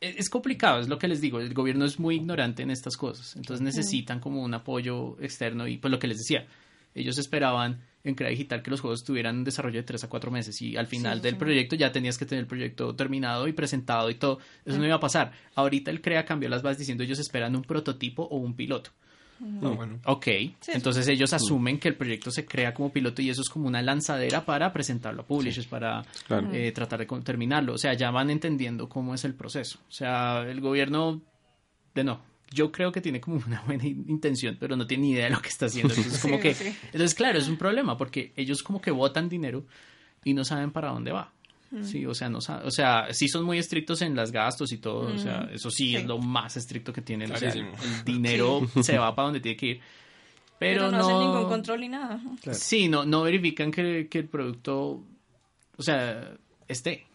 Es 0.01 0.17
es 0.17 0.29
complicado, 0.29 0.79
es 0.79 0.89
lo 0.89 0.99
que 0.99 1.07
les 1.07 1.21
digo, 1.21 1.39
el 1.39 1.53
gobierno 1.53 1.85
es 1.85 1.99
muy 1.99 2.15
ignorante 2.15 2.63
en 2.63 2.69
estas 2.71 2.97
cosas, 2.97 3.35
entonces 3.35 3.63
necesitan 3.63 4.19
como 4.19 4.43
un 4.43 4.53
apoyo 4.53 5.17
externo 5.21 5.67
y 5.67 5.77
pues 5.77 5.91
lo 5.91 5.99
que 5.99 6.07
les 6.07 6.17
decía, 6.19 6.45
ellos 6.93 7.17
esperaban 7.17 7.81
en 8.03 8.13
Crea 8.15 8.29
Digital 8.29 8.61
que 8.61 8.69
los 8.71 8.81
juegos 8.81 9.03
tuvieran 9.03 9.37
un 9.37 9.43
desarrollo 9.43 9.77
de 9.79 9.83
3 9.83 10.03
a 10.03 10.09
4 10.09 10.31
meses 10.31 10.61
y 10.61 10.75
al 10.77 10.87
final 10.87 11.17
Sí, 11.17 11.23
del 11.23 11.33
sí. 11.33 11.39
proyecto 11.39 11.75
ya 11.75 11.91
tenías 11.91 12.17
que 12.17 12.25
tener 12.25 12.43
el 12.43 12.47
proyecto 12.47 12.95
terminado 12.95 13.47
y 13.47 13.53
presentado 13.53 14.09
y 14.09 14.15
todo, 14.15 14.39
eso 14.65 14.77
no 14.77 14.85
iba 14.85 14.95
a 14.95 14.99
pasar. 14.99 15.31
Ahorita 15.55 15.89
el 15.91 16.01
Crea 16.01 16.25
cambió 16.25 16.47
las 16.49 16.61
bases 16.61 16.79
diciendo 16.79 17.03
ellos 17.03 17.19
esperan 17.19 17.55
un 17.55 17.63
prototipo 17.63 18.23
o 18.23 18.37
un 18.37 18.53
piloto. 18.55 18.91
Ah, 19.39 19.69
bueno. 19.75 19.99
Ok, 20.05 20.25
Sí. 20.25 20.71
entonces 20.73 21.07
ellos 21.07 21.31
asumen 21.33 21.79
que 21.79 21.87
el 21.89 21.95
proyecto 21.95 22.31
se 22.31 22.45
crea 22.45 22.73
como 22.73 22.91
piloto 22.91 23.21
y 23.21 23.29
eso 23.29 23.41
es 23.41 23.49
como 23.49 23.67
una 23.67 23.81
lanzadera 23.81 24.45
para 24.45 24.73
presentarlo 24.73 25.21
a 25.21 25.25
publishers, 25.25 25.67
para 25.67 26.03
Claro. 26.27 26.49
eh, 26.53 26.71
tratar 26.71 26.99
de 27.05 27.21
terminarlo. 27.21 27.73
O 27.73 27.77
sea, 27.77 27.93
ya 27.93 28.09
van 28.11 28.29
entendiendo 28.29 28.89
cómo 28.89 29.13
es 29.13 29.23
el 29.25 29.33
proceso. 29.35 29.79
O 29.87 29.91
sea, 29.91 30.41
el 30.41 30.59
gobierno, 30.61 31.21
de 31.93 32.03
no, 32.03 32.21
yo 32.51 32.71
creo 32.71 32.91
que 32.91 33.01
tiene 33.01 33.19
como 33.21 33.41
una 33.45 33.61
buena 33.61 33.85
in- 33.85 34.05
intención, 34.07 34.57
pero 34.59 34.75
no 34.75 34.87
tiene 34.87 35.03
ni 35.03 35.11
idea 35.11 35.25
de 35.25 35.31
lo 35.31 35.41
que 35.41 35.49
está 35.49 35.65
haciendo. 35.67 35.93
Entonces, 35.97 36.21
como 36.21 36.35
Sí, 36.37 36.41
que, 36.41 36.53
sí. 36.53 36.75
entonces 36.85 37.13
claro, 37.13 37.37
es 37.39 37.47
un 37.47 37.57
problema 37.57 37.97
porque 37.97 38.33
ellos 38.35 38.63
como 38.63 38.81
que 38.81 38.91
botan 38.91 39.29
dinero 39.29 39.65
y 40.23 40.33
no 40.33 40.43
saben 40.45 40.71
para 40.71 40.89
dónde 40.89 41.11
va. 41.11 41.31
Sí, 41.83 42.05
o 42.05 42.13
sea, 42.13 42.29
no 42.29 42.37
o 42.37 42.71
sea, 42.71 43.07
sí 43.13 43.27
son 43.27 43.43
muy 43.43 43.57
estrictos 43.57 44.01
en 44.01 44.15
las 44.15 44.31
gastos 44.31 44.71
y 44.71 44.77
todo, 44.77 45.13
o 45.13 45.17
sea, 45.17 45.49
eso 45.51 45.69
sí, 45.69 45.89
Sí. 45.89 45.95
es 45.97 46.05
lo 46.05 46.17
más 46.17 46.55
estricto 46.55 46.93
que 46.93 47.01
tienen, 47.01 47.31
o 47.31 47.35
sea, 47.37 47.51
el 47.51 47.67
dinero 48.05 48.61
se 48.81 48.97
va 48.97 49.13
para 49.13 49.25
donde 49.25 49.39
tiene 49.41 49.57
que 49.57 49.65
ir. 49.67 49.79
Pero, 50.59 50.85
Pero, 50.85 50.91
no, 50.91 50.97
no, 50.97 51.03
hacen 51.05 51.19
ningún 51.19 51.49
control 51.49 51.81
ni 51.81 51.89
nada. 51.89 52.19
Claro. 52.41 52.57
Sí, 52.57 52.87
no, 52.87 53.05
no 53.05 53.21
verifican 53.23 53.69
que, 53.71 54.07
que 54.09 54.19
el 54.19 54.27
producto, 54.27 55.03
o 55.77 55.83
sea, 55.83 56.31
esté. 56.67 57.05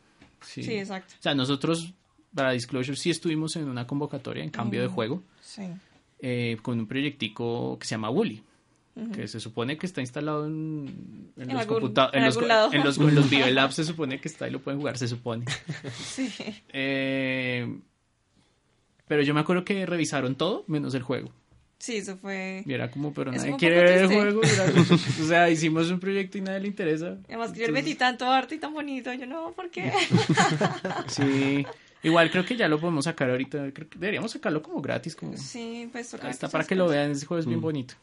Sí. 0.42 0.62
Sí, 0.62 0.74
exacto. 0.74 1.14
O 1.18 1.22
sea, 1.22 1.34
nosotros, 1.34 1.92
para 2.34 2.52
Disclosure, 2.52 2.96
sí 2.96 3.10
estuvimos 3.10 3.56
en 3.56 3.68
una 3.68 3.86
convocatoria 3.86 4.44
en 4.44 4.50
cambio 4.50 4.80
de 4.82 4.88
juego 4.88 5.22
Sí. 5.40 5.62
eh, 6.20 6.56
con 6.62 6.78
un 6.78 6.86
proyectico 6.86 7.78
que 7.78 7.86
se 7.86 7.94
llama 7.94 8.10
Bully. 8.10 8.42
Que 9.14 9.26
se 9.26 9.40
supone 9.40 9.78
que 9.78 9.86
está 9.86 10.02
instalado 10.02 10.44
en, 10.46 11.32
en 11.38 11.50
En 11.50 11.56
los 11.56 11.66
computadores. 11.66 12.14
en 12.14 12.20
En, 12.20 12.84
los, 12.84 12.98
los, 12.98 13.32
Labs 13.52 13.74
se 13.74 13.84
supone 13.84 14.20
que 14.20 14.28
está 14.28 14.48
y 14.48 14.50
lo 14.50 14.60
pueden 14.60 14.80
jugar, 14.80 14.98
se 14.98 15.08
supone. 15.08 15.46
Sí. 15.94 16.30
Eh, 16.68 17.78
pero 19.08 19.22
yo 19.22 19.32
me 19.32 19.40
acuerdo 19.40 19.64
que 19.64 19.86
revisaron 19.86 20.34
todo 20.34 20.64
menos 20.66 20.94
el 20.94 21.02
juego. 21.02 21.30
Sí, 21.78 21.96
eso 21.96 22.16
fue. 22.16 22.62
Y 22.64 22.72
era 22.72 22.90
como, 22.90 23.12
pero 23.12 23.32
nadie 23.32 23.56
quiere 23.56 23.82
ver 23.82 23.98
el 24.02 24.06
juego. 24.06 24.40
O 25.22 25.26
sea, 25.26 25.50
hicimos 25.50 25.90
un 25.90 25.98
proyecto 25.98 26.38
y 26.38 26.42
nadie 26.42 26.60
le 26.60 26.68
interesa. 26.68 27.18
Además 27.28 27.52
que 27.52 27.60
yo 27.60 27.66
le 27.66 27.72
metí 27.72 27.94
tanto 27.94 28.30
arte 28.30 28.54
y 28.54 28.58
tan 28.58 28.72
bonito. 28.72 29.12
Yo 29.14 29.26
no, 29.26 29.52
¿por 29.52 29.68
qué? 29.70 29.90
Sí. 31.08 31.66
Igual 32.04 32.30
creo 32.30 32.44
que 32.44 32.56
ya 32.56 32.68
lo 32.68 32.78
podemos 32.78 33.06
sacar 33.06 33.30
ahorita. 33.30 33.72
Creo 33.72 33.88
que 33.88 33.98
deberíamos 33.98 34.30
sacarlo 34.30 34.62
como 34.62 34.80
gratis. 34.80 35.16
Como... 35.16 35.36
Sí, 35.36 35.88
pues 35.90 36.10
toca 36.10 36.26
Ahí 36.26 36.30
está 36.30 36.46
cosas 36.46 36.52
para 36.52 36.64
que 36.64 36.74
lo 36.74 36.88
vean. 36.88 37.10
Ese 37.10 37.26
juego 37.26 37.40
es 37.40 37.46
bien 37.46 37.60
bonito. 37.60 37.94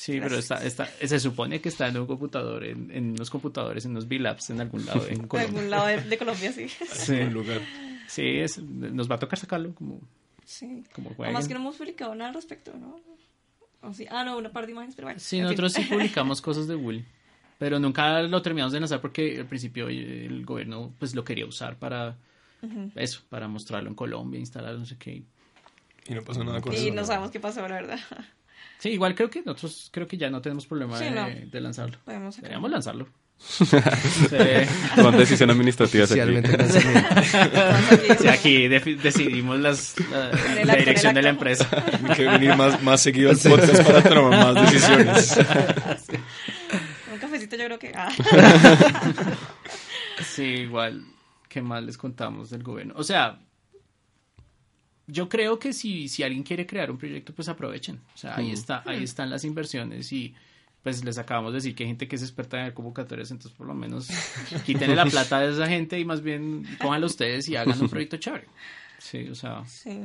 Sí, 0.00 0.20
pero 0.20 0.36
está, 0.38 0.64
está, 0.64 0.86
se 0.86 1.18
supone 1.18 1.60
que 1.60 1.68
está 1.68 1.88
en 1.88 1.98
un 1.98 2.06
computador, 2.06 2.62
en, 2.64 2.88
en 2.92 3.10
unos 3.10 3.30
computadores, 3.30 3.84
en 3.84 3.90
unos 3.90 4.04
V-Labs 4.06 4.50
en 4.50 4.60
algún 4.60 4.86
lado 4.86 5.04
en 5.08 5.22
De 5.22 5.28
Colombia. 5.28 5.48
algún 5.58 5.70
lado 5.70 5.86
de, 5.88 6.00
de 6.02 6.18
Colombia, 6.18 6.52
sí. 6.52 6.68
Sí, 6.92 7.14
Un 7.14 7.32
lugar. 7.34 7.60
sí 8.06 8.22
es, 8.38 8.58
nos 8.58 9.10
va 9.10 9.16
a 9.16 9.18
tocar 9.18 9.38
sacarlo 9.38 9.74
como, 9.74 10.00
Sí. 10.44 10.84
como 10.94 11.10
Además 11.18 11.48
que 11.48 11.54
no 11.54 11.60
hemos 11.60 11.76
publicado 11.76 12.14
nada 12.14 12.28
al 12.30 12.34
respecto, 12.36 12.72
¿no? 12.78 13.00
O 13.82 13.92
sí. 13.92 14.06
Ah, 14.08 14.24
no, 14.24 14.38
una 14.38 14.50
par 14.52 14.66
de 14.66 14.72
imágenes, 14.72 14.94
pero 14.94 15.06
bueno. 15.06 15.18
Sí, 15.20 15.36
en 15.36 15.40
fin. 15.40 15.44
nosotros 15.46 15.72
sí 15.72 15.82
publicamos 15.90 16.40
cosas 16.40 16.68
de 16.68 16.76
Wool, 16.76 17.04
pero 17.58 17.80
nunca 17.80 18.22
lo 18.22 18.40
terminamos 18.40 18.72
de 18.72 18.78
lanzar 18.80 19.00
porque 19.00 19.38
al 19.40 19.46
principio 19.46 19.88
el 19.88 20.44
gobierno 20.46 20.94
pues 20.98 21.14
lo 21.16 21.24
quería 21.24 21.44
usar 21.44 21.76
para 21.76 22.16
eso, 22.94 23.22
para 23.28 23.46
mostrarlo 23.48 23.88
en 23.88 23.94
Colombia, 23.96 24.38
instalar 24.38 24.76
no 24.78 24.86
sé 24.86 24.96
qué. 24.96 25.22
Y 26.06 26.14
no 26.14 26.22
pasó 26.22 26.42
nada 26.44 26.60
con 26.60 26.72
Y 26.72 26.76
eso. 26.76 26.94
no 26.94 27.04
sabemos 27.04 27.30
qué 27.32 27.40
pasó, 27.40 27.60
la 27.68 27.74
verdad. 27.74 27.98
Sí, 28.78 28.90
igual 28.90 29.14
creo 29.14 29.28
que 29.28 29.42
nosotros 29.42 29.88
creo 29.92 30.06
que 30.06 30.16
ya 30.16 30.30
no 30.30 30.40
tenemos 30.40 30.66
problema 30.66 30.96
Sí, 30.98 31.04
de, 31.04 31.10
no. 31.10 31.26
de 31.50 31.60
lanzarlo. 31.60 31.98
Podemos 32.04 32.34
sacar. 32.34 32.50
Deberíamos 32.50 32.70
lanzarlo. 32.70 33.08
Sí. 33.48 33.66
Con 35.00 35.16
decisión 35.16 35.50
administrativa. 35.50 36.04
Oficialmente 36.04 36.56
lanzamiento. 36.58 37.08
Sí, 38.20 38.26
aquí 38.28 38.66
decidimos 38.68 39.60
las, 39.60 39.94
la, 40.10 40.18
la 40.64 40.72
acto, 40.72 40.76
dirección 40.76 41.14
de 41.14 41.22
la 41.22 41.28
empresa. 41.30 41.68
Hay 42.08 42.16
que 42.16 42.24
venir 42.24 42.56
más, 42.56 42.82
más 42.82 43.00
seguido 43.00 43.30
al 43.30 43.38
podcast 43.38 43.82
para 43.84 44.02
tomar 44.02 44.54
más 44.54 44.70
decisiones. 44.72 45.38
Un 47.12 47.18
cafecito 47.20 47.56
yo 47.56 47.64
creo 47.66 47.78
que... 47.78 47.92
Ah. 47.94 48.08
Sí, 50.24 50.42
igual, 50.42 51.04
¿qué 51.48 51.62
más 51.62 51.82
les 51.84 51.96
contamos 51.96 52.50
del 52.50 52.62
gobierno? 52.64 52.94
O 52.96 53.04
sea, 53.04 53.38
yo 55.08 55.28
creo 55.28 55.58
que 55.58 55.72
si, 55.72 56.08
si 56.08 56.22
alguien 56.22 56.42
quiere 56.44 56.66
crear 56.66 56.90
un 56.90 56.98
proyecto, 56.98 57.34
pues 57.34 57.48
aprovechen. 57.48 58.00
O 58.14 58.16
sea, 58.16 58.36
ahí 58.36 58.52
está, 58.52 58.82
ahí 58.86 59.02
están 59.02 59.30
las 59.30 59.42
inversiones 59.44 60.12
y 60.12 60.34
pues 60.82 61.04
les 61.04 61.18
acabamos 61.18 61.52
de 61.52 61.56
decir 61.56 61.74
que 61.74 61.82
hay 61.82 61.88
gente 61.88 62.06
que 62.06 62.16
es 62.16 62.22
experta 62.22 62.64
en 62.64 62.72
convocatorias, 62.72 63.30
entonces 63.30 63.56
por 63.56 63.66
lo 63.66 63.74
menos 63.74 64.08
quítenle 64.66 64.94
la 64.94 65.06
plata 65.06 65.40
de 65.40 65.52
esa 65.52 65.66
gente 65.66 65.98
y 65.98 66.04
más 66.04 66.22
bien 66.22 66.64
cójanlo 66.80 67.06
ustedes 67.06 67.48
y 67.48 67.56
hagan 67.56 67.80
un 67.80 67.88
proyecto 67.90 68.18
chévere. 68.18 68.46
Sí, 68.98 69.28
o 69.28 69.34
sea, 69.34 69.64
Sí. 69.66 69.98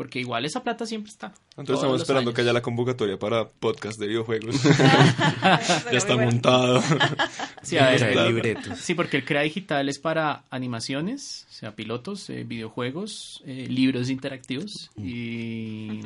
Porque 0.00 0.18
igual 0.18 0.46
esa 0.46 0.62
plata 0.62 0.86
siempre 0.86 1.10
está. 1.12 1.26
Entonces 1.26 1.66
todos 1.66 1.78
estamos 1.80 2.00
esperando 2.00 2.30
años. 2.30 2.34
que 2.34 2.40
haya 2.40 2.54
la 2.54 2.62
convocatoria 2.62 3.18
para 3.18 3.50
podcast 3.50 4.00
de 4.00 4.06
videojuegos. 4.06 4.56
Ya 5.92 5.98
está 5.98 6.14
bueno. 6.14 6.30
montado. 6.30 6.82
Sí, 7.62 7.76
a 7.76 7.90
ver, 7.90 8.46
el-. 8.46 8.76
Sí, 8.76 8.94
porque 8.94 9.18
el 9.18 9.26
CREA 9.26 9.42
digital 9.42 9.90
es 9.90 9.98
para 9.98 10.44
animaciones, 10.48 11.46
o 11.50 11.52
sea, 11.52 11.76
pilotos, 11.76 12.30
eh, 12.30 12.44
videojuegos, 12.44 13.42
eh, 13.44 13.66
libros 13.68 14.08
interactivos 14.08 14.88
y, 14.96 16.00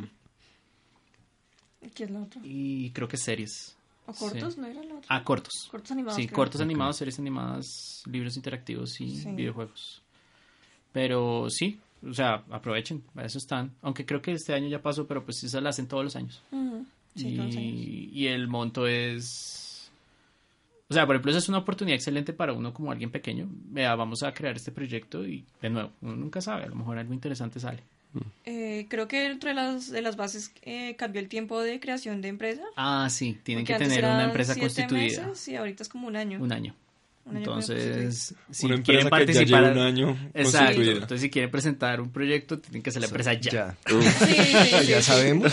¿Qué 1.95 2.03
es 2.03 2.11
lo 2.11 2.25
otro? 2.25 2.41
y 2.43 2.91
creo 2.91 3.07
que 3.07 3.17
series. 3.17 3.77
¿O 4.07 4.13
cortos? 4.13 4.55
Sí. 4.55 4.61
¿No 4.61 4.67
era 4.67 4.83
lo 4.83 4.97
otro? 4.97 5.07
Ah, 5.09 5.23
cortos. 5.23 5.69
Cortos 5.71 5.93
animados. 5.93 6.17
Sí, 6.17 6.27
creo. 6.27 6.35
cortos 6.35 6.61
animados, 6.61 6.97
series 6.97 7.21
animadas, 7.21 8.03
libros 8.11 8.35
interactivos 8.37 9.01
y 9.01 9.19
Sí. 9.19 9.31
videojuegos. 9.31 10.03
Pero 10.93 11.47
sí, 11.49 11.79
o 12.09 12.15
sea, 12.15 12.45
aprovechen, 12.51 13.03
para 13.15 13.27
eso 13.27 13.39
están. 13.39 13.73
Aunque 13.83 14.05
creo 14.05 14.23
que 14.23 14.33
este 14.33 14.55
año 14.55 14.69
ya 14.69 14.83
pasó, 14.83 15.07
pero 15.07 15.25
pues 15.25 15.43
esas 15.45 15.63
las 15.63 15.77
hacen 15.77 15.89
todos 15.89 16.05
los 16.05 16.17
años. 16.17 16.43
Sí, 17.15 17.29
y, 17.29 17.37
todos 17.37 17.49
los 17.49 17.57
años. 17.57 17.75
y 18.13 18.27
el 18.27 18.49
monto 18.49 18.87
es... 18.87 19.91
O 20.89 20.95
sea, 20.95 21.07
por 21.07 21.17
ejemplo, 21.17 21.31
esa 21.31 21.39
es 21.39 21.49
una 21.49 21.59
oportunidad 21.59 21.97
excelente 21.97 22.33
para 22.33 22.53
uno 22.53 22.75
como 22.75 22.93
alguien 22.93 23.11
pequeño. 23.11 23.49
Vea, 23.51 23.95
vamos 23.95 24.23
a 24.23 24.33
crear 24.35 24.55
este 24.55 24.71
proyecto 24.71 25.27
y 25.27 25.45
de 25.63 25.71
nuevo, 25.71 25.91
uno 26.03 26.17
nunca 26.17 26.41
sabe, 26.41 26.65
a 26.65 26.69
lo 26.69 26.75
mejor 26.75 26.99
algo 26.99 27.15
interesante 27.15 27.59
sale. 27.59 27.83
Eh, 28.45 28.87
creo 28.89 29.09
que 29.09 29.29
dentro 29.29 29.49
de 29.49 29.55
las, 29.55 29.91
de 29.91 30.03
las 30.03 30.17
bases 30.17 30.53
eh, 30.63 30.95
cambió 30.97 31.21
el 31.21 31.29
tiempo 31.29 31.61
de 31.61 31.81
creación 31.81 32.21
de 32.21 32.29
empresa. 32.29 32.63
Ah, 32.77 33.09
sí, 33.11 33.39
tienen 33.43 33.65
porque 33.65 33.79
que 33.79 33.89
tener 33.89 34.05
una 34.05 34.25
empresa 34.25 34.55
siete 34.55 34.67
constituida. 34.67 35.27
meses 35.27 35.49
y 35.49 35.57
ahorita 35.57 35.83
es 35.83 35.89
como 35.89 36.07
un 36.07 36.17
año. 36.17 36.41
Un 36.41 36.53
año. 36.53 36.75
Un 37.27 37.39
Entonces, 37.39 38.35
si 38.51 38.67
Una 38.67 38.83
quieren 38.83 39.07
empresa 39.07 39.27
que 39.27 39.47
ya 39.47 39.57
participar... 39.57 39.63
lleva 39.63 39.73
un 39.73 39.79
año 39.79 40.31
Exacto. 40.35 40.83
Entonces, 40.83 41.21
si 41.23 41.31
quieren 41.31 41.51
presentar 41.51 42.01
un 42.03 42.11
proyecto, 42.11 42.59
tienen 42.59 42.83
que 42.83 42.91
hacer 42.91 43.01
la 43.01 43.07
empresa 43.09 43.33
ya. 43.33 43.51
Ya. 43.51 43.77
Sí, 43.87 44.03
sí, 44.03 44.35
sí, 44.35 44.87
Ya 44.87 45.01
sí. 45.01 45.03
sabemos. 45.03 45.53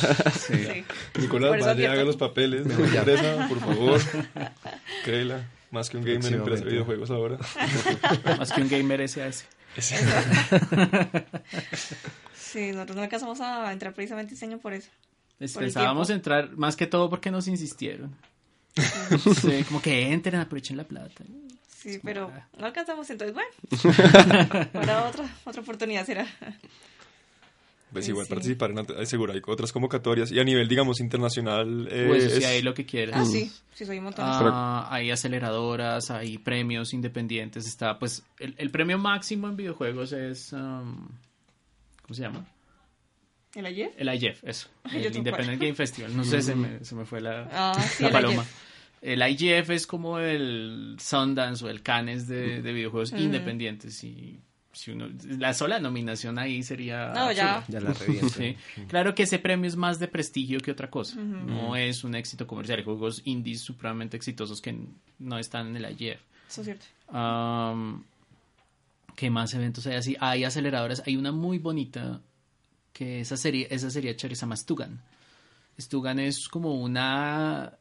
Nicolás, 1.17 1.51
vaya, 1.51 1.71
abierto. 1.71 1.93
haga 1.93 2.03
los 2.03 2.17
papeles 2.17 2.65
de 2.67 2.77
la 2.77 2.97
empresa, 2.99 3.47
por 3.47 3.59
favor. 3.59 4.01
Créela. 5.05 5.47
Más 5.71 5.89
que 5.89 5.95
un 5.95 6.03
gamer, 6.03 6.33
empresa 6.33 6.65
de 6.65 6.71
videojuegos 6.71 7.09
ahora. 7.11 7.37
Más 8.37 8.51
que 8.51 8.61
un 8.61 8.67
gamer 8.67 9.07
SAS. 9.07 9.45
Sí, 12.33 12.71
nosotros 12.73 12.97
no 12.97 13.03
alcanzamos 13.03 13.39
a 13.39 13.71
entrar 13.71 13.93
precisamente 13.93 14.33
este 14.33 14.45
año 14.45 14.57
por 14.59 14.73
eso. 14.73 14.89
Les 15.39 15.53
Por 15.53 15.63
pensábamos 15.63 16.09
entrar 16.09 16.55
más 16.57 16.75
que 16.75 16.85
todo 16.87 17.09
porque 17.09 17.31
nos 17.31 17.47
insistieron. 17.47 18.13
Sí, 19.41 19.63
como 19.67 19.81
que 19.81 20.11
entren, 20.11 20.35
aprovechen 20.35 20.77
la 20.77 20.83
plata. 20.83 21.23
Sí, 21.81 21.99
pero 22.03 22.31
no 22.59 22.65
alcanzamos, 22.67 23.09
entonces 23.09 23.33
bueno. 23.33 23.49
Para 24.73 25.07
otra, 25.07 25.27
otra 25.45 25.61
oportunidad 25.61 26.05
será. 26.05 26.27
Pues 27.91 28.07
igual 28.07 28.25
sí. 28.25 28.29
participar 28.33 28.71
en 28.71 29.05
seguro 29.05 29.33
hay 29.33 29.41
otras 29.45 29.73
convocatorias 29.73 30.31
y 30.31 30.39
a 30.39 30.45
nivel 30.45 30.69
digamos 30.69 31.01
internacional 31.01 31.89
eh, 31.91 32.05
Pues 32.07 32.31
sí, 32.31 32.37
es- 32.39 32.45
ahí 32.45 32.61
lo 32.61 32.73
que 32.73 32.85
quieras. 32.85 33.17
Ah, 33.19 33.25
sí, 33.25 33.51
sí, 33.73 33.85
soy 33.85 33.97
un 33.97 34.05
montón. 34.05 34.23
Ah, 34.27 34.87
hay 34.89 35.11
aceleradoras, 35.11 36.09
hay 36.09 36.37
premios 36.37 36.93
independientes. 36.93 37.67
Está, 37.67 37.99
pues, 37.99 38.23
el, 38.39 38.55
el 38.57 38.69
premio 38.71 38.97
máximo 38.97 39.49
en 39.49 39.57
videojuegos 39.57 40.13
es. 40.13 40.53
um, 40.53 41.07
¿Cómo 42.03 42.13
se 42.15 42.21
llama? 42.21 42.45
¿El 43.55 43.65
ayer? 43.65 43.91
El 43.97 44.07
IGF, 44.13 44.41
eso. 44.43 44.69
Ay, 44.83 45.03
El. 45.05 45.17
Independent 45.17 45.59
Game 45.61 45.73
Festival. 45.75 46.15
No 46.15 46.23
sé, 46.23 46.41
se 46.41 46.55
me, 46.55 46.85
se 46.85 46.95
me 46.95 47.03
fue 47.03 47.19
la, 47.19 47.49
Ah, 47.51 47.81
sí, 47.81 48.03
la 48.03 48.11
paloma. 48.11 48.45
El 49.01 49.27
IGF 49.27 49.71
es 49.71 49.87
como 49.87 50.19
el 50.19 50.95
Sundance 50.99 51.65
o 51.65 51.69
el 51.69 51.81
Cannes 51.81 52.27
de, 52.27 52.61
de 52.61 52.73
videojuegos 52.73 53.11
independientes. 53.13 54.03
Y 54.03 54.39
si 54.73 54.91
uno, 54.91 55.09
la 55.39 55.53
sola 55.53 55.79
nominación 55.79 56.37
ahí 56.37 56.61
sería. 56.63 57.11
No, 57.13 57.31
ya. 57.31 57.65
Ya 57.67 57.81
la. 57.81 57.93
Sí. 58.29 58.55
Claro 58.87 59.15
que 59.15 59.23
ese 59.23 59.39
premio 59.39 59.67
es 59.67 59.75
más 59.75 59.99
de 59.99 60.07
prestigio 60.07 60.59
que 60.59 60.71
otra 60.71 60.89
cosa. 60.89 61.15
No 61.15 61.75
es 61.75 62.03
un 62.03 62.15
éxito 62.15 62.45
comercial. 62.45 62.79
Hay 62.79 62.85
juegos 62.85 63.21
indies 63.25 63.61
supremamente 63.61 64.17
exitosos 64.17 64.61
que 64.61 64.77
no 65.19 65.37
están 65.39 65.67
en 65.75 65.83
el 65.83 65.91
IGF. 65.91 66.21
Eso 66.47 66.61
es 66.61 66.65
cierto. 66.65 66.85
¿Qué 69.15 69.29
más 69.29 69.53
eventos 69.53 69.85
hay 69.87 69.95
así? 69.95 70.15
Hay 70.19 70.43
aceleradoras. 70.43 71.03
Hay 71.05 71.17
una 71.17 71.31
muy 71.31 71.57
bonita 71.57 72.21
que 72.93 73.21
esa 73.21 73.35
sería, 73.35 73.67
esa 73.69 73.89
sería 73.89 74.13
llama 74.13 74.55
Stugan. 74.55 75.01
Stugan 75.79 76.19
es 76.19 76.47
como 76.47 76.81
una 76.81 77.73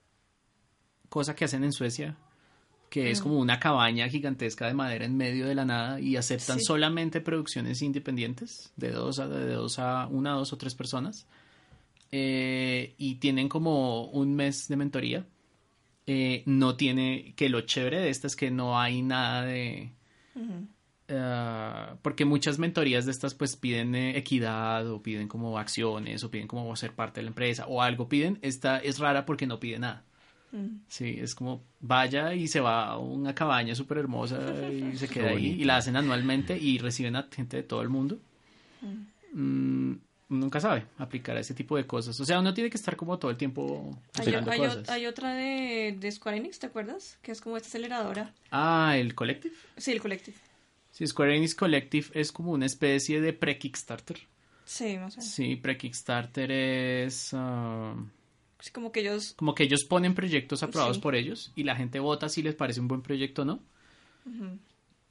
cosa 1.11 1.35
que 1.37 1.45
hacen 1.45 1.63
en 1.65 1.73
Suecia, 1.73 2.17
que 2.89 3.11
es 3.11 3.21
como 3.21 3.39
una 3.39 3.61
cabaña 3.61 4.09
gigantesca 4.09 4.67
de 4.67 4.75
madera 4.75 5.05
en 5.05 5.17
medio 5.17 5.47
de 5.47 5.55
la 5.55 5.65
nada 5.65 6.01
y 6.01 6.17
aceptan 6.17 6.59
Sí. 6.59 6.65
solamente 6.65 7.21
producciones 7.21 7.83
independientes 7.83 8.73
de 8.77 8.91
dos 8.91 9.19
a, 9.21 9.29
de 9.29 9.53
dos 9.53 9.79
a 9.79 10.07
una, 10.09 10.33
dos 10.33 10.53
o 10.53 10.57
tres 10.57 10.75
personas. 10.75 11.27
Eh, 12.11 12.95
y 12.99 13.17
tienen 13.17 13.49
como 13.49 14.07
un 14.07 14.35
mes 14.35 14.67
de 14.67 14.77
mentoría. 14.77 15.27
Eh, 16.07 16.43
no 16.47 16.75
tiene, 16.77 17.35
que 17.37 17.49
lo 17.49 17.61
chévere 17.61 18.01
de 18.01 18.09
esta 18.11 18.27
es 18.27 18.35
que 18.35 18.51
no 18.51 18.81
hay 18.81 19.03
nada 19.03 19.45
de... 19.45 19.93
Eh, 21.13 21.87
porque 22.03 22.25
muchas 22.25 22.59
mentorías 22.59 23.05
de 23.05 23.11
estas 23.13 23.35
pues 23.35 23.57
piden 23.57 23.95
eh, 23.95 24.17
equidad 24.17 24.89
o 24.91 25.03
piden 25.03 25.29
como 25.29 25.59
acciones 25.59 26.23
o 26.25 26.31
piden 26.31 26.47
como 26.47 26.75
ser 26.77 26.93
parte 26.95 27.21
de 27.21 27.25
la 27.25 27.31
empresa 27.31 27.67
o 27.67 27.83
algo 27.83 28.09
piden. 28.09 28.39
Esta 28.43 28.79
es 28.79 28.99
rara 28.99 29.27
porque 29.27 29.47
no 29.47 29.61
pide 29.61 29.79
nada. 29.79 30.05
Mm. 30.53 30.81
Sí, 30.89 31.17
es 31.21 31.35
como 31.35 31.63
vaya 31.81 32.35
y 32.35 32.49
se 32.49 32.61
va 32.61 32.87
a 32.87 32.99
una 32.99 33.35
cabaña 33.35 33.75
súper 33.75 33.99
hermosa 33.99 34.39
y 34.71 34.97
se 34.97 35.09
queda 35.09 35.31
ahí 35.31 35.47
y 35.61 35.65
la 35.65 35.77
hacen 35.77 35.97
anualmente 35.97 36.59
y 36.59 36.79
reciben 36.79 37.17
a 37.17 37.29
gente 37.31 37.57
de 37.59 37.63
todo 37.63 37.83
el 37.83 37.89
mundo. 37.89 38.19
Mm, 39.33 39.95
nunca 40.29 40.61
sabe 40.61 40.87
aplicar 40.99 41.37
a 41.37 41.41
ese 41.41 41.55
tipo 41.55 41.77
de 41.77 41.87
cosas. 41.87 42.19
O 42.21 42.25
sea, 42.25 42.41
uno 42.41 42.55
tiene 42.55 42.71
que 42.71 42.77
estar 42.77 42.97
como 42.97 43.19
todo 43.19 43.31
el 43.31 43.37
tiempo 43.37 43.97
Hay, 44.15 44.35
hay, 44.35 44.59
cosas. 44.59 44.89
hay 44.89 45.07
otra 45.07 45.35
de, 45.35 45.97
de 45.99 46.13
Square 46.13 46.39
Enix, 46.39 46.59
¿te 46.59 46.67
acuerdas? 46.67 47.19
Que 47.23 47.33
es 47.33 47.41
como 47.41 47.57
esta 47.57 47.69
aceleradora. 47.69 48.35
Ah, 48.51 48.97
el 48.97 49.15
Collective. 49.15 49.55
Sí, 49.77 49.93
el 49.93 50.01
Collective. 50.01 50.37
Sí, 50.91 51.07
Square 51.07 51.37
Enix 51.37 51.55
Collective 51.55 52.09
es 52.15 52.33
como 52.33 52.53
una 52.53 52.67
especie 52.67 53.21
de 53.21 53.33
pre-Kickstarter. 53.33 54.19
Sí, 54.65 54.99
más 54.99 55.15
o 55.15 55.19
menos. 55.19 55.33
Sí, 55.33 55.57
pre-Kickstarter 55.57 56.51
es... 56.51 57.31
ah, 57.35 57.95
Sí, 58.61 58.71
como 58.71 58.93
que 58.93 59.01
ellos... 59.01 59.35
como 59.37 59.55
que 59.55 59.65
ellos 59.65 59.85
ponen 59.89 60.15
proyectos 60.15 60.63
aprobados 60.63 60.97
Sí. 60.97 61.03
por 61.03 61.15
ellos 61.15 61.53
y 61.57 61.65
la 61.65 61.75
gente 61.77 61.99
vota 62.01 62.29
si 62.29 62.43
les 62.43 62.55
parece 62.55 62.81
un 62.81 62.89
buen 62.89 63.03
proyecto 63.03 63.43
o 63.43 63.45
no. 63.45 63.61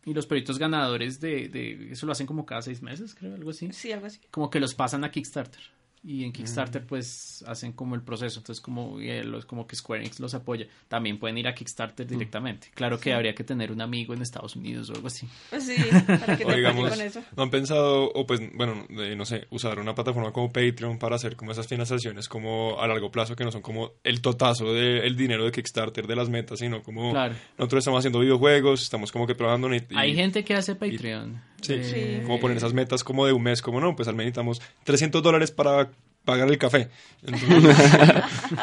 Y 0.05 0.13
los 0.13 0.25
proyectos 0.27 0.57
ganadores 0.57 1.19
de, 1.19 1.49
de... 1.49 1.91
Eso 1.91 2.05
lo 2.05 2.11
hacen 2.13 2.25
como 2.27 2.45
cada 2.45 2.61
seis 2.61 2.81
meses, 2.81 3.13
creo, 3.15 3.33
algo 3.35 3.49
así. 3.49 3.71
Sí, 3.73 3.91
algo 3.91 4.05
así. 4.05 4.19
Como 4.31 4.49
que 4.49 4.59
los 4.59 4.73
pasan 4.73 5.03
a 5.03 5.11
Kickstarter. 5.11 5.61
Y 6.01 6.23
en 6.23 6.31
Kickstarter 6.31 6.85
pues 6.85 7.43
hacen 7.45 7.73
como 7.73 7.93
el 7.93 8.01
proceso. 8.01 8.39
Entonces 8.39 8.61
como, 8.61 8.99
eh, 9.01 9.21
los, 9.25 9.45
como 9.45 9.67
que 9.67 9.75
Square 9.75 10.01
Enix 10.01 10.19
los 10.21 10.33
apoya. 10.33 10.65
También 10.87 11.19
pueden 11.19 11.37
ir 11.37 11.47
a 11.47 11.53
Kickstarter 11.53 12.07
directamente. 12.07 12.69
Claro 12.73 12.97
que 12.99 13.13
habría 13.13 13.35
que 13.35 13.43
tener 13.43 13.69
un 13.71 13.81
amigo 13.81 14.13
en 14.13 14.21
Estados 14.21 14.55
Unidos 14.55 14.89
o 14.89 14.93
algo 14.93 15.07
así. 15.07 15.27
Pues 15.49 15.65
sí, 15.65 15.75
para 16.07 16.37
que 16.37 16.45
o 16.45 16.47
te 16.47 16.55
digamos, 16.55 16.85
apoyen 16.85 16.97
con 17.11 17.21
eso. 17.21 17.23
no 17.35 17.43
han 17.43 17.49
pensado, 17.49 18.11
o 18.13 18.25
pues, 18.25 18.39
bueno, 18.55 18.85
de, 18.89 19.15
no 19.17 19.25
sé, 19.25 19.47
usar 19.49 19.77
una 19.77 19.93
plataforma 19.93 20.31
como 20.31 20.53
Patreon 20.53 20.99
para 20.99 21.17
hacer 21.17 21.35
como 21.35 21.51
esas 21.51 21.67
financiaciones 21.67 22.29
como 22.29 22.79
a 22.81 22.87
largo 22.87 23.11
plazo, 23.11 23.35
que 23.35 23.43
no 23.43 23.51
son 23.51 23.61
como 23.61 23.91
el 24.05 24.21
totazo 24.21 24.73
del 24.73 25.17
dinero 25.17 25.43
de 25.43 25.51
Kickstarter 25.51 26.07
de 26.07 26.15
las 26.15 26.29
metas, 26.29 26.59
sino 26.59 26.81
como 26.81 27.11
Claro. 27.11 27.35
nosotros 27.57 27.79
estamos 27.81 27.99
haciendo 27.99 28.19
videojuegos, 28.19 28.81
estamos 28.83 29.11
como 29.11 29.27
que 29.27 29.35
trabajando 29.35 29.67
en 29.73 29.85
y- 29.89 29.95
Hay 29.97 30.15
gente 30.15 30.45
que 30.45 30.53
hace 30.55 30.75
Patreon. 30.75 31.41
Sí, 31.61 31.73
Eh, 31.75 32.21
como 32.25 32.39
poner 32.39 32.55
esas 32.55 32.73
metas 32.73 33.03
como 33.03 33.25
de 33.25 33.33
un 33.33 33.43
mes, 33.43 33.61
como 33.61 33.81
no, 33.81 33.93
pues 33.93 34.07
al 34.07 34.15
menos 34.15 34.27
necesitamos 34.27 34.61
300 34.85 35.21
dólares 35.21 35.51
para 35.51 35.91
pagar 36.25 36.49
el 36.49 36.57
café. 36.57 36.89
Entonces, 37.23 37.77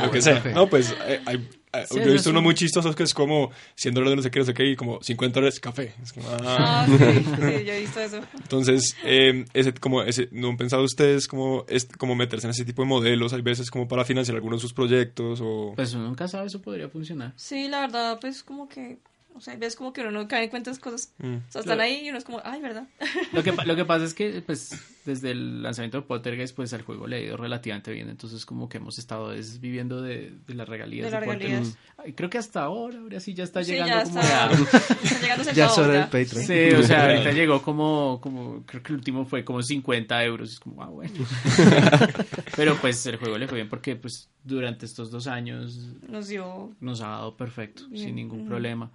lo 0.02 0.10
que 0.10 0.22
sea. 0.22 0.42
No, 0.54 0.68
pues 0.68 0.94
eh, 1.06 1.20
hay, 1.26 1.48
Sí, 1.90 1.96
yo 1.96 2.04
he 2.04 2.12
visto 2.12 2.14
es 2.14 2.26
unos 2.28 2.38
un- 2.40 2.44
muy 2.44 2.54
chistosos 2.54 2.96
que 2.96 3.02
es 3.02 3.12
como 3.12 3.50
100 3.74 3.92
dólares 3.92 4.12
de 4.12 4.16
no 4.16 4.22
sé 4.22 4.30
qué, 4.30 4.38
no 4.38 4.44
sé 4.46 4.54
qué, 4.54 4.64
y 4.64 4.76
como 4.76 5.02
50 5.02 5.40
dólares 5.40 5.60
café. 5.60 5.92
Es 6.02 6.10
como, 6.14 6.26
ah. 6.30 6.38
Ah, 6.48 6.86
sí, 6.88 6.96
sí, 6.96 7.64
yo 7.66 7.72
he 7.74 7.80
visto 7.80 8.00
eso. 8.00 8.20
Entonces, 8.34 8.96
eh, 9.04 9.44
ese, 9.52 9.74
como 9.74 10.02
ese, 10.02 10.30
¿no 10.32 10.48
han 10.48 10.56
pensado 10.56 10.82
ustedes 10.84 11.28
como, 11.28 11.66
es, 11.68 11.84
como 11.98 12.14
meterse 12.14 12.46
en 12.46 12.52
ese 12.52 12.64
tipo 12.64 12.80
de 12.80 12.88
modelos? 12.88 13.34
Hay 13.34 13.42
veces 13.42 13.70
como 13.70 13.86
para 13.88 14.06
financiar 14.06 14.36
algunos 14.36 14.60
de 14.60 14.62
sus 14.62 14.72
proyectos 14.72 15.40
o... 15.42 15.74
Pues 15.76 15.92
uno 15.92 16.04
nunca 16.04 16.26
sabe, 16.28 16.46
eso 16.46 16.62
podría 16.62 16.88
funcionar. 16.88 17.34
Sí, 17.36 17.68
la 17.68 17.80
verdad, 17.80 18.18
pues 18.22 18.42
como 18.42 18.70
que... 18.70 18.96
O 19.36 19.40
sea, 19.40 19.56
ves 19.56 19.76
como 19.76 19.92
que 19.92 20.00
uno 20.00 20.10
no 20.10 20.28
cae 20.28 20.44
en 20.44 20.50
cuenta 20.50 20.70
de 20.72 20.78
cosas. 20.78 21.12
Mm. 21.18 21.34
O 21.36 21.52
sea, 21.52 21.60
están 21.60 21.80
ahí 21.80 22.06
y 22.06 22.08
uno 22.08 22.18
es 22.18 22.24
como, 22.24 22.40
ay, 22.44 22.60
¿verdad? 22.60 22.86
Lo 23.32 23.42
que, 23.42 23.52
lo 23.52 23.76
que 23.76 23.84
pasa 23.84 24.04
es 24.04 24.14
que, 24.14 24.42
pues, 24.42 24.70
desde 25.04 25.30
el 25.32 25.62
lanzamiento 25.62 25.98
de 25.98 26.06
Poltergeist, 26.06 26.56
pues, 26.56 26.72
al 26.72 26.82
juego 26.82 27.06
le 27.06 27.16
ha 27.16 27.20
ido 27.20 27.36
relativamente 27.36 27.92
bien. 27.92 28.08
Entonces, 28.08 28.44
como 28.46 28.68
que 28.68 28.78
hemos 28.78 28.98
estado 28.98 29.32
es, 29.32 29.60
viviendo 29.60 30.00
de, 30.02 30.32
de 30.46 30.54
las 30.54 30.68
regalías. 30.68 31.04
De 31.04 31.10
las 31.10 31.20
regalías. 31.20 31.76
Ay, 31.98 32.12
creo 32.14 32.28
que 32.30 32.38
hasta 32.38 32.62
ahora, 32.64 32.98
ahora 32.98 33.20
sí 33.20 33.34
ya 33.34 33.44
está 33.44 33.62
Sí, 33.62 33.72
llegando 33.72 33.94
ya 33.94 34.02
como 34.04 34.20
está. 34.20 34.46
a- 34.46 34.52
Está 34.52 35.20
llegando 35.20 35.52
Ya 35.52 35.66
es 35.66 35.78
hora 35.78 35.92
del. 35.92 36.02
Patreon. 36.04 36.44
Sí, 36.46 36.74
o 36.74 36.82
sea, 36.82 37.04
ahorita 37.10 37.32
llegó 37.32 37.62
como, 37.62 38.20
como, 38.20 38.62
creo 38.66 38.82
que 38.82 38.92
el 38.92 38.98
último 38.98 39.24
fue 39.24 39.44
como 39.44 39.62
50 39.62 40.24
euros. 40.24 40.52
Es 40.52 40.60
como, 40.60 40.82
ah, 40.82 40.86
bueno. 40.88 41.12
Pero, 42.56 42.76
pues, 42.80 43.04
el 43.06 43.16
juego 43.16 43.38
le 43.38 43.46
fue 43.48 43.56
bien 43.56 43.68
porque, 43.68 43.96
pues, 43.96 44.28
durante 44.44 44.86
estos 44.86 45.10
dos 45.10 45.26
años 45.26 45.76
Nos 46.08 46.28
dio... 46.28 46.72
nos 46.80 47.00
ha 47.00 47.08
dado 47.08 47.36
perfecto, 47.36 47.82
Bien, 47.88 48.06
sin 48.06 48.14
ningún 48.16 48.46
problema. 48.46 48.90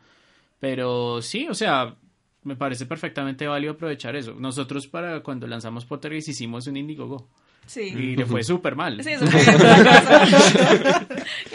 Pero 0.62 1.22
sí, 1.22 1.48
o 1.50 1.54
sea, 1.54 1.96
me 2.44 2.56
parece 2.56 2.86
perfectamente 2.86 3.46
válido 3.48 3.74
aprovechar 3.74 4.16
eso. 4.16 4.34
Nosotros 4.36 4.88
para 4.88 5.22
cuando 5.22 5.46
lanzamos 5.48 5.84
Poltergeist 5.86 6.30
hicimos 6.30 6.68
un 6.68 6.78
Indiegogo. 6.78 7.28
Sí. 7.66 7.82
Y 7.82 8.16
le 8.16 8.26
fue 8.26 8.44
súper 8.44 8.76
mal. 8.76 9.04
Sí, 9.04 9.12
eso 9.12 9.28
fue 9.28 9.40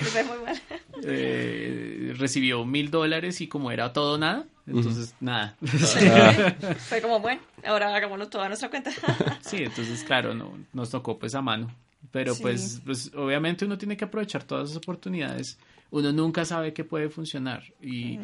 fue 0.03 0.25
muy 0.25 0.39
mal. 0.45 0.61
Eh, 1.03 2.15
recibió 2.17 2.65
mil 2.65 2.91
dólares 2.91 3.41
y 3.41 3.49
como 3.49 3.71
era 3.71 3.93
todo 3.93 4.19
nada, 4.19 4.47
entonces 4.67 5.15
nada. 5.21 5.57
Sí. 5.65 6.01
Fue 6.89 7.01
como, 7.03 7.21
bueno, 7.21 7.41
ahora 7.65 7.95
hagámoslo 7.95 8.29
todo 8.29 8.43
a 8.43 8.49
nuestra 8.49 8.71
cuenta. 8.71 8.91
Sí, 9.41 9.59
entonces 9.59 10.03
claro, 10.05 10.35
no, 10.35 10.53
nos 10.73 10.91
tocó 10.91 11.19
pues 11.19 11.35
a 11.35 11.43
mano. 11.43 11.71
Pero 12.11 12.35
Sí. 12.35 12.43
pues, 12.43 12.81
pues 12.85 13.13
obviamente 13.15 13.65
uno 13.65 13.77
tiene 13.79 13.97
que 13.97 14.05
aprovechar 14.05 14.43
todas 14.45 14.71
esas 14.71 14.79
oportunidades. 14.79 15.59
Uno 15.91 16.13
nunca 16.13 16.45
sabe 16.45 16.73
qué 16.73 16.83
puede 16.85 17.09
funcionar. 17.11 17.63
Y 17.83 18.19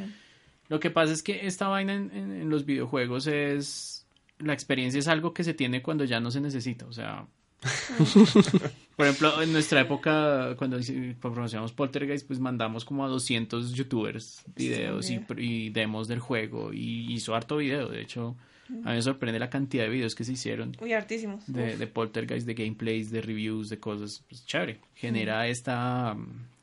lo 0.73 0.81
que 0.81 0.91
pasa 0.91 1.13
es 1.13 1.23
que 1.23 1.47
esta 1.47 1.69
vaina 1.69 1.95
en, 1.95 2.11
en- 2.13 2.33
en 2.43 2.49
los 2.49 2.65
videojuegos 2.65 3.27
es... 3.27 4.07
La 4.39 4.53
experiencia 4.55 4.99
es 4.99 5.07
algo 5.07 5.33
que 5.33 5.45
se 5.45 5.55
tiene 5.55 5.83
cuando 5.83 6.05
ya 6.05 6.19
no 6.19 6.31
se 6.31 6.41
necesita. 6.41 6.87
O 6.87 6.93
sea... 6.93 7.27
Por 8.97 9.07
ejemplo, 9.07 9.41
en 9.43 9.53
nuestra 9.53 9.81
época, 9.81 10.55
cuando 10.57 10.79
promocionamos 11.21 11.73
Poltergeist, 11.73 12.27
pues 12.27 12.39
mandamos 12.41 12.85
como 12.85 13.05
a 13.05 13.09
200 13.09 13.73
youtubers 13.73 14.43
videos 14.57 15.11
y, 15.11 15.21
y 15.39 15.71
demos 15.71 16.09
del 16.09 16.19
juego. 16.21 16.73
Y 16.73 17.13
hizo 17.13 17.35
harto 17.35 17.57
video. 17.59 17.89
De 17.89 18.01
hecho, 18.03 18.37
a 18.69 18.73
mí 18.91 18.97
me 18.97 19.03
sorprende 19.03 19.39
la 19.39 19.49
cantidad 19.49 19.85
de 19.85 19.91
videos 19.91 20.15
que 20.15 20.25
se 20.25 20.33
hicieron 20.33 20.77
Muy 20.81 20.93
hartísimos. 20.93 21.45
de, 21.47 21.77
de 21.77 21.87
poltergeist, 21.87 22.47
de 22.47 22.55
gameplays, 22.55 23.11
de 23.11 23.21
reviews, 23.23 23.69
de 23.69 23.79
cosas, 23.79 24.25
pues 24.29 24.45
chévere. 24.45 24.81
Genera 24.95 25.47
este 25.47 25.71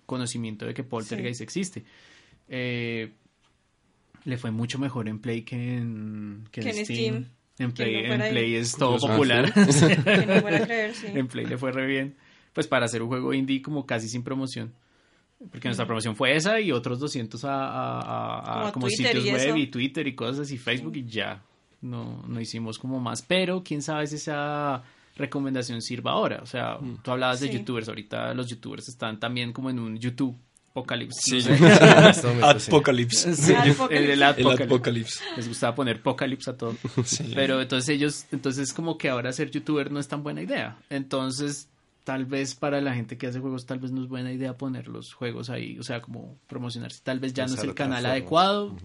conocimiento 0.05 0.65
de 0.65 0.73
que 0.73 0.83
poltergeist 0.83 1.41
existe. 1.41 1.83
Eh, 2.47 3.11
le 4.25 4.37
fue 4.37 4.51
mucho 4.51 4.79
mejor 4.79 5.07
en 5.07 5.19
Play 5.19 5.43
que 5.43 5.55
en, 5.77 6.47
que 6.51 6.61
en 6.61 6.67
Que 6.67 6.79
en 6.79 6.85
Steam. 6.85 6.97
Steam. 6.97 7.25
En 7.59 7.71
Play, 7.73 8.07
no 8.07 8.13
en. 8.25 8.31
Play 8.31 8.55
es 8.55 8.75
todo 8.77 8.97
Curioso. 8.97 9.07
popular. 9.07 9.53
Que 10.03 10.25
no 10.25 10.41
fuera 10.41 10.57
a 10.57 10.65
creer, 10.65 10.93
sí. 10.95 11.07
en 11.13 11.27
Play 11.27 11.45
le 11.45 11.57
fue 11.57 11.71
re 11.71 11.85
bien. 11.87 12.15
Pues 12.53 12.67
para 12.67 12.85
hacer 12.85 13.01
un 13.01 13.09
juego 13.09 13.33
indie 13.33 13.61
como 13.61 13.85
casi 13.85 14.07
sin 14.07 14.23
promoción. 14.23 14.73
Porque 15.51 15.67
nuestra 15.69 15.85
promoción 15.85 16.15
fue 16.15 16.35
esa 16.35 16.59
y 16.59 16.71
otros 16.71 16.99
200 16.99 17.45
a, 17.45 17.49
a- 17.53 17.99
a- 17.99 18.39
a 18.39 18.71
Como 18.71 18.73
como 18.73 18.87
Twitter 18.87 19.07
sitios 19.07 19.25
y 19.25 19.31
web 19.31 19.47
eso. 19.47 19.55
y 19.57 19.67
Twitter 19.67 20.07
y 20.07 20.15
cosas 20.15 20.51
y 20.51 20.57
Facebook 20.57 20.95
y 20.97 21.05
ya. 21.05 21.41
No, 21.81 22.23
no 22.27 22.41
hicimos 22.41 22.77
como 22.79 22.99
más. 22.99 23.21
Pero 23.21 23.63
quién 23.63 23.81
sabe 23.81 24.07
si 24.07 24.15
esa 24.15 24.83
recomendación 25.15 25.81
sirva 25.81 26.11
ahora. 26.11 26.39
O 26.41 26.45
sea, 26.45 26.77
tú 27.03 27.11
hablabas 27.11 27.39
de 27.39 27.47
Sí. 27.47 27.53
youtubers. 27.57 27.87
Ahorita 27.87 28.33
los 28.33 28.47
youtubers 28.49 28.89
están 28.89 29.19
también 29.19 29.53
como 29.53 29.69
en 29.69 29.79
un 29.79 29.97
YouTube 29.97 30.37
apocalipsis. 30.71 31.21
Sí, 31.23 31.41
sí. 31.41 31.51
Adpocalypse. 32.41 33.31
el. 33.91 34.23
Apocalypse. 34.23 35.23
Les 35.35 35.47
gustaba 35.47 35.75
poner 35.75 35.97
apocalypse 35.97 36.49
a 36.49 36.57
todo. 36.57 36.75
Sí. 37.05 37.31
Pero 37.33 37.61
entonces 37.61 37.89
ellos, 37.89 38.25
entonces 38.31 38.73
como 38.73 38.97
que 38.97 39.09
ahora 39.09 39.31
ser 39.31 39.49
youtuber 39.51 39.91
no 39.91 39.99
es 39.99 40.07
tan 40.07 40.21
buena 40.21 40.41
idea. 40.41 40.77
Entonces, 40.89 41.69
tal 42.03 42.25
vez 42.25 42.55
para 42.55 42.81
la 42.81 42.93
gente 42.93 43.17
que 43.17 43.27
hace 43.27 43.39
juegos, 43.39 43.65
tal 43.65 43.79
vez 43.79 43.91
no 43.91 44.01
es 44.01 44.07
buena 44.07 44.31
idea 44.31 44.57
poner 44.57 44.87
los 44.87 45.13
juegos 45.13 45.49
ahí, 45.49 45.77
o 45.79 45.83
sea, 45.83 46.01
como 46.01 46.37
promocionarse. 46.47 47.01
Tal 47.03 47.19
vez 47.19 47.33
ya 47.33 47.45
no 47.45 47.53
es 47.53 47.63
el 47.63 47.73
canal 47.73 48.05
adecuado. 48.05 48.75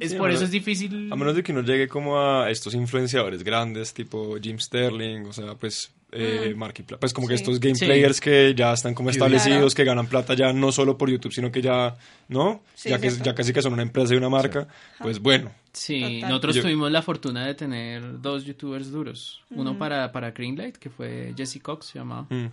Es 0.00 0.12
Sí, 0.12 0.18
por 0.18 0.30
eso 0.30 0.44
es 0.44 0.50
difícil. 0.50 1.12
A 1.12 1.16
menos 1.16 1.34
de 1.34 1.42
que 1.42 1.52
uno 1.52 1.62
llegue 1.62 1.88
como 1.88 2.18
a 2.18 2.50
estos 2.50 2.74
influenciadores 2.74 3.42
grandes, 3.42 3.94
tipo 3.94 4.36
Jim 4.40 4.58
Sterling, 4.58 5.26
o 5.26 5.32
sea, 5.32 5.54
pues, 5.54 5.92
eh, 6.14 6.54
Markiplier, 6.56 6.98
pues 6.98 7.12
como 7.12 7.26
que 7.28 7.36
Sí. 7.36 7.42
estos 7.42 7.60
game 7.60 7.74
players 7.78 8.20
que 8.20 8.54
ya 8.56 8.72
están 8.72 8.94
como 8.94 9.10
Claro. 9.10 9.34
establecidos, 9.34 9.74
que 9.74 9.84
ganan 9.84 10.06
plata 10.06 10.34
ya 10.34 10.52
no 10.52 10.70
solo 10.72 10.96
por 10.96 11.10
YouTube, 11.10 11.32
sino 11.32 11.50
que 11.50 11.60
ya, 11.60 11.96
¿no? 12.28 12.62
Sí, 12.74 12.88
ya, 12.90 12.98
que, 13.00 13.10
cierto. 13.10 13.24
ya 13.24 13.34
casi 13.34 13.52
que 13.52 13.60
son 13.62 13.72
una 13.72 13.82
empresa 13.82 14.14
y 14.14 14.16
una 14.16 14.28
marca, 14.28 14.68
pues 15.00 15.18
bueno. 15.18 15.50
Sí, 15.72 16.00
Total. 16.00 16.20
nosotros 16.30 16.54
Yo- 16.56 16.62
tuvimos 16.62 16.90
la 16.92 17.02
fortuna 17.02 17.46
de 17.46 17.54
tener 17.54 18.20
dos 18.22 18.44
youtubers 18.44 18.90
duros. 18.92 19.42
Uno 19.50 19.76
para, 19.76 20.12
para 20.12 20.30
Greenlight, 20.30 20.76
que 20.76 20.88
fue 20.90 21.34
Jesse 21.36 21.60
Cox, 21.60 21.86
se 21.86 21.98
llamaba. 21.98 22.26
mm. 22.30 22.46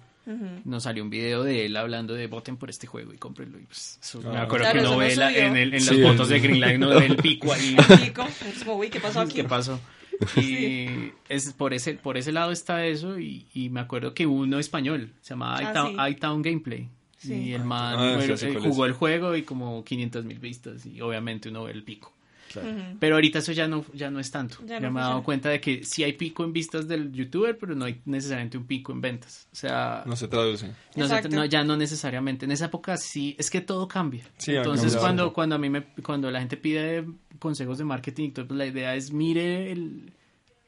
Nos 0.66 0.84
salió 0.84 1.04
un 1.04 1.10
video 1.10 1.44
de 1.44 1.66
él 1.66 1.76
hablando 1.76 2.14
de 2.14 2.28
voten 2.28 2.56
por 2.56 2.70
este 2.70 2.86
juego 2.88 3.12
y 3.14 3.18
cómprenlo. 3.18 3.60
Y 3.60 3.64
pues, 3.64 3.98
eso- 4.02 4.22
me 4.22 4.38
Ah. 4.38 4.44
acuerdo 4.44 4.66
Claro, 4.66 4.80
que 4.82 4.88
uno 4.88 4.98
ve 4.98 5.16
no 5.16 5.20
la- 5.22 5.30
subió. 5.30 5.42
en, 5.46 5.58
el- 5.58 5.74
en 5.74 5.82
Sí, 5.82 5.96
las 5.98 6.12
fotos 6.12 6.28
el- 6.32 6.34
de 6.42 6.48
Greenlight, 6.48 6.78
uno 6.78 6.90
ve 6.90 7.06
el 7.08 7.16
pico 7.18 7.52
ahí. 7.52 7.76
Pico. 8.14 8.28
Es 8.56 8.64
como, 8.64 8.78
uy, 8.78 8.90
¿qué 8.90 9.00
pasó 9.00 9.22
aquí? 9.22 9.34
¿Qué 9.34 9.44
pasó? 9.44 9.80
Y 10.42 11.12
es 11.30 11.54
por 11.54 11.74
ese 11.74 11.96
por 11.96 12.18
ese 12.18 12.32
lado 12.32 12.52
está 12.52 12.86
eso 12.86 13.20
y, 13.20 13.46
y 13.54 13.70
me 13.70 13.80
acuerdo 13.80 14.14
que 14.14 14.26
uno 14.28 14.60
español 14.60 15.12
se 15.22 15.30
llamaba 15.34 15.58
Ah, 15.58 16.10
iTown, 16.10 16.44
sí. 16.44 16.50
Gameplay 16.50 16.90
Sí. 17.18 17.34
y 17.36 17.54
el 17.54 17.64
man 17.64 17.96
Ah, 18.00 18.16
bueno, 18.18 18.36
sí, 18.36 18.48
sé 18.48 18.52
eh, 18.52 18.60
jugó 18.60 18.86
es. 18.86 18.90
el 18.90 18.96
juego 18.96 19.36
y 19.36 19.44
como 19.44 19.84
500 19.84 20.26
mil 20.26 20.40
vistas 20.40 20.86
y 20.88 21.02
obviamente 21.02 21.50
uno 21.50 21.64
ve 21.66 21.72
el 21.72 21.84
pico 21.84 22.12
Claro. 22.52 22.70
Pero 23.00 23.16
ahorita 23.16 23.40
eso 23.40 23.52
ya 23.52 23.68
no 23.68 23.86
ya 23.94 24.10
no 24.12 24.20
es 24.20 24.30
tanto 24.32 24.58
Ya 24.66 24.76
ya, 24.76 24.80
no 24.82 24.92
me 24.92 25.00
he 25.00 25.04
dado 25.04 25.24
cuenta 25.24 25.50
de 25.50 25.62
que 25.62 25.84
sí 25.84 26.04
hay 26.04 26.14
pico 26.14 26.44
en 26.44 26.52
vistas 26.54 26.88
del 26.88 27.12
youtuber 27.12 27.58
pero 27.58 27.76
no 27.76 27.86
hay 27.86 28.02
necesariamente 28.06 28.58
un 28.58 28.66
pico 28.66 28.92
en 28.92 29.00
ventas 29.02 29.48
o 29.52 29.56
sea 29.56 30.04
No 30.06 30.16
se 30.16 30.28
traduce. 30.28 30.68
no 30.96 31.08
se- 31.08 31.30
no, 31.30 31.46
ya 31.46 31.64
no 31.64 31.78
necesariamente. 31.78 32.46
En 32.46 32.52
esa 32.52 32.66
época 32.66 32.98
sí, 32.98 33.36
es 33.40 33.50
que 33.50 33.62
todo 33.62 33.88
cambia. 33.88 34.24
Sí, 34.38 34.52
Entonces 34.56 34.94
cuando, 35.02 35.34
cuando 35.34 35.56
a 35.56 35.58
mí 35.60 35.70
me, 35.70 35.84
cuando 36.04 36.30
la 36.32 36.40
gente 36.40 36.58
pide 36.58 37.06
consejos 37.40 37.78
de 37.78 37.84
marketing, 37.86 38.26
y 38.30 38.32
todo, 38.32 38.48
pues 38.48 38.58
la 38.58 38.66
idea 38.66 38.96
es 38.96 39.12
mire 39.12 39.72
el- 39.72 40.12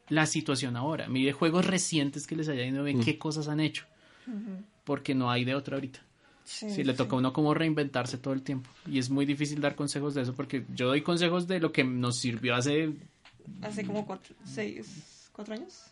la 0.09 0.25
situación 0.25 0.75
ahora, 0.75 1.07
mire 1.07 1.31
juegos 1.31 1.65
recientes 1.65 2.27
que 2.27 2.35
les 2.35 2.47
haya 2.49 2.65
ido, 2.65 2.83
ve 2.83 2.95
qué 3.03 3.17
cosas 3.17 3.47
han 3.47 3.59
hecho. 3.59 3.85
Porque 4.83 5.15
no 5.15 5.31
hay 5.31 5.45
de 5.45 5.55
otra 5.55 5.75
ahorita. 5.77 6.01
Sí, 6.45 6.69
Sí, 6.69 6.83
le 6.83 6.93
toca 6.93 7.15
a 7.15 7.19
uno 7.19 7.31
como 7.33 7.53
reinventarse 7.53 8.17
todo 8.17 8.33
el 8.33 8.41
tiempo. 8.41 8.69
Y 8.85 8.99
es 8.99 9.09
muy 9.09 9.25
difícil 9.25 9.61
dar 9.61 9.75
consejos 9.75 10.13
de 10.13 10.23
eso 10.23 10.33
porque 10.33 10.65
yo 10.75 10.87
doy 10.87 11.01
consejos 11.01 11.47
de 11.47 11.59
lo 11.59 11.71
que 11.71 11.83
nos 11.83 12.17
sirvió 12.19 12.55
hace, 12.55 12.91
Hace 13.61 13.85
como 13.85 14.05
cuatro, 14.05 14.35
seis, 14.45 15.29
cuatro 15.33 15.53
años. 15.53 15.83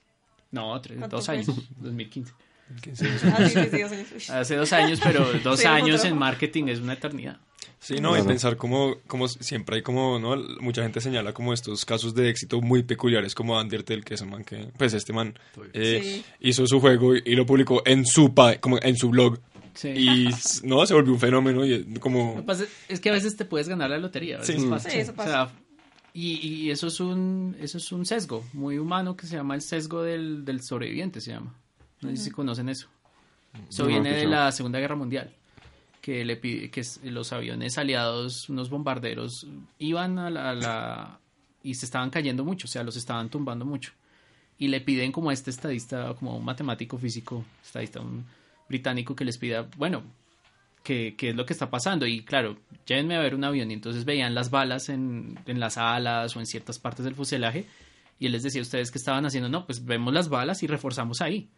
no, 0.52 0.80
tres, 0.82 0.98
¿Cuánto 0.98 1.18
dos 1.18 1.30
años, 1.30 1.48
2015. 1.80 2.34
Ah, 3.34 3.48
sí, 3.50 3.60
sí, 3.70 3.82
dos 3.82 3.92
años. 3.92 4.30
Hace 4.30 4.56
dos 4.56 4.74
años, 4.74 5.00
pero 5.04 5.34
dos 5.44 5.60
Sí, 5.60 5.68
años 5.68 6.06
en 6.06 6.18
marketing 6.18 6.66
es 6.70 6.80
una 6.80 6.94
eternidad. 6.94 7.38
Sí, 7.80 8.00
no, 8.00 8.16
y 8.18 8.22
pensar 8.22 8.58
como, 8.58 8.98
como 9.08 9.28
siempre 9.28 9.78
hay 9.78 9.82
como, 9.82 10.20
¿no? 10.20 10.36
Mucha 10.60 10.84
gente 10.84 11.02
señala 11.02 11.34
como 11.34 11.52
estos 11.52 11.84
casos 11.84 12.14
de 12.14 12.30
éxito 12.30 12.62
muy 12.62 12.84
peculiares, 12.84 13.34
como 13.34 13.60
Undertale, 13.60 14.04
que 14.04 14.14
es 14.14 14.22
un 14.22 14.30
man 14.30 14.44
que, 14.44 14.70
pues 14.78 14.94
este 14.94 15.14
man 15.14 15.34
eh, 15.74 16.00
Sí. 16.04 16.24
hizo 16.42 16.66
su 16.68 16.80
juego 16.80 17.16
y, 17.16 17.24
y 17.26 17.36
lo 17.36 17.46
publicó 17.46 17.82
en 17.86 18.06
su, 18.06 18.34
pa- 18.36 18.58
como 18.58 18.78
en 18.82 18.96
su 18.98 19.10
blog. 19.10 19.40
Sí. 19.74 19.90
Y, 19.90 20.30
no, 20.64 20.86
se 20.86 20.94
volvió 20.94 21.14
un 21.14 21.20
fenómeno 21.20 21.66
y 21.66 21.74
es 21.74 21.88
Lo 21.88 22.00
como... 22.00 22.36
que 22.36 22.42
pasa 22.44 22.66
es 22.90 23.00
que 23.00 23.10
a 23.10 23.14
veces 23.14 23.36
te 23.38 23.46
puedes 23.46 23.68
ganar 23.70 23.90
la 23.90 23.98
lotería. 23.98 24.38
A 24.38 24.40
veces 24.40 24.62
Sí. 24.62 24.68
pasa. 24.70 24.90
Sí, 24.90 24.98
eso 25.00 25.14
O 25.18 25.24
sea, 25.24 25.50
y, 26.14 26.34
y 26.46 26.72
eso 26.72 26.88
es 26.88 27.00
un 27.00 27.56
eso 27.60 27.78
es 27.78 27.92
un 27.92 28.06
sesgo 28.06 28.44
muy 28.54 28.78
humano 28.78 29.16
que 29.16 29.26
se 29.28 29.36
llama 29.38 29.56
el 29.56 29.62
sesgo 29.62 30.04
del, 30.04 30.44
del 30.44 30.62
sobreviviente, 30.62 31.22
se 31.22 31.32
llama. 31.32 31.56
No 32.02 32.10
sé 32.10 32.18
si 32.18 32.32
conocen 32.32 32.68
eso. 32.70 32.88
Eso 33.70 33.84
No, 33.84 33.90
viene 33.90 34.12
de 34.14 34.26
la 34.28 34.52
Segunda 34.52 34.80
Guerra 34.80 34.96
Mundial. 34.96 35.34
Que, 36.02 36.26
le 36.26 36.36
pide, 36.36 36.72
que 36.72 36.82
los 37.04 37.32
aviones 37.32 37.78
aliados, 37.78 38.50
unos 38.50 38.72
bombarderos, 38.72 39.46
iban 39.78 40.18
a 40.18 40.32
la, 40.32 40.50
a 40.50 40.54
la- 40.56 41.20
y 41.62 41.76
se 41.76 41.86
estaban 41.86 42.10
cayendo 42.10 42.44
mucho, 42.44 42.66
o 42.66 42.68
sea, 42.68 42.84
los 42.84 42.96
estaban 42.98 43.30
tumbando 43.30 43.66
mucho. 43.66 43.92
Y 44.58 44.70
le 44.70 44.82
piden 44.82 45.12
como 45.12 45.30
a 45.30 45.34
este 45.34 45.52
estadista, 45.52 46.16
como 46.16 46.38
un 46.38 46.44
matemático 46.44 46.98
físico, 46.98 47.46
estadista, 47.64 48.00
un 48.02 48.26
británico 48.72 49.16
que 49.16 49.26
les 49.26 49.38
pida, 49.38 49.68
bueno, 49.78 50.02
qué, 50.84 51.14
qué 51.18 51.30
es 51.30 51.36
lo 51.36 51.46
que 51.46 51.54
está 51.54 51.70
pasando. 51.70 52.08
Y 52.08 52.24
claro, 52.24 52.58
llévenme 52.88 53.16
a 53.16 53.20
ver 53.20 53.36
un 53.36 53.44
avión. 53.44 53.70
Y 53.70 53.74
entonces 53.74 54.06
veían 54.06 54.34
las 54.34 54.50
balas 54.50 54.90
en, 54.90 55.38
en 55.46 55.60
las 55.60 55.78
alas 55.78 56.36
o 56.36 56.40
en 56.40 56.46
ciertas 56.46 56.80
partes 56.80 57.06
del 57.06 57.16
fuselaje. 57.16 57.66
Y 58.20 58.28
él 58.28 58.32
les 58.32 58.44
decía 58.44 58.62
a 58.62 58.64
ustedes 58.64 58.92
que 58.92 58.98
estaban 58.98 59.26
haciendo, 59.26 59.50
no, 59.50 59.66
pues 59.66 59.84
vemos 59.86 60.14
las 60.14 60.30
balas 60.30 60.64
y 60.64 60.68
reforzamos 60.68 61.22
ahí. 61.22 61.50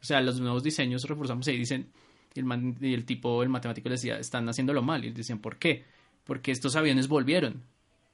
O 0.00 0.04
sea, 0.04 0.20
los 0.20 0.38
nuevos 0.40 0.62
diseños 0.62 1.02
reforzamos 1.04 1.46
ahí. 1.48 1.58
Dicen, 1.58 1.88
y 2.34 2.40
el, 2.40 2.44
man- 2.44 2.76
y 2.80 2.92
el 2.94 3.04
tipo, 3.04 3.42
el 3.42 3.48
matemático 3.48 3.88
les 3.88 4.00
decía, 4.02 4.18
están 4.18 4.48
haciéndolo 4.48 4.82
mal. 4.82 5.04
Y 5.04 5.10
decían, 5.10 5.38
¿por 5.38 5.56
qué? 5.58 5.84
Porque 6.24 6.50
estos 6.52 6.76
aviones 6.76 7.08
volvieron. 7.08 7.62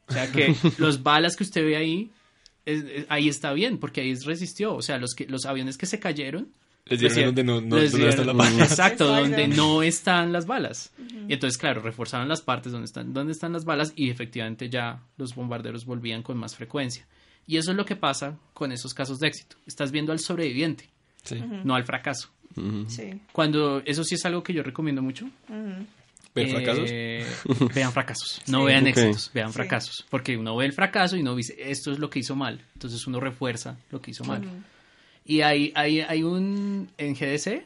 O 0.08 0.12
sea, 0.12 0.30
que 0.30 0.54
los 0.78 1.02
balas 1.02 1.34
que 1.36 1.44
usted 1.44 1.64
ve 1.64 1.76
ahí, 1.76 2.10
es- 2.66 2.84
es- 2.84 3.06
ahí 3.08 3.28
está 3.28 3.52
bien, 3.54 3.78
porque 3.78 4.02
ahí 4.02 4.14
resistió. 4.16 4.74
O 4.74 4.82
sea, 4.82 4.98
los, 4.98 5.14
que, 5.14 5.26
los 5.26 5.44
aviones 5.46 5.76
que 5.78 5.86
se 5.86 5.98
cayeron, 5.98 6.48
Les 6.86 7.00
dieron 7.00 7.34
donde 7.34 7.44
no, 7.44 7.78
están 7.78 8.26
las 8.26 8.36
balas. 8.36 8.70
Exacto, 8.70 9.06
donde 9.06 9.48
no 9.48 9.82
están 9.82 10.32
las 10.32 10.46
balas. 10.46 10.92
Y 11.28 11.32
entonces, 11.32 11.56
claro, 11.56 11.80
reforzaron 11.80 12.28
las 12.28 12.42
partes 12.42 12.72
donde 12.72 12.84
están, 12.84 13.14
donde 13.14 13.32
están 13.32 13.52
las 13.54 13.64
balas 13.64 13.92
y 13.96 14.10
efectivamente 14.10 14.68
ya 14.68 15.00
los 15.16 15.34
bombarderos 15.34 15.86
volvían 15.86 16.22
con 16.22 16.36
más 16.36 16.54
frecuencia. 16.56 17.06
Y 17.46 17.56
eso 17.56 17.70
es 17.70 17.76
lo 17.76 17.84
que 17.86 17.96
pasa 17.96 18.36
con 18.52 18.70
esos 18.72 18.92
casos 18.92 19.18
de 19.18 19.28
éxito. 19.28 19.56
Estás 19.66 19.92
viendo 19.92 20.12
al 20.12 20.18
sobreviviente, 20.18 20.88
Sí. 21.22 21.42
no 21.64 21.74
al 21.74 21.84
fracaso. 21.84 22.28
Sí. 22.86 23.20
Cuando 23.32 23.82
eso 23.86 24.04
sí 24.04 24.14
es 24.16 24.24
algo 24.26 24.42
que 24.42 24.52
yo 24.52 24.62
recomiendo 24.62 25.00
mucho. 25.02 25.24
Ujú. 25.48 25.86
¿Ver 26.34 26.48
fracasos? 26.50 26.88
Eh, 26.90 27.24
vean 27.74 27.92
fracasos, 27.92 28.42
no 28.48 28.60
Sí. 28.60 28.64
vean 28.66 28.86
éxitos, 28.88 29.30
vean 29.32 29.48
Sí. 29.48 29.54
fracasos. 29.54 30.04
Porque 30.10 30.36
uno 30.36 30.54
ve 30.56 30.66
el 30.66 30.72
fracaso 30.72 31.16
y 31.16 31.20
uno 31.20 31.34
dice, 31.34 31.54
esto 31.58 31.92
es 31.92 31.98
lo 31.98 32.10
que 32.10 32.18
hizo 32.18 32.34
mal. 32.36 32.60
Entonces 32.74 33.06
uno 33.06 33.20
refuerza 33.20 33.76
lo 33.90 34.00
que 34.02 34.10
hizo 34.10 34.24
mal. 34.24 34.42
Y 35.24 35.40
hay, 35.40 35.72
hay, 35.74 36.00
hay 36.00 36.22
un, 36.22 36.90
en 36.98 37.14
GDC, 37.14 37.64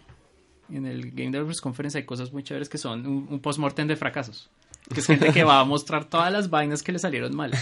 en 0.72 0.86
el 0.86 1.10
Game 1.10 1.30
Developers 1.30 1.60
Conference, 1.60 1.98
hay 1.98 2.04
cosas 2.04 2.32
muy 2.32 2.42
chéveres 2.42 2.68
que 2.68 2.78
son 2.78 3.06
un, 3.06 3.26
un 3.30 3.40
post-mortem 3.40 3.88
de 3.88 3.96
fracasos. 3.96 4.48
Que 4.94 5.00
es 5.00 5.06
gente 5.06 5.32
que 5.32 5.44
va 5.44 5.60
a 5.60 5.64
mostrar 5.64 6.04
todas 6.08 6.32
las 6.32 6.48
vainas 6.50 6.82
que 6.82 6.92
le 6.92 6.98
salieron 6.98 7.34
mal. 7.36 7.52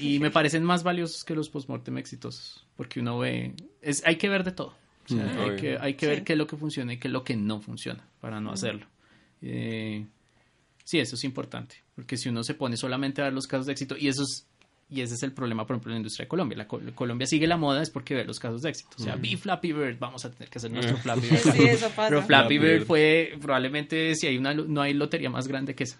Y 0.00 0.18
me 0.18 0.30
parecen 0.30 0.64
más 0.64 0.82
valiosos 0.82 1.22
que 1.24 1.34
los 1.34 1.48
post-mortem 1.50 1.98
exitosos. 1.98 2.66
Porque 2.76 3.00
uno 3.00 3.18
ve, 3.18 3.52
es, 3.82 4.02
hay 4.04 4.16
que 4.16 4.28
ver 4.28 4.42
de 4.44 4.52
todo. 4.52 4.74
O 5.04 5.08
sea, 5.08 5.24
Mm, 5.24 5.38
hay 5.40 5.56
que, 5.56 5.78
hay 5.78 5.94
que 5.94 6.06
ver 6.06 6.18
Sí. 6.18 6.24
qué 6.24 6.32
es 6.32 6.38
lo 6.38 6.46
que 6.46 6.56
funciona 6.56 6.92
y 6.92 6.98
qué 6.98 7.08
es 7.08 7.12
lo 7.12 7.22
que 7.24 7.36
no 7.36 7.60
funciona 7.60 8.04
para 8.20 8.40
no 8.40 8.50
hacerlo. 8.50 8.86
Eh, 9.40 10.04
sí, 10.84 10.98
eso 10.98 11.14
es 11.14 11.24
importante, 11.24 11.76
porque 11.94 12.16
si 12.16 12.28
uno 12.28 12.42
se 12.44 12.54
pone 12.54 12.76
solamente 12.76 13.20
a 13.20 13.24
ver 13.24 13.32
los 13.34 13.46
casos 13.46 13.66
de 13.66 13.72
éxito, 13.72 13.96
y 13.96 14.08
eso 14.08 14.22
es, 14.22 14.46
y 14.90 15.02
ese 15.02 15.14
es 15.14 15.22
el 15.22 15.32
problema, 15.32 15.66
por 15.66 15.74
ejemplo, 15.76 15.90
en 15.90 15.94
la 15.94 15.98
industria 15.98 16.24
de 16.24 16.28
Colombia. 16.28 16.56
La 16.58 16.66
Co- 16.66 16.80
Colombia 16.94 17.26
sigue 17.26 17.46
la 17.46 17.56
moda 17.56 17.82
es 17.82 17.90
porque 17.90 18.14
ve 18.14 18.24
los 18.24 18.38
casos 18.40 18.62
de 18.62 18.70
éxito. 18.70 18.90
O 18.98 19.02
sea, 19.02 19.16
vi 19.16 19.36
Flappy 19.36 19.72
Bird, 19.72 19.98
vamos 19.98 20.24
a 20.24 20.30
tener 20.30 20.48
que 20.48 20.58
hacer 20.58 20.70
nuestro 20.70 20.96
Flappy 21.02 21.28
Bird. 21.28 21.40
Sí, 21.52 21.62
eso 21.64 21.88
pasa. 21.90 22.08
Pero 22.08 22.22
Flappy 22.22 22.26
Flappy 22.26 22.58
Bird 22.58 22.72
Bird. 22.78 22.86
fue 22.86 23.32
probablemente 23.40 24.14
si 24.14 24.26
hay 24.26 24.38
una 24.38 24.54
no 24.54 24.80
hay 24.80 24.94
lotería 24.94 25.28
más 25.30 25.46
grande 25.48 25.74
que 25.74 25.84
esa. 25.84 25.98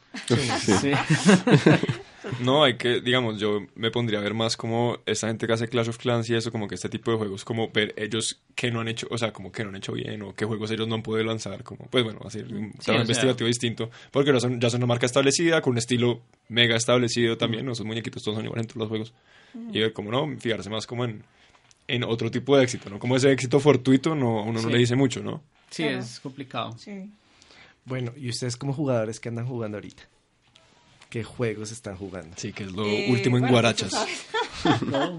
Sí. 0.61 0.93
No, 2.41 2.65
hay 2.65 2.77
que, 2.77 3.01
digamos, 3.01 3.39
yo 3.41 3.61
me 3.75 3.91
pondría 3.91 4.19
a 4.19 4.23
ver 4.23 4.35
más 4.35 4.57
como 4.57 4.99
esta 5.07 5.29
gente 5.29 5.47
que 5.47 5.53
hace 5.53 5.69
Clash 5.69 5.89
of 5.89 5.99
Clans 5.99 6.29
y 6.31 6.35
eso, 6.35 6.51
como 6.53 6.69
que 6.69 6.75
este 6.75 6.89
tipo 6.89 7.11
de 7.11 7.17
juegos, 7.19 7.45
como 7.45 7.71
ver 7.71 7.95
ellos 7.97 8.41
que 8.55 8.71
no 8.71 8.81
han 8.81 8.89
hecho, 8.89 9.07
o 9.11 9.19
sea, 9.19 9.33
como 9.33 9.51
que 9.53 9.63
no 9.63 9.71
han 9.71 9.77
hecho 9.77 9.93
bien 9.93 10.23
o 10.23 10.35
qué 10.35 10.45
juegos 10.45 10.71
ellos 10.71 10.87
no 10.89 10.95
han 10.97 11.03
podido 11.03 11.25
lanzar, 11.27 11.63
como, 11.65 11.87
pues 11.87 12.05
bueno, 12.05 12.21
hacer 12.25 12.45
un 12.47 12.73
Sí, 12.73 12.79
trabajo 12.79 12.83
sea- 12.85 13.01
investigativo 13.03 13.47
distinto, 13.49 13.91
porque 14.11 14.33
no 14.33 14.41
son, 14.41 14.61
ya 14.61 14.71
son 14.71 14.81
una 14.81 14.87
marca 14.89 15.07
establecida, 15.07 15.61
con 15.63 15.73
un 15.73 15.79
estilo 15.79 16.23
mega 16.49 16.77
establecido 16.77 17.37
también, 17.39 17.65
¿no? 17.67 17.73
Esos 17.73 17.87
muñequitos 17.87 18.23
todos 18.23 18.37
son 18.37 18.45
iguales 18.45 18.65
en 18.65 18.69
todos 18.69 18.79
los 18.81 18.89
juegos. 18.89 19.13
Y 19.73 19.81
ver 19.81 19.93
como 19.93 20.11
no, 20.11 20.29
fijarse 20.39 20.69
más 20.71 20.87
como 20.87 21.05
en, 21.05 21.23
en 21.89 22.05
otro 22.05 22.31
tipo 22.31 22.57
de 22.57 22.65
éxito, 22.65 22.91
¿no? 22.91 22.99
Como 22.99 23.17
ese 23.17 23.33
éxito 23.33 23.59
fortuito, 23.61 24.15
no, 24.15 24.41
a 24.41 24.43
uno 24.43 24.61
no 24.63 24.69
le 24.69 24.79
dice 24.79 24.95
mucho, 24.97 25.23
¿no? 25.23 25.43
Sí, 25.71 25.85
Claro. 25.85 25.99
es 26.01 26.21
complicado. 26.21 26.77
Sí. 26.79 27.11
Bueno, 27.85 28.13
¿y 28.17 28.29
ustedes 28.29 28.57
como 28.57 28.73
jugadores 28.73 29.19
qué 29.21 29.29
andan 29.31 29.47
jugando 29.47 29.79
ahorita? 29.79 30.03
¿Qué 31.11 31.25
juegos 31.25 31.73
están 31.73 31.97
jugando? 31.97 32.37
Sí, 32.37 32.53
que 32.53 32.65
es 32.65 32.73
lo 32.73 32.85
Eh, 32.85 33.09
último 33.11 33.37
en 33.37 33.43
bueno, 33.43 33.53
Guarachas. 33.55 33.93
No, 34.87 35.17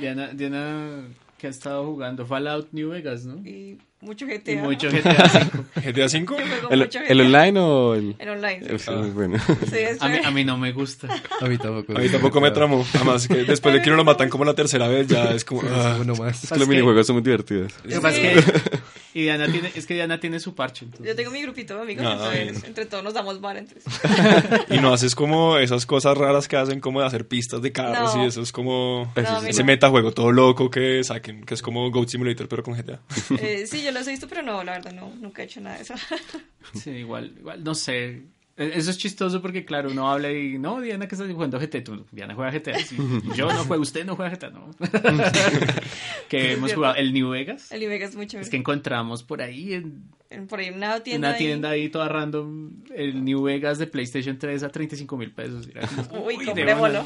Diana, 0.00 0.28
Diana 0.34 1.04
que 1.38 1.46
ha 1.46 1.50
estado 1.50 1.86
jugando 1.86 2.26
Fallout 2.26 2.68
New 2.72 2.90
Vegas, 2.90 3.24
¿no? 3.24 3.36
Y 3.48 3.78
mucho 4.04 4.26
GTA. 4.26 4.52
Y 4.52 4.56
mucho 4.56 4.88
GTA 4.90 5.30
V. 5.74 5.82
GTA 5.92 6.06
V, 6.06 6.20
Yo 6.20 6.26
juego 6.26 6.70
¿El, 6.70 6.78
mucho 6.80 6.98
el 7.00 7.20
online 7.20 7.58
o 7.60 7.94
el...? 7.94 8.16
En 8.18 8.28
online. 8.28 8.78
sí. 8.78 8.90
Es 8.92 9.14
bueno. 9.14 9.38
Sí, 9.70 9.76
es 9.78 10.00
A 10.02 10.08
mí, 10.08 10.18
a 10.24 10.30
mí 10.30 10.44
no 10.44 10.56
me 10.56 10.72
gusta. 10.72 11.08
A 11.40 11.46
mí 11.46 11.58
tampoco. 11.58 11.96
a 11.96 12.00
mí 12.00 12.08
tampoco 12.08 12.40
me 12.40 12.50
tramó, 12.50 12.84
además 12.94 13.26
que 13.28 13.44
después 13.44 13.74
de 13.74 13.82
que 13.82 13.88
uno 13.90 13.96
lo 13.96 14.04
matan 14.04 14.28
como 14.28 14.44
la 14.44 14.54
tercera 14.54 14.88
vez, 14.88 15.06
ya 15.08 15.30
es 15.32 15.44
como... 15.44 15.62
ah. 15.70 15.98
Uno 16.00 16.14
más. 16.14 16.44
Es 16.44 16.50
que 16.52 16.58
los 16.58 16.68
minijuegos 16.68 17.06
son 17.06 17.16
muy 17.16 17.22
divertidos. 17.22 17.72
Es 17.84 17.98
que, 18.00 18.42
y 19.14 19.22
Diana 19.22 19.46
tiene, 19.50 19.70
es 19.74 19.86
que 19.86 19.94
Diana 19.94 20.18
tiene 20.20 20.40
su 20.40 20.54
parche. 20.54 20.84
entonces- 20.84 21.06
Yo 21.06 21.14
tengo 21.16 21.30
mi 21.30 21.40
grupito 21.42 21.76
de 21.76 21.82
amigos, 21.82 22.04
Ah, 22.06 22.12
entonces 22.12 22.42
bien. 22.52 22.62
entre 22.66 22.86
todos 22.86 23.02
nos 23.04 23.14
damos 23.14 23.40
bar. 23.40 23.56
Entonces. 23.58 23.84
Y 24.70 24.78
no 24.78 24.92
haces 24.92 25.14
como 25.14 25.56
esas 25.58 25.86
cosas 25.86 26.16
raras 26.18 26.48
que 26.48 26.56
hacen 26.56 26.80
como 26.80 27.00
de 27.00 27.06
hacer 27.06 27.26
pistas 27.28 27.62
de 27.62 27.70
carros 27.72 28.14
No. 28.16 28.24
y 28.24 28.26
eso 28.28 28.42
es 28.42 28.50
como 28.52 29.12
No, 29.16 29.46
ese 29.46 29.62
metajuego 29.64 30.12
todo 30.12 30.32
loco 30.32 30.70
que 30.70 31.02
saquen, 31.04 31.44
que 31.44 31.54
es 31.54 31.62
como 31.62 31.90
Goat 31.90 32.08
Simulator 32.08 32.48
pero 32.48 32.62
con 32.62 32.74
GTA. 32.74 33.00
Eh, 33.40 33.64
sí, 33.66 33.82
yo 33.84 33.92
los 33.94 34.06
he 34.06 34.10
visto, 34.10 34.28
pero 34.28 34.42
no, 34.42 34.62
la 34.64 34.72
verdad, 34.72 34.92
no, 34.92 35.12
nunca 35.20 35.42
he 35.42 35.46
hecho 35.46 35.60
nada 35.60 35.76
de 35.76 35.82
eso. 35.82 35.94
Sí, 36.74 36.90
igual, 36.90 37.34
igual, 37.38 37.62
no 37.62 37.74
sé. 37.74 38.22
E- 38.56 38.72
Eso 38.74 38.90
es 38.90 38.98
chistoso 38.98 39.42
porque, 39.42 39.64
claro, 39.64 39.90
uno 39.90 40.10
habla 40.10 40.32
y, 40.32 40.58
no, 40.58 40.80
Diana, 40.80 41.06
que 41.08 41.14
estás 41.14 41.30
jugando 41.30 41.58
GTA? 41.60 41.82
Tú, 41.84 42.06
Diana 42.12 42.34
juega 42.34 42.50
GTA. 42.50 42.78
Sí, 42.78 42.96
yo 43.36 43.52
no 43.52 43.64
juego, 43.64 43.82
usted 43.82 44.04
no 44.06 44.16
juega 44.16 44.34
GTA, 44.34 44.50
no. 44.50 44.70
que 46.28 46.52
hemos 46.52 46.68
cierto. 46.70 46.74
jugado 46.76 46.94
el 46.96 47.12
New 47.12 47.30
Vegas. 47.30 47.70
El 47.72 47.82
es 47.82 48.16
muy 48.16 48.26
chévere. 48.26 48.44
Es 48.44 48.50
que 48.50 48.56
encontramos 48.56 49.22
por 49.22 49.42
ahí 49.42 49.74
en 49.74 50.46
Por 50.48 50.60
ahí 50.60 50.66
en 50.68 50.74
una 50.76 51.00
tienda. 51.00 51.28
una 51.28 51.36
ahí. 51.36 51.44
tienda 51.44 51.70
ahí 51.70 51.88
toda 51.88 52.08
random 52.08 52.70
el 52.94 53.24
New 53.24 53.42
Vegas 53.42 53.78
de 53.78 53.86
PlayStation 53.86 54.38
3 54.38 54.62
a 54.62 54.68
35 54.70 55.16
mil 55.16 55.32
pesos. 55.32 55.68
Uy, 56.12 56.36
uy, 56.38 56.44
comprémoslo. 56.46 57.02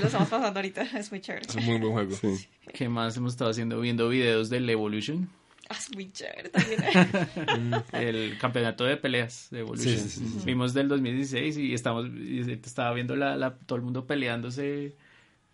Lo 0.00 0.06
estamos 0.06 0.28
pasando 0.28 0.58
ahorita, 0.58 0.82
es 0.82 1.10
muy 1.10 1.20
chévere. 1.20 1.46
Es 1.48 1.54
un 1.56 1.64
muy 1.64 1.78
buen 1.78 1.92
juego. 1.92 2.16
Sí. 2.16 2.46
¿Qué 2.74 2.88
más 2.88 3.16
hemos 3.16 3.32
estado 3.32 3.50
haciendo? 3.50 3.80
Viendo 3.80 4.08
videos 4.08 4.50
del 4.50 4.68
Evolution, 4.68 5.28
es 5.78 5.94
muy 5.94 6.10
chévere 6.12 6.48
también. 6.50 6.82
el 7.92 8.38
campeonato 8.38 8.84
de 8.84 8.96
peleas 8.96 9.48
de 9.50 9.60
Evolution. 9.60 9.94
Sí, 9.98 10.08
sí, 10.08 10.26
sí, 10.26 10.42
Vimos 10.44 10.74
del 10.74 10.88
2016 10.88 11.56
y 11.58 11.74
estamos 11.74 12.06
y 12.08 12.40
estaba 12.50 12.92
viendo 12.94 13.16
la, 13.16 13.36
la- 13.36 13.54
todo 13.54 13.76
el 13.76 13.82
mundo 13.82 14.06
peleándose 14.06 14.94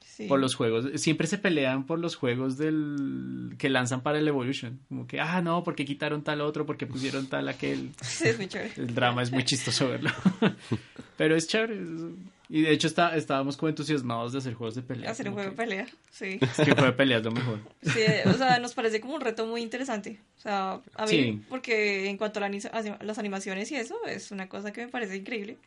Sí. 0.00 0.26
por 0.26 0.40
los 0.40 0.56
juegos. 0.56 0.86
Siempre 1.00 1.28
se 1.28 1.38
pelean 1.38 1.86
por 1.86 2.00
los 2.00 2.16
juegos 2.16 2.58
del 2.58 3.54
que 3.56 3.68
lanzan 3.68 4.00
para 4.02 4.18
el 4.18 4.26
Evolution. 4.26 4.80
Como 4.88 5.06
que, 5.06 5.20
ah, 5.20 5.40
no, 5.42 5.62
porque 5.62 5.84
quitaron 5.84 6.24
tal 6.24 6.40
otro, 6.40 6.66
porque 6.66 6.88
pusieron 6.88 7.28
tal 7.28 7.48
aquel. 7.48 7.90
Sí, 8.02 8.26
es 8.26 8.36
muy 8.36 8.48
chévere. 8.48 8.72
El 8.78 8.94
drama 8.96 9.22
es 9.22 9.30
muy 9.30 9.44
chistoso 9.44 9.88
verlo. 9.88 10.10
Pero 11.16 11.36
es 11.36 11.46
chévere. 11.46 11.74
es- 11.80 12.37
Y 12.50 12.62
de 12.62 12.72
hecho 12.72 12.86
está, 12.86 13.14
estábamos 13.14 13.56
como 13.58 13.68
entusiasmados 13.68 14.32
de 14.32 14.38
hacer 14.38 14.54
juegos 14.54 14.74
de 14.74 14.82
pelea. 14.82 15.10
Hacer 15.10 15.28
un 15.28 15.34
juego 15.34 15.50
de 15.50 15.56
pelea, 15.56 15.86
sí. 16.10 16.38
Es 16.40 16.56
que 16.56 16.62
el 16.62 16.72
juego 16.72 16.86
de 16.86 16.92
pelea 16.92 17.18
es 17.18 17.24
lo 17.24 17.30
mejor. 17.32 17.58
Sí, 17.82 18.00
o 18.24 18.32
sea, 18.34 18.58
nos 18.58 18.72
parece 18.74 19.00
como 19.00 19.14
un 19.16 19.20
reto 19.20 19.46
muy 19.46 19.60
interesante. 19.62 20.18
O 20.38 20.40
sea, 20.40 20.80
a 20.94 21.04
mí, 21.04 21.10
Sí. 21.10 21.42
porque 21.50 22.08
en 22.08 22.16
cuanto 22.16 22.38
a, 22.38 22.40
la 22.40 22.46
ani- 22.46 22.60
a 22.72 23.04
las 23.04 23.18
animaciones 23.18 23.70
y 23.72 23.76
eso, 23.76 23.96
es 24.06 24.30
una 24.30 24.48
cosa 24.48 24.72
que 24.72 24.86
me 24.86 24.90
parece 24.90 25.16
increíble. 25.16 25.58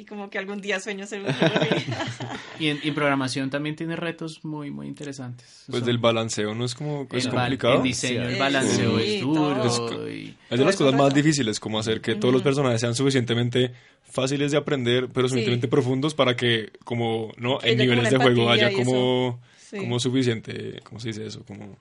Y 0.00 0.04
como 0.06 0.30
que 0.30 0.38
algún 0.38 0.60
día 0.62 0.80
sueño 0.80 1.04
hacer 1.04 1.20
un. 1.20 1.26
Y 2.58 2.68
en, 2.68 2.78
y 2.82 2.88
en 2.88 2.94
programación 2.94 3.48
también 3.50 3.74
tiene 3.76 3.96
retos 3.96 4.44
muy, 4.44 4.70
muy 4.70 4.86
interesantes. 4.86 5.64
Pues 5.70 5.84
del 5.84 5.96
balanceo 5.98 6.54
no 6.54 6.64
es 6.66 6.74
como 6.74 7.06
es 7.10 7.24
el, 7.24 7.32
bal- 7.32 7.40
complicado. 7.44 7.74
el 7.76 7.82
diseño, 7.82 8.22
el 8.28 8.38
balanceo 8.38 8.98
Sí, 8.98 9.14
es 9.16 9.20
duro. 9.22 10.08
y- 10.10 10.34
Es 10.50 10.58
de 10.58 10.64
las 10.64 10.76
cosas 10.76 10.94
más 10.94 11.14
difíciles, 11.14 11.58
como 11.60 11.78
hacer 11.78 12.00
que 12.02 12.14
todos 12.16 12.32
los 12.34 12.42
personajes 12.42 12.80
sean 12.80 12.94
suficientemente 12.94 13.72
fáciles 14.02 14.50
de 14.52 14.58
aprender, 14.58 15.08
pero 15.12 15.28
Sí. 15.28 15.32
suficientemente 15.32 15.68
profundos 15.68 16.14
para 16.14 16.36
que, 16.36 16.70
como, 16.84 17.32
no, 17.38 17.58
Que 17.58 17.72
en 17.72 17.78
niveles 17.78 18.10
de 18.10 18.16
juego 18.18 18.50
haya 18.50 18.70
como, 18.72 19.40
Sí. 19.58 19.78
como 19.78 19.98
suficiente, 20.00 20.80
¿cómo 20.84 21.00
se 21.00 21.08
dice 21.08 21.26
eso? 21.26 21.44
Como, 21.46 21.78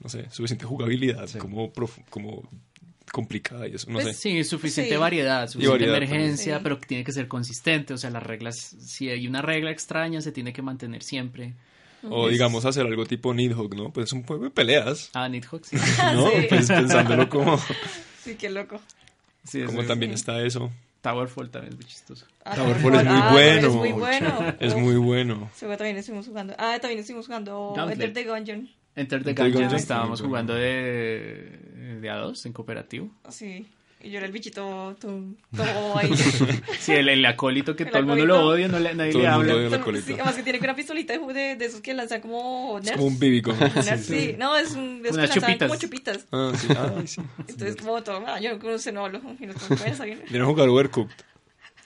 no 0.00 0.08
sé, 0.08 0.30
suficiente 0.30 0.64
jugabilidad, 0.64 1.28
como, 1.38 1.72
profu- 1.72 2.04
como 2.08 2.42
complicada 3.12 3.68
y 3.68 3.74
eso, 3.74 3.88
no 3.90 4.00
Pues, 4.00 4.16
sé. 4.16 4.22
Sí, 4.22 4.44
suficiente 4.44 4.92
Sí. 4.94 4.98
variedad, 4.98 5.46
suficiente 5.46 5.70
variedad 5.86 5.96
emergencia. 5.96 6.56
Sí. 6.56 6.60
pero 6.62 6.80
que 6.80 6.86
tiene 6.86 7.04
que 7.04 7.12
ser 7.12 7.28
consistente. 7.28 7.94
O 7.94 7.98
sea, 7.98 8.10
las 8.10 8.22
reglas, 8.22 8.56
si 8.56 9.08
hay 9.10 9.26
una 9.28 9.42
regla 9.42 9.70
extraña, 9.70 10.20
se 10.20 10.32
tiene 10.32 10.52
que 10.52 10.62
mantener 10.62 11.02
siempre. 11.02 11.54
O 12.10 12.28
digamos 12.28 12.64
hacer 12.64 12.84
algo 12.84 13.06
tipo 13.06 13.32
Nidhogg, 13.32 13.76
¿no? 13.76 13.92
Pues 13.92 14.06
es 14.08 14.12
un 14.12 14.24
juego 14.24 14.44
de 14.44 14.50
peleas, 14.50 15.10
Ah, 15.14 15.28
Nidhogg, 15.28 15.64
sí. 15.64 15.76
¿no? 16.14 16.28
Sí. 16.30 16.46
Pues 16.48 16.66
pensándolo 16.66 17.28
como, 17.28 17.60
Sí, 18.24 18.34
qué 18.34 18.50
loco. 18.50 18.80
Sí, 19.44 19.62
como 19.62 19.84
también 19.84 20.12
está 20.12 20.42
eso. 20.42 20.70
Towerfall 21.02 21.50
también 21.50 21.72
es 21.72 21.76
muy 21.78 21.84
chistoso. 21.86 22.26
Ah, 22.44 22.54
Towerfall 22.54 22.94
es 22.94 23.04
muy 23.04 23.12
ah, 23.16 23.28
bueno. 23.32 23.68
Es 23.68 23.74
muy 23.74 23.92
bueno. 23.92 24.54
Es 24.60 24.74
muy 24.76 24.96
bueno. 24.96 25.50
ese 25.52 25.66
juego 25.66 25.76
también 25.76 25.96
estuvimos 25.96 26.26
jugando. 26.26 26.54
Ah, 26.58 26.78
también 26.80 27.00
estuvimos 27.00 27.26
jugando 27.26 27.72
Gauntlet. 27.76 28.00
Enter 28.00 28.24
the 28.24 28.30
Gungeon. 28.30 28.70
Enter 28.94 29.22
the 29.24 29.32
Gungeon 29.32 29.52
Gungeon, 29.52 29.74
estábamos 29.74 30.18
sí, 30.18 30.24
jugando 30.26 30.54
de, 30.54 31.98
de 32.00 32.10
a 32.10 32.16
dos 32.16 32.44
en 32.46 32.52
cooperativo. 32.52 33.10
Sí. 33.30 33.66
Y 34.04 34.10
yo 34.10 34.18
era 34.18 34.26
el 34.26 34.32
bichito 34.32 34.96
todo, 35.00 35.22
todo 35.56 35.96
ahí. 35.96 36.10
Sí, 36.80 36.90
el, 36.92 37.08
el 37.08 37.24
acólito 37.24 37.76
que 37.76 37.84
El 37.84 37.90
todo 37.90 38.00
el 38.00 38.06
mundo 38.06 38.26
lo 38.26 38.48
odia, 38.48 38.66
no 38.66 38.80
le, 38.80 38.94
nadie 38.94 39.12
Todo 39.12 39.22
le 39.22 39.28
el 39.28 39.34
mundo 39.36 39.52
habla. 39.52 39.68
odia. 39.86 39.96
el 39.98 40.02
Sí, 40.02 40.12
además 40.14 40.34
que 40.34 40.42
tiene 40.42 40.58
una 40.58 40.74
pistolita 40.74 41.12
de, 41.16 41.32
de, 41.32 41.54
de 41.56 41.64
esos 41.64 41.80
que 41.80 41.94
lanzan 41.94 42.20
como 42.20 42.78
Es 42.78 42.84
nerds. 42.86 42.96
como 42.96 43.06
un 43.06 43.18
bíbico. 43.20 43.52
Nerds, 43.76 44.04
sí. 44.04 44.34
No, 44.36 44.56
es 44.56 44.72
un 44.74 45.02
esos 45.04 45.16
Unas 45.16 45.30
que 45.30 45.40
chupitas. 45.40 45.68
como 45.68 45.80
chupitas. 45.80 46.26
Ah, 46.32 46.52
sí. 46.56 46.66
Ay, 46.98 47.06
sí. 47.06 47.20
Entonces, 47.46 47.76
como 47.76 48.02
todo, 48.02 48.24
ah, 48.26 48.40
yo 48.40 48.58
no 48.58 48.78
sé, 48.78 48.90
no 48.90 49.04
hablo. 49.04 49.20
Y 49.38 49.46
los 49.46 49.54
compañeros 49.56 50.00
ahí. 50.00 50.20
¿Vieron 50.30 50.48
jugar 50.48 50.68
Overcooked? 50.68 51.14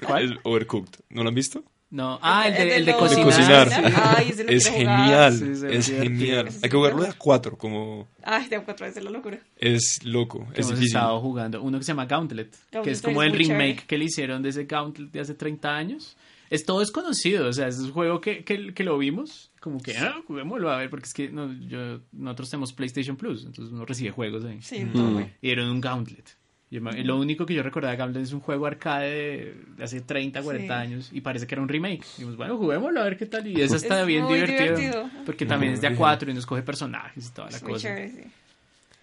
¿Cuál? 0.06 0.22
El 0.22 0.40
Overcooked. 0.42 1.00
¿No 1.10 1.22
lo 1.22 1.28
han 1.28 1.34
visto? 1.34 1.64
No, 1.88 2.18
ah, 2.20 2.48
el 2.48 2.54
de, 2.54 2.76
el 2.78 2.84
de 2.84 2.96
cocinar. 2.96 3.24
cocinar. 3.24 3.68
sí. 3.70 3.94
Ay, 3.96 4.34
Es 4.48 4.68
genial. 4.68 5.32
Sí, 5.34 5.66
es 5.70 5.86
genial. 5.86 6.48
Hay 6.62 6.68
que 6.68 6.76
jugarlo 6.76 7.02
de 7.02 7.10
a 7.10 7.12
cuatro, 7.16 7.56
como 7.56 8.08
Ay, 8.24 8.48
tengo 8.48 8.64
cuatro 8.64 8.86
veces 8.86 9.04
la 9.04 9.10
locura. 9.10 9.38
es 9.56 10.00
loco, 10.04 10.48
es 10.52 10.58
hemos 10.66 10.70
difícil. 10.70 10.96
estado 10.96 11.20
jugando. 11.20 11.62
Uno 11.62 11.78
que 11.78 11.84
se 11.84 11.92
llama 11.92 12.06
Gauntlet, 12.06 12.54
que 12.82 12.90
es 12.90 13.00
como 13.02 13.22
es 13.22 13.32
el 13.32 13.38
remake 13.38 13.68
chévere. 13.68 13.86
que 13.86 13.98
le 13.98 14.04
hicieron 14.06 14.42
de 14.42 14.48
ese 14.48 14.64
Gauntlet 14.64 15.10
de 15.12 15.20
hace 15.20 15.34
30 15.34 15.74
años. 15.76 16.16
Es 16.50 16.64
todo 16.64 16.78
desconocido, 16.78 17.48
o 17.48 17.52
sea, 17.52 17.66
es 17.66 17.78
un 17.78 17.90
juego 17.92 18.20
que, 18.20 18.44
que, 18.44 18.72
que 18.72 18.84
lo 18.84 18.96
vimos, 18.98 19.50
como 19.60 19.80
que, 19.80 19.96
ah, 19.96 20.14
juguémoslo 20.28 20.70
a 20.70 20.76
ver, 20.76 20.90
porque 20.90 21.06
es 21.06 21.12
que 21.12 21.28
no, 21.28 21.52
yo, 21.52 22.00
nosotros 22.12 22.50
tenemos 22.50 22.72
PlayStation 22.72 23.16
Plus, 23.16 23.44
entonces 23.46 23.72
uno 23.72 23.84
recibe 23.84 24.12
juegos 24.12 24.44
ahí. 24.44 24.62
Sí, 24.62 24.86
todo 24.92 25.12
güey. 25.12 25.32
Y 25.42 25.50
era 25.50 25.64
un 25.68 25.80
Gauntlet. 25.80 26.36
Yo 26.70 26.80
me- 26.80 27.04
Lo 27.04 27.16
único 27.18 27.46
que 27.46 27.54
yo 27.54 27.62
recordaba 27.62 27.92
de 27.92 27.96
Gauntlet 27.98 28.24
es 28.24 28.32
un 28.32 28.40
juego 28.40 28.66
arcade 28.66 29.54
de, 29.76 29.84
hace 29.84 30.00
30, 30.00 30.42
40 30.42 30.74
Sí. 30.74 30.80
años 30.82 31.08
y 31.12 31.20
parece 31.20 31.46
que 31.46 31.54
era 31.54 31.62
un 31.62 31.68
remake. 31.68 32.02
Y 32.02 32.06
dijimos, 32.18 32.36
bueno, 32.36 32.56
juguémoslo 32.58 33.00
a 33.00 33.04
ver 33.04 33.16
qué 33.16 33.26
tal. 33.26 33.46
Y 33.46 33.60
eso 33.60 33.76
está 33.76 34.00
Es 34.00 34.06
bien 34.06 34.24
muy 34.24 34.34
divertido, 34.34 34.76
divertido. 34.76 35.10
Porque 35.24 35.46
también 35.46 35.74
es 35.74 35.80
de 35.80 35.86
a 35.86 35.94
cuatro 35.94 36.28
y 36.30 36.34
nos 36.34 36.44
coge 36.44 36.62
personajes 36.62 37.28
y 37.28 37.30
toda 37.32 37.50
la 37.50 37.56
Es 37.56 37.62
muy 37.62 37.72
cosa. 37.74 37.88
chévere, 37.88 38.10
sí. 38.10 38.22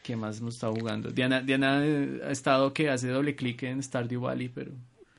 ¿Qué 0.04 0.18
más 0.18 0.40
hemos 0.40 0.56
estado 0.56 0.74
jugando? 0.74 1.12
Diana, 1.12 1.40
Diana 1.42 1.80
eh, 1.86 2.20
ha 2.28 2.32
estado 2.32 2.74
que 2.74 2.90
hace 2.90 3.08
doble 3.08 3.36
clic 3.36 3.64
en 3.64 3.82
Stardew 3.82 4.20
Valley, 4.20 4.50
pero... 4.50 4.72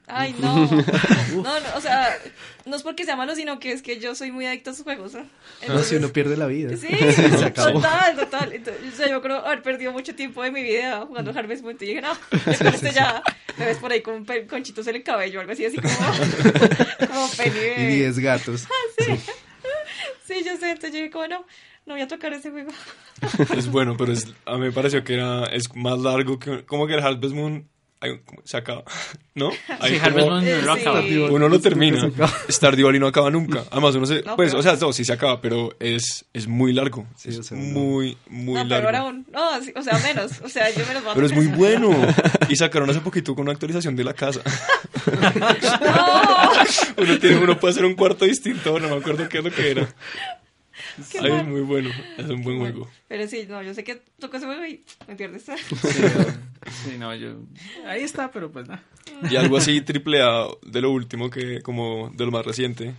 Ay, 0.07 0.35
no. 0.39 0.55
no. 0.67 1.43
No, 1.43 1.53
o 1.77 1.81
sea, 1.81 2.15
no 2.67 2.77
es 2.77 2.83
porque 2.83 3.05
sea 3.05 3.17
malo, 3.17 3.35
sino 3.35 3.59
que 3.59 3.73
es 3.73 3.81
que 3.83 3.99
yo 3.99 4.15
soy 4.15 4.31
muy 4.31 4.45
adicto 4.47 4.71
a 4.71 4.73
esos 4.75 4.85
juegos. 4.85 5.15
¿no? 5.15 5.21
No, 5.21 5.29
si 5.61 5.67
Entonces- 5.67 5.99
uno 5.99 6.09
pierde 6.11 6.37
la 6.37 6.47
vida. 6.47 6.77
Sí, 6.77 6.89
Se 7.39 7.45
acabó. 7.45 7.73
total, 7.81 8.17
total. 8.17 8.53
Entonces, 8.53 8.93
o 8.93 8.97
sea, 8.97 9.09
yo 9.09 9.23
creo 9.23 9.39
haber 9.45 9.63
perdido 9.63 9.93
mucho 9.93 10.15
tiempo 10.15 10.43
de 10.43 10.51
mi 10.51 10.63
vida 10.63 11.05
jugando 11.07 11.31
Harvest 11.31 11.63
Moon. 11.63 11.77
Y 11.81 11.85
dije, 11.87 12.03
no, 12.03 12.13
este 12.47 12.93
ya 12.95 13.23
me 13.57 13.67
ves 13.67 13.79
por 13.79 13.93
ahí 13.93 14.03
con 14.03 14.25
conchitos 14.49 14.87
en 14.89 14.97
el 14.97 15.03
cabello 15.03 15.39
o 15.39 15.41
algo 15.41 15.53
así, 15.53 15.65
así 15.65 15.77
como, 15.79 15.95
como. 17.09 17.29
Y 17.79 17.97
10 17.97 18.19
gatos. 18.19 18.67
Sí, 20.27 20.43
yo 20.45 20.57
sé, 20.57 20.71
entonces 20.71 20.93
yo 20.93 20.97
dije, 20.99 21.11
como 21.11 21.27
no, 21.29 21.47
no 21.87 21.95
voy 21.95 22.03
a 22.03 22.09
tocar 22.09 22.33
ese 22.33 22.51
juego. 22.51 22.71
Es 23.57 23.71
bueno, 23.71 23.97
pero 23.97 24.13
es, 24.13 24.27
a 24.47 24.55
mí 24.55 24.61
me 24.61 24.73
pareció 24.73 25.05
que 25.05 25.15
era 25.15 25.45
es 25.47 25.65
más 25.75 25.99
largo 25.99 26.39
que 26.39 26.65
como 26.65 26.87
que 26.87 26.95
el 26.95 27.01
Harvest 27.01 27.35
Moon 27.35 27.69
se 28.45 28.57
acaba, 28.57 28.85
¿no? 29.35 29.51
Hay 29.81 29.95
Sí, 29.95 29.99
como- 30.01 30.07
Harvest 30.07 30.29
Moon 30.29 30.45
no 30.45 30.63
lo 30.63 30.75
sí. 30.75 30.81
acaba. 30.81 31.01
uno 31.31 31.49
lo 31.49 31.61
termina. 31.61 32.11
Stardew 32.51 32.87
Valley 32.87 33.01
no 33.01 33.07
acaba 33.07 33.31
nunca. 33.31 33.65
Además 33.71 33.95
uno 33.95 34.07
se 34.07 34.23
No, 34.23 34.37
pues, 34.37 34.51
pero- 34.51 34.61
o 34.61 34.63
sea, 34.63 34.77
no, 34.81 34.93
sí 34.93 35.05
se 35.05 35.13
acaba, 35.13 35.41
pero 35.41 35.75
es 35.81 36.25
es 36.33 36.47
muy 36.47 36.73
largo. 36.73 37.07
Sí, 37.17 37.31
es 37.31 37.39
o 37.39 37.43
sea, 37.43 37.57
no. 37.57 37.65
muy 37.65 38.17
muy 38.29 38.55
no, 38.55 38.65
largo. 38.65 38.69
pero 38.69 38.87
ahora 38.87 38.99
aún. 39.01 39.27
No, 39.33 39.63
sí, 39.63 39.73
o 39.77 39.83
sea, 39.83 39.99
menos. 39.99 40.33
O 40.43 40.49
sea, 40.49 40.69
yo 40.71 40.85
voy 40.87 40.97
a 40.97 41.15
Pero 41.15 41.27
es 41.27 41.33
muy 41.33 41.47
bueno. 41.57 41.91
Y 42.49 42.57
sacaron 42.57 42.89
hace 42.91 43.01
poquito 43.01 43.35
con 43.35 43.43
una 43.43 43.53
actualización 43.53 43.97
de 43.97 44.05
la 44.05 44.15
casa. 44.15 44.41
uno, 46.97 47.19
tiene, 47.19 47.37
uno 47.37 47.59
puede 47.59 47.73
hacer 47.73 47.85
un 47.85 47.95
cuarto 47.95 48.25
distinto, 48.25 48.79
no 48.81 48.89
me 48.89 48.97
acuerdo 48.97 49.29
qué 49.29 49.39
es 49.39 49.45
lo 49.45 49.51
que 49.51 49.71
era. 49.71 49.87
Qué 51.11 51.19
Ay, 51.19 51.33
es 51.33 51.47
muy 51.47 51.61
bueno, 51.63 51.91
es 52.19 52.27
un 52.27 52.43
buen 52.43 52.59
juego. 52.59 52.89
Pero 53.09 53.27
sí, 53.27 53.47
no, 53.49 53.63
yo 53.63 53.75
sé 53.75 53.83
que 53.83 54.01
tocó 54.21 54.37
ese 54.37 54.47
juego 54.47 54.65
y 54.65 54.81
me 55.07 55.13
entiendes. 55.13 55.43
Sí, 55.45 55.53
no, 56.99 57.15
yo... 57.15 57.37
Ahí 57.87 58.03
está, 58.03 58.31
pero 58.31 58.51
pues 58.51 58.69
nada. 58.69 58.83
Y 59.31 59.37
algo 59.37 59.57
así 59.57 59.81
triple 59.81 60.23
A 60.23 60.47
de 60.63 60.81
lo 60.81 60.91
último 60.91 61.31
que, 61.31 61.61
como 61.63 62.11
de 62.15 62.25
lo 62.25 62.31
más 62.31 62.45
reciente. 62.45 62.95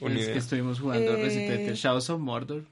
Es 0.00 0.08
que 0.08 0.12
idea. 0.20 0.36
estuvimos 0.36 0.80
jugando 0.80 1.12
Eh, 1.16 1.22
Resident 1.22 1.74
Shadows 1.76 2.10
of 2.10 2.20
Mordor. 2.20 2.64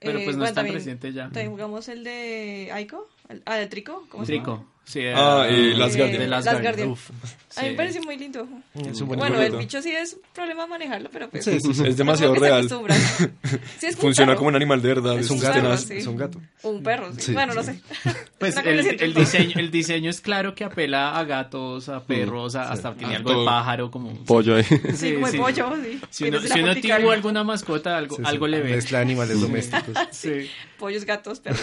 Pero 0.00 0.18
Eh, 0.18 0.24
pues 0.24 0.36
no 0.36 0.40
bueno, 0.40 0.44
es 0.44 0.48
tan 0.48 0.54
también- 0.56 0.74
reciente 0.74 1.12
ya. 1.12 1.24
También 1.24 1.50
jugamos 1.50 1.88
el 1.88 2.02
de 2.02 2.70
Aiko. 2.72 3.08
el- 3.28 3.42
ah, 3.46 3.60
el 3.60 3.68
Trico. 3.68 4.04
¿Cómo 4.08 4.24
se 4.24 4.32
Trico. 4.32 4.56
llama? 4.56 4.71
Sí, 4.84 5.00
Ah, 5.06 5.46
era- 5.48 5.50
y 5.50 5.74
Last 5.74 5.94
Eh, 5.94 5.98
Guardian. 5.98 6.20
de 6.20 6.26
Last 6.28 6.46
Last 6.46 6.60
Guardian. 6.62 6.88
Guardian. 6.88 6.90
Uf. 6.90 7.10
A 7.54 7.60
mí 7.60 7.66
me 7.66 7.70
Sí. 7.72 7.76
pareció 7.76 8.02
muy 8.02 8.16
lindo. 8.16 8.48
Es 8.74 9.00
un 9.02 9.08
buen 9.08 9.20
Bueno, 9.20 9.40
el 9.40 9.56
bicho 9.56 9.82
sí 9.82 9.90
es 9.92 10.14
un 10.14 10.20
problema 10.34 10.66
manejarlo, 10.66 11.10
pero 11.12 11.28
pues. 11.28 11.44
Sí, 11.44 11.60
sí, 11.60 11.74
sí. 11.74 11.86
Es 11.86 11.96
demasiado 11.98 12.34
real. 12.34 12.66
Sí, 13.78 13.86
es 13.86 13.96
Funciona 13.96 14.36
como 14.36 14.48
un 14.48 14.56
animal 14.56 14.80
de 14.80 14.88
verdad. 14.88 15.18
Es 15.18 15.28
un 15.30 15.38
gato, 15.38 15.72
es, 15.74 15.82
sí. 15.82 15.94
es 15.98 16.06
un 16.06 16.16
gato. 16.16 16.40
Un 16.62 16.82
perro, 16.82 17.12
sí. 17.12 17.20
Sí. 17.20 17.32
Bueno, 17.32 17.52
no 17.54 17.62
sé. 17.62 17.78
Pues 18.38 18.56
el, 18.56 19.14
diseño, 19.14 19.52
el 19.60 19.70
diseño 19.70 20.10
es 20.10 20.20
claro 20.20 20.54
que 20.56 20.64
apela 20.64 21.16
a 21.16 21.22
gatos, 21.24 21.88
a 21.88 22.02
perros, 22.04 22.56
a- 22.56 22.72
hasta 22.72 22.92
tiene 22.94 23.14
A 23.14 23.16
algo 23.18 23.38
de 23.38 23.44
pájaro 23.46 23.88
como... 23.90 24.12
Pollo 24.24 24.56
ahí. 24.56 24.64
Sí, 24.96 25.14
como 25.14 25.28
el 25.28 25.36
pollo, 25.36 25.72
sí. 25.84 26.00
Si 26.10 26.24
uno, 26.24 26.40
si 26.40 26.60
uno 26.60 26.74
tuvo 26.74 27.10
alguna 27.12 27.44
mascota, 27.44 27.96
algo, 27.98 28.46
le 28.48 28.60
ve. 28.62 28.80
De 28.80 28.96
animales 28.96 29.40
domésticos. 29.40 29.96
Sí. 30.10 30.50
Pollos, 30.78 31.04
gatos, 31.04 31.38
perros. 31.38 31.60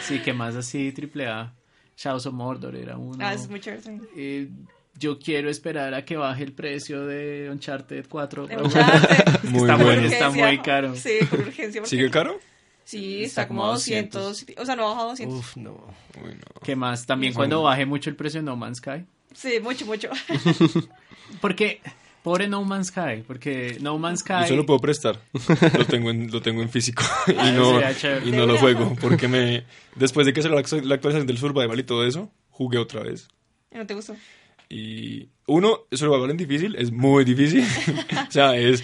Sí, 0.00 0.20
que 0.20 0.32
más 0.32 0.54
así, 0.56 0.92
triple 0.92 1.26
A. 1.26 1.54
Shadows 1.96 2.26
of 2.26 2.34
Mordor 2.34 2.74
era 2.76 2.96
uno. 2.96 3.18
Ah, 3.24 3.34
es 3.34 3.48
muy 3.48 3.60
chévere. 3.60 3.82
sí. 3.82 3.90
Eh, 4.16 4.48
yo 4.98 5.18
quiero 5.18 5.48
esperar 5.48 5.94
a 5.94 6.04
que 6.04 6.16
baje 6.16 6.42
el 6.44 6.52
precio 6.52 7.06
de 7.06 7.48
Uncharted 7.50 8.06
4. 8.08 8.46
De 8.46 8.56
Uncharted. 8.58 9.40
Muy 9.50 9.60
está, 9.62 9.76
bueno. 9.76 10.02
muy, 10.02 10.12
está 10.12 10.30
muy 10.30 10.58
caro. 10.58 10.94
Sí, 10.96 11.18
con 11.30 11.40
urgencia. 11.40 11.80
porque- 11.80 11.96
¿Sigue 11.96 12.10
caro? 12.10 12.38
Sí, 12.84 13.22
Está 13.24 13.42
está 13.42 13.48
como 13.48 13.60
como 13.62 13.72
200. 13.72 14.44
O 14.58 14.66
sea, 14.66 14.76
no 14.76 14.84
ha 14.86 14.88
bajado 14.90 15.08
200. 15.10 15.38
Uf, 15.38 15.56
no. 15.56 15.72
Uy, 16.22 16.34
no. 16.34 16.60
¿Qué 16.62 16.76
más? 16.76 17.06
También 17.06 17.32
cuando 17.32 17.62
baje 17.62 17.86
mucho 17.86 18.10
el 18.10 18.16
precio 18.16 18.40
de 18.40 18.44
No 18.44 18.56
Man's 18.56 18.78
Sky. 18.78 19.04
Sí, 19.34 19.60
mucho, 19.62 19.86
mucho. 19.86 20.10
Porque, 21.40 21.80
pobre 22.22 22.48
No 22.48 22.64
Man's 22.64 22.88
Sky, 22.88 23.22
porque 23.26 23.78
No 23.80 23.98
Man's 23.98 24.20
Sky... 24.20 24.42
Yo 24.42 24.46
se 24.48 24.56
lo 24.56 24.66
puedo 24.66 24.78
prestar. 24.80 25.20
Lo 25.78 25.84
tengo 25.86 26.10
en, 26.10 26.30
lo 26.30 26.40
tengo 26.40 26.62
en 26.62 26.68
físico. 26.70 27.02
Y 27.28 27.50
no, 27.52 27.80
y 28.24 28.30
no 28.30 28.46
lo 28.46 28.58
juego. 28.58 28.94
Porque 29.00 29.28
me 29.28 29.64
después 29.96 30.26
de 30.26 30.32
que 30.32 30.42
salió 30.42 30.56
la 30.56 30.62
actu- 30.62 30.82
la 30.82 30.94
actualización 30.94 31.26
del 31.26 31.38
Survival 31.38 31.78
y 31.78 31.82
todo 31.84 32.06
eso, 32.06 32.30
jugué 32.50 32.78
otra 32.78 33.02
vez. 33.02 33.28
¿No 33.72 33.86
te 33.86 33.94
gustó? 33.94 34.14
Y 34.68 35.28
uno, 35.46 35.80
Survival 35.90 36.30
en 36.30 36.36
difícil, 36.36 36.76
es 36.76 36.90
muy 36.92 37.24
difícil. 37.24 37.64
o 38.28 38.30
sea, 38.30 38.56
es, 38.56 38.82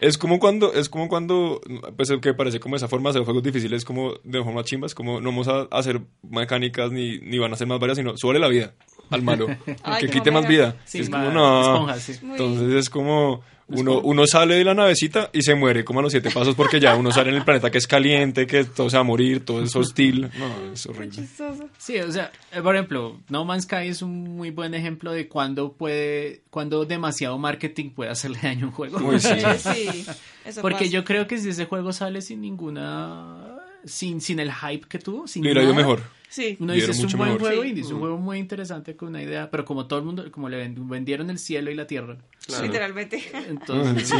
es 0.00 0.18
como 0.18 0.38
cuando, 0.38 0.74
es 0.74 0.88
como 0.88 1.08
cuando, 1.08 1.60
pues 1.96 2.10
el 2.10 2.20
que 2.20 2.34
parece 2.34 2.60
como 2.60 2.76
esa 2.76 2.88
forma 2.88 3.08
de 3.08 3.18
hacer 3.18 3.24
juegos 3.24 3.42
difíciles, 3.42 3.84
como 3.84 4.14
de 4.24 4.42
forma 4.42 4.64
chimba, 4.64 4.86
es 4.86 4.94
como 4.94 5.20
no 5.20 5.30
vamos 5.30 5.48
a 5.48 5.62
hacer 5.70 6.00
mecánicas 6.22 6.90
ni, 6.90 7.18
ni 7.20 7.38
van 7.38 7.52
a 7.52 7.56
ser 7.56 7.66
más 7.66 7.78
varias, 7.78 7.98
sino 7.98 8.16
súbale 8.16 8.40
la 8.40 8.48
vida 8.48 8.74
al 9.10 9.22
malo. 9.22 9.46
Ay, 9.82 10.04
que 10.06 10.10
quite 10.10 10.30
más 10.30 10.46
vida. 10.48 10.76
Sí, 10.84 11.00
es 11.00 11.10
como, 11.10 11.30
no. 11.30 11.60
esponja, 11.62 11.98
sí. 12.00 12.14
Muy- 12.22 12.32
Entonces 12.32 12.72
es 12.74 12.90
como 12.90 13.42
uno, 13.68 14.00
uno 14.00 14.26
sale 14.26 14.56
de 14.56 14.64
la 14.64 14.74
navecita 14.74 15.30
y 15.32 15.40
se 15.42 15.54
muere 15.54 15.82
como 15.82 16.00
a 16.00 16.02
los 16.02 16.12
siete 16.12 16.30
pasos 16.30 16.54
porque 16.54 16.78
ya 16.78 16.94
uno 16.94 17.10
sale 17.10 17.30
en 17.30 17.36
el 17.36 17.44
planeta 17.44 17.70
que 17.70 17.78
es 17.78 17.86
caliente, 17.86 18.46
que 18.46 18.64
todo 18.64 18.90
se 18.90 18.96
va 18.96 19.00
a 19.00 19.04
morir, 19.04 19.44
todo 19.46 19.62
es 19.62 19.74
hostil. 19.74 20.28
No, 20.38 20.72
es 20.72 20.86
Muy 20.86 20.94
horrible. 20.96 21.16
chistoso. 21.22 21.68
Sí, 21.78 21.96
o 21.98 22.12
sea, 22.12 22.30
eh, 22.52 22.60
por 22.60 22.74
ejemplo, 22.74 23.18
No 23.30 23.46
Man's 23.46 23.62
Sky 23.64 23.88
es 23.88 24.02
un 24.02 24.36
muy 24.36 24.50
buen 24.50 24.74
ejemplo 24.74 25.12
de 25.12 25.26
cuando 25.28 25.72
puede, 25.72 26.42
cuando 26.50 26.84
demasiado 26.84 27.38
marketing 27.38 27.90
puede 27.90 28.10
hacerle 28.10 28.40
daño 28.42 28.66
a 28.66 28.68
un 28.68 28.74
juego. 28.74 28.98
Uy, 28.98 29.18
sí. 29.20 29.28
Sí, 29.58 30.04
eso 30.44 30.60
Porque 30.60 30.80
pasa. 30.84 30.90
yo 30.90 31.04
creo 31.04 31.26
que 31.26 31.38
si 31.38 31.48
ese 31.48 31.64
juego 31.64 31.94
sale 31.94 32.20
sin 32.20 32.42
ninguna, 32.42 33.56
sin, 33.86 34.20
sin 34.20 34.38
el 34.40 34.52
hype 34.52 34.86
que 34.86 34.98
tuvo, 34.98 35.26
sin 35.26 35.44
ido 35.46 35.54
nada, 35.54 35.72
mejor. 35.72 36.02
Sí. 36.32 36.56
Uno 36.60 36.72
dice 36.72 36.92
es 36.92 37.04
un 37.04 37.12
buen 37.18 37.34
mejor". 37.34 37.40
juego 37.48 37.62
Sí. 37.64 37.72
y 37.76 37.80
es 37.80 37.90
un 37.90 38.00
juego 38.00 38.16
muy 38.16 38.38
interesante 38.38 38.96
con 38.96 39.08
una 39.08 39.22
idea, 39.22 39.50
pero 39.50 39.66
como 39.66 39.86
todo 39.86 39.98
el 39.98 40.04
mundo, 40.06 40.32
como 40.32 40.48
le 40.48 40.56
ven- 40.56 40.88
vendieron 40.88 41.28
el 41.28 41.38
cielo 41.38 41.70
y 41.70 41.74
la 41.74 41.86
tierra, 41.86 42.16
Literalmente. 42.62 43.22
entonces 43.48 44.08
Sí. 44.08 44.16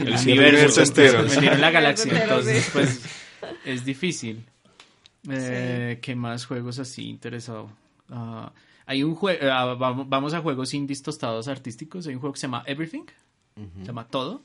El 0.00 0.08
el 0.08 0.18
cielo 0.18 0.42
universo 0.42 0.82
entero. 0.82 1.22
vendieron 1.22 1.60
la 1.60 1.70
galaxia, 1.70 2.20
entonces 2.22 2.68
pues 2.72 3.00
es 3.64 3.84
difícil. 3.84 4.44
Eh, 5.30 5.98
¿Qué 6.02 6.16
más 6.16 6.46
juegos 6.46 6.80
así 6.80 7.08
interesado? 7.08 7.70
Ah, 8.10 8.52
hay 8.86 9.04
un 9.04 9.14
juego, 9.14 9.46
vamos, 9.78 10.08
vamos 10.08 10.34
a 10.34 10.40
juegos 10.40 10.74
indies 10.74 11.00
tostados 11.02 11.46
artísticos. 11.46 12.08
Hay 12.08 12.14
un 12.14 12.20
juego 12.20 12.32
que 12.32 12.40
se 12.40 12.46
llama 12.48 12.64
Everything, 12.66 13.04
se 13.78 13.84
llama 13.86 14.08
Todo, 14.08 14.42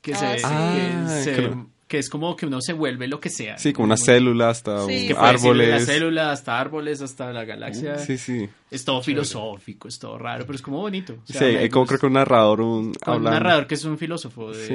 que, 0.00 0.14
Ah, 0.14 0.16
se, 0.16 0.38
sí. 0.38 0.42
que, 0.42 0.48
Ah, 0.50 1.20
se- 1.22 1.34
claro. 1.34 1.66
Que 1.92 1.98
es 1.98 2.08
como 2.08 2.34
que 2.36 2.46
uno 2.46 2.62
se 2.62 2.72
vuelve 2.72 3.06
lo 3.06 3.20
que 3.20 3.28
sea. 3.28 3.58
Sí, 3.58 3.74
como 3.74 3.84
una 3.84 3.96
Como- 3.96 4.06
célula 4.06 4.48
hasta 4.48 4.86
Sí. 4.86 5.12
un- 5.12 5.18
árboles. 5.22 5.68
La 5.68 5.80
célula, 5.80 6.32
hasta 6.32 6.58
árboles, 6.58 7.02
hasta 7.02 7.30
la 7.34 7.44
galaxia. 7.44 7.98
Sí, 7.98 8.16
sí. 8.16 8.48
Es 8.70 8.82
todo 8.86 9.02
filosófico, 9.02 9.88
es 9.88 9.98
todo 9.98 10.16
raro, 10.16 10.46
pero 10.46 10.56
es 10.56 10.62
como 10.62 10.78
bonito. 10.78 11.12
O 11.28 11.30
sea, 11.30 11.40
Sí, 11.40 11.44
hay 11.56 11.68
como 11.68 11.84
creo 11.84 11.98
que 12.00 12.06
un 12.06 12.14
narrador, 12.14 12.62
un 12.62 12.94
un 13.06 13.22
narrador 13.24 13.66
que 13.66 13.74
es 13.74 13.84
un 13.84 13.98
filósofo 13.98 14.52
de 14.52 14.66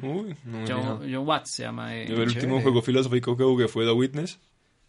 Sí. 0.00 0.04
Uy, 0.04 0.34
no 0.46 0.64
John, 0.66 1.26
Watts 1.28 1.52
se 1.52 1.62
llama. 1.62 1.94
eh, 1.96 2.06
Yo 2.08 2.16
el 2.16 2.22
último 2.28 2.60
juego 2.60 2.82
filosófico 2.82 3.36
que 3.36 3.44
jugué 3.44 3.68
fue 3.68 3.84
The 3.84 3.92
Witness. 3.92 4.40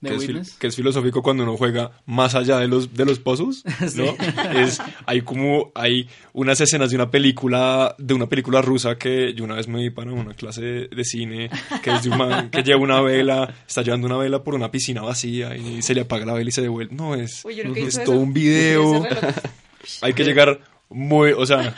Que, 0.05 0.39
es, 0.39 0.53
que 0.53 0.67
es 0.67 0.75
filosófico 0.75 1.21
cuando 1.21 1.43
uno 1.43 1.57
juega 1.57 1.91
más 2.05 2.35
allá 2.35 2.59
de 2.59 2.67
los 2.67 2.93
de 2.93 3.05
los 3.05 3.19
puzzles, 3.19 3.63
¿no? 3.95 4.15
es 4.55 4.81
hay 5.05 5.21
como 5.21 5.71
hay 5.75 6.07
unas 6.33 6.59
escenas 6.61 6.89
de 6.89 6.95
una 6.95 7.09
película 7.11 7.95
de 7.97 8.13
una 8.13 8.27
película 8.27 8.61
rusa 8.61 8.97
que 8.97 9.33
yo 9.33 9.43
una 9.43 9.55
vez 9.55 9.67
me 9.67 9.81
vi 9.81 9.89
para 9.89 10.11
una 10.11 10.33
clase 10.33 10.61
de, 10.61 10.87
de 10.87 11.03
cine 11.03 11.49
que 11.81 11.91
es 11.91 12.03
de 12.03 12.09
un 12.09 12.17
man 12.17 12.49
que 12.49 12.63
lleva 12.63 12.79
una 12.79 13.01
vela, 13.01 13.53
está 13.67 13.81
llevando 13.81 14.07
una 14.07 14.17
vela 14.17 14.43
por 14.43 14.55
una 14.55 14.71
piscina 14.71 15.01
vacía 15.01 15.55
y 15.55 15.81
se 15.81 15.93
le 15.93 16.01
apaga 16.01 16.25
la 16.25 16.33
vela 16.33 16.49
y 16.49 16.51
se 16.51 16.61
devuelve. 16.61 16.95
No 16.95 17.15
es 17.15 17.43
Uy, 17.45 17.59
es 17.59 17.95
todo 17.95 18.15
eso. 18.15 18.19
un 18.19 18.33
video. 18.33 19.05
Hay 20.01 20.13
que 20.13 20.23
llegar 20.23 20.59
muy, 20.89 21.31
o 21.31 21.45
sea, 21.45 21.75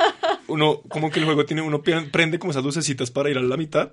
uno 0.47 0.81
como 0.87 1.09
que 1.09 1.19
el 1.19 1.25
juego 1.25 1.45
tiene 1.45 1.61
uno 1.61 1.81
prende 1.81 2.39
como 2.39 2.51
esas 2.51 2.63
lucecitas 2.63 3.11
para 3.11 3.29
ir 3.29 3.37
a 3.37 3.41
la 3.41 3.57
mitad. 3.57 3.91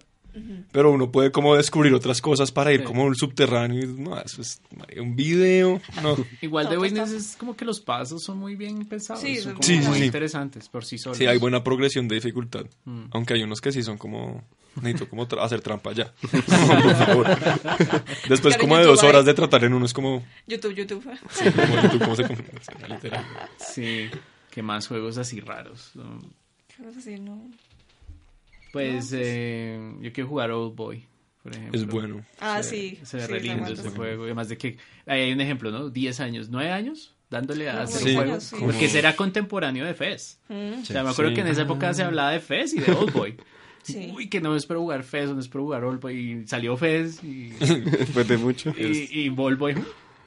Pero 0.72 0.90
uno 0.92 1.12
puede 1.12 1.30
como 1.30 1.54
descubrir 1.56 1.94
otras 1.94 2.20
cosas 2.20 2.50
para 2.50 2.72
ir 2.72 2.80
Sí. 2.80 2.86
como 2.86 3.04
un 3.04 3.14
subterráneo. 3.14 3.82
y, 3.82 3.86
No, 3.86 4.20
eso 4.20 4.42
es 4.42 4.60
un 4.98 5.14
video. 5.14 5.80
No. 6.02 6.16
Igual 6.40 6.64
No, 6.64 6.70
pues, 6.70 6.80
Witness 6.92 7.10
no. 7.12 7.16
es 7.16 7.36
como 7.36 7.56
que 7.56 7.64
los 7.64 7.80
pasos 7.80 8.22
son 8.22 8.38
muy 8.38 8.56
bien 8.56 8.84
pensados. 8.86 9.22
Sí, 9.22 9.36
son 9.36 9.52
como 9.52 9.62
Sí, 9.62 9.78
muy 9.78 9.98
sí. 10.00 10.04
interesantes 10.06 10.68
por 10.68 10.84
sí 10.84 10.98
solos. 10.98 11.18
Sí, 11.18 11.26
hay 11.26 11.38
buena 11.38 11.62
progresión 11.62 12.08
de 12.08 12.16
dificultad. 12.16 12.66
Mm. 12.84 13.04
Aunque 13.12 13.34
hay 13.34 13.42
unos 13.42 13.60
que 13.60 13.70
sí 13.72 13.82
son 13.82 13.96
como. 13.98 14.42
Necesito 14.76 15.08
como 15.08 15.28
tra- 15.28 15.40
hacer 15.44 15.60
trampa 15.60 15.92
ya. 15.92 16.12
Por 16.32 16.42
favor. 16.96 17.26
Después, 18.28 18.56
como 18.56 18.76
de 18.76 18.82
YouTube 18.82 18.96
dos 18.96 19.04
horas 19.04 19.24
de 19.24 19.32
tratar 19.34 19.62
en 19.62 19.72
uno, 19.74 19.86
es 19.86 19.92
como. 19.92 20.24
YouTube, 20.48 20.74
YouTube. 20.74 21.04
sí, 21.30 21.44
como 21.52 21.80
YouTube, 21.82 22.00
¿cómo 22.00 22.16
se? 22.16 22.26
Sí, 22.26 22.34
literal. 22.88 23.24
Sí. 23.58 24.10
¿Qué 24.50 24.62
más 24.62 24.86
juegos 24.88 25.16
así 25.18 25.38
raros? 25.40 25.92
Um, 25.94 26.20
¿Qué 26.76 26.82
vas 26.82 26.96
No. 28.74 28.80
Pues 28.98 29.10
eh, 29.14 29.78
yo 30.00 30.12
quiero 30.12 30.28
jugar 30.28 30.50
Old 30.50 30.74
Boy, 30.74 31.06
por 31.42 31.52
ejemplo. 31.52 31.80
Es 31.80 31.86
bueno. 31.86 32.24
Ah, 32.40 32.62
Se- 32.62 32.70
sí. 32.70 32.98
Se 33.04 33.16
ve 33.18 33.26
sí, 33.26 33.32
re 33.32 33.40
lindo 33.40 33.72
ese 33.72 33.90
juego. 33.90 34.24
Además 34.24 34.48
de 34.48 34.58
que 34.58 34.76
ahí 35.06 35.22
hay 35.22 35.32
un 35.32 35.40
ejemplo, 35.40 35.70
¿no? 35.70 35.90
10 35.90 36.20
años, 36.20 36.48
9 36.50 36.70
años 36.70 37.14
dándole 37.30 37.68
a 37.70 37.82
hacer 37.82 38.02
Sí. 38.02 38.10
un 38.10 38.16
juego. 38.16 38.40
sí. 38.40 38.56
Porque 38.60 38.84
ese 38.84 38.98
era 38.98 39.16
contemporáneo 39.16 39.84
de 39.86 39.94
Fez. 39.94 40.38
Mm, 40.48 40.82
O 40.82 40.84
sea, 40.84 41.02
me 41.02 41.10
acuerdo 41.10 41.30
Sí. 41.30 41.34
que 41.36 41.40
en 41.40 41.46
esa 41.48 41.62
época 41.62 41.92
se 41.94 42.02
hablaba 42.02 42.30
de 42.30 42.40
Fez 42.40 42.74
y 42.74 42.80
de 42.80 42.92
Old 42.92 43.12
Boy. 43.12 43.36
Sí. 43.84 44.10
Uy, 44.16 44.28
que 44.30 44.40
no 44.40 44.56
espero 44.56 44.80
jugar 44.80 45.02
Fez, 45.02 45.28
no 45.28 45.38
espero 45.40 45.64
jugar 45.64 45.84
Old 45.84 46.00
Boy. 46.00 46.16
Y 46.42 46.46
salió 46.48 46.74
Fez 46.76 47.22
y, 47.22 47.50
Después 47.60 48.26
de 48.26 48.38
mucho. 48.38 48.72
y, 48.78 49.08
y 49.12 49.34
Old 49.36 49.58
Boy. 49.58 49.74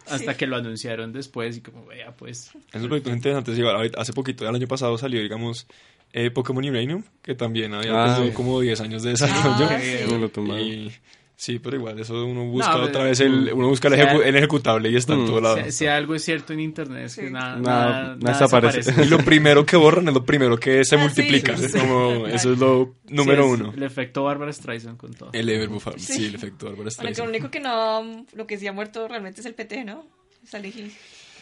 Hasta 0.06 0.32
Sí. 0.34 0.38
que 0.38 0.46
lo 0.48 0.56
anunciaron 0.58 1.12
después 1.12 1.58
y 1.58 1.62
como, 1.62 1.86
vea, 1.88 2.16
pues... 2.16 2.52
Esos 2.72 2.88
proyectos 2.88 3.14
interesantes. 3.16 3.56
sí, 3.56 3.62
ahorita- 3.64 4.00
hace 4.00 4.14
poquito, 4.14 4.48
el 4.48 4.56
año 4.56 4.68
pasado 4.68 4.96
salió, 5.00 5.22
digamos, 5.22 5.66
eh, 6.14 6.32
Pokémon 6.32 6.64
Uranium, 6.66 7.04
que 7.22 7.36
también 7.36 7.74
había 7.74 7.92
Ah, 8.06 8.16
tenido 8.16 8.34
como 8.34 8.60
10 8.60 8.80
años 8.82 9.04
de 9.04 9.12
desarrollo. 9.12 9.68
Ah, 9.70 9.80
Sí. 9.80 9.92
sí. 10.06 10.12
No 10.12 10.18
lo 10.18 10.30
tomaron. 10.30 10.62
Y 10.66 10.92
Sí, 11.40 11.60
pero 11.60 11.76
igual, 11.78 12.00
eso 12.00 12.26
uno 12.26 12.46
busca 12.46 12.76
No, 12.76 12.86
otra 12.86 13.04
vez 13.04 13.20
el, 13.20 13.52
uno 13.54 13.68
busca 13.68 13.90
el, 13.90 13.94
ejecu- 13.94 14.24
el 14.26 14.36
ejecutable 14.36 14.90
y 14.90 14.96
está 14.96 15.14
en 15.14 15.22
mm, 15.22 15.26
todo 15.28 15.40
lado. 15.40 15.58
Si, 15.66 15.72
si 15.72 15.86
algo 15.86 16.16
es 16.16 16.24
cierto 16.26 16.52
en 16.54 16.62
internet 16.62 17.06
es 17.06 17.16
que 17.16 17.28
Sí. 17.28 17.32
nada, 17.32 17.58
Nada- 17.58 17.62
nada, 17.62 17.92
nada 17.92 18.16
nada 18.16 18.32
desaparece. 18.40 18.78
desaparece. 18.80 19.06
Y 19.06 19.10
lo 19.12 19.24
primero 19.24 19.64
que 19.64 19.78
borran 19.78 20.08
es 20.08 20.16
lo 20.16 20.26
primero 20.26 20.58
que 20.60 20.84
se 20.84 20.96
Ah, 20.96 20.98
multiplica. 21.00 21.56
sí, 21.56 21.66
Es 21.66 21.74
sí. 21.74 21.78
como, 21.80 22.26
eso 22.26 22.54
es 22.54 22.58
lo 22.58 22.96
número 23.10 23.44
Sí, 23.44 23.50
es 23.54 23.60
uno. 23.60 23.74
El 23.78 23.84
efecto 23.84 24.24
Bárbara 24.24 24.52
Streisand 24.52 24.98
con 24.98 25.14
todo. 25.14 25.30
El 25.32 25.48
Everbuffar, 25.48 26.00
sí. 26.00 26.14
Sí. 26.14 26.26
el 26.26 26.34
efecto 26.34 26.66
Bueno, 26.66 26.78
que 26.80 26.84
lo 26.86 26.90
Streisand. 26.90 27.30
único 27.30 27.52
que 27.52 27.60
no, 27.60 28.26
lo 28.34 28.48
que 28.48 28.58
sí 28.58 28.66
ha 28.66 28.74
muerto 28.74 29.08
realmente 29.08 29.42
es 29.42 29.46
el 29.46 29.54
PT, 29.54 29.84
¿no? 29.84 30.06
Hill. 30.52 30.92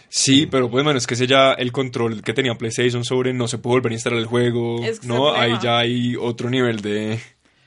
Sí, 0.10 0.46
pero 0.46 0.70
pues 0.70 0.84
bueno, 0.84 0.98
es 0.98 1.08
que 1.08 1.16
ese 1.16 1.28
ya 1.28 1.54
el 1.54 1.72
control 1.72 2.22
que 2.22 2.34
tenía 2.34 2.56
PlayStation 2.56 3.04
sobre 3.04 3.34
no 3.34 3.48
se 3.48 3.58
puede 3.58 3.78
volver 3.78 3.92
a 3.92 3.96
instalar 3.96 4.20
el 4.20 4.26
juego, 4.26 4.84
Es 4.84 5.00
que 5.00 5.08
¿no? 5.08 5.34
Ahí 5.34 5.54
ya 5.62 5.80
hay 5.80 6.16
otro 6.16 6.50
nivel 6.50 6.82
de... 6.82 7.20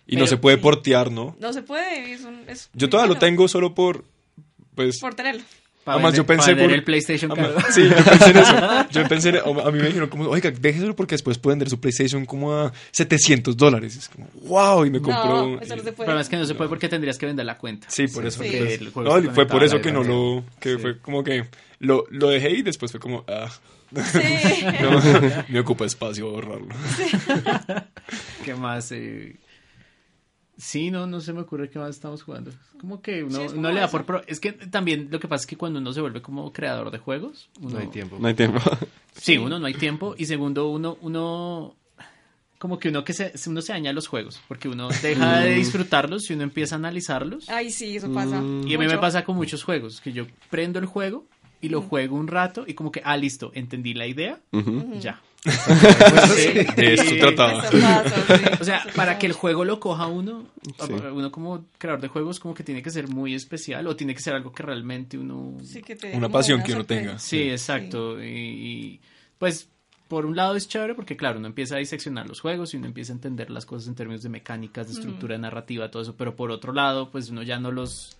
Y 0.06 0.16
no 0.16 0.26
se 0.26 0.38
puede 0.38 0.56
portear, 0.56 1.10
¿no? 1.10 1.36
No 1.38 1.52
se 1.52 1.62
puede, 1.62 2.12
es 2.12 2.24
un... 2.24 2.42
Es 2.46 2.70
Yo 2.72 2.88
todavía 2.88 3.12
lo 3.14 3.18
tengo 3.18 3.46
solo 3.48 3.74
por... 3.74 4.04
Pues... 4.74 4.98
Por 5.00 5.14
tenerlo. 5.14 5.42
Para 5.84 5.94
Además, 5.96 6.14
yo 6.14 6.24
vender- 6.24 6.36
pensé 6.36 6.52
para 6.52 6.64
por- 6.66 6.72
el 6.74 6.84
PlayStation 6.84 7.32
Además, 7.32 7.50
caro. 7.62 7.72
Sí, 7.72 7.88
yo 7.88 7.94
pensé 8.04 8.30
en 8.30 8.36
eso. 8.36 8.54
Yo 8.90 9.08
pensé 9.08 9.28
en, 9.30 9.36
a 9.36 9.70
mí 9.70 9.78
me 9.78 9.86
dijeron 9.86 10.08
como, 10.10 10.28
oiga, 10.28 10.50
déjeselo 10.50 10.94
porque 10.94 11.14
después 11.14 11.38
puede 11.38 11.52
vender 11.52 11.70
su 11.70 11.80
PlayStation 11.80 12.26
como 12.26 12.52
a 12.54 12.72
700 12.92 13.56
dólares. 13.56 13.96
Es 13.96 14.08
como, 14.10 14.28
wow, 14.42 14.84
y 14.84 14.90
me 14.90 15.00
compró... 15.00 15.46
No, 15.56 15.60
eso 15.60 15.76
no 15.76 15.82
se 15.82 15.92
puede. 15.92 16.06
Pero 16.08 16.20
es 16.20 16.28
que 16.28 16.36
no 16.36 16.44
se 16.44 16.54
puede 16.54 16.68
porque 16.68 16.88
tendrías 16.90 17.16
que 17.16 17.24
vender 17.26 17.46
la 17.46 17.56
cuenta. 17.56 17.88
Sí, 17.90 18.06
por 18.08 18.26
eso. 18.26 18.42
Sí. 18.42 18.50
No, 18.96 19.16
está 19.16 19.32
fue 19.32 19.46
por 19.46 19.64
eso 19.64 19.80
que 19.80 19.90
no 19.92 20.02
lo... 20.02 20.44
Que 20.60 20.74
Sí. 20.74 20.78
fue 20.78 20.98
como 21.00 21.24
que 21.24 21.44
lo, 21.78 22.04
lo 22.10 22.28
dejé 22.28 22.50
y 22.50 22.62
después 22.62 22.90
fue 22.90 23.00
como, 23.00 23.24
ah, 23.26 23.48
Sí. 24.12 24.18
no, 24.82 25.00
me 25.48 25.60
ocupa 25.60 25.86
espacio 25.86 26.30
borrarlo. 26.30 26.68
¿Qué 28.44 28.54
más? 28.54 28.92
Eh, 28.92 29.36
Sí, 30.58 30.90
no, 30.90 31.06
no 31.06 31.20
se 31.20 31.32
me 31.32 31.40
ocurre 31.40 31.70
qué 31.70 31.78
más 31.78 31.90
estamos 31.90 32.22
jugando. 32.24 32.50
Como 32.80 33.00
que 33.00 33.22
uno, 33.22 33.38
Sí, 33.38 33.42
es 33.44 33.52
uno 33.52 33.68
le 33.70 33.78
da 33.78 33.84
eso. 33.86 33.92
por... 33.92 34.04
pro- 34.04 34.22
Es 34.26 34.40
que 34.40 34.52
también 34.52 35.06
lo 35.10 35.20
que 35.20 35.28
pasa 35.28 35.42
es 35.42 35.46
que 35.46 35.56
cuando 35.56 35.78
uno 35.78 35.92
se 35.92 36.00
vuelve 36.00 36.20
como 36.20 36.52
creador 36.52 36.90
de 36.90 36.98
juegos... 36.98 37.48
Uno, 37.60 37.70
No 37.74 37.78
hay 37.78 37.86
tiempo. 37.86 38.16
No 38.20 38.28
hay 38.28 38.34
tiempo. 38.34 38.60
Sí, 39.14 39.36
uno 39.38 39.58
no 39.58 39.66
hay 39.66 39.74
tiempo. 39.74 40.14
Y 40.18 40.26
segundo, 40.26 40.68
uno... 40.68 40.96
uno 41.00 41.74
como 42.58 42.78
que 42.80 42.88
uno 42.88 43.04
que 43.04 43.12
se, 43.12 43.32
uno 43.46 43.62
se 43.62 43.72
daña 43.72 43.92
los 43.92 44.08
juegos. 44.08 44.40
Porque 44.48 44.68
uno 44.68 44.88
deja 45.02 45.40
de 45.40 45.54
disfrutarlos 45.54 46.28
y 46.28 46.34
uno 46.34 46.42
empieza 46.42 46.74
a 46.74 46.78
analizarlos. 46.78 47.48
Ay, 47.48 47.70
sí, 47.70 47.96
eso 47.96 48.12
pasa. 48.12 48.38
Y 48.66 48.74
a 48.74 48.78
mí 48.78 48.86
me 48.86 48.98
pasa 48.98 49.24
con 49.24 49.36
muchos 49.36 49.62
juegos. 49.62 50.00
Que 50.00 50.12
yo 50.12 50.26
prendo 50.50 50.80
el 50.80 50.86
juego 50.86 51.24
y 51.60 51.68
lo 51.68 51.82
juego 51.82 52.16
un 52.16 52.26
rato 52.26 52.64
y 52.66 52.74
como 52.74 52.90
que, 52.90 53.00
ah, 53.04 53.16
listo, 53.16 53.52
entendí 53.54 53.94
la 53.94 54.06
idea. 54.08 54.40
Ya. 55.00 55.20
De 56.76 56.94
esto 56.94 57.14
trataba. 57.18 57.64
O 58.60 58.64
sea, 58.64 58.84
para 58.94 59.18
que 59.18 59.26
el 59.26 59.32
juego 59.32 59.64
lo 59.64 59.80
coja 59.80 60.06
uno, 60.06 60.46
Sí. 60.84 60.92
uno 61.12 61.30
como 61.32 61.64
creador 61.78 62.00
de 62.00 62.08
juegos 62.08 62.40
como 62.40 62.54
que 62.54 62.62
tiene 62.64 62.82
que 62.82 62.90
ser 62.90 63.08
muy 63.08 63.34
especial 63.34 63.86
o 63.86 63.96
tiene 63.96 64.14
que 64.14 64.20
ser 64.20 64.34
algo 64.34 64.52
que 64.52 64.62
realmente 64.62 65.16
uno... 65.18 65.56
Sí, 65.64 65.82
que 65.82 65.96
te- 65.96 66.16
Una 66.16 66.28
pasión 66.28 66.62
que 66.62 66.72
uno 66.72 66.84
tenga. 66.84 67.18
Sí, 67.18 67.48
exacto. 67.48 68.22
Y, 68.22 68.28
y, 68.28 69.00
pues 69.38 69.68
por 70.08 70.24
un 70.24 70.34
lado 70.36 70.54
es 70.56 70.66
chévere 70.68 70.94
porque 70.94 71.16
claro, 71.16 71.38
uno 71.38 71.48
empieza 71.48 71.76
a 71.76 71.78
diseccionar 71.78 72.26
los 72.28 72.40
juegos 72.40 72.72
y 72.72 72.78
uno 72.78 72.86
empieza 72.86 73.12
a 73.12 73.16
entender 73.16 73.50
las 73.50 73.66
cosas 73.66 73.88
en 73.88 73.94
términos 73.94 74.22
de 74.22 74.28
mecánicas, 74.30 74.86
de 74.86 74.94
estructura 74.94 75.36
narrativa, 75.38 75.90
todo 75.90 76.02
eso, 76.02 76.14
pero 76.16 76.34
por 76.34 76.50
otro 76.50 76.72
lado, 76.72 77.10
pues 77.10 77.28
uno 77.30 77.42
ya 77.42 77.58
no 77.58 77.70
los 77.70 78.16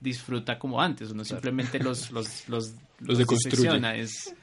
disfruta 0.00 0.58
como 0.58 0.80
antes, 0.82 1.12
uno 1.12 1.24
simplemente 1.24 1.78
los 1.78 2.10
los 2.10 2.48
los, 2.48 2.74
Los 2.98 3.18
deconstruye. 3.18 4.00
es 4.00 4.34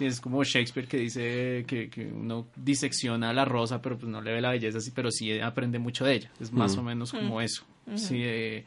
sí, 0.00 0.06
es 0.06 0.20
como 0.20 0.42
Shakespeare 0.42 0.88
que 0.88 0.96
dice 0.96 1.64
que, 1.66 1.88
que 1.88 2.06
uno 2.06 2.48
disecciona 2.56 3.32
la 3.32 3.44
rosa, 3.44 3.80
pero 3.80 3.96
pues 3.98 4.10
no 4.10 4.20
le 4.20 4.32
ve 4.32 4.40
la 4.40 4.50
belleza 4.50 4.78
así, 4.78 4.90
pero 4.90 5.10
sí 5.10 5.38
aprende 5.40 5.78
mucho 5.78 6.04
de 6.04 6.14
ella. 6.14 6.30
Es 6.40 6.52
más 6.52 6.74
Mm. 6.76 6.78
o 6.80 6.82
menos 6.82 7.12
como 7.12 7.40
eso. 7.40 7.64
Sí, 7.96 8.16
eh, 8.22 8.64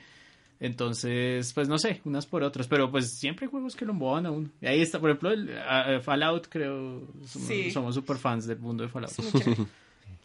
entonces, 0.60 1.52
pues 1.54 1.68
no 1.68 1.78
sé, 1.78 2.02
unas 2.06 2.26
por 2.26 2.44
otras, 2.44 2.68
pero 2.68 2.90
pues 2.90 3.18
siempre 3.20 3.46
hay 3.46 3.52
juegos 3.52 3.76
que 3.76 3.86
lo 3.86 3.92
emboban 3.92 4.26
a 4.26 4.32
uno. 4.32 4.50
Y 4.62 4.66
ahí 4.68 4.82
está, 4.82 5.00
por 5.00 5.10
ejemplo, 5.10 5.32
el, 5.32 6.02
Fallout, 6.02 6.48
creo, 6.50 7.02
somos, 7.26 7.48
Sí. 7.48 7.72
somos 7.72 7.96
super 7.96 8.18
fans 8.18 8.46
del 8.48 8.60
mundo 8.60 8.84
de 8.84 8.90
Fallout. 8.90 9.12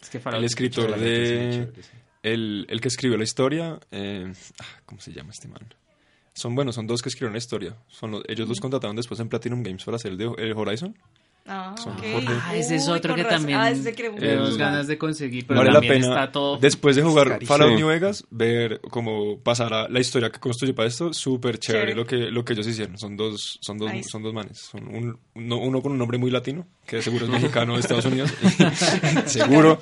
Es 0.00 0.10
que 0.10 0.20
Fallout 0.20 0.38
El 0.40 0.44
es 0.44 0.52
escritor 0.52 0.90
es 0.90 1.00
de... 1.00 1.50
chévere, 1.50 1.82
sí. 1.82 1.90
El, 2.22 2.66
el 2.68 2.80
que 2.80 2.86
escribió 2.88 3.16
la 3.18 3.24
historia... 3.24 3.80
eh, 3.90 4.32
ah, 4.60 4.64
¿Cómo 4.86 5.00
se 5.00 5.12
llama 5.12 5.30
este 5.30 5.48
man? 5.48 5.60
Son, 6.38 6.54
bueno, 6.54 6.72
son 6.72 6.86
dos 6.86 7.02
que 7.02 7.08
escribieron 7.08 7.32
la 7.32 7.38
historia. 7.38 7.76
Son 7.88 8.12
los- 8.12 8.22
ellos 8.28 8.48
los 8.48 8.60
contrataron 8.60 8.94
después 8.94 9.18
en 9.20 9.28
Platinum 9.28 9.62
Games 9.62 9.82
para 9.84 9.96
hacer 9.96 10.12
el 10.12 10.18
de 10.18 10.30
el 10.38 10.52
Horizon. 10.52 10.96
Ah, 11.50 11.74
Son 11.82 11.94
ok. 11.94 12.04
Jorge. 12.12 12.28
Ah, 12.44 12.54
ese 12.56 12.76
es 12.76 12.86
Uy, 12.88 12.92
otro 12.98 13.14
con 13.14 13.16
que 13.16 13.22
razón. 13.22 13.38
también 13.38 13.58
Ah, 13.58 13.70
ese 13.70 13.94
que 13.94 14.10
tenemos 14.10 14.50
el- 14.50 14.58
ganas 14.58 14.86
de 14.86 14.98
conseguir, 14.98 15.46
pero 15.46 15.60
vale 15.60 15.72
la 15.72 15.80
pena, 15.80 16.06
está 16.08 16.30
todo... 16.30 16.58
después 16.58 16.94
de 16.94 17.02
jugar. 17.02 17.42
Fallout. 17.46 17.72
New 17.74 17.88
Vegas, 17.88 18.24
ver 18.30 18.80
cómo 18.90 19.38
pasará 19.40 19.88
la 19.88 19.98
historia 19.98 20.28
que 20.30 20.38
construye 20.40 20.74
para 20.74 20.88
esto. 20.88 21.10
Súper 21.14 21.58
chévere 21.58 21.92
Chévere. 21.92 21.96
lo 21.96 22.06
que, 22.06 22.16
lo 22.30 22.44
que 22.44 22.52
ellos 22.52 22.66
hicieron. 22.66 22.98
Son 22.98 23.16
dos, 23.16 23.58
son 23.62 23.78
dos, 23.78 23.90
Nice. 23.90 24.10
son 24.10 24.22
dos 24.22 24.34
manes. 24.34 24.58
Son 24.58 24.86
un- 24.94 25.18
uno, 25.34 25.56
uno 25.56 25.80
con 25.80 25.92
un 25.92 25.98
nombre 25.98 26.18
muy 26.18 26.30
latino, 26.30 26.66
que 26.86 27.00
seguro 27.00 27.24
es 27.24 27.30
mexicano 27.30 27.74
de 27.74 27.80
Estados 27.80 28.04
Unidos. 28.04 28.30
seguro. 29.26 29.78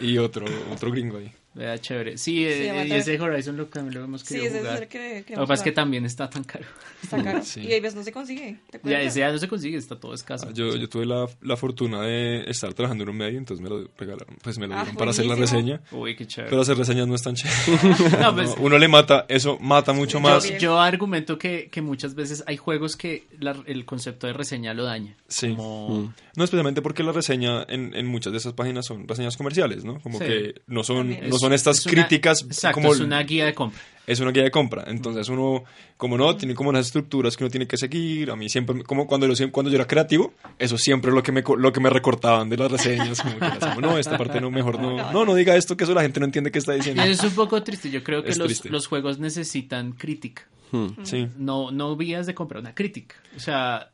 Y 0.00 0.18
otro, 0.18 0.44
otro 0.70 0.90
gringo 0.90 1.16
ahí. 1.16 1.32
Vea, 1.52 1.78
chévere. 1.80 2.16
Sí, 2.16 2.46
eh, 2.46 2.66
llama 2.66 2.84
y 2.84 2.92
ese 2.92 3.20
Horizon 3.20 3.56
lo, 3.56 3.66
también 3.66 3.94
lo 3.98 4.04
hemos 4.04 4.20
Sí, 4.20 4.34
querido 4.34 4.46
ese 4.46 4.56
es 4.58 4.62
jugar. 4.62 4.82
el 4.84 4.88
que 4.88 5.18
Lo 5.34 5.40
que 5.42 5.46
pasa 5.48 5.54
es 5.54 5.62
que 5.62 5.72
también 5.72 6.04
está 6.04 6.30
tan 6.30 6.44
caro. 6.44 6.64
Está 7.02 7.22
caro. 7.22 7.40
Sí. 7.44 7.62
Y 7.62 7.72
ahí 7.72 7.80
ves, 7.80 7.94
no 7.96 8.04
se 8.04 8.12
consigue. 8.12 8.58
¿te 8.70 8.80
Ya, 8.88 9.00
ese 9.02 9.18
ya 9.20 9.32
no 9.32 9.38
se 9.38 9.48
consigue, 9.48 9.76
está 9.76 9.98
todo 9.98 10.14
escaso. 10.14 10.46
Ah, 10.48 10.52
Yo, 10.54 10.76
yo 10.76 10.88
tuve 10.88 11.06
la, 11.06 11.26
la 11.42 11.56
fortuna 11.56 12.02
de 12.02 12.48
estar 12.48 12.72
trabajando 12.74 13.02
en 13.02 13.10
un 13.10 13.16
medio, 13.16 13.36
entonces 13.38 13.60
me 13.62 13.68
lo 13.68 13.90
regalaron, 13.98 14.36
pues 14.42 14.58
me 14.58 14.68
lo 14.68 14.74
Ah, 14.74 14.82
dieron 14.82 14.96
para 14.96 15.10
hacer 15.10 15.26
la 15.26 15.34
reseña. 15.34 15.80
Uy, 15.90 16.14
qué 16.14 16.24
chévere. 16.26 16.50
Pero 16.50 16.62
hacer 16.62 16.76
reseñas 16.76 17.08
no 17.08 17.16
es 17.16 17.22
tan 17.22 17.34
chévere. 17.34 17.96
No, 18.20 18.34
pues, 18.34 18.50
No, 18.56 18.62
uno 18.62 18.78
le 18.78 18.86
mata, 18.86 19.26
eso 19.28 19.58
mata 19.60 19.92
mucho 19.92 20.18
Yo 20.18 20.20
más. 20.20 20.58
Yo 20.60 20.78
argumento 20.80 21.36
que, 21.36 21.68
que 21.68 21.82
muchas 21.82 22.14
veces 22.14 22.44
hay 22.46 22.58
juegos 22.58 22.96
que 22.96 23.26
la- 23.40 23.60
el 23.66 23.84
concepto 23.84 24.28
de 24.28 24.34
reseña 24.34 24.72
lo 24.72 24.84
daña. 24.84 25.16
Sí. 25.26 25.48
Como... 25.48 25.88
Mm. 26.02 26.14
No, 26.36 26.44
especialmente 26.44 26.80
porque 26.80 27.02
la 27.02 27.10
reseña 27.12 27.64
en, 27.68 27.92
en 27.94 28.06
muchas 28.06 28.32
de 28.32 28.38
esas 28.38 28.52
páginas 28.52 28.86
son 28.86 29.08
reseñas 29.08 29.36
comerciales, 29.36 29.84
¿no? 29.84 29.98
Como 30.00 30.18
Sí. 30.18 30.24
que 30.26 30.54
no 30.68 30.84
son, 30.84 31.10
no 31.28 31.38
son 31.40 31.52
estas 31.52 31.78
Es 31.78 31.86
una- 31.86 31.92
críticas 32.06 32.42
Exacto, 32.42 32.74
como 32.80 32.92
es 32.92 33.00
una 33.00 33.22
guía 33.22 33.44
de 33.46 33.54
compra. 33.54 33.80
es 34.06 34.18
una 34.20 34.30
guía 34.32 34.42
de 34.42 34.50
compra. 34.50 34.84
Entonces 34.88 35.28
uno, 35.28 35.64
como 35.96 36.16
no, 36.18 36.36
tiene 36.36 36.54
como 36.54 36.70
unas 36.70 36.86
estructuras 36.86 37.36
que 37.36 37.44
uno 37.44 37.50
tiene 37.50 37.66
que 37.66 37.76
seguir. 37.76 38.30
A 38.30 38.36
mí 38.36 38.48
siempre, 38.48 38.82
como 38.84 39.06
cuando 39.06 39.32
yo, 39.32 39.52
cuando 39.52 39.70
yo 39.70 39.76
era 39.76 39.86
creativo, 39.86 40.34
eso 40.58 40.76
siempre 40.78 41.10
es 41.10 41.14
lo 41.14 41.22
que 41.22 41.32
me, 41.32 41.42
lo 41.58 41.72
que 41.72 41.80
me 41.80 41.90
recortaban 41.90 42.48
de 42.48 42.56
las 42.56 42.70
reseñas. 42.72 43.20
Como 43.22 43.38
que 43.38 43.44
era 43.46 43.58
como, 43.58 43.80
no, 43.80 43.98
esta 43.98 44.18
parte 44.18 44.40
no, 44.40 44.50
mejor 44.50 44.80
no. 44.80 45.12
No, 45.12 45.24
no 45.24 45.34
diga 45.34 45.54
esto, 45.56 45.76
que 45.76 45.84
eso 45.84 45.94
la 45.94 46.02
gente 46.02 46.18
no 46.20 46.26
entiende 46.26 46.50
qué 46.50 46.58
está 46.58 46.74
Y 46.74 46.78
diciendo. 46.78 47.02
eso 47.02 47.26
es 47.26 47.30
un 47.30 47.36
poco 47.36 47.62
triste. 47.62 47.90
Yo 47.90 48.02
creo 48.02 48.22
que 48.24 48.34
los, 48.34 48.64
los 48.66 48.86
juegos 48.86 49.18
necesitan 49.18 49.92
crítica. 49.92 50.46
Hmm. 50.72 50.88
Sí. 51.04 51.26
No, 51.36 51.70
no 51.72 51.96
vías 51.96 52.26
de 52.26 52.34
compra, 52.34 52.60
una 52.60 52.74
crítica. 52.74 53.16
O 53.36 53.40
sea, 53.40 53.90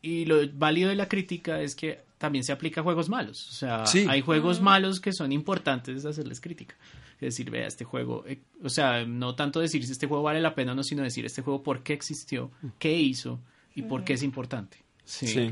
y 0.00 0.24
lo 0.24 0.36
válido 0.54 0.88
de 0.88 0.96
la 0.96 1.08
crítica 1.08 1.60
es 1.60 1.74
que 1.76 2.00
también 2.22 2.44
se 2.44 2.52
aplica 2.52 2.80
a 2.80 2.84
juegos 2.84 3.08
malos. 3.08 3.48
O 3.48 3.52
sea, 3.52 3.84
Sí. 3.84 4.06
hay 4.08 4.20
juegos 4.20 4.60
malos 4.60 5.00
que 5.00 5.12
son 5.12 5.32
importantes 5.32 6.04
hacerles 6.04 6.40
crítica. 6.40 6.76
Es 7.14 7.34
decir, 7.34 7.50
vea, 7.50 7.66
este 7.66 7.84
juego, 7.84 8.24
eh, 8.28 8.40
o 8.62 8.68
sea, 8.68 9.04
no 9.04 9.34
tanto 9.34 9.58
decir 9.58 9.84
si 9.84 9.90
este 9.90 10.06
juego 10.06 10.22
vale 10.22 10.40
la 10.40 10.54
pena 10.54 10.70
o 10.70 10.74
no, 10.76 10.84
sino 10.84 11.02
decir 11.02 11.26
este 11.26 11.42
juego 11.42 11.64
por 11.64 11.82
qué 11.82 11.94
existió, 11.94 12.52
qué 12.78 12.96
hizo 12.96 13.40
y 13.74 13.82
por 13.82 14.04
qué 14.04 14.12
es 14.12 14.22
importante. 14.22 14.78
Sí. 15.04 15.26
Sí. 15.26 15.50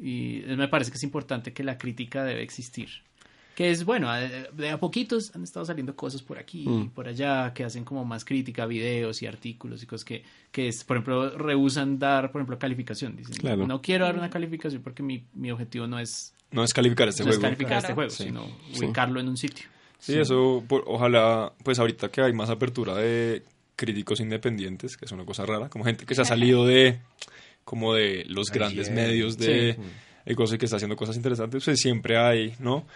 Y 0.00 0.42
me 0.56 0.66
parece 0.66 0.90
que 0.90 0.96
es 0.96 1.04
importante 1.04 1.52
que 1.52 1.62
la 1.62 1.78
crítica 1.78 2.24
debe 2.24 2.42
existir. 2.42 2.88
Que 3.58 3.70
es 3.72 3.84
bueno, 3.84 4.08
de 4.52 4.70
a 4.70 4.78
poquitos 4.78 5.34
han 5.34 5.42
estado 5.42 5.66
saliendo 5.66 5.96
cosas 5.96 6.22
por 6.22 6.38
aquí 6.38 6.62
y 6.62 6.68
Mm. 6.68 6.90
por 6.90 7.08
allá 7.08 7.52
que 7.52 7.64
hacen 7.64 7.82
como 7.82 8.04
más 8.04 8.24
crítica, 8.24 8.66
videos 8.66 9.20
y 9.20 9.26
artículos 9.26 9.82
y 9.82 9.86
cosas 9.86 10.04
que, 10.04 10.22
que 10.52 10.68
es, 10.68 10.84
por 10.84 10.96
ejemplo, 10.96 11.36
rehusan 11.36 11.98
dar, 11.98 12.30
por 12.30 12.40
ejemplo, 12.40 12.56
calificación. 12.56 13.16
Dicen, 13.16 13.34
Claro. 13.34 13.66
no 13.66 13.82
quiero 13.82 14.04
dar 14.04 14.16
una 14.16 14.30
calificación 14.30 14.80
porque 14.80 15.02
mi, 15.02 15.24
mi 15.34 15.50
objetivo 15.50 15.88
no 15.88 15.98
es, 15.98 16.34
No 16.52 16.62
es 16.62 16.72
calificar 16.72 17.08
este 17.08 17.24
no 17.24 17.30
es 17.30 17.36
juego. 17.36 17.46
calificar 17.48 17.80
Claro. 17.80 17.82
este 17.82 17.94
juego, 17.94 18.10
Sí. 18.10 18.22
sino 18.26 18.46
Sí. 18.72 18.84
ubicarlo 18.84 19.18
en 19.18 19.28
un 19.28 19.36
sitio. 19.36 19.66
Sí, 19.98 20.16
eso, 20.16 20.62
por- 20.68 20.84
ojalá, 20.86 21.52
pues 21.64 21.80
ahorita 21.80 22.10
que 22.12 22.20
hay 22.22 22.32
más 22.32 22.50
apertura 22.50 22.94
de 22.94 23.42
críticos 23.74 24.20
independientes, 24.20 24.96
que 24.96 25.04
es 25.04 25.10
una 25.10 25.24
cosa 25.24 25.44
rara, 25.44 25.68
como 25.68 25.84
gente 25.84 26.06
que 26.06 26.14
se 26.14 26.22
ha 26.22 26.24
salido 26.24 26.64
de, 26.64 27.00
como 27.64 27.92
de 27.94 28.24
los 28.28 28.50
grandes 28.52 28.88
Ayer. 28.88 28.94
medios 29.08 29.36
de, 29.36 29.76
Sí. 30.28 30.32
de 30.32 30.36
cosas 30.36 30.54
y 30.54 30.58
que 30.58 30.64
está 30.66 30.76
haciendo 30.76 30.96
cosas 30.96 31.16
interesantes, 31.16 31.64
pues 31.64 31.80
siempre 31.80 32.16
hay, 32.18 32.54
¿no? 32.58 32.86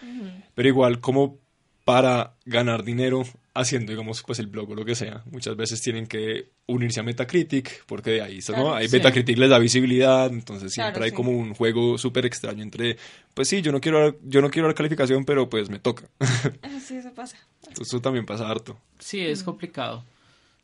Pero 0.55 0.67
igual, 0.69 0.99
como 0.99 1.37
para 1.85 2.35
ganar 2.45 2.83
dinero 2.83 3.23
haciendo, 3.55 3.91
digamos, 3.91 4.23
pues 4.23 4.39
el 4.39 4.47
blog 4.47 4.71
o 4.71 4.75
lo 4.75 4.85
que 4.85 4.95
sea, 4.95 5.21
muchas 5.29 5.55
veces 5.57 5.81
tienen 5.81 6.07
que 6.07 6.49
unirse 6.65 7.01
a 7.01 7.03
Metacritic, 7.03 7.85
porque 7.85 8.11
de 8.11 8.21
ahí, 8.21 8.39
¿no? 8.47 8.53
Claro, 8.53 8.73
Ahí 8.75 8.87
sí. 8.87 8.95
Metacritic 8.95 9.37
les 9.37 9.49
da 9.49 9.59
visibilidad, 9.59 10.31
entonces 10.31 10.71
siempre 10.71 10.93
Claro, 10.93 11.03
hay 11.05 11.09
sí. 11.11 11.15
como 11.15 11.31
un 11.31 11.53
juego 11.53 11.97
súper 11.97 12.25
extraño 12.25 12.63
entre, 12.63 12.97
pues 13.33 13.49
sí, 13.49 13.61
yo 13.61 13.71
no 13.73 13.81
quiero 13.81 13.99
dar, 13.99 14.15
yo 14.23 14.41
no 14.41 14.49
quiero 14.49 14.67
dar 14.69 14.75
calificación, 14.75 15.25
pero 15.25 15.49
pues 15.49 15.69
me 15.69 15.79
toca. 15.79 16.07
Ah, 16.63 16.79
Sí, 16.83 16.95
eso 16.95 17.13
pasa. 17.13 17.37
Eso 17.79 17.99
también 18.01 18.25
pasa 18.25 18.49
harto. 18.49 18.79
Sí, 18.99 19.19
es 19.19 19.43
complicado. 19.43 20.03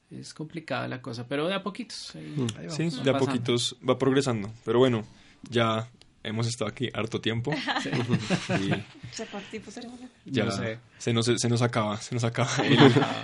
Es 0.10 0.34
complicada 0.34 0.88
la 0.88 1.02
cosa, 1.02 1.28
pero 1.28 1.48
de 1.48 1.54
a 1.54 1.62
poquitos. 1.62 2.16
ahí- 2.16 2.34
Ahí 2.58 2.70
Sí, 2.70 2.84
de 2.84 3.10
a 3.10 3.14
pasando. 3.14 3.20
poquitos 3.20 3.76
va 3.88 4.00
progresando. 4.00 4.52
Pero 4.66 4.80
bueno, 4.80 5.04
ya 5.50 5.88
hemos 6.24 6.48
estado 6.48 6.70
aquí 6.70 6.90
harto 6.94 7.22
tiempo. 7.22 7.54
Y 7.54 8.74
¿Se 9.16 9.26
participa 9.26 9.72
ceremonia? 9.72 10.10
ya 10.26 10.52
sé. 10.52 10.80
se, 10.98 11.14
nos, 11.14 11.26
se 11.26 11.50
nos 11.50 11.62
acaba, 11.62 11.98
se 11.98 12.14
nos 12.14 12.24
acaba 12.24 12.50
el, 12.64 12.78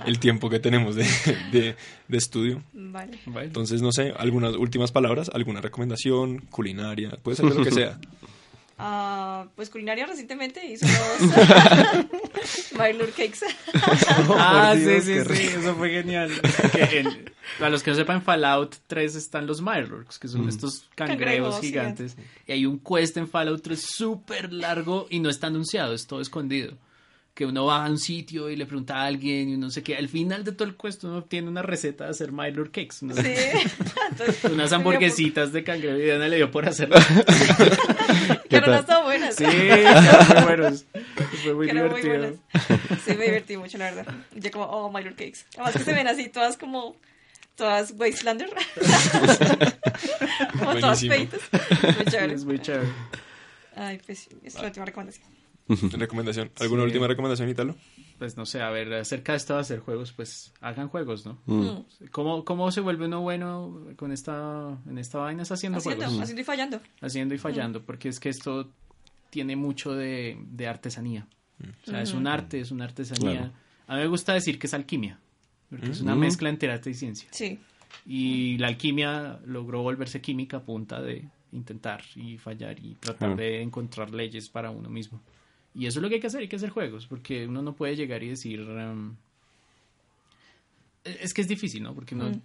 el 0.05 0.19
tiempo 0.19 0.49
que 0.49 0.59
tenemos 0.59 0.95
de, 0.95 1.05
de, 1.51 1.76
de 2.07 2.17
estudio. 2.17 2.63
Vale. 2.73 3.19
Entonces, 3.41 3.81
no 3.81 3.91
sé, 3.91 4.13
algunas 4.17 4.55
últimas 4.55 4.91
palabras, 4.91 5.30
alguna 5.34 5.61
recomendación 5.61 6.39
culinaria, 6.39 7.11
puede 7.22 7.38
ser 7.38 7.45
de 7.49 7.55
lo 7.55 7.63
que 7.63 7.72
sea. 7.72 7.99
Ah, 8.77 9.47
pues 9.56 9.69
culinaria 9.69 10.06
recientemente 10.06 10.65
hizo 10.65 10.85
los 10.85 11.22
Mylure 12.77 13.11
Cakes. 13.15 13.39
Ah, 14.38 14.72
por 14.73 14.80
Dios, 14.81 15.03
sí, 15.06 15.14
sí, 15.26 15.35
sí, 15.35 15.43
eso 15.60 15.76
fue 15.76 15.89
genial. 15.91 16.30
Que 16.73 16.99
en- 16.99 17.34
para 17.57 17.69
los 17.69 17.84
que 17.84 17.91
no 17.91 17.95
sepan, 17.95 18.22
Fallout 18.22 18.76
3 18.88 19.15
están 19.15 19.47
los 19.47 19.61
Mirrors, 19.61 20.19
que 20.19 20.27
son 20.27 20.49
estos 20.49 20.89
cangrejos 20.95 21.56
Cangrejos 21.56 21.61
gigantes. 21.61 22.18
Y 22.47 22.52
hay 22.52 22.65
un 22.65 22.80
quest 22.80 23.15
en 23.18 23.27
Fallout 23.30 23.61
3 23.61 23.80
súper 23.81 24.52
largo 24.52 25.07
y 25.10 25.19
no 25.19 25.30
está 25.30 25.47
anunciado, 25.47 25.93
es 25.93 26.06
todo 26.07 26.19
escondido. 26.22 26.73
Que 27.34 27.45
uno 27.45 27.65
va 27.65 27.85
a 27.85 27.89
un 27.89 27.97
sitio 27.99 28.49
y 28.49 28.56
le 28.56 28.65
pregunta 28.65 28.95
a 28.95 29.06
alguien 29.06 29.49
y 29.49 29.56
uno 29.56 29.69
sé 29.69 29.84
qué. 29.84 29.95
Al 29.97 30.07
final 30.10 30.43
de 30.45 30.53
todo 30.53 30.68
el 30.68 30.76
quest 30.77 31.03
uno 31.03 31.18
obtiene 31.18 31.49
una 31.49 31.61
receta 31.61 32.06
de 32.06 32.11
hacer 32.11 32.31
Mylure 32.31 32.72
Cakes. 32.72 32.97
¿no? 33.02 33.14
Sí. 33.14 33.23
Entonces, 34.11 34.43
Unas 34.45 34.72
hamburguesitas 34.72 35.52
de 35.52 35.64
cangrejo 35.64 35.97
y 35.97 36.02
Diana 36.03 36.27
le 36.30 36.38
dio 36.38 36.49
por 36.49 36.65
hacerlo. 36.68 36.95
Que 38.49 38.61
no 38.61 38.73
están 38.76 39.03
buenas. 39.03 39.35
Sí, 39.35 39.43
muy 39.45 40.43
buenos. 40.43 40.85
Fue 41.43 41.53
muy 41.53 41.65
Que 41.65 41.72
eran 41.72 41.89
muy 41.91 42.01
divertido. 42.01 42.39
buenas. 42.59 43.01
Sí, 43.03 43.15
me 43.17 43.26
divertí 43.26 43.57
mucho, 43.57 43.77
la 43.77 43.91
verdad. 43.91 44.13
Yo 44.35 44.51
como, 44.51 44.65
oh, 44.65 44.91
Mylure 44.91 45.15
Cakes. 45.15 45.45
Además 45.55 45.73
que 45.73 45.80
se 45.84 45.93
ven 45.93 46.07
así 46.07 46.30
todas 46.30 46.55
como, 46.57 46.95
todas 47.55 47.91
Wastelander. 47.97 48.49
como 50.59 50.76
todas 50.80 51.01
Buenísimo. 51.01 51.13
feitas. 51.13 51.41
Muy 51.95 52.05
chévere. 52.05 52.34
Es 52.34 52.45
muy 52.45 52.59
chévere. 52.59 52.88
Ay, 53.76 53.99
pues 54.05 54.27
es 54.43 54.55
la 54.55 54.63
última 54.67 54.85
recomendación. 54.85 55.27
Recomendación. 55.97 56.51
¿Alguna 56.59 56.81
Sí. 56.84 56.85
última 56.88 57.07
recomendación, 57.07 57.49
Italo? 57.49 57.76
Pues 58.17 58.37
no 58.37 58.45
sé, 58.45 58.61
a 58.61 58.69
ver, 58.69 58.93
acerca 58.93 59.33
de 59.33 59.37
esto 59.37 59.55
de 59.55 59.59
hacer 59.61 59.79
juegos, 59.79 60.13
pues 60.13 60.53
hagan 60.61 60.87
juegos, 60.87 61.25
¿no? 61.25 61.37
Mm. 61.47 62.07
¿Cómo, 62.11 62.45
¿Cómo 62.45 62.71
se 62.71 62.79
vuelve 62.79 63.05
uno 63.07 63.19
bueno 63.21 63.87
con 63.97 64.13
esta, 64.13 64.77
en 64.89 64.97
esta 64.97 65.17
vaina? 65.19 65.43
Es 65.43 65.51
haciendo, 65.51 65.79
Haciendo, 65.79 66.05
juegos. 66.05 66.21
haciendo 66.21 66.41
y 66.41 66.45
fallando. 66.45 66.81
Haciendo 67.01 67.35
y 67.35 67.37
fallando, 67.37 67.83
porque 67.83 68.07
es 68.07 68.19
que 68.21 68.29
esto 68.29 68.69
tiene 69.29 69.57
mucho 69.57 69.93
de, 69.93 70.37
de 70.49 70.67
artesanía. 70.67 71.27
O 71.83 71.89
sea, 71.91 72.01
es 72.01 72.13
un 72.13 72.25
arte, 72.27 72.59
es 72.61 72.71
una 72.71 72.85
artesanía. 72.85 73.31
Claro. 73.31 73.51
A 73.87 73.95
mí 73.95 74.01
me 74.01 74.07
gusta 74.07 74.33
decir 74.33 74.57
que 74.59 74.67
es 74.67 74.73
alquimia, 74.73 75.19
porque 75.69 75.91
es 75.91 75.99
una 76.01 76.15
Mm. 76.15 76.19
mezcla 76.19 76.49
entre 76.49 76.71
arte 76.71 76.89
y 76.91 76.93
ciencia. 76.93 77.27
Sí. 77.31 77.59
Y 78.05 78.57
la 78.59 78.67
alquimia 78.67 79.39
logró 79.45 79.81
volverse 79.81 80.21
química 80.21 80.57
a 80.57 80.61
punta 80.61 81.01
de 81.01 81.25
intentar 81.51 82.01
y 82.15 82.37
fallar 82.37 82.77
y 82.79 82.95
tratar 82.95 83.31
Ah. 83.31 83.35
de 83.35 83.61
encontrar 83.61 84.11
leyes 84.11 84.47
para 84.49 84.71
uno 84.71 84.89
mismo. 84.89 85.21
Y 85.77 85.88
eso 85.88 85.99
es 85.99 86.03
lo 86.03 86.10
que 86.10 86.15
hay 86.15 86.22
que 86.22 86.27
hacer, 86.27 86.41
hay 86.41 86.47
que 86.47 86.56
hacer 86.56 86.69
juegos, 86.69 87.06
porque 87.07 87.45
uno 87.47 87.61
no 87.61 87.73
puede 87.73 87.95
llegar 87.95 88.23
y 88.23 88.30
decir... 88.30 88.61
um, 88.61 89.15
es 91.03 91.34
que 91.34 91.41
es 91.41 91.47
difícil, 91.47 91.84
¿no? 91.84 91.93
Porque 91.93 92.15
uno... 92.15 92.30
Mm. 92.30 92.41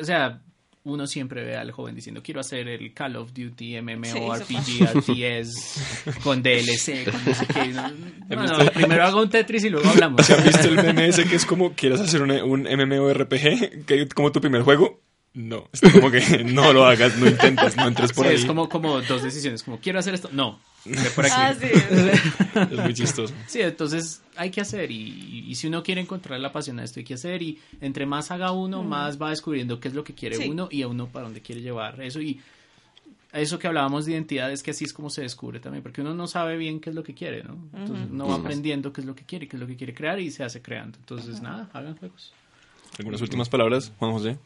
O 0.00 0.04
sea, 0.04 0.40
uno 0.84 1.06
siempre 1.06 1.44
ve 1.44 1.56
al 1.56 1.70
joven 1.70 1.94
diciendo, 1.94 2.22
quiero 2.22 2.40
hacer 2.40 2.68
el 2.68 2.92
Call 2.94 3.16
of 3.16 3.32
Duty 3.32 3.74
Sí, 3.74 3.80
MMORPG 3.82 4.96
RTS 4.96 6.20
con 6.22 6.42
DLC, 6.42 7.04
con 7.04 7.24
no 7.24 7.34
sé 7.34 7.46
qué. 7.46 7.68
No, 7.68 7.90
no, 8.28 8.64
no, 8.64 8.70
primero 8.72 9.04
hago 9.04 9.22
un 9.22 9.28
Tetris 9.28 9.64
y 9.64 9.70
luego 9.70 9.88
hablamos. 9.88 10.24
¿Se 10.24 10.34
han 10.34 10.44
visto 10.44 10.68
el 10.68 10.76
meme 10.76 11.08
ese 11.08 11.24
que 11.24 11.36
es 11.36 11.44
como, 11.46 11.72
quieres 11.74 12.00
hacer 12.00 12.22
un, 12.22 12.30
un 12.30 12.62
MMORPG, 12.62 13.84
que 13.86 14.08
como 14.14 14.32
tu 14.32 14.40
primer 14.40 14.62
juego? 14.62 15.00
No, 15.34 15.68
es 15.72 15.80
como 15.92 16.10
que 16.10 16.42
no 16.44 16.72
lo 16.72 16.86
hagas, 16.86 17.16
no 17.18 17.28
intentes, 17.28 17.76
no 17.76 17.86
entres 17.86 18.12
por 18.12 18.24
Sí, 18.24 18.30
ahí. 18.30 18.36
es 18.36 18.44
como, 18.46 18.68
como 18.68 19.00
dos 19.02 19.22
decisiones, 19.22 19.62
como 19.62 19.78
quiero 19.78 19.98
hacer 19.98 20.14
esto, 20.14 20.30
no, 20.32 20.58
ve 20.84 21.10
por 21.14 21.26
aquí. 21.26 21.34
Ah, 21.36 21.54
sí. 21.54 21.66
Es 22.72 22.78
muy 22.78 22.94
chistoso. 22.94 23.34
Sí, 23.46 23.60
entonces 23.60 24.22
hay 24.36 24.50
que 24.50 24.60
hacer 24.60 24.90
y, 24.90 25.44
y 25.48 25.54
si 25.54 25.66
uno 25.66 25.82
quiere 25.82 26.00
encontrar 26.00 26.38
la 26.40 26.50
pasión 26.52 26.78
a 26.78 26.84
esto 26.84 27.00
hay 27.00 27.04
que 27.04 27.14
hacer 27.14 27.42
y 27.42 27.58
entre 27.80 28.06
más 28.06 28.30
haga 28.30 28.52
uno, 28.52 28.82
más 28.82 29.20
va 29.20 29.30
descubriendo 29.30 29.80
qué 29.80 29.88
es 29.88 29.94
lo 29.94 30.04
que 30.04 30.14
quiere 30.14 30.36
Sí. 30.36 30.48
uno 30.48 30.68
y 30.70 30.82
a 30.82 30.88
uno 30.88 31.06
para 31.08 31.24
dónde 31.26 31.40
quiere 31.42 31.60
llevar 31.60 32.00
eso 32.00 32.20
y 32.20 32.40
eso 33.32 33.58
que 33.58 33.66
hablábamos 33.66 34.06
de 34.06 34.12
identidad 34.12 34.50
es 34.50 34.62
que 34.62 34.70
así 34.70 34.84
es 34.86 34.92
como 34.94 35.10
se 35.10 35.20
descubre 35.20 35.60
también, 35.60 35.82
porque 35.82 36.00
uno 36.00 36.14
no 36.14 36.26
sabe 36.26 36.56
bien 36.56 36.80
qué 36.80 36.88
es 36.88 36.96
lo 36.96 37.02
que 37.02 37.12
quiere, 37.12 37.42
¿no? 37.44 37.58
Entonces 37.74 38.06
uno 38.10 38.26
va 38.26 38.36
aprendiendo 38.36 38.90
qué 38.90 39.02
es 39.02 39.06
lo 39.06 39.14
que 39.14 39.24
quiere, 39.24 39.46
qué 39.46 39.56
es 39.56 39.60
lo 39.60 39.66
que 39.66 39.76
quiere 39.76 39.92
crear 39.92 40.18
y 40.18 40.30
se 40.30 40.44
hace 40.44 40.62
creando. 40.62 40.96
Entonces, 40.98 41.42
nada, 41.42 41.68
hagan 41.74 41.94
juegos. 41.98 42.32
¿Algunas 42.98 43.20
últimas 43.20 43.50
palabras, 43.50 43.92
Juan 43.98 44.12
José? 44.12 44.38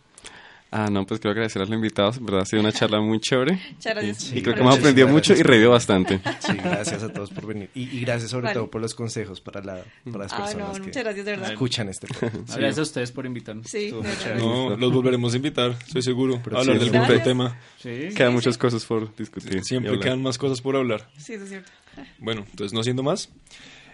Ah, 0.74 0.88
no, 0.90 1.04
pues 1.04 1.20
quiero 1.20 1.32
agradecer 1.32 1.60
a 1.60 1.66
los 1.66 1.74
invitados. 1.74 2.16
En 2.16 2.24
verdad 2.24 2.40
ha 2.40 2.46
sido 2.46 2.62
una 2.62 2.72
charla 2.72 2.98
muy 2.98 3.20
chévere. 3.20 3.60
Muchas 3.74 3.94
gracias. 3.94 4.16
Sí, 4.22 4.38
Y 4.38 4.42
creo 4.42 4.54
que 4.54 4.60
hemos 4.62 4.78
aprendido 4.78 5.06
mucho 5.06 5.34
y 5.34 5.42
reído 5.42 5.70
bastante. 5.70 6.18
Sí, 6.40 6.54
gracias 6.56 7.02
a 7.02 7.12
todos 7.12 7.28
por 7.30 7.46
venir. 7.46 7.68
Y, 7.74 7.82
y 7.94 8.00
gracias 8.00 8.30
sobre 8.30 8.44
Vale. 8.44 8.54
todo 8.54 8.70
por 8.70 8.80
los 8.80 8.94
consejos 8.94 9.42
para, 9.42 9.60
la, 9.62 9.84
para 10.10 10.24
las 10.24 10.32
Ah, 10.32 10.38
personas 10.38 10.68
no, 10.68 10.74
que 10.76 10.80
muchas 10.80 11.02
gracias, 11.04 11.26
de 11.26 11.30
verdad. 11.32 11.52
escuchan 11.52 11.88
este 11.90 12.06
podcast. 12.08 12.56
Gracias 12.56 12.78
a 12.78 12.82
ustedes 12.82 13.12
por 13.12 13.26
invitarme. 13.26 13.64
Sí. 13.64 13.92
No, 14.38 14.74
los 14.76 14.92
volveremos 14.92 15.34
a 15.34 15.36
invitar, 15.36 15.72
estoy 15.86 16.00
seguro. 16.02 16.40
Pero 16.42 16.58
hablar 16.58 16.78
sí, 16.78 16.84
de 16.88 16.96
algún 16.96 17.08
dale. 17.08 17.20
tema. 17.20 17.58
Sí. 17.76 18.08
Quedan 18.16 18.32
muchas 18.32 18.56
cosas 18.56 18.82
por 18.86 19.14
discutir. 19.14 19.56
y 19.56 19.62
Siempre 19.64 20.00
quedan 20.00 20.22
más 20.22 20.38
cosas 20.38 20.62
por 20.62 20.74
hablar. 20.76 21.06
Sí, 21.18 21.34
eso 21.34 21.44
es 21.44 21.50
cierto. 21.50 21.70
Bueno, 22.18 22.46
entonces 22.50 22.72
no 22.72 22.82
siendo 22.82 23.02
más. 23.02 23.28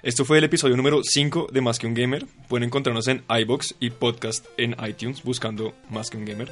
Esto 0.03 0.25
fue 0.25 0.39
el 0.39 0.45
episodio 0.45 0.77
número 0.77 1.01
5 1.03 1.49
de 1.53 1.61
Más 1.61 1.79
que 1.79 1.87
un 1.87 1.95
Gamer. 1.95 2.25
Pueden 2.49 2.65
encontrarnos 2.69 3.09
en 3.09 3.23
iBox 3.29 3.75
y 3.81 3.91
podcast 3.91 4.47
en 4.57 4.77
iTunes 4.87 5.23
buscando 5.23 5.75
Más 5.91 6.09
que 6.11 6.17
un 6.17 6.25
Gamer. 6.25 6.51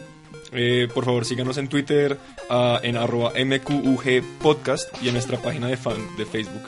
Eh, 0.53 0.89
por 0.93 1.05
favor, 1.05 1.25
síganos 1.25 1.57
en 1.59 1.69
Twitter, 1.69 2.19
en 2.83 2.97
arroba 2.97 3.33
MQUG 3.37 4.23
Podcast 4.43 4.89
y 5.03 5.09
en 5.09 5.15
nuestra 5.15 5.41
página 5.41 5.69
de 5.69 5.77
fan 5.77 5.97
de 6.17 6.25
Facebook, 6.27 6.63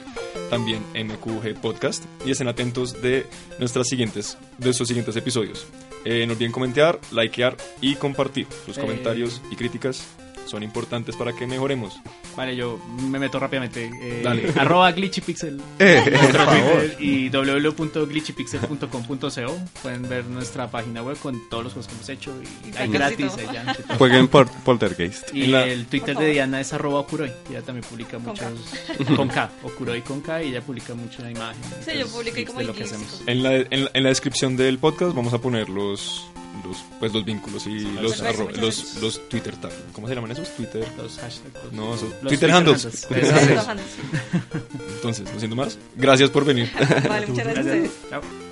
también 0.49 0.81
MQUG 0.93 1.59
Podcast. 1.61 2.03
Y 2.25 2.31
estén 2.31 2.47
atentos 2.47 3.01
de, 3.01 3.25
nuestras 3.59 3.87
siguientes, 3.87 4.37
de 4.57 4.65
nuestros 4.65 4.87
siguientes 4.87 5.15
episodios. 5.15 5.67
Eh, 6.05 6.25
no 6.25 6.33
olviden 6.33 6.51
comentar, 6.53 6.99
likear 7.11 7.57
y 7.81 7.95
compartir. 7.95 8.47
Sus 8.65 8.77
Eh. 8.77 8.81
comentarios 8.81 9.41
y 9.51 9.55
críticas 9.57 10.07
son 10.49 10.63
importantes 10.63 11.15
para 11.15 11.33
que 11.33 11.45
mejoremos. 11.47 11.99
Vale, 12.35 12.55
yo 12.55 12.79
me 13.09 13.19
meto 13.19 13.39
rápidamente. 13.39 13.89
Eh, 14.01 14.21
Dale. 14.23 14.51
Arroba 14.59 14.91
glitchypixel. 14.91 15.61
Eh, 15.79 16.01
Twitter 16.05 16.97
y 16.99 17.29
www.glitchypixel.com.co 17.29 19.57
pueden 19.81 20.07
ver 20.09 20.25
nuestra 20.25 20.69
página 20.69 21.01
web 21.03 21.17
con 21.19 21.49
todos 21.49 21.63
los 21.65 21.73
juegos 21.73 21.87
que 21.87 21.93
hemos 21.95 22.09
hecho 22.09 22.33
y 22.41 22.77
hay 22.77 22.89
gratis 22.89 23.33
allá. 23.47 23.75
Jueguen 23.97 24.27
por 24.27 24.49
Poltergeist. 24.63 25.33
Y 25.33 25.47
la- 25.47 25.65
el 25.65 25.85
Twitter 25.85 26.17
de. 26.17 26.29
Diana 26.31 26.61
es 26.61 26.73
arroba 26.73 26.99
Okuroi. 27.01 27.31
Ella 27.49 27.61
también 27.61 27.85
publica 27.89 28.17
Con 28.17 28.27
muchos 28.27 29.07
con 29.15 29.27
K, 29.27 29.49
Okuroi 29.63 30.01
con 30.01 30.21
K 30.21 30.43
y 30.43 30.49
ella 30.49 30.61
publica 30.61 30.93
mucho 30.93 31.21
la 31.21 31.31
imagen. 31.31 31.61
Sí, 31.83 31.91
yo 31.97 32.07
publiqué 32.07 32.45
como 32.45 32.59
de 32.59 32.65
lo 32.65 32.73
que 32.73 32.83
hacemos. 32.83 33.07
cosas. 33.07 33.27
En 33.27 33.43
la, 33.43 33.55
en, 33.55 33.83
la, 33.85 33.91
en 33.93 34.03
la 34.03 34.09
descripción 34.09 34.55
del 34.57 34.77
podcast 34.79 35.15
vamos 35.15 35.33
a 35.33 35.39
poner 35.39 35.69
los, 35.69 36.25
los, 36.63 36.77
pues, 36.99 37.13
los 37.13 37.25
vínculos 37.25 37.65
y 37.67 37.79
los, 37.79 38.21
arro- 38.23 38.51
los, 38.55 39.29
Twitter 39.29 39.55
tag. 39.57 39.71
¿Cómo 39.93 40.07
se 40.07 40.15
llaman 40.15 40.31
esos? 40.31 40.49
Twitter. 40.55 40.87
Los 40.97 41.17
hashtags. 41.17 41.71
No, 41.71 41.91
los 41.91 42.19
Twitter 42.27 42.51
handles. 42.51 43.07
Entonces, 44.95 45.31
no 45.33 45.39
siendo 45.39 45.55
más, 45.55 45.77
gracias 45.95 46.29
por 46.29 46.45
venir. 46.45 46.69
Vale, 47.07 47.27
muchas 47.27 47.45
gracias 47.45 47.57
a 47.57 47.69
ustedes. 47.69 47.91
Gracias. 48.09 48.09
Chao. 48.09 48.48